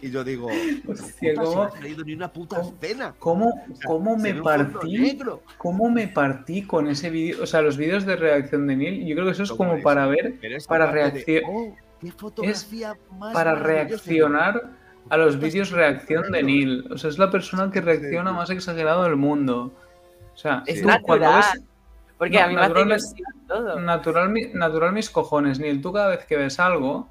Y 0.00 0.10
yo 0.10 0.24
digo, 0.24 0.48
Hostia, 0.48 0.80
"Puta, 0.84 1.02
si 1.04 1.34
¿cómo, 1.34 1.54
no 1.54 1.62
ha 1.62 1.70
traído 1.70 2.02
ni 2.04 2.14
una 2.14 2.32
puta 2.32 2.56
cómo- 2.56 2.74
escena. 2.80 3.14
cómo, 3.20 3.48
O 3.50 3.76
sea, 3.76 3.86
cómo 3.86 4.18
se 4.18 4.34
me 4.34 4.42
partí? 4.42 4.98
negro. 4.98 5.42
¿Cómo 5.58 5.90
me 5.90 6.08
partí 6.08 6.62
con 6.66 6.88
ese 6.88 7.08
vídeo? 7.10 7.44
O 7.44 7.46
sea, 7.46 7.62
los 7.62 7.76
vídeos 7.76 8.04
de 8.04 8.16
reacción 8.16 8.66
de 8.66 8.74
Neil, 8.74 9.06
yo 9.06 9.14
creo 9.14 9.26
que 9.26 9.32
eso 9.32 9.44
es 9.44 9.52
como 9.52 9.74
eso. 9.74 9.84
para 9.84 10.06
ver, 10.06 10.40
para 10.66 10.86
aparte 10.86 10.98
de, 11.20 11.40
reaccio- 11.40 11.42
"Oh, 11.48 11.76
qué 12.00 12.10
fotografía 12.10 12.96
más 13.16 13.32
para 13.32 13.52
maravillosa". 13.54 14.04
reaccionar 14.04 14.70
a 15.08 15.16
los 15.18 15.38
vídeos 15.38 15.70
reacción 15.70 16.32
de. 16.32 16.42
Neil. 16.42 16.84
O 16.92 16.98
sea, 16.98 17.08
es 17.10 17.18
la 17.18 17.30
persona 17.30 17.70
que 17.70 17.80
reacciona 17.80 18.32
más 18.32 18.50
exagerado 18.50 19.04
del 19.04 19.14
mundo. 19.16 19.72
O 20.34 20.36
sea, 20.36 20.64
Es 20.66 20.82
tú 20.82 20.88
cuando 21.02 21.32
ves 21.36 21.62
Porque 22.22 22.38
No, 22.38 22.44
a 22.44 22.46
mí 22.46 22.54
me 22.54 22.60
hace 22.60 22.68
natural- 22.68 23.00
todo. 23.48 23.80
natural, 23.80 24.28
mi- 24.28 24.46
natural 24.54 24.92
mis 24.92 25.10
cojones, 25.10 25.58
Neil, 25.58 25.82
tú 25.82 25.92
cada 25.92 26.06
vez 26.06 26.24
que 26.24 26.36
ves 26.36 26.60
algo... 26.60 27.08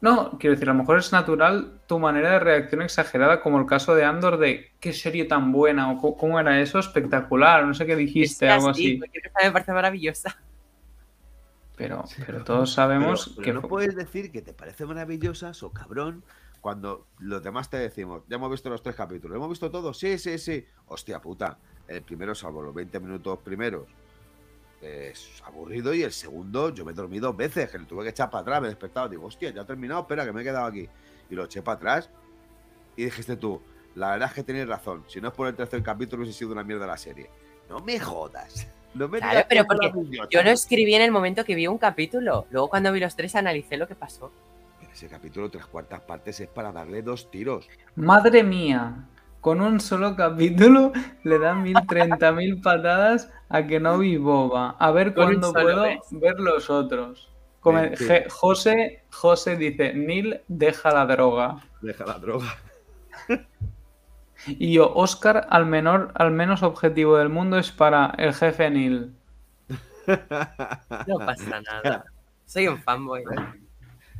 No, 0.00 0.38
quiero 0.38 0.54
decir, 0.54 0.68
a 0.70 0.72
lo 0.72 0.78
mejor 0.78 0.98
es 0.98 1.10
natural 1.10 1.80
tu 1.88 1.98
manera 1.98 2.30
de 2.30 2.38
reacción 2.38 2.82
exagerada, 2.82 3.40
como 3.40 3.58
el 3.58 3.66
caso 3.66 3.96
de 3.96 4.04
Andor 4.04 4.36
de 4.38 4.70
qué 4.78 4.92
serie 4.92 5.24
tan 5.24 5.50
buena 5.50 5.90
o 5.90 6.16
cómo 6.16 6.38
era 6.38 6.60
eso, 6.60 6.78
espectacular, 6.78 7.64
no 7.66 7.74
sé 7.74 7.86
qué 7.86 7.96
dijiste, 7.96 8.48
algo 8.48 8.68
así, 8.68 9.00
así. 9.02 9.20
cosa 9.32 9.46
me 9.46 9.50
parece 9.50 9.72
maravillosa. 9.72 10.36
Pero, 11.76 12.04
pero 12.24 12.44
todos 12.44 12.72
sabemos 12.72 13.24
Pero- 13.24 13.34
pero 13.36 13.44
que 13.46 13.52
no 13.52 13.62
puedes 13.68 13.96
decir 13.96 14.30
que 14.30 14.42
te 14.42 14.52
parece 14.52 14.86
maravillosa 14.86 15.50
o 15.62 15.70
cabrón 15.72 16.22
cuando 16.60 17.08
los 17.18 17.42
demás 17.42 17.68
te 17.68 17.78
decimos, 17.78 18.22
ya 18.28 18.36
hemos 18.36 18.50
visto 18.52 18.70
los 18.70 18.82
tres 18.82 18.94
capítulos, 18.94 19.34
¿hemos 19.36 19.48
visto 19.48 19.70
todos? 19.72 19.98
Sí, 19.98 20.18
sí, 20.18 20.38
sí. 20.38 20.64
Hostia 20.86 21.20
puta, 21.20 21.58
el 21.88 22.02
primero, 22.02 22.34
salvo 22.34 22.62
los 22.62 22.74
20 22.74 23.00
minutos 23.00 23.38
primeros, 23.38 23.86
es 24.80 25.42
aburrido 25.44 25.92
y 25.92 26.02
el 26.02 26.12
segundo 26.12 26.72
yo 26.72 26.84
me 26.84 26.92
dormí 26.92 27.18
dos 27.18 27.36
veces, 27.36 27.70
que 27.70 27.78
le 27.78 27.84
tuve 27.86 28.04
que 28.04 28.10
echar 28.10 28.30
para 28.30 28.42
atrás, 28.42 28.60
me 28.60 28.68
he 28.68 28.70
despertado, 28.70 29.08
digo, 29.08 29.26
hostia, 29.26 29.50
ya 29.50 29.62
ha 29.62 29.66
terminado, 29.66 30.02
espera, 30.02 30.24
que 30.24 30.32
me 30.32 30.42
he 30.42 30.44
quedado 30.44 30.66
aquí. 30.66 30.88
Y 31.30 31.34
lo 31.34 31.44
eché 31.44 31.62
para 31.62 31.76
atrás 31.76 32.10
y 32.96 33.04
dijiste 33.04 33.36
tú, 33.36 33.60
la 33.94 34.10
verdad 34.10 34.28
es 34.28 34.34
que 34.34 34.44
tienes 34.44 34.68
razón, 34.68 35.04
si 35.08 35.20
no 35.20 35.28
es 35.28 35.34
por 35.34 35.48
el 35.48 35.56
tercer 35.56 35.82
capítulo 35.82 36.22
hubiese 36.22 36.38
sido 36.38 36.52
una 36.52 36.62
mierda 36.62 36.86
la 36.86 36.96
serie. 36.96 37.30
No 37.68 37.80
me 37.80 37.98
jodas. 37.98 38.66
No 38.94 39.06
me 39.06 39.18
Claro, 39.18 39.44
pero 39.46 39.66
porque. 39.66 39.92
Yo 40.30 40.42
lo 40.42 40.50
escribí 40.50 40.94
en 40.94 41.02
el 41.02 41.12
momento 41.12 41.44
que 41.44 41.54
vi 41.54 41.66
un 41.66 41.76
capítulo. 41.76 42.46
Luego 42.50 42.70
cuando 42.70 42.90
vi 42.90 43.00
los 43.00 43.14
tres 43.14 43.34
analicé 43.34 43.76
lo 43.76 43.86
que 43.86 43.94
pasó. 43.94 44.32
Pero 44.80 44.90
ese 44.90 45.08
capítulo, 45.08 45.50
tres 45.50 45.66
cuartas 45.66 46.00
partes, 46.00 46.40
es 46.40 46.48
para 46.48 46.72
darle 46.72 47.02
dos 47.02 47.30
tiros. 47.30 47.68
Madre 47.96 48.42
mía, 48.42 49.06
con 49.40 49.60
un 49.60 49.80
solo 49.80 50.16
capítulo 50.16 50.92
le 51.22 51.38
dan 51.38 51.62
mil 51.62 51.76
treinta 51.86 52.32
mil 52.32 52.60
patadas 52.60 53.30
a 53.48 53.66
que 53.66 53.80
no 53.80 53.98
vi 53.98 54.16
boba. 54.16 54.76
A 54.78 54.90
ver 54.90 55.14
cuándo 55.14 55.52
puedo 55.52 55.84
ver 56.10 56.40
los 56.40 56.70
otros. 56.70 57.30
José, 58.30 59.02
José 59.10 59.56
dice, 59.56 59.92
Neil, 59.94 60.40
deja 60.48 60.90
la 60.90 61.06
droga. 61.06 61.56
Deja 61.82 62.06
la 62.06 62.18
droga. 62.18 62.56
Y 64.46 64.72
yo, 64.72 64.92
Oscar, 64.94 65.46
al, 65.50 65.66
menor, 65.66 66.12
al 66.14 66.30
menos 66.30 66.62
objetivo 66.62 67.18
del 67.18 67.28
mundo 67.28 67.58
es 67.58 67.72
para 67.72 68.14
el 68.18 68.32
jefe 68.32 68.70
Neil. 68.70 69.12
No 71.06 71.18
pasa 71.18 71.60
nada. 71.60 72.04
Soy 72.46 72.68
un 72.68 72.78
fanboy. 72.78 73.24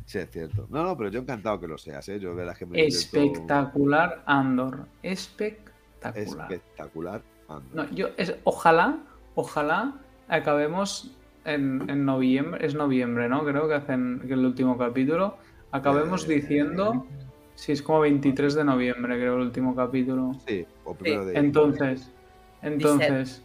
Sí, 0.09 0.17
es 0.17 0.31
cierto. 0.31 0.65
No, 0.71 0.81
no, 0.81 0.97
pero 0.97 1.11
yo 1.11 1.19
encantado 1.19 1.59
que 1.59 1.67
lo 1.67 1.77
seas, 1.77 2.09
¿eh? 2.09 2.19
Yo 2.19 2.33
verdad 2.33 2.57
que 2.57 2.65
me 2.65 2.83
Espectacular, 2.83 4.23
Andor. 4.25 4.87
Espectacular. 5.03 6.51
Espectacular. 6.51 7.21
Ando. 7.47 7.69
No, 7.75 7.89
yo 7.91 8.07
es, 8.17 8.35
ojalá, 8.43 8.97
ojalá 9.35 9.93
acabemos 10.27 11.11
en, 11.45 11.87
en 11.87 12.05
noviembre, 12.05 12.65
es 12.65 12.73
noviembre, 12.73 13.29
¿no? 13.29 13.45
Creo 13.45 13.67
que 13.67 13.75
hacen 13.75 14.19
que 14.25 14.33
el 14.33 14.43
último 14.43 14.79
capítulo. 14.79 15.37
Acabemos 15.71 16.27
Eh, 16.27 16.33
diciendo 16.33 17.05
si 17.53 17.73
es 17.73 17.83
como 17.83 17.99
23 17.99 18.55
de 18.55 18.63
noviembre, 18.63 19.15
creo, 19.15 19.35
el 19.35 19.41
último 19.41 19.75
capítulo. 19.75 20.31
Sí, 20.47 20.65
o 20.85 20.95
primero 20.95 21.23
de 21.23 21.37
Entonces, 21.37 22.11
Entonces, 22.63 23.43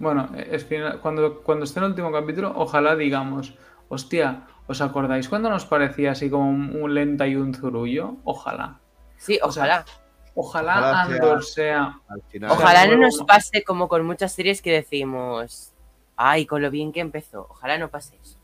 bueno, 0.00 0.28
es 0.34 0.64
final- 0.64 0.98
cuando, 1.00 1.40
cuando 1.40 1.66
esté 1.66 1.78
en 1.78 1.84
el 1.84 1.90
último 1.90 2.10
capítulo, 2.10 2.52
ojalá 2.56 2.96
digamos, 2.96 3.54
hostia, 3.88 4.48
¿os 4.66 4.80
acordáis 4.80 5.28
cuando 5.28 5.50
nos 5.50 5.66
parecía 5.66 6.12
así 6.12 6.30
como 6.30 6.48
un, 6.48 6.76
un 6.76 6.94
lenta 6.94 7.26
y 7.26 7.36
un 7.36 7.54
zurullo? 7.54 8.16
Ojalá. 8.24 8.78
Sí, 9.16 9.38
O 9.42 9.50
sea, 9.52 9.62
ojalá. 9.64 9.84
Ojalá, 10.36 10.78
Ojalá 10.78 11.02
Andor 11.02 11.44
sea... 11.44 12.00
Final, 12.28 12.50
Ojalá 12.50 12.86
no 12.88 12.96
nos 12.96 13.22
pase 13.22 13.62
como 13.62 13.86
con 13.88 14.04
muchas 14.04 14.32
series 14.32 14.60
que 14.62 14.72
decimos, 14.72 15.72
ay, 16.16 16.44
con 16.44 16.60
lo 16.60 16.70
bien 16.72 16.90
que 16.90 16.98
empezó. 17.00 17.46
Ojalá 17.50 17.78
no 17.78 17.88
pase 17.88 18.18
eso. 18.20 18.36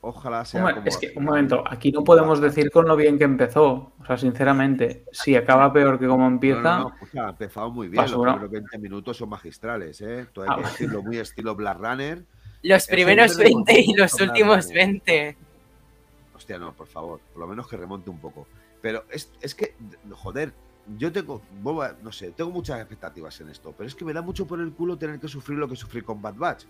ojalá 0.00 0.44
sea 0.44 0.60
Hombre, 0.60 0.74
como 0.74 0.86
es 0.88 0.96
que, 0.96 1.12
un 1.14 1.24
momento, 1.24 1.62
aquí 1.70 1.92
no 1.92 2.02
podemos 2.02 2.40
decir 2.40 2.72
con 2.72 2.88
lo 2.88 2.96
bien 2.96 3.18
que 3.18 3.24
empezó. 3.24 3.92
O 4.00 4.04
sea, 4.04 4.16
sinceramente, 4.18 5.04
si 5.12 5.36
acaba 5.36 5.72
peor 5.72 5.96
que 6.00 6.08
como 6.08 6.26
empieza, 6.26 6.60
No, 6.60 6.78
no, 6.88 6.94
no, 7.12 7.26
ha 7.26 7.30
empezado 7.30 7.70
muy 7.70 7.86
bien. 7.86 8.02
Basura. 8.02 8.32
Los 8.32 8.40
primeros 8.40 8.50
20 8.72 8.78
minutos 8.78 9.16
son 9.16 9.28
magistrales, 9.28 10.00
¿eh? 10.00 10.26
Todo 10.32 10.44
hay 10.44 10.50
Ah, 10.50 10.56
que 10.56 10.62
vale. 10.62 10.72
decirlo 10.72 11.02
muy 11.04 11.18
estilo 11.18 11.54
Black 11.54 11.78
Runner. 11.78 12.24
Los 12.62 12.86
primeros 12.88 13.36
no 13.36 13.44
tenemos 13.44 13.64
20 13.64 13.80
y 13.80 13.94
los 13.94 14.20
últimos 14.20 14.66
Dani. 14.66 14.74
20. 14.74 15.36
Hostia, 16.38 16.56
no, 16.56 16.72
por 16.72 16.86
favor, 16.86 17.20
por 17.32 17.40
lo 17.40 17.48
menos 17.48 17.66
que 17.66 17.76
remonte 17.76 18.08
un 18.10 18.20
poco. 18.20 18.46
Pero 18.80 19.04
es, 19.10 19.32
es 19.40 19.56
que, 19.56 19.74
joder, 20.12 20.54
yo 20.96 21.10
tengo, 21.10 21.42
no 21.64 22.12
sé, 22.12 22.30
tengo 22.30 22.52
muchas 22.52 22.78
expectativas 22.78 23.40
en 23.40 23.48
esto, 23.48 23.74
pero 23.76 23.88
es 23.88 23.94
que 23.96 24.04
me 24.04 24.12
da 24.12 24.22
mucho 24.22 24.46
por 24.46 24.60
el 24.60 24.72
culo 24.72 24.96
tener 24.96 25.18
que 25.18 25.26
sufrir 25.26 25.58
lo 25.58 25.68
que 25.68 25.74
sufrí 25.74 26.00
con 26.00 26.22
Bad 26.22 26.36
Batch. 26.36 26.64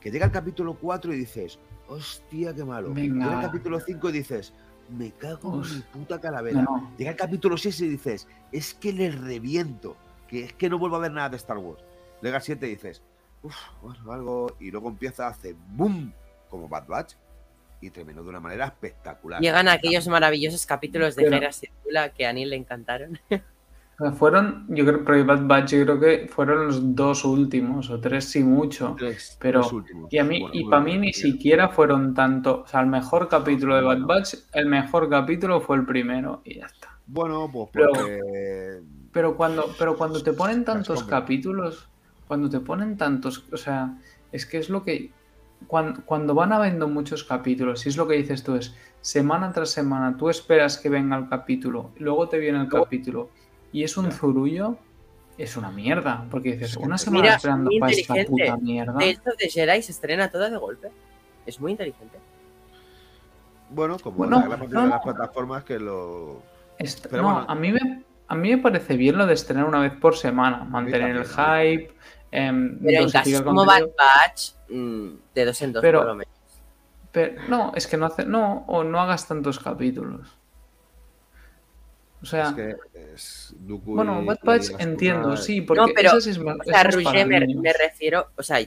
Que 0.00 0.10
llega 0.10 0.24
el 0.24 0.32
capítulo 0.32 0.74
4 0.74 1.12
y 1.12 1.18
dices, 1.18 1.58
hostia, 1.86 2.54
qué 2.54 2.64
malo. 2.64 2.94
Venga. 2.94 3.26
Llega 3.26 3.40
el 3.40 3.46
capítulo 3.46 3.78
5 3.78 4.08
y 4.08 4.12
dices, 4.12 4.54
me 4.88 5.12
cago 5.12 5.62
en 5.62 5.74
mi 5.76 5.82
puta 5.82 6.18
calavera. 6.18 6.62
no. 6.62 6.90
Llega 6.96 7.10
el 7.10 7.16
capítulo 7.18 7.58
6 7.58 7.80
y 7.82 7.88
dices, 7.88 8.26
es 8.50 8.72
que 8.72 8.94
le 8.94 9.10
reviento, 9.10 9.98
que 10.26 10.44
es 10.44 10.54
que 10.54 10.70
no 10.70 10.78
vuelvo 10.78 10.96
a 10.96 11.00
ver 11.00 11.12
nada 11.12 11.28
de 11.28 11.36
Star 11.36 11.58
Wars. 11.58 11.84
Llega 12.22 12.38
el 12.38 12.42
7 12.42 12.66
y 12.66 12.70
dices, 12.70 13.02
uff, 13.42 13.54
bueno, 13.82 14.12
algo, 14.12 14.56
y 14.58 14.70
luego 14.70 14.88
empieza 14.88 15.26
a 15.26 15.30
hacer 15.30 15.54
boom, 15.72 16.14
como 16.48 16.66
Bad 16.68 16.86
Batch, 16.86 17.14
y 17.80 17.90
terminó 17.90 18.22
de 18.22 18.28
una 18.28 18.40
manera 18.40 18.66
espectacular. 18.66 19.40
Llegan 19.40 19.68
aquellos 19.68 20.06
maravillosos 20.08 20.66
capítulos 20.66 21.16
de 21.16 21.24
Hera 21.26 21.52
Circula 21.52 22.10
que 22.10 22.26
a 22.26 22.32
Neil 22.32 22.50
le 22.50 22.56
encantaron. 22.56 23.18
Sea, 23.28 23.42
Fueron, 24.16 24.66
yo 24.68 24.84
creo, 24.86 25.04
pero 25.04 25.24
Bad 25.26 25.46
Batch 25.46 25.72
yo 25.72 25.84
creo 25.84 26.00
que 26.00 26.28
fueron 26.28 26.66
los 26.66 26.94
dos 26.96 27.24
últimos, 27.24 27.90
o 27.90 28.00
tres 28.00 28.24
si 28.26 28.42
mucho. 28.42 28.96
Tres- 28.98 29.36
pero- 29.40 29.60
tres 29.60 29.72
últimos. 29.72 30.12
Y 30.12 30.18
a 30.18 30.24
mí, 30.24 30.40
Bueno, 30.40 30.54
y 30.54 30.64
para 30.68 30.82
mí 30.82 30.96
ni 30.98 31.12
siquiera 31.12 31.68
fueron 31.68 32.14
tanto. 32.14 32.62
O 32.62 32.66
sea, 32.66 32.80
el 32.80 32.86
mejor 32.86 33.28
capítulo 33.28 33.76
de 33.76 33.82
Bad. 33.82 34.00
Batch, 34.06 34.34
el 34.54 34.66
mejor 34.66 35.08
capítulo 35.10 35.60
fue 35.60 35.76
el 35.76 35.84
primero 35.86 36.40
y 36.44 36.58
ya 36.60 36.66
está. 36.66 36.98
Bueno, 37.06 37.50
pues 37.52 37.68
porque. 37.72 38.80
Pero 39.12 39.36
cuando, 39.36 39.74
pero 39.78 39.96
cuando 39.96 40.22
te 40.22 40.32
ponen 40.32 40.64
tantos 40.64 41.02
capítulos, 41.04 41.88
cuando 42.28 42.48
te 42.48 42.60
ponen 42.60 42.96
tantos, 42.96 43.44
o 43.52 43.56
sea, 43.56 43.98
es 44.30 44.46
que 44.46 44.58
es 44.58 44.70
lo 44.70 44.84
que 44.84 45.10
cuando, 45.66 46.02
cuando 46.04 46.34
van 46.34 46.52
habiendo 46.52 46.88
muchos 46.88 47.24
capítulos, 47.24 47.84
y 47.86 47.88
es 47.88 47.96
lo 47.96 48.06
que 48.06 48.14
dices 48.14 48.42
tú, 48.42 48.56
es 48.56 48.74
semana 49.00 49.52
tras 49.52 49.70
semana, 49.70 50.16
tú 50.16 50.28
esperas 50.28 50.78
que 50.78 50.88
venga 50.88 51.16
el 51.16 51.28
capítulo, 51.28 51.90
y 51.98 52.02
luego 52.02 52.28
te 52.28 52.38
viene 52.38 52.60
el 52.60 52.68
capítulo, 52.68 53.30
y 53.72 53.84
es 53.84 53.96
un 53.96 54.10
zurullo, 54.10 54.76
es 55.38 55.56
una 55.56 55.70
mierda, 55.70 56.26
porque 56.30 56.52
dices, 56.52 56.76
una 56.76 56.86
Mira, 56.86 56.98
semana 56.98 57.34
esperando 57.34 57.70
para 57.80 57.92
esta 57.92 58.14
puta 58.26 58.56
mierda. 58.56 58.92
Tales 58.94 59.20
of 59.20 59.36
the 59.38 59.48
Jedi 59.48 59.82
se 59.82 59.92
estrena 59.92 60.30
toda 60.30 60.50
de 60.50 60.56
golpe. 60.58 60.90
Es 61.46 61.58
muy 61.60 61.72
inteligente. 61.72 62.18
Bueno, 63.70 63.98
como 63.98 64.18
Bueno, 64.18 64.40
la 64.40 64.46
gran 64.46 64.58
mayoría 64.60 64.78
no, 64.78 64.84
de 64.84 64.90
las 64.90 65.02
plataformas 65.02 65.64
que 65.64 65.78
lo. 65.78 66.42
Pero 67.10 67.22
no, 67.22 67.32
bueno. 67.32 67.46
a 67.48 67.54
mí 67.54 67.72
me 67.72 68.04
a 68.30 68.36
mí 68.36 68.50
me 68.50 68.58
parece 68.58 68.96
bien 68.96 69.18
lo 69.18 69.26
de 69.26 69.34
estrenar 69.34 69.64
una 69.64 69.80
vez 69.80 69.92
por 69.94 70.16
semana, 70.16 70.62
mantener 70.62 71.16
el 71.16 71.24
hype, 71.24 71.92
em, 72.32 72.78
Pero 72.82 73.02
en 73.04 73.10
casos 73.10 73.42
como 73.42 73.64
Bad. 73.64 73.88
Batch, 73.96 74.52
mm, 74.68 75.08
de 75.34 75.44
dos 75.44 75.62
en 75.62 75.72
dos 75.72 75.82
Pero- 75.82 75.98
por 76.00 76.08
lo 76.08 76.14
menos. 76.14 76.34
Pero, 77.12 77.42
no, 77.48 77.72
es 77.74 77.86
que 77.88 77.96
no 77.96 78.06
hace, 78.06 78.24
no, 78.24 78.64
o 78.68 78.84
no 78.84 79.00
hagas 79.00 79.26
tantos 79.26 79.58
capítulos. 79.58 80.28
O 82.22 82.26
sea, 82.26 82.48
Es 82.48 82.52
que 82.54 82.76
es 83.14 83.54
Dooku 83.58 83.94
bueno, 83.94 84.22
y- 84.22 84.26
Bad 84.26 84.38
Batch 84.44 84.70
entiendo, 84.78 85.36
sí, 85.36 85.62
porque 85.62 85.80
No, 85.80 85.88
pero, 85.94 86.16
es 86.18 86.38
más, 86.38 86.56
O 86.60 86.64
sea, 86.64 86.84
Roger, 86.84 87.26
me, 87.26 87.40
me 87.54 87.72
refiero, 87.72 88.28
o 88.36 88.42
sea, 88.42 88.60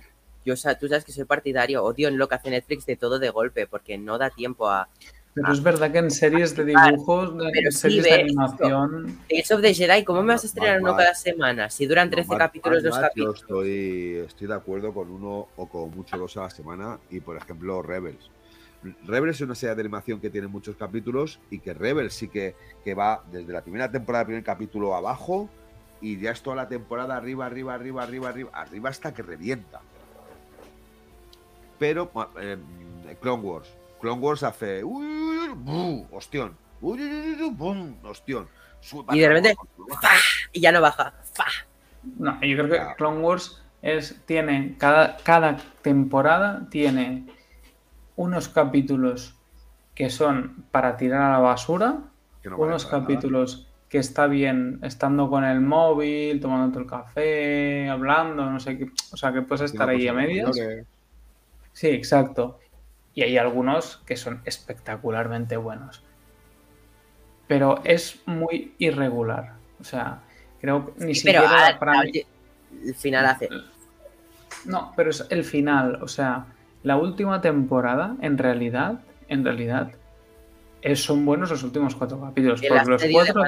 yo, 0.44 0.54
o 0.54 0.58
sea, 0.58 0.78
tú 0.78 0.88
sabes 0.88 1.06
que 1.06 1.12
soy 1.12 1.26
partidario, 1.26 1.84
odio 1.84 2.08
en 2.10 2.18
lo 2.18 2.28
que 2.28 2.36
hace 2.36 2.50
Netflix 2.50 2.86
de 2.86 2.96
todo 2.98 3.20
de 3.20 3.30
golpe, 3.30 3.68
porque 3.68 3.98
no 3.98 4.18
da 4.18 4.30
tiempo 4.32 4.68
a... 4.70 4.90
Pero 5.34 5.52
es 5.52 5.64
verdad 5.64 5.92
que 5.92 5.98
en 5.98 6.12
series 6.12 6.56
de 6.56 6.64
dibujos, 6.66 7.34
sí 7.72 7.72
series 7.72 8.04
de 8.04 8.14
animación, 8.14 9.20
Tales 9.28 9.52
of 9.52 9.62
the 9.62 9.74
Jedi, 9.74 10.04
¿cómo 10.04 10.22
me 10.22 10.34
vas 10.34 10.44
a 10.44 10.48
estrenar 10.48 10.80
uno 10.80 10.96
cada 10.96 11.16
semana? 11.16 11.70
Si 11.72 11.88
duran 11.88 12.08
No, 12.10 12.12
13 12.16 12.30
Bad- 12.30 12.38
capítulos 12.38 12.84
Batch, 12.84 13.02
capítulos. 13.02 13.40
Yo 13.40 13.44
estoy, 13.46 14.16
estoy 14.28 14.48
de 14.48 14.54
acuerdo 14.54 14.94
con 14.94 15.10
uno 15.10 15.48
o 15.56 15.68
con 15.68 15.90
mucho 15.92 16.18
dos 16.18 16.38
a 16.38 16.42
la 16.42 16.50
semana 16.52 17.00
y, 17.10 17.20
por 17.20 17.36
ejemplo, 17.36 17.82
Rebels. 17.82 18.30
Rebels 19.06 19.38
es 19.38 19.42
una 19.42 19.56
serie 19.56 19.74
de 19.76 19.82
animación 19.82 20.20
que 20.20 20.30
tiene 20.30 20.48
muchos 20.48 20.76
capítulos 20.76 21.40
y 21.50 21.60
que 21.60 21.74
Rebels 21.74 22.14
sí 22.14 22.28
que, 22.28 22.56
que 22.84 22.94
va 22.94 23.24
desde 23.32 23.52
la 23.54 23.62
primera 23.62 23.90
temporada, 23.90 24.26
primer 24.26 24.44
capítulo 24.44 24.94
abajo 24.94 25.50
y 26.02 26.20
ya 26.20 26.32
es 26.32 26.42
toda 26.44 26.58
la 26.58 26.68
temporada 26.68 27.16
arriba, 27.16 27.46
arriba, 27.46 27.74
arriba, 27.74 28.04
arriba, 28.04 28.30
arriba, 28.30 28.52
arriba 28.54 28.90
hasta 28.90 29.14
que 29.14 29.24
revienta. 29.24 29.80
Pero 31.80 32.12
eh, 32.40 32.58
Clone 33.22 33.42
Wars. 33.42 33.70
Clone 34.04 34.22
Wars 34.22 34.44
hace... 34.44 34.84
uy, 34.84 35.06
uy, 35.06 35.38
uy, 35.48 35.54
bu, 35.56 36.08
Ostión. 36.12 36.58
Uy, 36.82 37.02
uy, 37.02 37.10
uy, 37.10 37.42
uy, 37.42 37.50
bum, 37.52 37.96
Ostión. 38.04 38.48
Sube 38.82 39.16
Y 39.16 39.20
de 39.22 39.30
repente, 39.30 39.56
baja. 39.78 40.10
Y 40.52 40.60
ya 40.60 40.74
no 40.74 40.82
baja. 40.82 41.14
¡Fa! 41.34 41.46
no, 42.20 42.34
yo 42.42 42.58
creo 42.58 42.70
que. 42.70 42.96
Clone 42.98 43.22
Wars 43.22 43.64
es, 43.82 44.22
tiene, 44.26 44.76
cada, 44.78 45.16
cada 45.24 45.56
temporada 45.82 46.68
tiene 46.70 47.28
unos 48.18 48.50
capítulos 48.50 49.40
que 49.96 50.10
son 50.10 50.66
para 50.72 50.98
tirar 50.98 51.22
a 51.22 51.32
la 51.32 51.40
basura, 51.40 52.00
Que 52.42 52.50
no 52.50 52.58
unos 52.58 52.84
para 52.86 52.98
nada. 52.98 53.08
capítulos 53.08 53.70
que 53.88 54.00
está 54.00 54.28
bien 54.28 54.80
estando 54.84 55.30
con 55.30 55.46
el 55.46 55.62
móvil, 55.62 56.42
tomando 56.42 56.78
el 56.80 56.88
café, 56.88 57.88
hablando, 57.90 58.50
no 58.50 58.60
sé 58.60 58.78
qué, 58.78 58.90
o 59.14 59.16
sea, 59.18 59.32
que 59.32 59.44
puedes 59.44 59.62
estar 59.72 59.88
ahí 59.88 60.08
a 60.10 60.12
Haciendo 60.12 60.48
cosas 60.48 60.56
medias. 60.56 60.58
mayores. 60.58 60.88
Sí, 61.72 61.88
exacto. 61.88 62.60
Y 63.16 63.22
hay 63.22 63.38
algunos 63.38 63.98
que 64.06 64.16
son 64.18 64.42
espectacularmente 64.46 65.58
buenos. 65.58 66.04
Pero 67.48 67.82
es 67.84 68.22
muy 68.26 68.74
irregular. 68.80 69.54
O 69.80 69.84
sea, 69.84 70.22
creo 70.60 70.94
que 70.96 71.06
ni 71.06 71.14
Sí, 71.16 71.22
siquiera 71.22 71.68
a- 71.68 71.80
para 71.80 72.02
mí- 72.04 72.24
el 72.86 72.96
final 72.96 73.26
hace... 73.26 73.50
No, 74.66 74.94
pero 74.96 75.10
es 75.12 75.28
el 75.30 75.44
final. 75.44 76.00
O 76.02 76.08
sea, 76.08 76.46
la 76.84 76.96
última 76.98 77.42
temporada, 77.42 78.16
en 78.22 78.38
realidad, 78.38 79.02
en 79.28 79.44
realidad, 79.44 79.92
es- 80.82 81.04
son 81.04 81.26
buenos 81.26 81.52
los 81.52 81.64
últimos 81.64 81.96
cuatro 81.96 82.20
capítulos. 82.20 82.62
Porque 82.62 82.90
los 82.90 83.04
cuatro, 83.12 83.44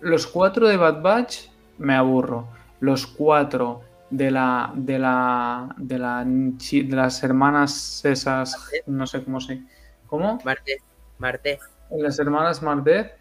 los 0.00 0.26
cuatro 0.26 0.68
de 0.68 0.76
Bad 0.76 1.02
Batch 1.02 1.46
me 1.78 1.94
aburro. 1.94 2.48
Los 2.80 3.06
cuatro 3.06 3.82
de 4.16 4.30
la 4.30 4.72
de 4.74 4.98
la 4.98 5.74
de 5.76 5.98
la 5.98 6.24
de 6.24 6.86
las 6.96 7.22
hermanas 7.22 8.04
esas 8.04 8.70
no 8.86 9.06
sé 9.06 9.22
cómo 9.24 9.40
se 9.40 9.62
¿Cómo? 10.06 10.38
Martes, 10.44 10.78
martes. 11.18 11.58
Las 11.90 12.18
hermanas 12.18 12.62
Mardez 12.62 13.12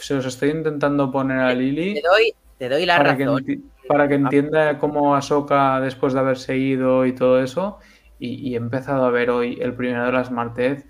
se 0.00 0.14
los 0.14 0.24
estoy 0.24 0.50
intentando 0.50 1.10
poner 1.10 1.38
a 1.40 1.48
Te 1.48 1.56
Lily 1.56 2.00
doy, 2.00 2.32
te 2.58 2.68
doy 2.68 2.86
la 2.86 2.96
para 2.96 3.16
que, 3.16 3.24
razón. 3.26 3.42
enti- 3.44 3.62
para 3.88 4.08
que 4.08 4.14
entienda 4.14 4.78
cómo 4.78 5.14
Ahsoka 5.14 5.80
después 5.80 6.12
de 6.14 6.20
haberse 6.20 6.56
ido 6.56 7.04
y 7.04 7.14
todo 7.14 7.42
eso 7.42 7.78
y, 8.18 8.48
y 8.48 8.54
he 8.54 8.56
empezado 8.56 9.04
a 9.04 9.10
ver 9.10 9.30
hoy 9.30 9.58
el 9.60 9.74
primero 9.74 10.06
de 10.06 10.12
las 10.12 10.30
Martez 10.30 10.86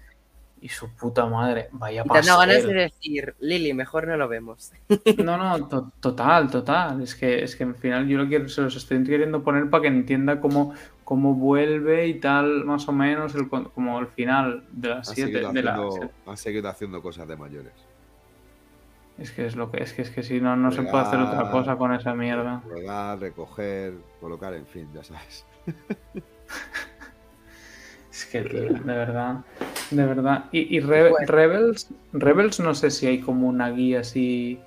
y 0.62 0.68
su 0.68 0.94
puta 0.94 1.26
madre 1.26 1.68
vaya 1.72 2.02
Y 2.04 2.08
te 2.08 2.14
ganas 2.14 2.26
de 2.40 2.46
pastel. 2.54 2.74
decir, 2.74 3.34
Lili, 3.40 3.72
mejor 3.74 4.06
no 4.06 4.16
lo 4.16 4.28
vemos. 4.28 4.72
No, 5.18 5.36
no, 5.36 5.68
to- 5.68 5.92
total, 6.00 6.50
total. 6.50 7.00
Es 7.02 7.14
que, 7.14 7.42
es 7.44 7.56
que 7.56 7.64
al 7.64 7.74
final 7.74 8.06
yo 8.08 8.18
lo 8.18 8.28
quiero, 8.28 8.48
se 8.48 8.62
los 8.62 8.76
estoy 8.76 9.02
queriendo 9.04 9.42
poner 9.42 9.68
para 9.70 9.82
que 9.82 9.88
entienda 9.88 10.40
cómo, 10.40 10.74
cómo 11.04 11.34
vuelve 11.34 12.06
y 12.08 12.20
tal, 12.20 12.64
más 12.64 12.88
o 12.88 12.92
menos, 12.92 13.34
el, 13.34 13.48
como 13.48 13.98
el 14.00 14.06
final 14.06 14.64
de 14.72 14.88
las 14.90 15.08
Han 15.08 15.14
7. 15.14 15.32
seguido, 15.32 15.52
De 15.52 15.62
la, 15.62 15.78
han 16.26 16.36
seguido 16.36 16.68
haciendo 16.68 17.02
cosas 17.02 17.26
de 17.28 17.36
mayores. 17.36 17.72
es 19.18 19.30
que 19.32 19.44
es 19.46 19.56
lo 19.56 19.70
que 19.70 19.82
es 19.82 19.92
que 19.92 20.02
es 20.02 20.10
que 20.10 20.22
si 20.22 20.40
no, 20.40 20.56
no 20.56 20.70
se 20.72 20.82
puede 20.82 21.04
hacer 21.04 21.18
otra 21.20 21.50
cosa 21.50 21.76
con 21.76 21.92
esa 21.92 22.14
mierda. 22.14 22.62
Ruegar, 22.66 23.18
recoger, 23.18 23.94
colocar, 24.20 24.54
en 24.54 24.66
fin, 24.66 24.88
ya 24.94 25.02
sabes. 25.04 25.44
Es 28.20 28.26
que, 28.26 28.42
tío, 28.42 28.62
de 28.64 28.80
verdad, 28.84 29.44
de 29.90 30.04
verdad. 30.06 30.44
Y, 30.52 30.76
y 30.76 30.80
Re- 30.80 31.10
Bueno. 31.10 31.26
Rebels, 31.26 31.88
Rebels 32.12 32.60
no 32.60 32.74
sé 32.74 32.90
si 32.90 33.06
hay 33.06 33.20
como 33.20 33.48
una 33.48 33.70
guía 33.70 34.00
así 34.00 34.60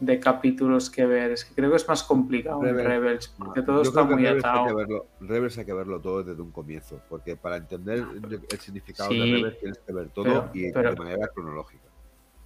de 0.00 0.18
capítulos 0.18 0.90
que 0.90 1.06
ver. 1.06 1.30
Es 1.30 1.44
que 1.44 1.54
creo 1.54 1.70
que 1.70 1.76
es 1.76 1.86
más 1.88 2.02
complicado 2.02 2.64
en 2.66 2.74
Rebels- 2.76 2.84
Rebels, 2.86 3.34
porque 3.38 3.60
Yo 3.60 3.64
todo 3.66 3.82
está 3.82 4.02
muy 4.04 4.16
Rebels 4.24 4.44
Hay 4.44 4.52
que, 4.52 4.58
atado. 4.58 4.76
verlo, 4.76 5.06
Rebels 5.20 5.58
hay 5.58 5.64
que 5.64 5.72
verlo 5.72 6.00
todo 6.00 6.22
desde 6.24 6.42
un 6.42 6.50
comienzo, 6.50 7.00
porque 7.08 7.36
para 7.36 7.56
entender 7.56 8.04
el 8.50 8.58
significado 8.58 9.10
Sí, 9.10 9.18
de 9.18 9.24
Rebels 9.36 9.58
tienes 9.60 9.78
que 9.78 9.92
ver 9.92 10.08
todo 10.10 10.24
pero- 10.24 10.50
y 10.54 10.72
pero- 10.72 10.90
de 10.90 10.96
manera 10.96 11.28
cronológica. 11.28 11.84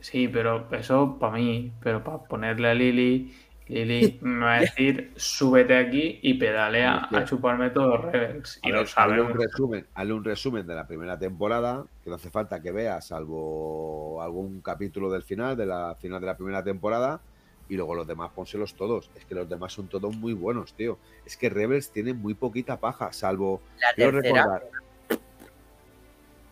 Sí, 0.01 0.29
pero 0.29 0.67
eso 0.73 1.17
para 1.19 1.35
mí, 1.35 1.73
pero 1.81 2.03
para 2.05 2.19
ponerle 2.25 2.69
a 2.69 2.75
Lily 2.75 3.33
Lili 3.69 4.19
me 4.23 4.45
va 4.45 4.55
a 4.57 4.61
decir, 4.61 5.13
súbete 5.17 5.77
aquí 5.77 6.19
y 6.23 6.35
pedalea 6.35 7.09
a 7.11 7.25
chuparme 7.25 7.71
todos 7.71 7.89
los 8.01 8.13
Rebels. 8.13 8.61
Y 8.63 8.71
lo 8.71 8.79
ver, 8.79 8.89
hazle 8.97 9.23
sabemos. 9.23 9.33
un 9.33 9.39
resumen, 9.41 9.87
hazle 9.95 10.13
un 10.13 10.25
resumen 10.25 10.67
de 10.67 10.75
la 10.75 10.87
primera 10.87 11.19
temporada, 11.19 11.85
que 12.03 12.11
no 12.11 12.17
hace 12.17 12.31
falta 12.31 12.61
que 12.61 12.73
veas, 12.73 13.07
salvo 13.07 14.21
algún 14.23 14.61
capítulo 14.61 15.11
del 15.11 15.23
final, 15.23 15.57
de 15.57 15.67
la 15.67 15.95
final 16.01 16.21
de 16.21 16.27
la 16.27 16.37
primera 16.37 16.63
temporada, 16.63 17.21
y 17.69 17.77
luego 17.77 17.95
los 17.95 18.07
demás 18.07 18.31
pónselos 18.35 18.75
todos. 18.75 19.11
Es 19.15 19.25
que 19.25 19.35
los 19.35 19.49
demás 19.49 19.73
son 19.73 19.89
todos 19.89 20.15
muy 20.17 20.35
buenos, 20.35 20.75
tío. 20.75 20.99
Es 21.25 21.37
que 21.37 21.49
Rebels 21.49 21.91
tiene 21.91 22.13
muy 22.13 22.35
poquita 22.35 22.79
paja, 22.79 23.13
salvo. 23.13 23.63
La 23.81 23.95
Quiero 23.95 24.21
tercera, 24.21 24.43
recordar. 24.43 24.69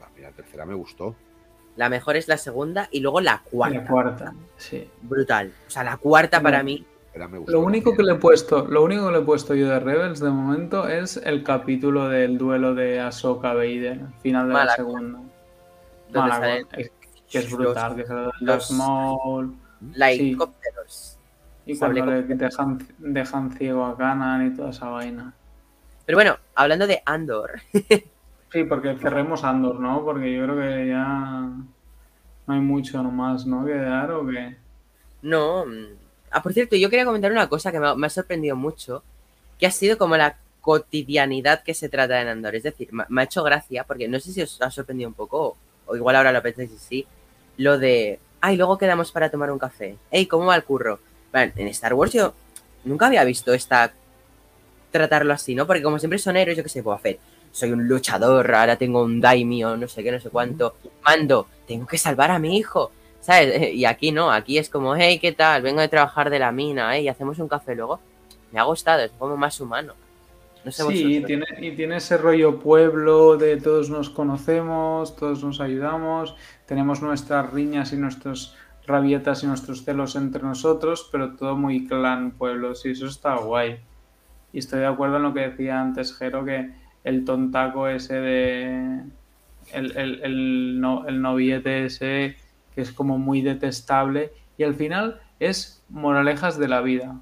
La 0.00 0.06
primera 0.08 0.32
tercera 0.32 0.64
me 0.64 0.74
gustó. 0.74 1.14
la 1.76 1.88
mejor 1.88 2.16
es 2.16 2.28
la 2.28 2.38
segunda 2.38 2.88
y 2.90 3.00
luego 3.00 3.20
la 3.20 3.42
cuarta. 3.42 3.78
La 3.80 3.86
cuarta, 3.86 4.34
sí. 4.56 4.88
Brutal. 5.02 5.52
O 5.66 5.70
sea, 5.70 5.84
la 5.84 5.96
cuarta 5.98 6.40
para 6.40 6.62
mí. 6.62 6.86
Era 7.12 7.26
me 7.28 7.38
gustó 7.38 7.52
Lo 7.52 7.60
único 7.60 7.96
que 7.96 8.02
le 8.04 8.12
he 8.12 8.16
puesto, 8.16 8.66
lo 8.68 8.84
único 8.84 9.06
que 9.06 9.12
le 9.12 9.18
he 9.18 9.22
puesto 9.22 9.54
yo 9.54 9.68
de 9.68 9.80
Rebels 9.80 10.20
de 10.20 10.30
momento 10.30 10.86
es 10.88 11.16
el 11.16 11.42
capítulo 11.42 12.08
del 12.08 12.38
duelo 12.38 12.74
de 12.74 13.00
Ahsoka 13.00 13.52
Vader, 13.54 14.00
al 14.02 14.14
final 14.20 14.46
de 14.48 14.54
la 14.54 14.60
Malakon. 14.60 14.76
segunda. 14.86 15.20
Salen 16.12 16.66
es- 16.76 16.90
que 17.30 17.38
es 17.38 17.50
los- 17.52 17.60
brutal, 17.60 17.94
que 17.96 18.02
es 18.02 18.10
el 18.10 18.16
de 18.16 18.22
los- 18.24 18.40
los 18.40 18.70
Maul. 18.72 19.54
La 19.94 20.10
Sí. 20.10 20.20
helicópteros. 20.20 21.18
Y 21.66 21.78
cuando 21.78 22.04
le 22.06 22.22
dejan, 22.22 22.78
dejan 22.98 23.52
ciego 23.52 23.84
a 23.86 23.96
Kanan 23.96 24.46
y 24.46 24.56
toda 24.56 24.70
esa 24.70 24.88
vaina. 24.88 25.32
Pero 26.06 26.16
bueno, 26.16 26.36
hablando 26.54 26.86
de 26.86 27.02
Andor, 27.06 27.52
Sí, 28.52 28.64
porque 28.64 28.96
cerremos 28.96 29.44
Andor, 29.44 29.78
¿no? 29.78 30.04
Porque 30.04 30.34
yo 30.36 30.42
creo 30.44 30.56
que 30.56 30.88
ya 30.88 31.04
no 32.46 32.54
hay 32.54 32.60
mucho 32.60 33.00
nomás, 33.02 33.46
¿no? 33.46 33.64
Que 33.64 33.74
dar 33.76 34.10
o 34.12 34.26
que. 34.26 34.56
no. 35.22 35.64
Ah, 36.30 36.42
por 36.42 36.52
cierto, 36.52 36.76
yo 36.76 36.90
quería 36.90 37.04
comentar 37.04 37.32
una 37.32 37.48
cosa 37.48 37.72
que 37.72 37.80
me 37.80 38.06
ha, 38.06 38.10
sorprendido 38.10 38.56
mucho, 38.56 39.02
que 39.58 39.66
ha 39.66 39.70
sido 39.70 39.98
como 39.98 40.16
la 40.16 40.38
cotidianidad 40.60 41.62
que 41.62 41.74
se 41.74 41.88
trata 41.88 42.20
en 42.20 42.28
Andor. 42.28 42.54
Es 42.54 42.62
decir, 42.62 42.88
me, 42.92 43.20
ha 43.20 43.24
hecho 43.24 43.42
gracia, 43.42 43.84
porque 43.84 44.08
no 44.08 44.20
sé 44.20 44.32
si 44.32 44.42
os 44.42 44.60
ha 44.62 44.70
sorprendido 44.70 45.08
un 45.08 45.14
poco, 45.14 45.56
o, 45.86 45.96
igual 45.96 46.16
ahora 46.16 46.32
lo 46.32 46.42
pensáis 46.42 46.70
y 46.70 46.78
sí, 46.78 47.06
lo 47.56 47.78
de, 47.78 48.20
ay, 48.40 48.56
luego 48.56 48.78
quedamos 48.78 49.10
para 49.10 49.30
tomar 49.30 49.50
un 49.50 49.58
café. 49.58 49.96
Ey, 50.10 50.26
¿cómo 50.26 50.46
va 50.46 50.56
el 50.56 50.64
curro? 50.64 51.00
Vale, 51.32 51.52
en 51.56 51.68
Star 51.68 51.94
Wars 51.94 52.12
yo 52.12 52.34
nunca 52.84 53.06
había 53.06 53.24
visto 53.24 53.52
esta 53.52 53.92
tratarlo 54.90 55.32
así, 55.32 55.54
¿no? 55.54 55.66
Porque 55.66 55.82
como 55.82 55.98
siempre 55.98 56.18
son 56.18 56.36
héroes, 56.36 56.56
yo 56.56 56.62
qué 56.62 56.68
sé, 56.68 56.82
hacer. 56.92 57.18
Soy 57.52 57.72
un 57.72 57.88
luchador, 57.88 58.54
ahora 58.54 58.76
tengo 58.76 59.02
un 59.02 59.20
daimio, 59.20 59.76
no 59.76 59.88
sé 59.88 60.02
qué, 60.02 60.12
no 60.12 60.20
sé 60.20 60.30
cuánto. 60.30 60.76
Mando, 61.04 61.48
tengo 61.66 61.86
que 61.86 61.98
salvar 61.98 62.30
a 62.30 62.38
mi 62.38 62.56
hijo. 62.56 62.92
¿Sabes? 63.20 63.72
Y 63.74 63.84
aquí 63.84 64.12
no, 64.12 64.30
aquí 64.30 64.58
es 64.58 64.68
como, 64.70 64.94
hey, 64.96 65.18
¿qué 65.20 65.32
tal? 65.32 65.62
Vengo 65.62 65.80
de 65.80 65.88
trabajar 65.88 66.30
de 66.30 66.38
la 66.38 66.52
mina, 66.52 66.96
¿eh? 66.96 67.02
Y 67.02 67.08
hacemos 67.08 67.38
un 67.38 67.48
café 67.48 67.74
luego. 67.74 68.00
Me 68.52 68.60
ha 68.60 68.64
gustado, 68.64 69.02
es 69.02 69.12
como 69.12 69.36
más 69.36 69.60
humano. 69.60 69.94
No 70.64 70.72
sé 70.72 70.82
Sí, 70.82 70.88
y 70.88 71.20
vosotros. 71.20 71.26
tiene, 71.26 71.46
y 71.60 71.76
tiene 71.76 71.96
ese 71.96 72.18
rollo 72.18 72.58
pueblo 72.58 73.36
de 73.36 73.56
todos 73.56 73.88
nos 73.90 74.10
conocemos, 74.10 75.16
todos 75.16 75.42
nos 75.42 75.60
ayudamos, 75.60 76.36
tenemos 76.66 77.00
nuestras 77.02 77.50
riñas 77.52 77.92
y 77.92 77.96
nuestras 77.96 78.56
rabietas 78.86 79.42
y 79.42 79.46
nuestros 79.46 79.84
celos 79.84 80.16
entre 80.16 80.42
nosotros, 80.42 81.08
pero 81.10 81.36
todo 81.36 81.56
muy 81.56 81.86
clan 81.86 82.32
pueblo, 82.32 82.74
sí, 82.74 82.90
eso 82.90 83.06
está 83.06 83.36
guay. 83.36 83.78
Y 84.52 84.58
estoy 84.58 84.80
de 84.80 84.86
acuerdo 84.86 85.16
en 85.16 85.22
lo 85.22 85.32
que 85.32 85.48
decía 85.48 85.80
antes 85.80 86.14
Jero, 86.16 86.44
que 86.44 86.70
el 87.04 87.24
tontaco 87.24 87.88
ese 87.88 88.14
de... 88.16 89.02
El, 89.72 89.96
el, 89.96 90.20
el, 90.22 90.80
no, 90.80 91.06
el 91.06 91.22
noviete 91.22 91.84
ese 91.86 92.36
que 92.74 92.80
es 92.82 92.92
como 92.92 93.18
muy 93.18 93.40
detestable 93.42 94.32
y 94.58 94.64
al 94.64 94.74
final 94.74 95.20
es 95.38 95.82
moralejas 95.88 96.58
de 96.58 96.68
la 96.68 96.80
vida. 96.80 97.20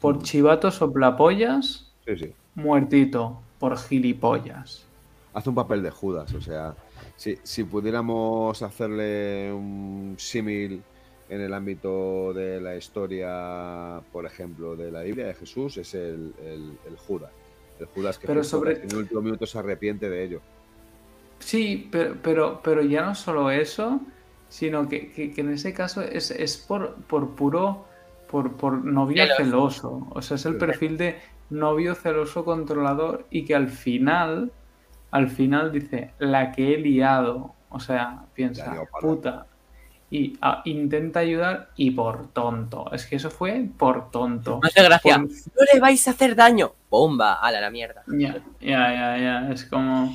Por 0.00 0.22
chivatos 0.22 0.74
soplapollas 0.76 1.92
Sí, 2.06 2.16
sí. 2.16 2.32
muertito 2.54 3.40
por 3.58 3.76
gilipollas. 3.78 4.84
Hace 5.32 5.48
un 5.48 5.54
papel 5.54 5.82
de 5.82 5.90
Judas, 5.90 6.32
o 6.34 6.40
sea, 6.40 6.74
si, 7.16 7.38
si 7.42 7.64
pudiéramos 7.64 8.62
hacerle 8.62 9.52
un 9.52 10.14
símil 10.18 10.82
en 11.28 11.40
el 11.40 11.52
ámbito 11.52 12.32
de 12.32 12.60
la 12.60 12.76
historia, 12.76 14.00
por 14.12 14.24
ejemplo, 14.26 14.76
de 14.76 14.92
la 14.92 15.02
Biblia 15.02 15.26
de 15.26 15.34
Jesús, 15.34 15.76
es 15.76 15.94
el, 15.94 16.32
el- 16.44 16.78
el 16.86 16.96
Judas. 16.96 17.30
El 17.80 17.86
Judas 17.86 18.18
que 18.18 18.26
Pero 18.26 18.44
sobre- 18.44 18.82
en 18.82 18.90
el 18.90 18.96
último 18.96 19.20
minuto 19.20 19.44
se 19.44 19.58
arrepiente 19.58 20.08
de 20.08 20.22
ello. 20.24 20.40
Sí, 21.38 21.88
pero, 21.90 22.16
pero, 22.22 22.60
pero 22.62 22.82
ya 22.82 23.04
no 23.04 23.14
solo 23.14 23.50
eso, 23.50 24.00
sino 24.48 24.88
que, 24.88 25.12
que- 25.12 25.32
que 25.32 25.40
en 25.40 25.52
ese 25.52 25.72
caso 25.74 26.02
es, 26.02 26.30
es 26.30 26.56
por, 26.56 26.94
por 27.04 27.34
puro, 27.34 27.84
por, 28.30 28.52
por 28.56 28.84
novio 28.84 29.22
Celos. 29.22 29.36
celoso. 29.36 30.06
O 30.10 30.22
sea, 30.22 30.36
es 30.36 30.46
el 30.46 30.56
perfil 30.58 30.96
de 30.96 31.18
novio 31.50 31.94
celoso 31.94 32.44
controlador 32.44 33.26
y 33.30 33.44
que 33.44 33.54
al 33.54 33.68
final, 33.68 34.50
al 35.10 35.28
final 35.28 35.72
dice, 35.72 36.12
la 36.18 36.52
que 36.52 36.74
he 36.74 36.78
liado. 36.78 37.54
O 37.70 37.80
sea, 37.80 38.24
piensa, 38.34 38.74
puta. 39.00 39.46
Y 40.08 40.38
ah, 40.40 40.62
intenta 40.64 41.18
ayudar 41.20 41.70
y 41.76 41.90
por 41.90 42.28
tonto. 42.28 42.90
Es 42.92 43.06
que 43.06 43.16
eso 43.16 43.28
fue 43.28 43.68
por 43.76 44.10
tonto. 44.12 44.60
Me 44.62 44.68
hace 44.68 44.82
gracia. 44.84 45.18
Por- 45.18 45.28
No 45.28 45.64
le 45.74 45.80
vais 45.80 46.06
a 46.06 46.12
hacer 46.12 46.36
daño. 46.36 46.72
¡Bomba! 46.88 47.34
¡A 47.34 47.50
la 47.50 47.68
mierda! 47.70 48.04
Ya, 48.06 48.36
ya, 48.60 48.92
ya, 48.94 49.18
ya. 49.18 49.50
Es 49.52 49.64
como. 49.64 50.14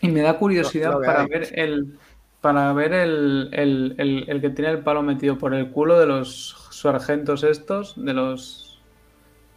Y 0.00 0.08
me 0.08 0.20
da 0.22 0.38
curiosidad 0.38 0.98
para 1.04 1.26
ver 1.26 1.48
el. 1.58 1.98
Para 2.46 2.72
ver 2.74 2.92
el, 2.92 3.48
el, 3.52 3.94
el, 3.98 4.24
el 4.28 4.40
que 4.40 4.50
tiene 4.50 4.70
el 4.70 4.78
palo 4.78 5.02
metido 5.02 5.36
por 5.36 5.52
el 5.52 5.68
culo 5.72 5.98
de 5.98 6.06
los 6.06 6.68
sargentos 6.70 7.42
estos, 7.42 7.94
de 7.96 8.12
los. 8.12 8.80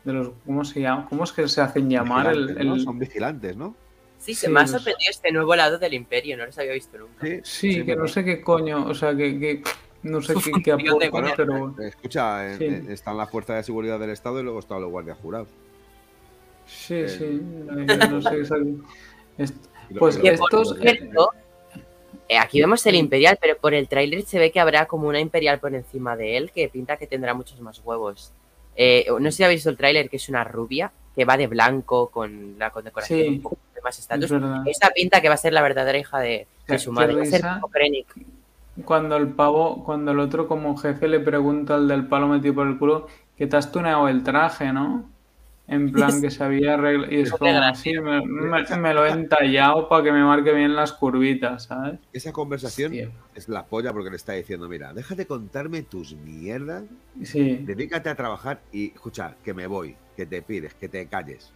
De 0.03 0.11
los. 0.13 0.31
¿Cómo 0.43 0.65
se 0.65 0.81
llama? 0.81 1.05
¿Cómo 1.07 1.23
es 1.23 1.31
que 1.31 1.47
se 1.47 1.61
hacen 1.61 1.87
llamar? 1.87 2.35
¿no? 2.35 2.79
Son 2.79 2.97
vigilantes, 2.97 3.55
¿no? 3.55 3.75
Sí, 4.17 4.33
se 4.33 4.47
Sí, 4.47 4.51
me 4.51 4.61
ha 4.61 4.63
los- 4.63 4.71
sorprendido 4.71 5.11
este 5.11 5.31
nuevo 5.31 5.55
lado 5.55 5.77
del 5.77 5.93
imperio, 5.93 6.35
no 6.35 6.47
los 6.47 6.57
había 6.57 6.73
visto 6.73 6.97
nunca. 6.97 7.27
Sí, 7.43 7.85
que 7.85 7.95
no 7.95 8.07
sé 8.07 8.25
qué 8.25 8.41
coño. 8.41 8.87
O 8.87 8.95
sea, 8.95 9.15
que. 9.15 9.39
que 9.39 9.61
no 10.01 10.19
sé 10.19 10.33
qué, 10.43 10.51
qué 10.63 10.71
aporta, 10.71 11.09
gobierno. 11.09 11.75
pero. 11.77 11.87
Escucha, 11.87 12.51
en- 12.53 12.57
Sí. 12.57 12.65
en- 12.65 12.91
están 12.91 13.17
las 13.17 13.29
fuerzas 13.29 13.57
de 13.57 13.63
seguridad 13.65 13.99
del 13.99 14.09
Estado 14.09 14.39
y 14.39 14.43
luego 14.43 14.57
están 14.57 14.81
los 14.81 14.89
guardias 14.89 15.19
jurados. 15.19 15.49
Sí, 16.65 17.07
sí. 17.07 17.39
No 18.09 18.19
sé 18.23 18.43
Pues 19.99 20.17
por 20.17 20.25
estos- 20.27 20.77
cierto, 20.79 21.29
eh, 21.33 21.38
aquí 22.37 22.59
vemos 22.59 22.85
el 22.85 22.95
Imperial, 22.95 23.37
pero 23.41 23.57
por 23.57 23.73
el 23.73 23.87
tráiler 23.87 24.21
se 24.23 24.37
ve 24.37 24.51
que 24.51 24.59
habrá 24.59 24.85
como 24.85 25.07
una 25.07 25.19
Imperial 25.19 25.59
por 25.59 25.73
encima 25.73 26.15
de 26.15 26.37
él 26.37 26.51
que 26.51 26.69
pinta 26.69 26.97
que 26.97 27.07
tendrá 27.07 27.33
muchos 27.33 27.59
más 27.61 27.81
huevos. 27.83 28.31
Eh, 28.75 29.07
no 29.19 29.31
sé 29.31 29.37
si 29.37 29.43
habéis 29.43 29.57
visto 29.59 29.69
el 29.71 29.77
tráiler, 29.77 30.09
que 30.09 30.17
es 30.17 30.29
una 30.29 30.43
rubia, 30.43 30.91
que 31.15 31.25
va 31.25 31.35
de 31.37 31.47
blanco 31.47 32.09
con 32.09 32.57
la 32.59 32.69
condecoración 32.69 33.19
Sí. 33.19 33.27
un 33.27 33.41
poco 33.41 33.57
de 33.73 33.81
más 33.81 33.95
Es 33.95 34.01
estatus. 34.01 34.29
verdad. 34.29 34.63
Esa 34.67 34.89
pinta 34.91 35.21
que 35.21 35.27
va 35.27 35.33
a 35.33 35.37
ser 35.37 35.53
la 35.53 35.61
verdadera 35.61 35.97
hija 35.97 36.19
de, 36.19 36.47
su 36.77 36.91
madre. 36.91 37.15
Va 37.15 37.23
a 37.23 37.25
ser 37.25 37.41
Krennic. 37.71 38.07
Cuando 38.85 39.17
el 39.17 39.27
pavo, 39.29 39.83
cuando 39.83 40.11
el 40.11 40.19
otro 40.19 40.47
como 40.47 40.77
jefe 40.77 41.07
le 41.09 41.19
pregunta 41.19 41.75
al 41.75 41.87
del 41.87 42.07
palo 42.07 42.27
metido 42.27 42.53
por 42.53 42.67
el 42.67 42.77
culo 42.77 43.07
que 43.37 43.47
te 43.47 43.57
has 43.57 43.71
tuneado 43.71 44.07
el 44.07 44.23
traje, 44.23 44.71
¿no? 44.71 45.03
En 45.69 45.91
plan 45.91 46.19
que 46.21 46.31
se 46.31 46.43
había 46.43 46.73
arreglado. 46.73 47.11
Y 47.13 47.21
es 47.21 47.31
como, 47.31 47.51
gracia. 47.53 47.91
sí, 47.93 47.99
me, 47.99 48.25
me- 48.25 48.77
me 48.77 48.93
lo 48.93 49.05
he 49.05 49.09
entallado 49.11 49.87
para 49.87 50.03
que 50.03 50.11
me 50.11 50.23
marque 50.23 50.51
bien 50.51 50.75
las 50.75 50.93
curvitas, 50.93 51.65
¿sabes? 51.65 51.99
Esa 52.11 52.33
conversación 52.33 52.91
Hostia. 52.91 53.11
es 53.35 53.47
la 53.49 53.65
polla 53.65 53.93
porque 53.93 54.09
le 54.09 54.15
está 54.15 54.33
diciendo, 54.33 54.67
mira, 54.67 54.93
deja 54.93 55.13
de 55.15 55.27
contarme 55.27 55.83
tus 55.83 56.15
mierdas, 56.15 56.83
Sí, 57.23 57.57
dedícate 57.65 58.09
a 58.09 58.15
trabajar 58.15 58.61
y 58.71 58.93
escucha, 58.93 59.35
que 59.43 59.53
me 59.53 59.67
voy, 59.67 59.95
que 60.17 60.25
te 60.25 60.41
pides, 60.41 60.73
que 60.73 60.89
te 60.89 61.05
calles. 61.07 61.51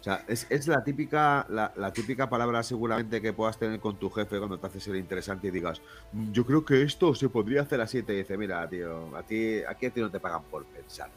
O 0.00 0.04
sea, 0.04 0.24
es, 0.26 0.46
es 0.50 0.66
la 0.66 0.82
típica 0.82 1.46
la, 1.48 1.72
la 1.76 1.92
típica 1.92 2.28
palabra 2.28 2.62
seguramente 2.64 3.20
que 3.22 3.32
puedas 3.32 3.56
tener 3.58 3.78
con 3.78 3.96
tu 3.96 4.10
jefe 4.10 4.38
cuando 4.38 4.58
te 4.58 4.66
haces 4.66 4.86
el 4.88 4.96
interesante 4.96 5.46
y 5.48 5.50
digas, 5.52 5.80
"Mm, 6.12 6.32
yo 6.32 6.44
creo 6.44 6.64
que 6.64 6.82
esto 6.82 7.14
se 7.14 7.28
podría 7.28 7.62
hacer 7.62 7.80
así. 7.80 7.98
Y 7.98 8.02
te 8.02 8.12
dice, 8.14 8.36
mira, 8.36 8.68
tío, 8.68 9.16
a 9.16 9.22
ti, 9.22 9.60
aquí 9.68 9.86
a 9.86 9.90
ti 9.90 10.00
no 10.00 10.10
te 10.10 10.18
pagan 10.20 10.42
por 10.50 10.64
pensar. 10.66 11.08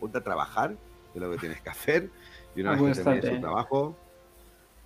Ponte 0.00 0.18
a 0.18 0.22
trabajar, 0.22 0.74
que 1.12 1.18
es 1.18 1.22
lo 1.24 1.30
que 1.32 1.38
tienes 1.38 1.60
que 1.60 1.70
hacer. 1.70 2.10
Y 2.54 2.60
una 2.62 2.72
vez 2.72 2.98
que 2.98 3.04
termines 3.04 3.30
tu 3.30 3.40
trabajo, 3.40 3.96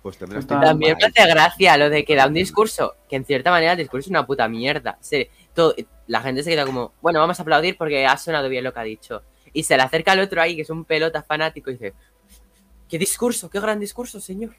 pues 0.01 0.17
tendrás 0.17 0.47
tiempo 0.47 0.65
También 0.65 0.95
me 0.99 1.05
hace 1.05 1.27
gracia 1.29 1.77
lo 1.77 1.89
de 1.89 2.05
que 2.05 2.15
da 2.15 2.27
un 2.27 2.33
discurso, 2.33 2.95
que 3.09 3.15
en 3.17 3.25
cierta 3.25 3.51
manera 3.51 3.73
el 3.73 3.77
discurso 3.77 4.05
es 4.05 4.09
una 4.09 4.25
puta 4.25 4.47
mierda. 4.47 4.97
Se- 5.01 5.29
todo- 5.53 5.75
la 6.07 6.21
gente 6.21 6.43
se 6.43 6.51
queda 6.51 6.65
como, 6.65 6.93
bueno, 7.01 7.19
vamos 7.19 7.39
a 7.39 7.41
aplaudir 7.41 7.77
porque 7.77 8.05
ha 8.05 8.15
sonado 8.17 8.47
bien 8.47 8.63
lo 8.63 8.73
que 8.73 8.79
ha 8.79 8.83
dicho. 8.83 9.23
Y 9.53 9.63
se 9.63 9.75
le 9.75 9.83
acerca 9.83 10.11
al 10.13 10.19
otro 10.19 10.41
ahí, 10.41 10.55
que 10.55 10.61
es 10.61 10.69
un 10.69 10.85
pelota 10.85 11.23
fanático, 11.23 11.69
y 11.69 11.73
dice, 11.73 11.93
qué 12.87 12.97
discurso, 12.97 13.49
qué 13.49 13.59
gran 13.59 13.79
discurso, 13.79 14.19
señor. 14.21 14.51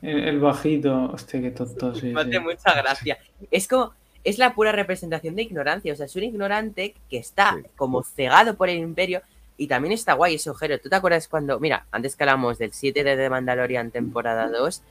el, 0.00 0.28
el 0.28 0.40
bajito, 0.40 1.10
hostia, 1.12 1.40
qué 1.40 1.50
tonto, 1.50 1.94
sí. 1.94 2.06
Me 2.14 2.20
hace 2.22 2.32
sí. 2.32 2.38
mucha 2.38 2.74
gracia. 2.74 3.18
Es 3.50 3.68
como, 3.68 3.92
es 4.24 4.38
la 4.38 4.54
pura 4.54 4.72
representación 4.72 5.34
de 5.36 5.42
ignorancia. 5.42 5.92
O 5.92 5.96
sea, 5.96 6.06
es 6.06 6.16
un 6.16 6.22
ignorante 6.24 6.94
que 7.10 7.18
está 7.18 7.56
Sí. 7.60 7.68
como 7.76 8.02
cegado 8.02 8.56
por 8.56 8.68
el 8.68 8.78
imperio 8.78 9.20
y 9.62 9.68
también 9.68 9.92
está 9.92 10.14
guay 10.14 10.34
ese 10.34 10.50
ojero. 10.50 10.80
¿Tú 10.80 10.88
te 10.88 10.96
acuerdas 10.96 11.28
cuando, 11.28 11.60
mira, 11.60 11.86
antes 11.92 12.16
que 12.16 12.24
hablamos 12.24 12.58
del 12.58 12.72
7 12.72 13.04
de 13.04 13.16
The 13.16 13.30
Mandalorian 13.30 13.92
temporada 13.92 14.48
2, 14.48 14.82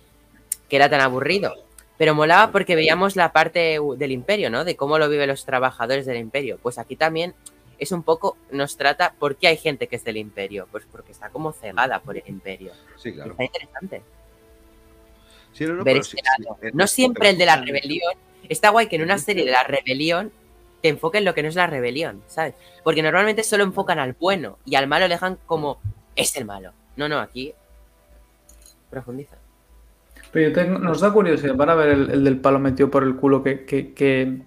que 0.70 0.76
era 0.78 0.90
tan 0.90 1.02
aburrido? 1.02 1.56
Pero 1.98 2.16
molaba 2.16 2.54
porque 2.54 2.76
veíamos 2.76 3.18
la 3.18 3.34
parte 3.34 3.80
del 3.98 4.12
imperio, 4.14 4.50
¿no? 4.50 4.64
De 4.64 4.78
cómo 4.78 4.98
lo 4.98 5.10
viven 5.10 5.28
los 5.28 5.44
trabajadores 5.44 6.06
del 6.06 6.16
imperio. 6.16 6.58
Pues 6.64 6.78
aquí 6.78 6.96
también 6.96 7.36
es 7.80 7.92
un 7.92 8.02
poco, 8.04 8.38
nos 8.50 8.78
trata, 8.78 9.14
¿por 9.20 9.36
qué 9.36 9.48
hay 9.48 9.58
gente 9.58 9.88
que 9.88 9.98
es 9.98 10.06
del 10.06 10.16
imperio? 10.16 10.70
Pues 10.72 10.86
porque 10.90 11.12
está 11.12 11.28
como 11.28 11.52
cegada 11.52 12.00
por 12.00 12.16
el 12.16 12.24
imperio. 12.28 12.72
Sí, 12.96 13.12
claro. 13.12 13.32
Está 13.32 13.44
interesante. 13.44 14.02
Sí, 15.52 15.66
no, 15.66 15.74
no, 15.74 15.84
ver 15.84 15.96
pero 15.96 16.00
ese 16.00 16.12
sí, 16.12 16.24
sí, 16.62 16.68
No 16.72 16.88
siempre 16.88 17.28
el 17.28 17.38
de 17.38 17.46
la 17.46 17.58
rebelión. 17.58 18.14
Está 18.48 18.70
guay 18.70 18.88
que 18.88 18.96
en 18.96 19.02
una 19.02 19.18
serie 19.18 19.44
de 19.44 19.52
la 19.52 19.64
rebelión 19.64 20.32
te 20.82 20.90
enfoquen 20.90 21.26
lo 21.26 21.34
que 21.34 21.44
no 21.44 21.50
es 21.50 21.56
la 21.56 21.68
rebelión, 21.68 22.22
¿sabes? 22.28 22.56
Porque 22.84 23.04
normalmente 23.04 23.44
solo 23.44 23.64
enfocan 23.64 24.00
al 24.00 24.14
bueno 24.14 24.58
y 24.66 24.76
al 24.76 24.88
malo 24.88 25.08
dejan 25.08 25.38
como 25.46 25.80
es 26.16 26.36
el 26.36 26.46
malo. 26.46 26.74
No, 26.96 27.08
no, 27.08 27.20
aquí 27.20 27.54
profundiza. 28.90 29.38
Pero 30.32 30.54
tengo- 30.54 30.80
nos 30.80 31.02
da 31.02 31.12
curiosidad 31.12 31.56
para 31.56 31.76
ver 31.76 31.90
el, 31.90 32.10
el 32.12 32.24
del 32.24 32.40
palo 32.40 32.60
metido 32.60 32.90
por 32.90 33.04
el 33.04 33.16
culo 33.16 33.44
que, 33.44 33.66
que- 33.66 33.94
que- 33.94 34.42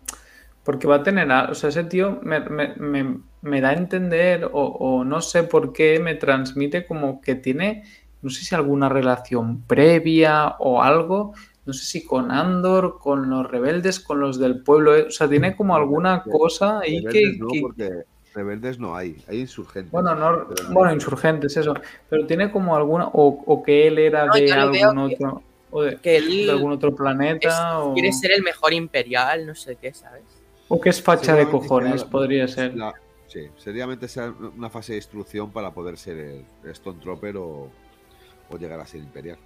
porque 0.63 0.87
va 0.87 0.97
a 0.97 1.03
tener, 1.03 1.31
o 1.31 1.55
sea, 1.55 1.69
ese 1.69 1.85
tío 1.85 2.21
me, 2.23 2.41
me- 2.41 3.61
da 3.61 3.69
a 3.71 3.73
entender 3.75 4.49
o 4.51 5.05
no 5.05 5.21
sé 5.21 5.43
por 5.45 5.73
qué 5.75 6.01
me 6.01 6.15
transmite 6.15 6.87
como 6.87 7.21
que 7.21 7.35
tiene, 7.35 7.85
no 8.23 8.31
sé 8.31 8.45
si 8.45 8.55
alguna 8.55 8.89
relación 8.89 9.61
previa 9.63 10.57
o 10.59 10.83
algo, 10.83 11.35
no 11.67 11.73
sé 11.73 11.85
si 11.85 12.05
con 12.05 12.31
Andor, 12.31 12.99
con 12.99 13.31
los 13.31 13.51
rebeldes, 13.51 14.01
con 14.01 14.21
los 14.21 14.39
del 14.39 14.63
pueblo, 14.63 14.95
eh, 14.97 15.07
o 15.09 15.11
sea, 15.11 15.29
tiene 15.29 15.57
como 15.57 15.75
alguna 15.77 16.23
cosa 16.23 16.81
ahí 16.81 17.03
que, 17.05 17.09
Rebeldes 17.11 17.39
no, 17.41 17.49
que- 17.49 17.61
porque 17.61 17.91
rebeldes 18.35 18.79
no 18.79 18.97
hay, 18.97 19.17
hay 19.29 19.41
insurgentes. 19.41 19.91
bueno, 19.93 20.15
no, 20.15 20.47
Pero 20.49 20.69
bueno, 20.73 20.93
insurgentes, 20.93 21.57
eso, 21.57 21.73
pero 22.11 22.27
tiene 22.27 22.51
como 22.51 22.75
alguna, 22.77 23.07
o, 23.09 23.43
o 23.47 23.63
que 23.63 23.87
él 23.87 23.99
era 23.99 24.27
No, 24.27 24.35
de 24.35 24.43
veo 24.43 24.55
algún 24.91 25.09
que- 25.09 25.15
otro, 25.15 25.43
o 25.71 25.83
de, 25.83 25.97
Que 25.97 26.11
de 26.11 26.17
él 26.19 26.51
algún 26.51 26.73
otro 26.73 26.91
es- 26.91 26.97
planeta, 26.97 27.81
o, 27.81 27.95
quiere 27.95 28.13
ser 28.13 28.33
el 28.33 28.43
mejor 28.43 28.73
imperial, 28.73 29.47
no 29.47 29.55
sé 29.55 29.77
qué, 29.77 29.93
¿sabes? 29.95 30.23
o 30.69 30.81
que 30.81 30.89
es 30.91 31.01
facha 31.03 31.35
de 31.37 31.49
cojones, 31.49 32.03
la- 32.03 32.11
podría 32.11 32.49
ser. 32.49 32.75
la- 32.77 32.95
sí, 33.29 33.49
seriamente 33.59 34.09
sea 34.09 34.33
una 34.57 34.69
fase 34.71 34.93
de 34.93 34.99
instrucción 34.99 35.51
para 35.51 35.71
poder 35.73 35.97
ser 35.97 36.17
el, 36.19 36.45
el 36.65 36.71
Stone 36.71 36.99
Trooper 37.01 37.37
o, 37.37 37.69
o 38.51 38.59
llegar 38.59 38.81
a 38.81 38.87
ser 38.87 39.01
imperial. 39.01 39.39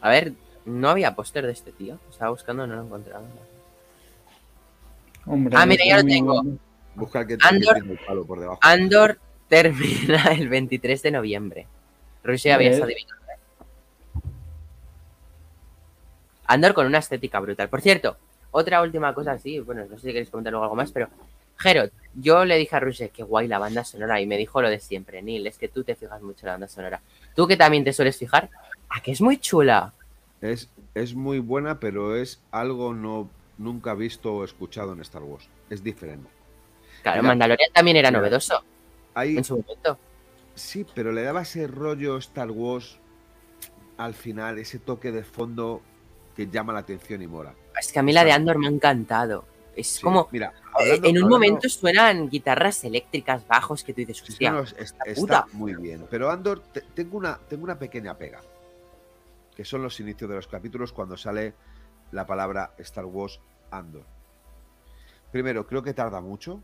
A 0.00 0.10
ver, 0.10 0.32
no 0.68 0.88
había 0.90 1.14
póster 1.14 1.44
de 1.46 1.52
este 1.52 1.72
tío. 1.72 1.98
Estaba 2.10 2.30
buscando, 2.30 2.66
no 2.66 2.76
lo 2.76 2.82
encontraba. 2.82 3.24
Hombre, 5.26 5.54
Ah, 5.58 5.66
mira, 5.66 5.84
ya 5.84 5.96
lo 5.98 6.04
tengo. 6.04 6.42
Busca 6.94 7.20
el 7.20 7.26
que, 7.26 7.34
Andor- 7.38 7.74
que 7.74 7.80
tiene 7.80 7.92
el 8.00 8.06
palo 8.06 8.24
por 8.24 8.40
debajo. 8.40 8.58
Andor 8.62 9.18
termina 9.48 10.22
el 10.32 10.48
23 10.48 11.02
de 11.02 11.10
noviembre. 11.10 11.66
Rusia 12.24 12.54
había 12.56 12.70
¿Ves? 12.70 12.82
adivinado. 12.82 13.18
Andor 16.46 16.74
con 16.74 16.86
una 16.86 16.98
estética 16.98 17.40
brutal. 17.40 17.68
Por 17.68 17.80
cierto, 17.82 18.16
otra 18.50 18.80
última 18.82 19.12
cosa 19.14 19.32
así, 19.32 19.60
bueno, 19.60 19.82
no 19.84 19.96
sé 19.96 20.06
si 20.06 20.06
queréis 20.08 20.30
comentar 20.30 20.50
luego 20.52 20.64
algo 20.64 20.76
más, 20.76 20.90
pero 20.92 21.08
Gerot, 21.58 21.92
yo 22.14 22.44
le 22.44 22.56
dije 22.56 22.74
a 22.76 22.80
Rusia 22.80 23.08
que 23.08 23.22
guay 23.22 23.48
la 23.48 23.58
banda 23.58 23.84
sonora 23.84 24.20
y 24.20 24.26
me 24.26 24.36
dijo 24.38 24.62
lo 24.62 24.70
de 24.70 24.80
siempre, 24.80 25.20
Neil, 25.22 25.46
es 25.46 25.58
que 25.58 25.68
tú 25.68 25.84
te 25.84 25.94
fijas 25.94 26.22
mucho 26.22 26.40
en 26.42 26.46
la 26.46 26.52
banda 26.52 26.68
sonora. 26.68 27.00
Tú 27.34 27.46
que 27.46 27.56
también 27.56 27.84
te 27.84 27.92
sueles 27.92 28.16
fijar, 28.16 28.48
a 28.88 29.00
que 29.02 29.12
es 29.12 29.20
muy 29.20 29.38
chula. 29.38 29.92
Es, 30.40 30.70
es 30.94 31.14
muy 31.14 31.38
buena, 31.40 31.80
pero 31.80 32.14
es 32.16 32.40
algo 32.50 32.94
no 32.94 33.28
nunca 33.58 33.94
visto 33.94 34.34
o 34.34 34.44
escuchado 34.44 34.92
en 34.92 35.00
Star 35.00 35.22
Wars. 35.22 35.48
Es 35.68 35.82
diferente. 35.82 36.28
Claro, 37.02 37.22
Mira, 37.22 37.28
Mandalorian 37.30 37.72
también 37.72 37.96
era 37.96 38.10
novedoso 38.10 38.62
Hay, 39.14 39.36
en 39.36 39.44
su 39.44 39.56
momento. 39.58 39.98
Sí, 40.54 40.84
pero 40.94 41.12
le 41.12 41.22
daba 41.22 41.42
ese 41.42 41.66
rollo 41.66 42.16
Star 42.18 42.50
Wars 42.50 42.98
al 43.96 44.14
final, 44.14 44.58
ese 44.58 44.78
toque 44.78 45.10
de 45.12 45.24
fondo 45.24 45.82
que 46.36 46.46
llama 46.48 46.72
la 46.72 46.80
atención 46.80 47.20
y 47.22 47.26
mola. 47.26 47.54
Es 47.80 47.92
que 47.92 47.98
a 47.98 48.02
mí 48.02 48.12
la 48.12 48.24
de. 48.24 48.32
Andor 48.32 48.58
me 48.58 48.66
ha 48.66 48.70
encantado. 48.70 49.44
Es 49.74 49.86
Sí, 49.88 50.02
como, 50.02 50.28
Mira, 50.32 50.52
eh, 50.56 50.60
hablando- 50.74 50.94
en 50.94 51.00
un 51.00 51.06
hablando- 51.24 51.28
momento 51.30 51.68
suenan 51.68 52.28
guitarras 52.28 52.82
eléctricas 52.84 53.46
bajos 53.46 53.84
que 53.84 53.92
tú 53.92 54.00
dices, 54.00 54.20
hostia, 54.22 54.50
no, 54.52 54.60
es- 54.60 54.74
está 54.78 55.04
puta. 55.14 55.46
muy 55.52 55.74
bien. 55.74 56.04
Pero 56.10 56.30
Andor, 56.30 56.60
te- 56.72 56.80
tengo, 56.94 57.16
una, 57.18 57.38
tengo 57.48 57.62
una 57.64 57.78
pequeña 57.78 58.16
pega. 58.16 58.40
Que 59.58 59.64
son 59.64 59.82
los 59.82 59.98
inicios 59.98 60.30
de 60.30 60.36
los 60.36 60.46
capítulos 60.46 60.92
cuando 60.92 61.16
sale 61.16 61.52
la 62.12 62.26
palabra 62.26 62.74
Star 62.78 63.04
Wars 63.06 63.40
Andor. 63.72 64.04
Primero, 65.32 65.66
creo 65.66 65.82
que 65.82 65.92
tarda 65.94 66.20
mucho. 66.20 66.62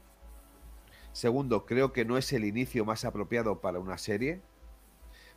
Segundo, 1.11 1.67
creo 1.67 1.93
que 1.93 2.05
no 2.05 2.17
es 2.19 2.33
el 2.33 2.45
inicio 2.45 2.85
más 2.85 3.05
apropiado 3.05 3.61
para 3.61 3.81
una 3.81 3.99
serie. 3.99 4.43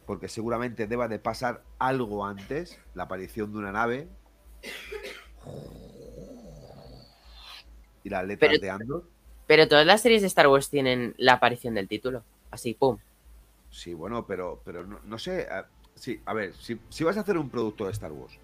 Porque 0.05 0.27
seguramente 0.27 0.85
deba 0.85 1.07
de 1.07 1.17
pasar 1.17 1.63
algo 1.79 2.27
antes. 2.27 2.79
La 2.93 3.05
aparición 3.05 3.51
de 3.51 3.57
una 3.57 3.71
nave. 3.71 4.07
Y 8.03 8.09
las 8.11 8.23
letras 8.23 8.51
Pero- 8.51 8.61
de 8.61 8.69
Andor. 8.69 9.03
Pero 9.47 9.67
todas 9.67 9.87
las 9.87 10.01
series 10.01 10.21
de 10.21 10.27
Star 10.27 10.47
Wars 10.47 10.69
tienen 10.69 11.15
la 11.17 11.33
aparición 11.33 11.73
del 11.73 11.87
título. 11.87 12.23
Así, 12.51 12.75
pum. 12.75 12.99
Sí, 13.71 13.95
bueno, 13.95 14.27
pero, 14.27 14.61
pero 14.63 14.85
no, 14.85 14.99
no 15.03 15.17
sé. 15.17 15.47
Sí, 15.97 16.21
a 16.25 16.33
ver, 16.33 16.53
si, 16.55 16.79
si 16.89 17.03
vas 17.03 17.17
a 17.17 17.21
hacer 17.21 17.37
un 17.37 17.49
producto 17.49 17.85
de 17.85 17.91
Star 17.91 18.11
Wars, 18.11 18.37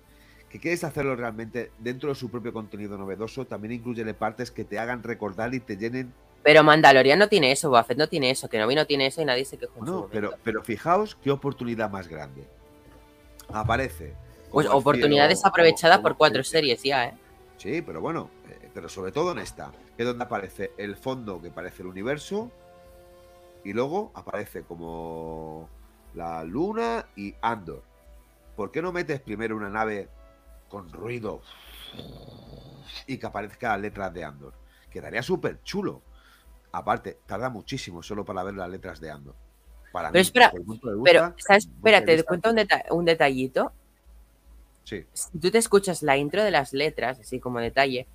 que 0.50 0.60
quieres 0.60 0.84
hacerlo 0.84 1.16
realmente 1.16 1.72
dentro 1.80 2.10
de 2.10 2.16
su 2.16 2.30
propio 2.30 2.54
contenido 2.54 2.98
novedoso, 2.98 3.46
también 3.46 3.72
incluye 3.74 4.12
partes 4.14 4.52
que 4.52 4.64
te 4.64 4.78
hagan 4.78 5.02
recordar 5.02 5.54
y 5.54 5.60
te 5.60 5.78
llenen. 5.78 6.14
Pero 6.44 6.64
Mandalorian 6.64 7.18
no 7.18 7.30
tiene 7.30 7.52
eso, 7.52 7.70
Buffett 7.70 7.98
no 7.98 8.08
tiene 8.08 8.30
eso, 8.30 8.50
Kenobi 8.50 8.76
no 8.76 8.86
tiene 8.86 9.08
eso 9.08 9.22
y 9.22 9.26
nadie 9.26 9.46
se 9.46 9.58
quejó 9.58 9.80
en 9.80 9.86
No, 9.86 10.08
pero, 10.12 10.34
pero 10.44 10.62
fijaos 10.62 11.16
qué 11.16 11.32
oportunidad 11.32 11.90
más 11.90 12.08
grande. 12.08 12.46
Aparece. 13.52 14.14
Pues 14.52 14.68
como 14.68 14.78
el 14.78 14.82
oportunidad 14.82 15.24
cielo, 15.26 15.30
desaprovechada 15.30 15.96
como- 15.96 16.04
por 16.10 16.18
cuatro 16.18 16.44
sí, 16.44 16.52
series 16.52 16.84
ya, 16.84 17.06
¿eh? 17.06 17.14
Sí, 17.58 17.82
pero 17.82 18.02
bueno, 18.02 18.30
eh, 18.50 18.70
pero 18.74 18.90
sobre 18.90 19.12
todo 19.12 19.32
en 19.32 19.40
esta, 19.40 19.72
que 19.96 20.04
es 20.04 20.08
donde 20.08 20.24
aparece 20.26 20.72
el 20.78 20.96
fondo 20.96 21.42
que 21.42 21.50
parece 21.50 21.82
el 21.82 21.88
universo 21.88 22.52
y 23.64 23.74
luego 23.74 24.12
aparece 24.14 24.64
como 24.64 25.70
la 26.16 26.44
luna 26.44 27.06
y 27.16 27.34
Andor. 27.42 27.84
¿Por 28.56 28.72
qué 28.72 28.82
no 28.82 28.92
metes 28.92 29.20
primero 29.22 29.56
una 29.56 29.70
nave 29.70 30.10
con 30.70 30.92
ruido 30.92 31.42
y 33.08 33.18
que 33.18 33.26
aparezca 33.26 33.70
las 33.70 33.82
letras 33.82 34.14
de 34.14 34.24
Andor? 34.24 34.54
Quedaría 34.92 35.24
súper 35.24 35.62
chulo. 35.64 36.02
Aparte, 36.72 37.18
tarda 37.26 37.50
muchísimo 37.50 38.02
solo 38.04 38.26
para 38.26 38.44
ver 38.44 38.56
las 38.56 38.70
letras 38.70 39.00
de 39.00 39.12
Andor. 39.12 39.36
Para 39.92 40.10
Pero 40.12 40.20
mí, 40.20 40.22
espera, 40.22 40.52
Pero, 41.04 41.36
¿sabes? 41.38 41.66
Espérate, 41.68 42.18
te 42.18 42.24
cuento 42.24 42.50
un, 42.50 42.56
deta- 42.56 42.86
un 42.92 43.06
detallito. 43.06 43.72
Sí, 44.84 45.06
Si 45.14 45.38
tú 45.40 45.50
te 45.52 45.60
escuchas 45.60 46.02
la 46.04 46.18
intro 46.18 46.44
de 46.44 46.52
las 46.52 46.74
letras, 46.74 47.20
así 47.20 47.40
como 47.40 47.60
detalle, 47.60 48.08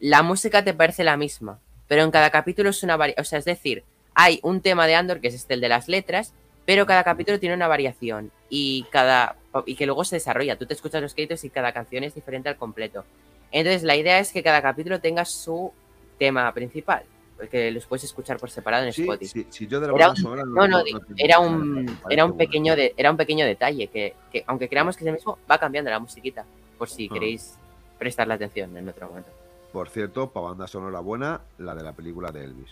la 0.00 0.22
música 0.22 0.62
te 0.64 0.74
parece 0.74 1.02
la 1.04 1.16
misma, 1.16 1.60
pero 1.88 2.02
en 2.02 2.10
cada 2.10 2.30
capítulo 2.30 2.70
es 2.70 2.82
una 2.82 2.96
variación. 2.96 3.22
O 3.22 3.24
sea, 3.24 3.38
es 3.38 3.44
decir, 3.44 3.84
hay 4.14 4.40
un 4.42 4.60
tema 4.60 4.86
de 4.86 4.96
Andor, 4.96 5.20
que 5.20 5.28
es 5.28 5.34
este, 5.34 5.54
el 5.54 5.60
de 5.60 5.68
las 5.68 5.88
letras, 5.88 6.34
pero 6.66 6.86
cada 6.86 7.04
capítulo 7.04 7.38
tiene 7.38 7.54
una 7.54 7.68
variación 7.68 8.30
y 8.48 8.84
cada 8.90 9.36
y 9.66 9.76
que 9.76 9.86
luego 9.86 10.04
se 10.04 10.16
desarrolla. 10.16 10.56
Tú 10.58 10.66
te 10.66 10.74
escuchas 10.74 11.00
los 11.02 11.14
créditos 11.14 11.44
y 11.44 11.50
cada 11.50 11.72
canción 11.72 12.02
es 12.04 12.14
diferente 12.14 12.48
al 12.48 12.56
completo. 12.56 13.04
Entonces, 13.52 13.82
la 13.84 13.94
idea 13.96 14.18
es 14.18 14.32
que 14.32 14.42
cada 14.42 14.60
capítulo 14.62 15.00
tenga 15.00 15.24
su 15.24 15.72
tema 16.18 16.52
principal, 16.52 17.04
que 17.50 17.70
los 17.70 17.86
puedes 17.86 18.02
escuchar 18.04 18.38
por 18.38 18.50
separado 18.50 18.84
en 18.86 18.92
sí, 18.92 19.02
Spotify. 19.02 19.30
sí, 19.42 19.46
sí, 19.50 19.66
yo 19.68 19.78
de 19.80 19.86
la 19.88 19.94
Era 19.94 20.06
banda 20.08 20.20
un- 20.20 20.22
sonora 20.24 20.42
No, 20.44 20.66
no, 20.66 20.82
tengo 20.82 21.00
era 21.16 21.38
un, 21.38 21.98
era 22.08 22.24
un 22.24 22.36
pequeño 22.36 22.74
de, 22.74 22.94
era 22.96 23.10
un 23.12 23.16
pequeño 23.16 23.44
detalle 23.46 23.86
que, 23.88 24.14
que 24.32 24.42
aunque 24.46 24.68
creamos 24.68 24.96
que 24.96 25.04
es 25.04 25.08
el 25.08 25.14
mismo, 25.14 25.38
va 25.48 25.58
cambiando 25.58 25.90
la 25.90 25.98
musiquita, 26.00 26.44
por 26.78 26.88
si 26.88 27.06
Ah. 27.08 27.14
queréis 27.14 27.56
prestarle 27.98 28.34
atención 28.34 28.76
en 28.76 28.88
otro 28.88 29.08
momento. 29.08 29.30
Por 29.72 29.88
cierto, 29.88 30.30
para 30.30 30.46
banda 30.46 30.66
sonora 30.66 30.98
buena, 31.00 31.40
la 31.58 31.74
de 31.74 31.82
la 31.84 31.92
película 31.92 32.30
de 32.32 32.44
Elvis. 32.44 32.70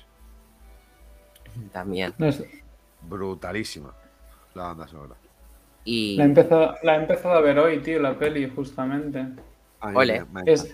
También. 1.73 2.14
No 2.19 2.31
Brutalísima 3.09 3.95
la 4.55 4.65
banda 4.65 4.87
sonora. 4.89 5.15
Y 5.85 6.16
La 6.16 6.24
he, 6.24 6.27
empezado, 6.27 6.74
la 6.83 6.97
he 6.97 7.01
empezado 7.01 7.35
a 7.37 7.41
ver 7.41 7.59
hoy, 7.59 7.79
tío, 7.81 8.01
la 8.01 8.19
peli, 8.19 8.51
justamente. 8.55 9.27
A 9.81 9.89
mí 9.91 9.97
Ole. 9.97 10.20
me, 10.20 10.27
me 10.27 10.41
ha 10.41 10.55
Es-. 10.55 10.73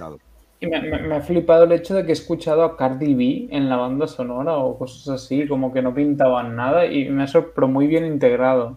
Y 0.60 0.66
me, 0.66 0.80
me- 0.82 1.02
me 1.02 1.14
ha 1.16 1.20
flipado 1.20 1.64
el 1.64 1.72
hecho 1.72 1.94
de 1.94 2.02
que 2.02 2.10
he 2.10 2.12
escuchado 2.12 2.64
a 2.64 2.76
Cardi 2.76 3.14
B 3.14 3.48
en 3.56 3.68
la 3.68 3.76
banda 3.76 4.09
sonora 4.09 4.56
o 4.56 4.76
cosas 4.76 5.09
así, 5.22 5.46
como 5.46 5.72
que 5.72 5.80
no 5.82 5.94
pintaban 5.94 6.56
nada 6.56 6.84
y 6.86 7.09
me 7.10 7.22
ha 7.22 7.26
sorprendido 7.28 7.68
muy 7.72 7.86
bien 7.86 8.05
integrado. 8.05 8.76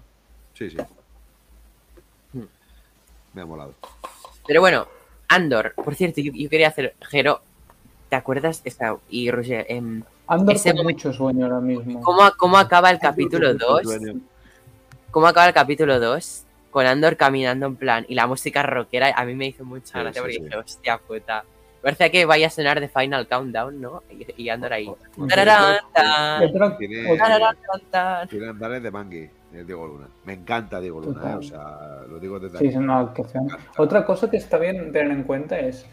Sí, 0.54 0.70
sí. 0.70 0.78
Hmm. 2.34 2.44
Me 3.34 3.42
ha 3.42 3.46
molado. 3.48 3.74
Pero 4.48 4.62
bueno, 4.62 4.88
Andor, 5.28 5.74
por 5.74 5.96
cierto, 5.96 6.22
yo, 6.22 6.32
yo 6.36 6.50
quería 6.50 6.68
hacer, 6.68 6.94
Jero, 7.10 7.42
¿te 8.10 8.16
acuerdas? 8.16 8.62
Esta, 8.64 8.96
y 9.10 9.32
Roger, 9.32 9.66
em, 9.68 10.04
Ando 10.32 10.52
Ese 10.54 10.70
con 10.72 10.78
momento- 10.84 11.10
mucho 11.10 11.14
sueño 11.18 11.46
ahora 11.46 11.60
mismo. 11.60 12.02
¿cómo, 12.02 12.22
¿cómo 12.38 12.58
acaba 12.58 12.90
el 12.90 13.00
capítulo 13.00 13.52
Mucho 13.52 13.66
2? 13.68 13.82
sueño. 13.84 14.20
¿Cómo 15.12 15.28
acaba 15.28 15.48
el 15.48 15.54
capítulo 15.54 16.00
2? 16.00 16.46
Con 16.72 16.86
Andor 16.86 17.18
caminando 17.18 17.66
en 17.66 17.76
plan, 17.76 18.06
y 18.08 18.16
la 18.16 18.28
música 18.28 18.64
rockera 18.64 19.12
a 19.14 19.26
mí 19.26 19.36
me 19.36 19.48
hizo 19.48 19.66
mucha 19.66 19.88
Sí, 19.88 20.00
gracia 20.00 20.14
sí, 20.14 20.20
porque 20.22 20.34
sí. 20.36 20.44
dije, 20.46 20.56
hostia 20.56 20.98
puta. 21.00 21.44
Parece 21.82 22.12
que 22.12 22.26
vaya 22.26 22.48
a 22.48 22.50
sonar 22.50 22.80
de 22.80 22.88
Final 22.88 23.28
Countdown, 23.28 23.82
¿no? 23.82 24.04
Y, 24.10 24.44
y 24.44 24.50
Andor 24.50 24.72
ahí. 24.72 24.90
Tiene, 26.78 27.18
tiene 28.30 28.48
andares 28.50 28.84
de 28.84 28.92
Mangui, 28.92 29.30
el 29.54 29.66
Diego 29.66 29.88
Luna. 29.88 30.08
Me 30.26 30.34
encanta 30.34 30.80
Diego 30.80 31.02
Luna, 31.02 31.32
eh, 31.32 31.36
o 31.36 31.42
sea, 31.42 32.04
lo 32.08 32.20
digo 32.20 32.40
desde 32.40 32.58
Sí, 32.60 32.66
aquí. 32.66 32.74
es 32.74 32.76
una 32.80 33.00
actuación. 33.00 33.46
Me 33.48 33.54
encanta. 33.54 33.82
Otra 33.82 34.06
cosa 34.06 34.30
que 34.30 34.38
está 34.38 34.58
bien 34.58 34.92
tener 34.92 35.12
en 35.12 35.24
cuenta 35.24 35.60
es 35.60 35.86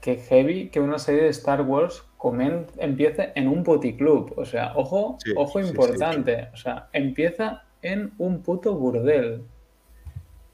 que 0.00 0.16
Heavy, 0.16 0.68
que 0.70 0.80
una 0.80 0.98
serie 0.98 1.22
de 1.22 1.28
Star 1.28 1.62
Wars 1.62 2.02
comen- 2.32 2.66
empieza 2.78 3.26
en 3.34 3.48
un 3.48 3.62
puticlub. 3.62 4.32
O 4.36 4.44
sea, 4.44 4.72
ojo, 4.76 5.18
Sí, 5.22 5.32
ojo 5.36 5.58
sí, 5.58 5.64
sí, 5.64 5.70
importante. 5.70 6.48
O 6.52 6.56
sea, 6.56 6.88
empieza 6.92 7.62
en 7.82 8.12
un 8.18 8.42
puto 8.42 8.74
burdel. 8.74 9.42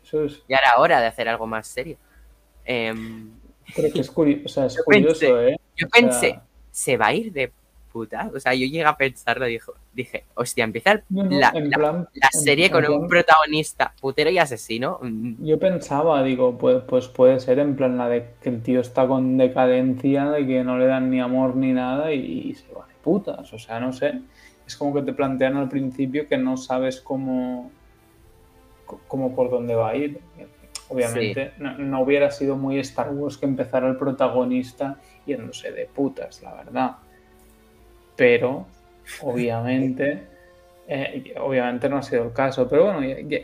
Eso 0.05 0.25
es, 0.25 0.43
Ya 0.49 0.57
era 0.59 0.79
hora 0.79 1.01
de 1.01 1.07
hacer 1.07 1.29
algo 1.29 1.47
más 1.47 1.67
serio. 1.67 1.97
Em, 2.65 3.31
creo 3.75 3.93
que 3.93 4.01
es, 4.01 4.13
curi- 4.15 4.43
o 4.45 4.49
sea, 4.49 4.67
es 4.67 4.75
Yo 4.77 4.85
curioso, 4.85 5.21
pensé- 5.21 5.49
¿eh? 5.53 5.57
yo 5.77 5.87
O 5.87 5.91
sea, 5.91 6.01
pensé, 6.01 6.41
¿se 6.71 6.97
va 6.97 7.07
a 7.07 7.15
ir 7.15 7.33
de 7.33 7.53
puta? 7.93 8.31
O 8.35 8.41
sea, 8.41 8.55
yo 8.55 8.67
llegué 8.67 8.85
a 8.85 8.97
pensarlo, 8.97 9.45
dijo, 9.47 9.75
dije, 9.93 10.25
hostia, 10.35 10.65
empieza 10.65 10.93
el- 10.93 11.03
no, 11.11 11.25
no, 11.25 11.39
la, 11.39 11.53
la- 11.55 11.77
plan- 11.77 12.09
la 12.15 12.29
en- 12.33 12.41
serie 12.41 12.67
en 12.67 12.73
con 12.73 12.85
un 12.87 13.09
protagonista 13.09 13.93
putero 14.01 14.31
y 14.31 14.39
asesino. 14.39 14.99
Mm, 15.03 15.45
Yo 15.45 15.59
pensaba, 15.59 16.23
digo, 16.23 16.57
pues, 16.59 16.83
pues 16.89 17.09
puede 17.09 17.39
ser 17.41 17.59
en 17.59 17.77
plan 17.77 17.99
la 17.99 18.09
de 18.09 18.31
que 18.43 18.49
el 18.49 18.63
tío 18.63 18.81
está 18.81 19.07
con 19.07 19.37
decadencia, 19.37 20.31
de 20.31 20.47
que 20.47 20.65
no 20.65 20.79
le 20.79 20.87
dan 20.87 21.11
ni 21.11 21.21
amor 21.21 21.55
ni 21.57 21.73
nada 21.73 22.13
y, 22.13 22.49
y 22.51 22.55
se 22.55 22.73
va 22.73 22.87
de 22.87 22.95
putas. 23.03 23.53
O 23.53 23.59
sea, 23.59 23.79
no 23.79 23.93
sé. 23.93 24.21
Es 24.67 24.77
como 24.77 24.95
que 24.95 25.03
te 25.03 25.13
plantean 25.13 25.57
al 25.57 25.69
principio 25.69 26.27
que 26.29 26.39
no 26.39 26.57
sabes 26.57 27.01
cómo, 27.01 27.71
cómo 29.09 29.35
por 29.35 29.51
dónde 29.51 29.75
va 29.75 29.91
a 29.91 29.97
ir. 29.97 30.21
Obviamente, 30.89 31.53
no, 31.59 31.79
no 31.79 32.01
hubiera 32.03 32.31
sido 32.31 32.57
muy 32.57 32.79
Star 32.81 33.11
Wars 33.13 33.39
que 33.39 33.47
empezara 33.47 33.89
el 33.89 33.97
protagonista 33.97 34.99
yéndose 35.25 35.73
de 35.73 35.87
putas, 35.87 36.43
la 36.43 36.55
verdad. 36.55 36.97
Pero, 38.23 38.67
obviamente, 39.23 40.23
eh, 40.87 41.35
obviamente 41.41 41.89
no 41.89 41.97
ha 41.99 42.03
sido 42.03 42.25
el 42.25 42.33
caso, 42.33 42.69
pero 42.69 42.85
bueno, 42.93 43.01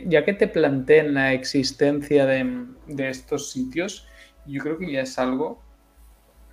ya, 0.07 0.23
que 0.23 0.33
te 0.33 0.47
planteen 0.47 1.13
la 1.13 1.33
existencia 1.33 2.25
de, 2.25 2.65
de 2.87 3.09
estos 3.09 3.51
sitios, 3.51 4.07
yo 4.45 4.61
creo 4.63 4.77
que 4.77 4.91
ya 4.91 5.01
es 5.01 5.19
algo 5.19 5.61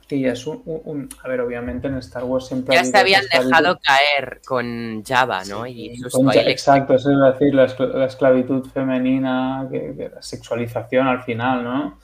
que 0.09 0.21
ya 0.21 0.33
es 0.33 0.47
un, 0.47 0.63
un- 0.67 0.83
un- 0.85 1.09
A 1.23 1.29
ver, 1.29 1.41
obviamente 1.41 1.89
en 1.89 1.97
Star 1.99 2.25
Wars 2.25 2.47
siempre 2.47 2.75
Ya 2.77 2.85
se 2.85 2.97
habían 2.99 3.25
dejado 3.33 3.79
caer 3.81 4.41
con 4.47 5.03
Java, 5.05 5.45
¿no? 5.45 5.67
Y 5.67 5.97
sus 5.97 6.13
con-. 6.13 6.31
Exacto, 6.37 6.95
eso 6.95 7.11
es 7.11 7.35
decir, 7.35 7.55
la, 7.55 7.67
escl- 7.67 7.93
la 7.93 8.07
esclavitud 8.07 8.65
femenina, 8.71 9.69
que, 9.71 9.95
que 9.97 10.09
la 10.09 10.23
sexualización 10.23 11.07
al 11.09 11.23
final, 11.23 11.65
¿no? 11.65 11.99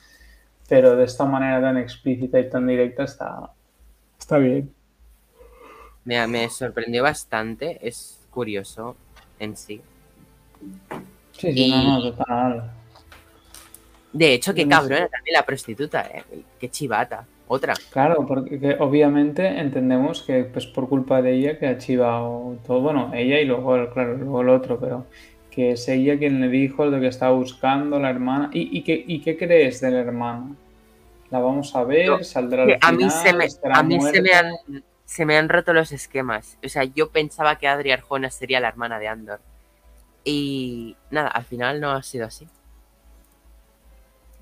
Pero 0.69 0.97
de 0.97 1.05
esta 1.05 1.24
manera 1.27 1.61
tan 1.61 1.78
explícita 1.78 2.40
y 2.40 2.51
tan 2.51 2.66
directa 2.66 3.05
está, 3.05 3.51
está 4.19 4.39
bien. 4.39 4.73
Me, 6.04 6.26
me 6.26 6.48
sorprendió 6.48 7.02
bastante, 7.02 7.78
es 7.86 8.20
curioso 8.30 8.96
en 9.38 9.56
sí. 9.56 9.80
Sí, 11.32 11.52
sí, 11.52 11.66
Y- 11.66 11.70
no, 11.70 11.82
no, 12.00 12.12
total. 12.12 12.70
De 14.12 14.34
hecho, 14.34 14.52
qué 14.52 14.68
cabrona 14.68 15.08
también 15.08 15.34
la 15.34 15.46
prostituta, 15.46 16.02
¿eh? 16.02 16.22
Qué 16.60 16.68
chivata. 16.70 17.26
Otra. 17.48 17.74
Claro, 17.90 18.26
porque 18.26 18.58
que 18.60 18.76
obviamente 18.78 19.46
entendemos 19.46 20.22
que 20.22 20.44
pues 20.44 20.66
por 20.66 20.88
culpa 20.88 21.22
de 21.22 21.32
ella 21.34 21.58
que 21.58 21.66
ha 21.66 21.78
chivado 21.78 22.56
todo, 22.66 22.80
bueno, 22.80 23.10
ella 23.14 23.40
y 23.40 23.44
luego, 23.46 23.76
el- 23.76 23.88
claro, 23.90 24.16
luego 24.16 24.42
el 24.42 24.48
otro, 24.50 24.78
pero 24.78 25.06
que 25.50 25.72
es 25.72 25.88
ella 25.88 26.18
quien 26.18 26.40
le 26.40 26.48
dijo 26.48 26.84
lo 26.86 27.00
que 27.00 27.08
estaba 27.08 27.32
buscando 27.32 27.98
la 27.98 28.10
hermana. 28.10 28.50
¿Y, 28.52 28.76
y, 28.78 28.82
qué, 28.82 29.02
y 29.06 29.20
qué 29.20 29.36
crees 29.36 29.80
de 29.80 29.90
la 29.90 30.00
hermana? 30.00 30.54
¿La 31.30 31.40
vamos 31.40 31.74
a 31.74 31.84
ver? 31.84 32.24
¿Saldrá 32.24 32.64
al 32.64 32.78
a 32.80 32.92
mí, 32.92 32.98
final? 32.98 33.10
se 33.10 33.32
me, 33.34 33.44
¿Estará 33.46 33.78
a 33.78 33.82
mí 33.82 34.00
se, 34.00 34.22
me 34.22 34.32
han, 34.32 34.46
se 35.12 35.26
me 35.26 35.36
han 35.36 35.51
roto 35.51 35.74
los 35.74 35.93
esquemas. 35.93 36.56
O 36.64 36.68
sea, 36.70 36.84
yo 36.84 37.10
pensaba 37.10 37.56
que 37.56 37.68
Adri 37.68 37.90
Arjona 37.93 38.30
sería 38.30 38.60
la 38.60 38.68
hermana 38.68 38.98
de 38.98 39.09
Andor. 39.09 39.40
Y 40.24 40.97
nada, 41.10 41.28
al 41.28 41.44
final 41.44 41.82
no 41.82 41.90
ha 41.90 42.02
sido 42.02 42.24
así. 42.24 42.48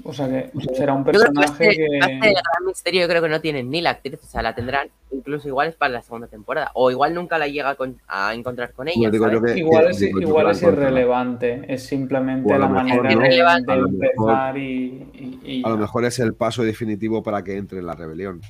O 0.04 0.12
sea 0.14 0.28
que 0.28 0.50
será 0.74 0.94
un 0.94 1.04
Yo 1.04 1.10
creo 1.10 1.24
que 1.24 1.38
va 1.38 1.44
a 1.44 1.58
personaje 1.58 1.76
que... 1.76 1.98
gran 1.98 2.64
misterio. 2.64 3.00
Yo 3.02 3.08
creo 3.08 3.20
que 3.20 3.28
no 3.28 3.40
tienen 3.40 3.68
ni 3.68 3.80
la 3.80 3.90
actriz. 3.90 4.14
O 4.22 4.26
sea, 4.26 4.42
la 4.42 4.54
tendrán 4.54 4.88
incluso 5.10 5.48
igual 5.48 5.68
es 5.70 5.74
para 5.74 5.92
la 5.94 6.02
segunda 6.02 6.28
temporada. 6.28 6.70
O 6.74 6.90
igual 6.92 7.14
nunca 7.14 7.36
la 7.36 7.48
llega 7.48 7.74
con- 7.74 8.00
a 8.06 8.32
encontrar 8.32 8.72
con 8.72 8.86
ella. 8.86 9.10
Digo 9.10 9.26
¿sabes? 9.26 9.52
que- 9.52 9.58
Igual 9.58 9.84
que- 9.86 9.90
es, 9.90 9.98
digo 9.98 10.20
igual 10.20 10.56
irrelevante, 10.56 11.64
es 11.66 11.82
simplemente 11.84 12.56
la 12.56 12.68
manera 12.68 13.02
de, 13.02 13.14
empezar 13.74 14.56
y, 14.56 15.10
y- 15.12 15.40
y 15.42 15.62
A 15.66 15.70
lo 15.70 15.76
mejor 15.78 16.04
es 16.04 16.18
el 16.20 16.32
paso 16.34 16.62
definitivo 16.62 17.22
para 17.24 17.42
que 17.42 17.56
entre 17.56 17.80
en 17.80 17.86
la 17.86 17.94
rebelión. 17.94 18.40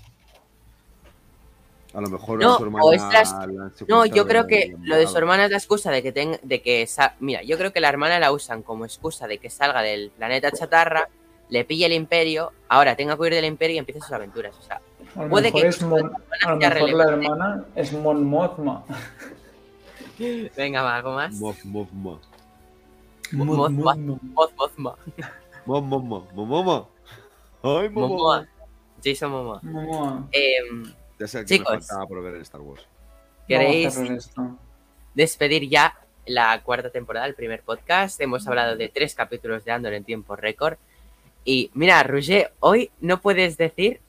A 1.93 2.01
lo 2.01 2.09
mejor 2.09 2.39
No, 2.41 2.55
a 2.55 2.57
su 2.59 2.65
hermana 2.65 2.85
o 2.85 2.93
es 2.93 3.03
las- 3.03 3.33
la 3.33 3.71
No, 3.89 4.07
yo 4.07 4.27
creo 4.27 4.47
que 4.47 4.77
lo 4.83 4.97
de 4.97 5.07
su 5.09 5.19
hermana 5.19 5.47
es 5.47 5.51
la 5.51 5.57
excusa 5.57 5.91
de 5.91 6.03
que 6.03 6.13
tenga, 6.13 6.39
de 6.43 6.63
que 6.63 6.89
mira, 7.19 7.43
yo 7.43 7.59
creo 7.59 7.73
que 7.73 7.81
la 7.81 7.89
hermana 7.89 8.19
la 8.21 8.31
usan 8.33 8.63
como 8.63 8.85
excusa 8.85 9.27
de 9.27 9.39
que 9.39 9.51
salga 9.51 9.83
del 9.83 10.11
planeta 10.11 10.53
chatarra, 10.53 11.09
le 11.49 11.65
pille 11.65 11.87
el 11.87 11.93
imperio, 11.93 12.53
ahora 12.69 12.95
tenga 12.95 13.17
que 13.17 13.23
huir 13.23 13.35
del 13.35 13.45
imperio 13.45 13.75
y 13.75 13.79
empiece 13.79 14.01
sus 14.01 14.13
aventuras. 14.13 14.55
O 14.57 14.63
sea, 14.63 14.81
A 15.17 15.25
lo 15.25 15.31
puede 15.31 15.49
mejor, 15.49 15.63
que 15.63 15.67
es 15.69 15.83
Mon- 15.83 16.01
la 16.03 16.49
a 16.49 16.51
lo 16.51 16.57
mejor 16.59 16.91
la 16.93 17.05
hermana 17.05 17.65
es 17.75 17.93
Mon 17.93 18.25
Mothma. 18.25 18.85
venga, 20.57 20.83
va, 20.83 20.97
algo 20.97 21.13
más. 21.13 21.35
Mof. 21.35 21.65
Mothma. 21.65 22.19
Moth, 23.33 23.71
Mothma. 23.73 24.97
Mof. 25.67 25.83
Momomo. 26.35 26.89
Ay, 27.63 27.89
Momoa. 27.91 28.47
Jason 29.05 29.31
Momoa. 29.31 29.61
Momoa. 29.63 30.29
Em, 30.33 30.93
Ya 31.21 31.27
sé 31.29 31.41
que 31.41 31.45
Chicos. 31.45 31.71
me 31.71 31.79
faltaba 31.81 32.07
por 32.07 32.23
ver 32.23 32.35
en 32.35 32.41
Star 32.41 32.63
Wars. 32.63 32.85
¿Queréis 33.47 34.31
despedir 35.15 35.69
ya 35.69 35.95
la 36.25 36.63
cuarta 36.63 36.91
temporada, 36.91 37.27
el 37.27 37.35
primer 37.35 37.63
podcast? 37.63 38.19
Hemos 38.21 38.47
hablado 38.49 38.75
de 38.77 38.89
tres 38.89 39.15
capítulos 39.15 39.65
de 39.65 39.71
Andor 39.73 39.93
en 39.93 40.03
tiempo 40.05 40.35
récord. 40.35 40.79
Y 41.45 41.71
mira, 41.75 42.03
Roger, 42.05 42.53
hoy 42.61 42.91
no 43.01 43.21
puedes 43.21 43.59
decir 43.59 44.01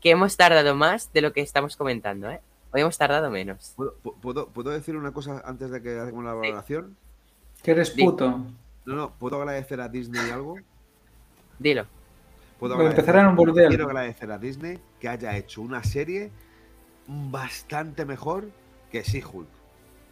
que 0.00 0.10
hemos 0.10 0.36
tardado 0.36 0.76
más 0.76 1.12
de 1.12 1.20
lo 1.20 1.32
que 1.32 1.40
estamos 1.40 1.76
comentando, 1.76 2.30
¿eh? 2.30 2.40
Hoy 2.72 2.82
hemos 2.82 2.96
tardado 2.96 3.28
menos. 3.30 3.72
¿Puedo, 3.74 3.96
pu- 4.04 4.14
puedo, 4.20 4.48
¿Puedo 4.50 4.70
decir 4.70 4.96
una 4.96 5.12
cosa 5.12 5.42
antes 5.44 5.70
de 5.70 5.82
que 5.82 5.98
hagamos 5.98 6.24
la 6.24 6.34
valoración? 6.34 6.96
¿Que 7.62 7.72
eres 7.72 7.90
puto? 7.90 8.44
No, 8.84 8.94
no, 8.94 9.10
¿puedo 9.14 9.36
agradecer 9.40 9.80
a 9.80 9.88
Disney 9.88 10.30
algo? 10.30 10.56
Dilo. 11.58 11.86
Puedo 12.58 12.76
Voy 12.76 12.86
a 12.86 12.90
empezar 12.90 13.16
en 13.16 13.26
un 13.26 13.36
burdel. 13.36 13.68
Quiero 13.68 13.84
agradecer 13.84 14.30
a 14.32 14.38
Disney 14.38 14.78
que 15.00 15.08
haya 15.08 15.36
hecho 15.36 15.60
una 15.62 15.84
serie 15.84 16.30
bastante 17.06 18.04
mejor 18.04 18.50
que 18.90 19.02
She-Hulk. 19.02 19.48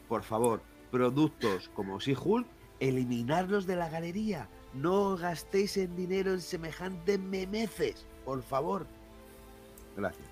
Por 0.08 0.22
favor, 0.22 0.60
productos 0.90 1.70
como 1.74 1.98
She-Hulk, 1.98 2.46
eliminarlos 2.80 3.66
de 3.66 3.76
la 3.76 3.88
galería. 3.88 4.48
No 4.74 5.16
gastéis 5.16 5.76
en 5.76 5.96
dinero 5.96 6.32
en 6.32 6.40
semejantes 6.40 7.18
memeces, 7.18 8.06
por 8.24 8.42
favor. 8.42 8.86
Gracias. 9.96 10.28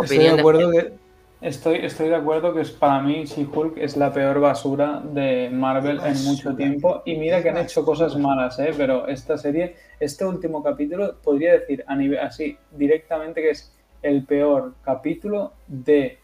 Estoy 0.00 0.18
de- 0.18 0.30
acuerdo 0.30 0.70
que 0.72 0.92
estoy, 1.40 1.78
estoy 1.78 2.08
de 2.08 2.16
acuerdo 2.16 2.52
que 2.52 2.60
es, 2.60 2.70
para 2.70 3.00
mí 3.02 3.24
She-Hulk 3.24 3.78
es 3.78 3.96
la 3.96 4.12
peor 4.12 4.40
basura 4.40 5.00
de 5.02 5.50
Marvel 5.50 6.00
en 6.04 6.24
mucho 6.24 6.54
tiempo 6.54 7.02
y 7.04 7.16
mira 7.16 7.42
que 7.42 7.50
han 7.50 7.58
hecho 7.58 7.84
cosas 7.84 8.16
malas, 8.16 8.58
¿eh? 8.58 8.72
pero 8.76 9.08
esta 9.08 9.36
serie, 9.38 9.76
este 9.98 10.24
último 10.24 10.62
capítulo 10.62 11.16
podría 11.22 11.52
decir 11.52 11.84
a 11.86 11.96
nivel 11.96 12.18
así 12.18 12.56
directamente 12.72 13.40
que 13.40 13.50
es 13.50 13.74
el 14.02 14.24
peor 14.24 14.74
capítulo 14.82 15.52
de 15.66 16.18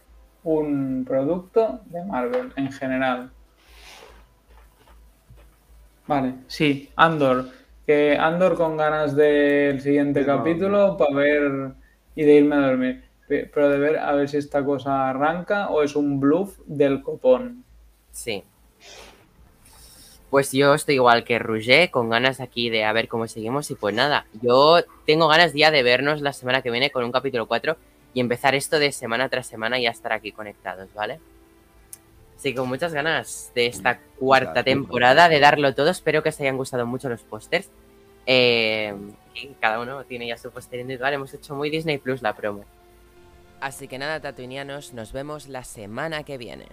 un 0.45 1.05
producto 1.07 1.81
de 1.87 2.05
Marvel 2.05 2.53
en 2.57 2.71
general. 2.73 3.31
Vale, 6.07 6.35
sí, 6.47 6.91
Andor. 6.97 7.47
Que 7.85 8.17
Andor 8.19 8.57
con 8.57 8.77
ganas 8.77 9.15
del 9.15 9.81
siguiente 9.81 10.21
no, 10.21 10.27
capítulo 10.27 10.97
para 10.97 11.15
ver 11.15 11.73
y 12.15 12.23
de 12.23 12.35
irme 12.35 12.57
a 12.57 12.61
dormir. 12.61 13.06
Pe- 13.29 13.51
Pero 13.53 13.69
de 13.69 13.79
ver 13.79 13.99
a 13.99 14.13
ver 14.13 14.29
si 14.29 14.37
esta 14.37 14.65
cosa 14.65 15.09
arranca 15.11 15.69
o 15.71 15.83
es 15.83 15.97
un 15.97 16.21
bluff 16.21 16.59
del 16.67 17.03
copón. 17.03 17.65
Sí. 18.13 18.45
Pues 20.31 20.53
yo 20.53 20.75
estoy 20.75 20.97
igual 20.97 21.25
que 21.25 21.39
Roger, 21.39 21.91
con 21.91 22.11
ganas 22.11 22.41
aquí 22.41 22.69
de 22.69 22.85
a 22.85 22.93
ver 22.93 23.09
cómo 23.09 23.27
seguimos. 23.29 23.71
Y 23.71 23.75
pues 23.75 23.95
nada, 23.95 24.27
yo 24.43 24.79
tengo 25.07 25.29
ganas 25.29 25.53
ya 25.55 25.71
de 25.71 25.83
vernos 25.83 26.21
la 26.21 26.33
semana 26.33 26.63
que 26.63 26.71
viene 26.71 26.91
con 26.91 27.05
un 27.05 27.13
capítulo 27.13 27.47
4 27.47 27.77
y 28.13 28.21
empezar 28.21 28.55
esto 28.55 28.79
de 28.79 28.93
semana 28.93 29.29
tras 29.29 29.47
semana 29.47 29.79
y 29.79 29.83
ya 29.85 29.91
estar 29.91 30.13
aquí 30.13 30.33
conectados, 30.33 30.89
¿vale? 30.95 31.21
Así 32.37 32.51
que 32.51 32.57
con 32.57 32.69
muchas 32.69 32.93
ganas 32.93 33.51
de 33.55 33.67
esta 33.67 33.99
cuarta 34.19 34.63
temporada, 34.63 35.29
de 35.29 35.41
darlo 35.41 35.75
todo. 35.75 35.91
Espero 35.91 36.23
que 36.23 36.29
os 36.31 36.41
hayan 36.41 36.57
gustado 36.57 36.87
mucho 36.87 37.09
los 37.09 37.23
pósters. 37.23 37.71
Eh, 38.27 38.95
y 39.35 39.49
cada 39.61 39.81
uno 39.81 40.05
tiene 40.05 40.27
ya 40.27 40.37
su 40.37 40.51
póster 40.51 40.81
individual. 40.81 41.15
Hemos 41.15 41.33
hecho 41.33 41.55
muy 41.55 41.71
Disney 41.71 41.99
Plus 41.99 42.21
la 42.21 42.35
promo. 42.35 42.65
Así 43.61 43.89
que 43.89 43.99
nada, 43.99 44.21
tatuinianos, 44.21 44.93
nos 44.93 45.13
vemos 45.13 45.49
la 45.49 45.65
semana 45.65 46.23
que 46.25 46.39
viene. 46.39 46.67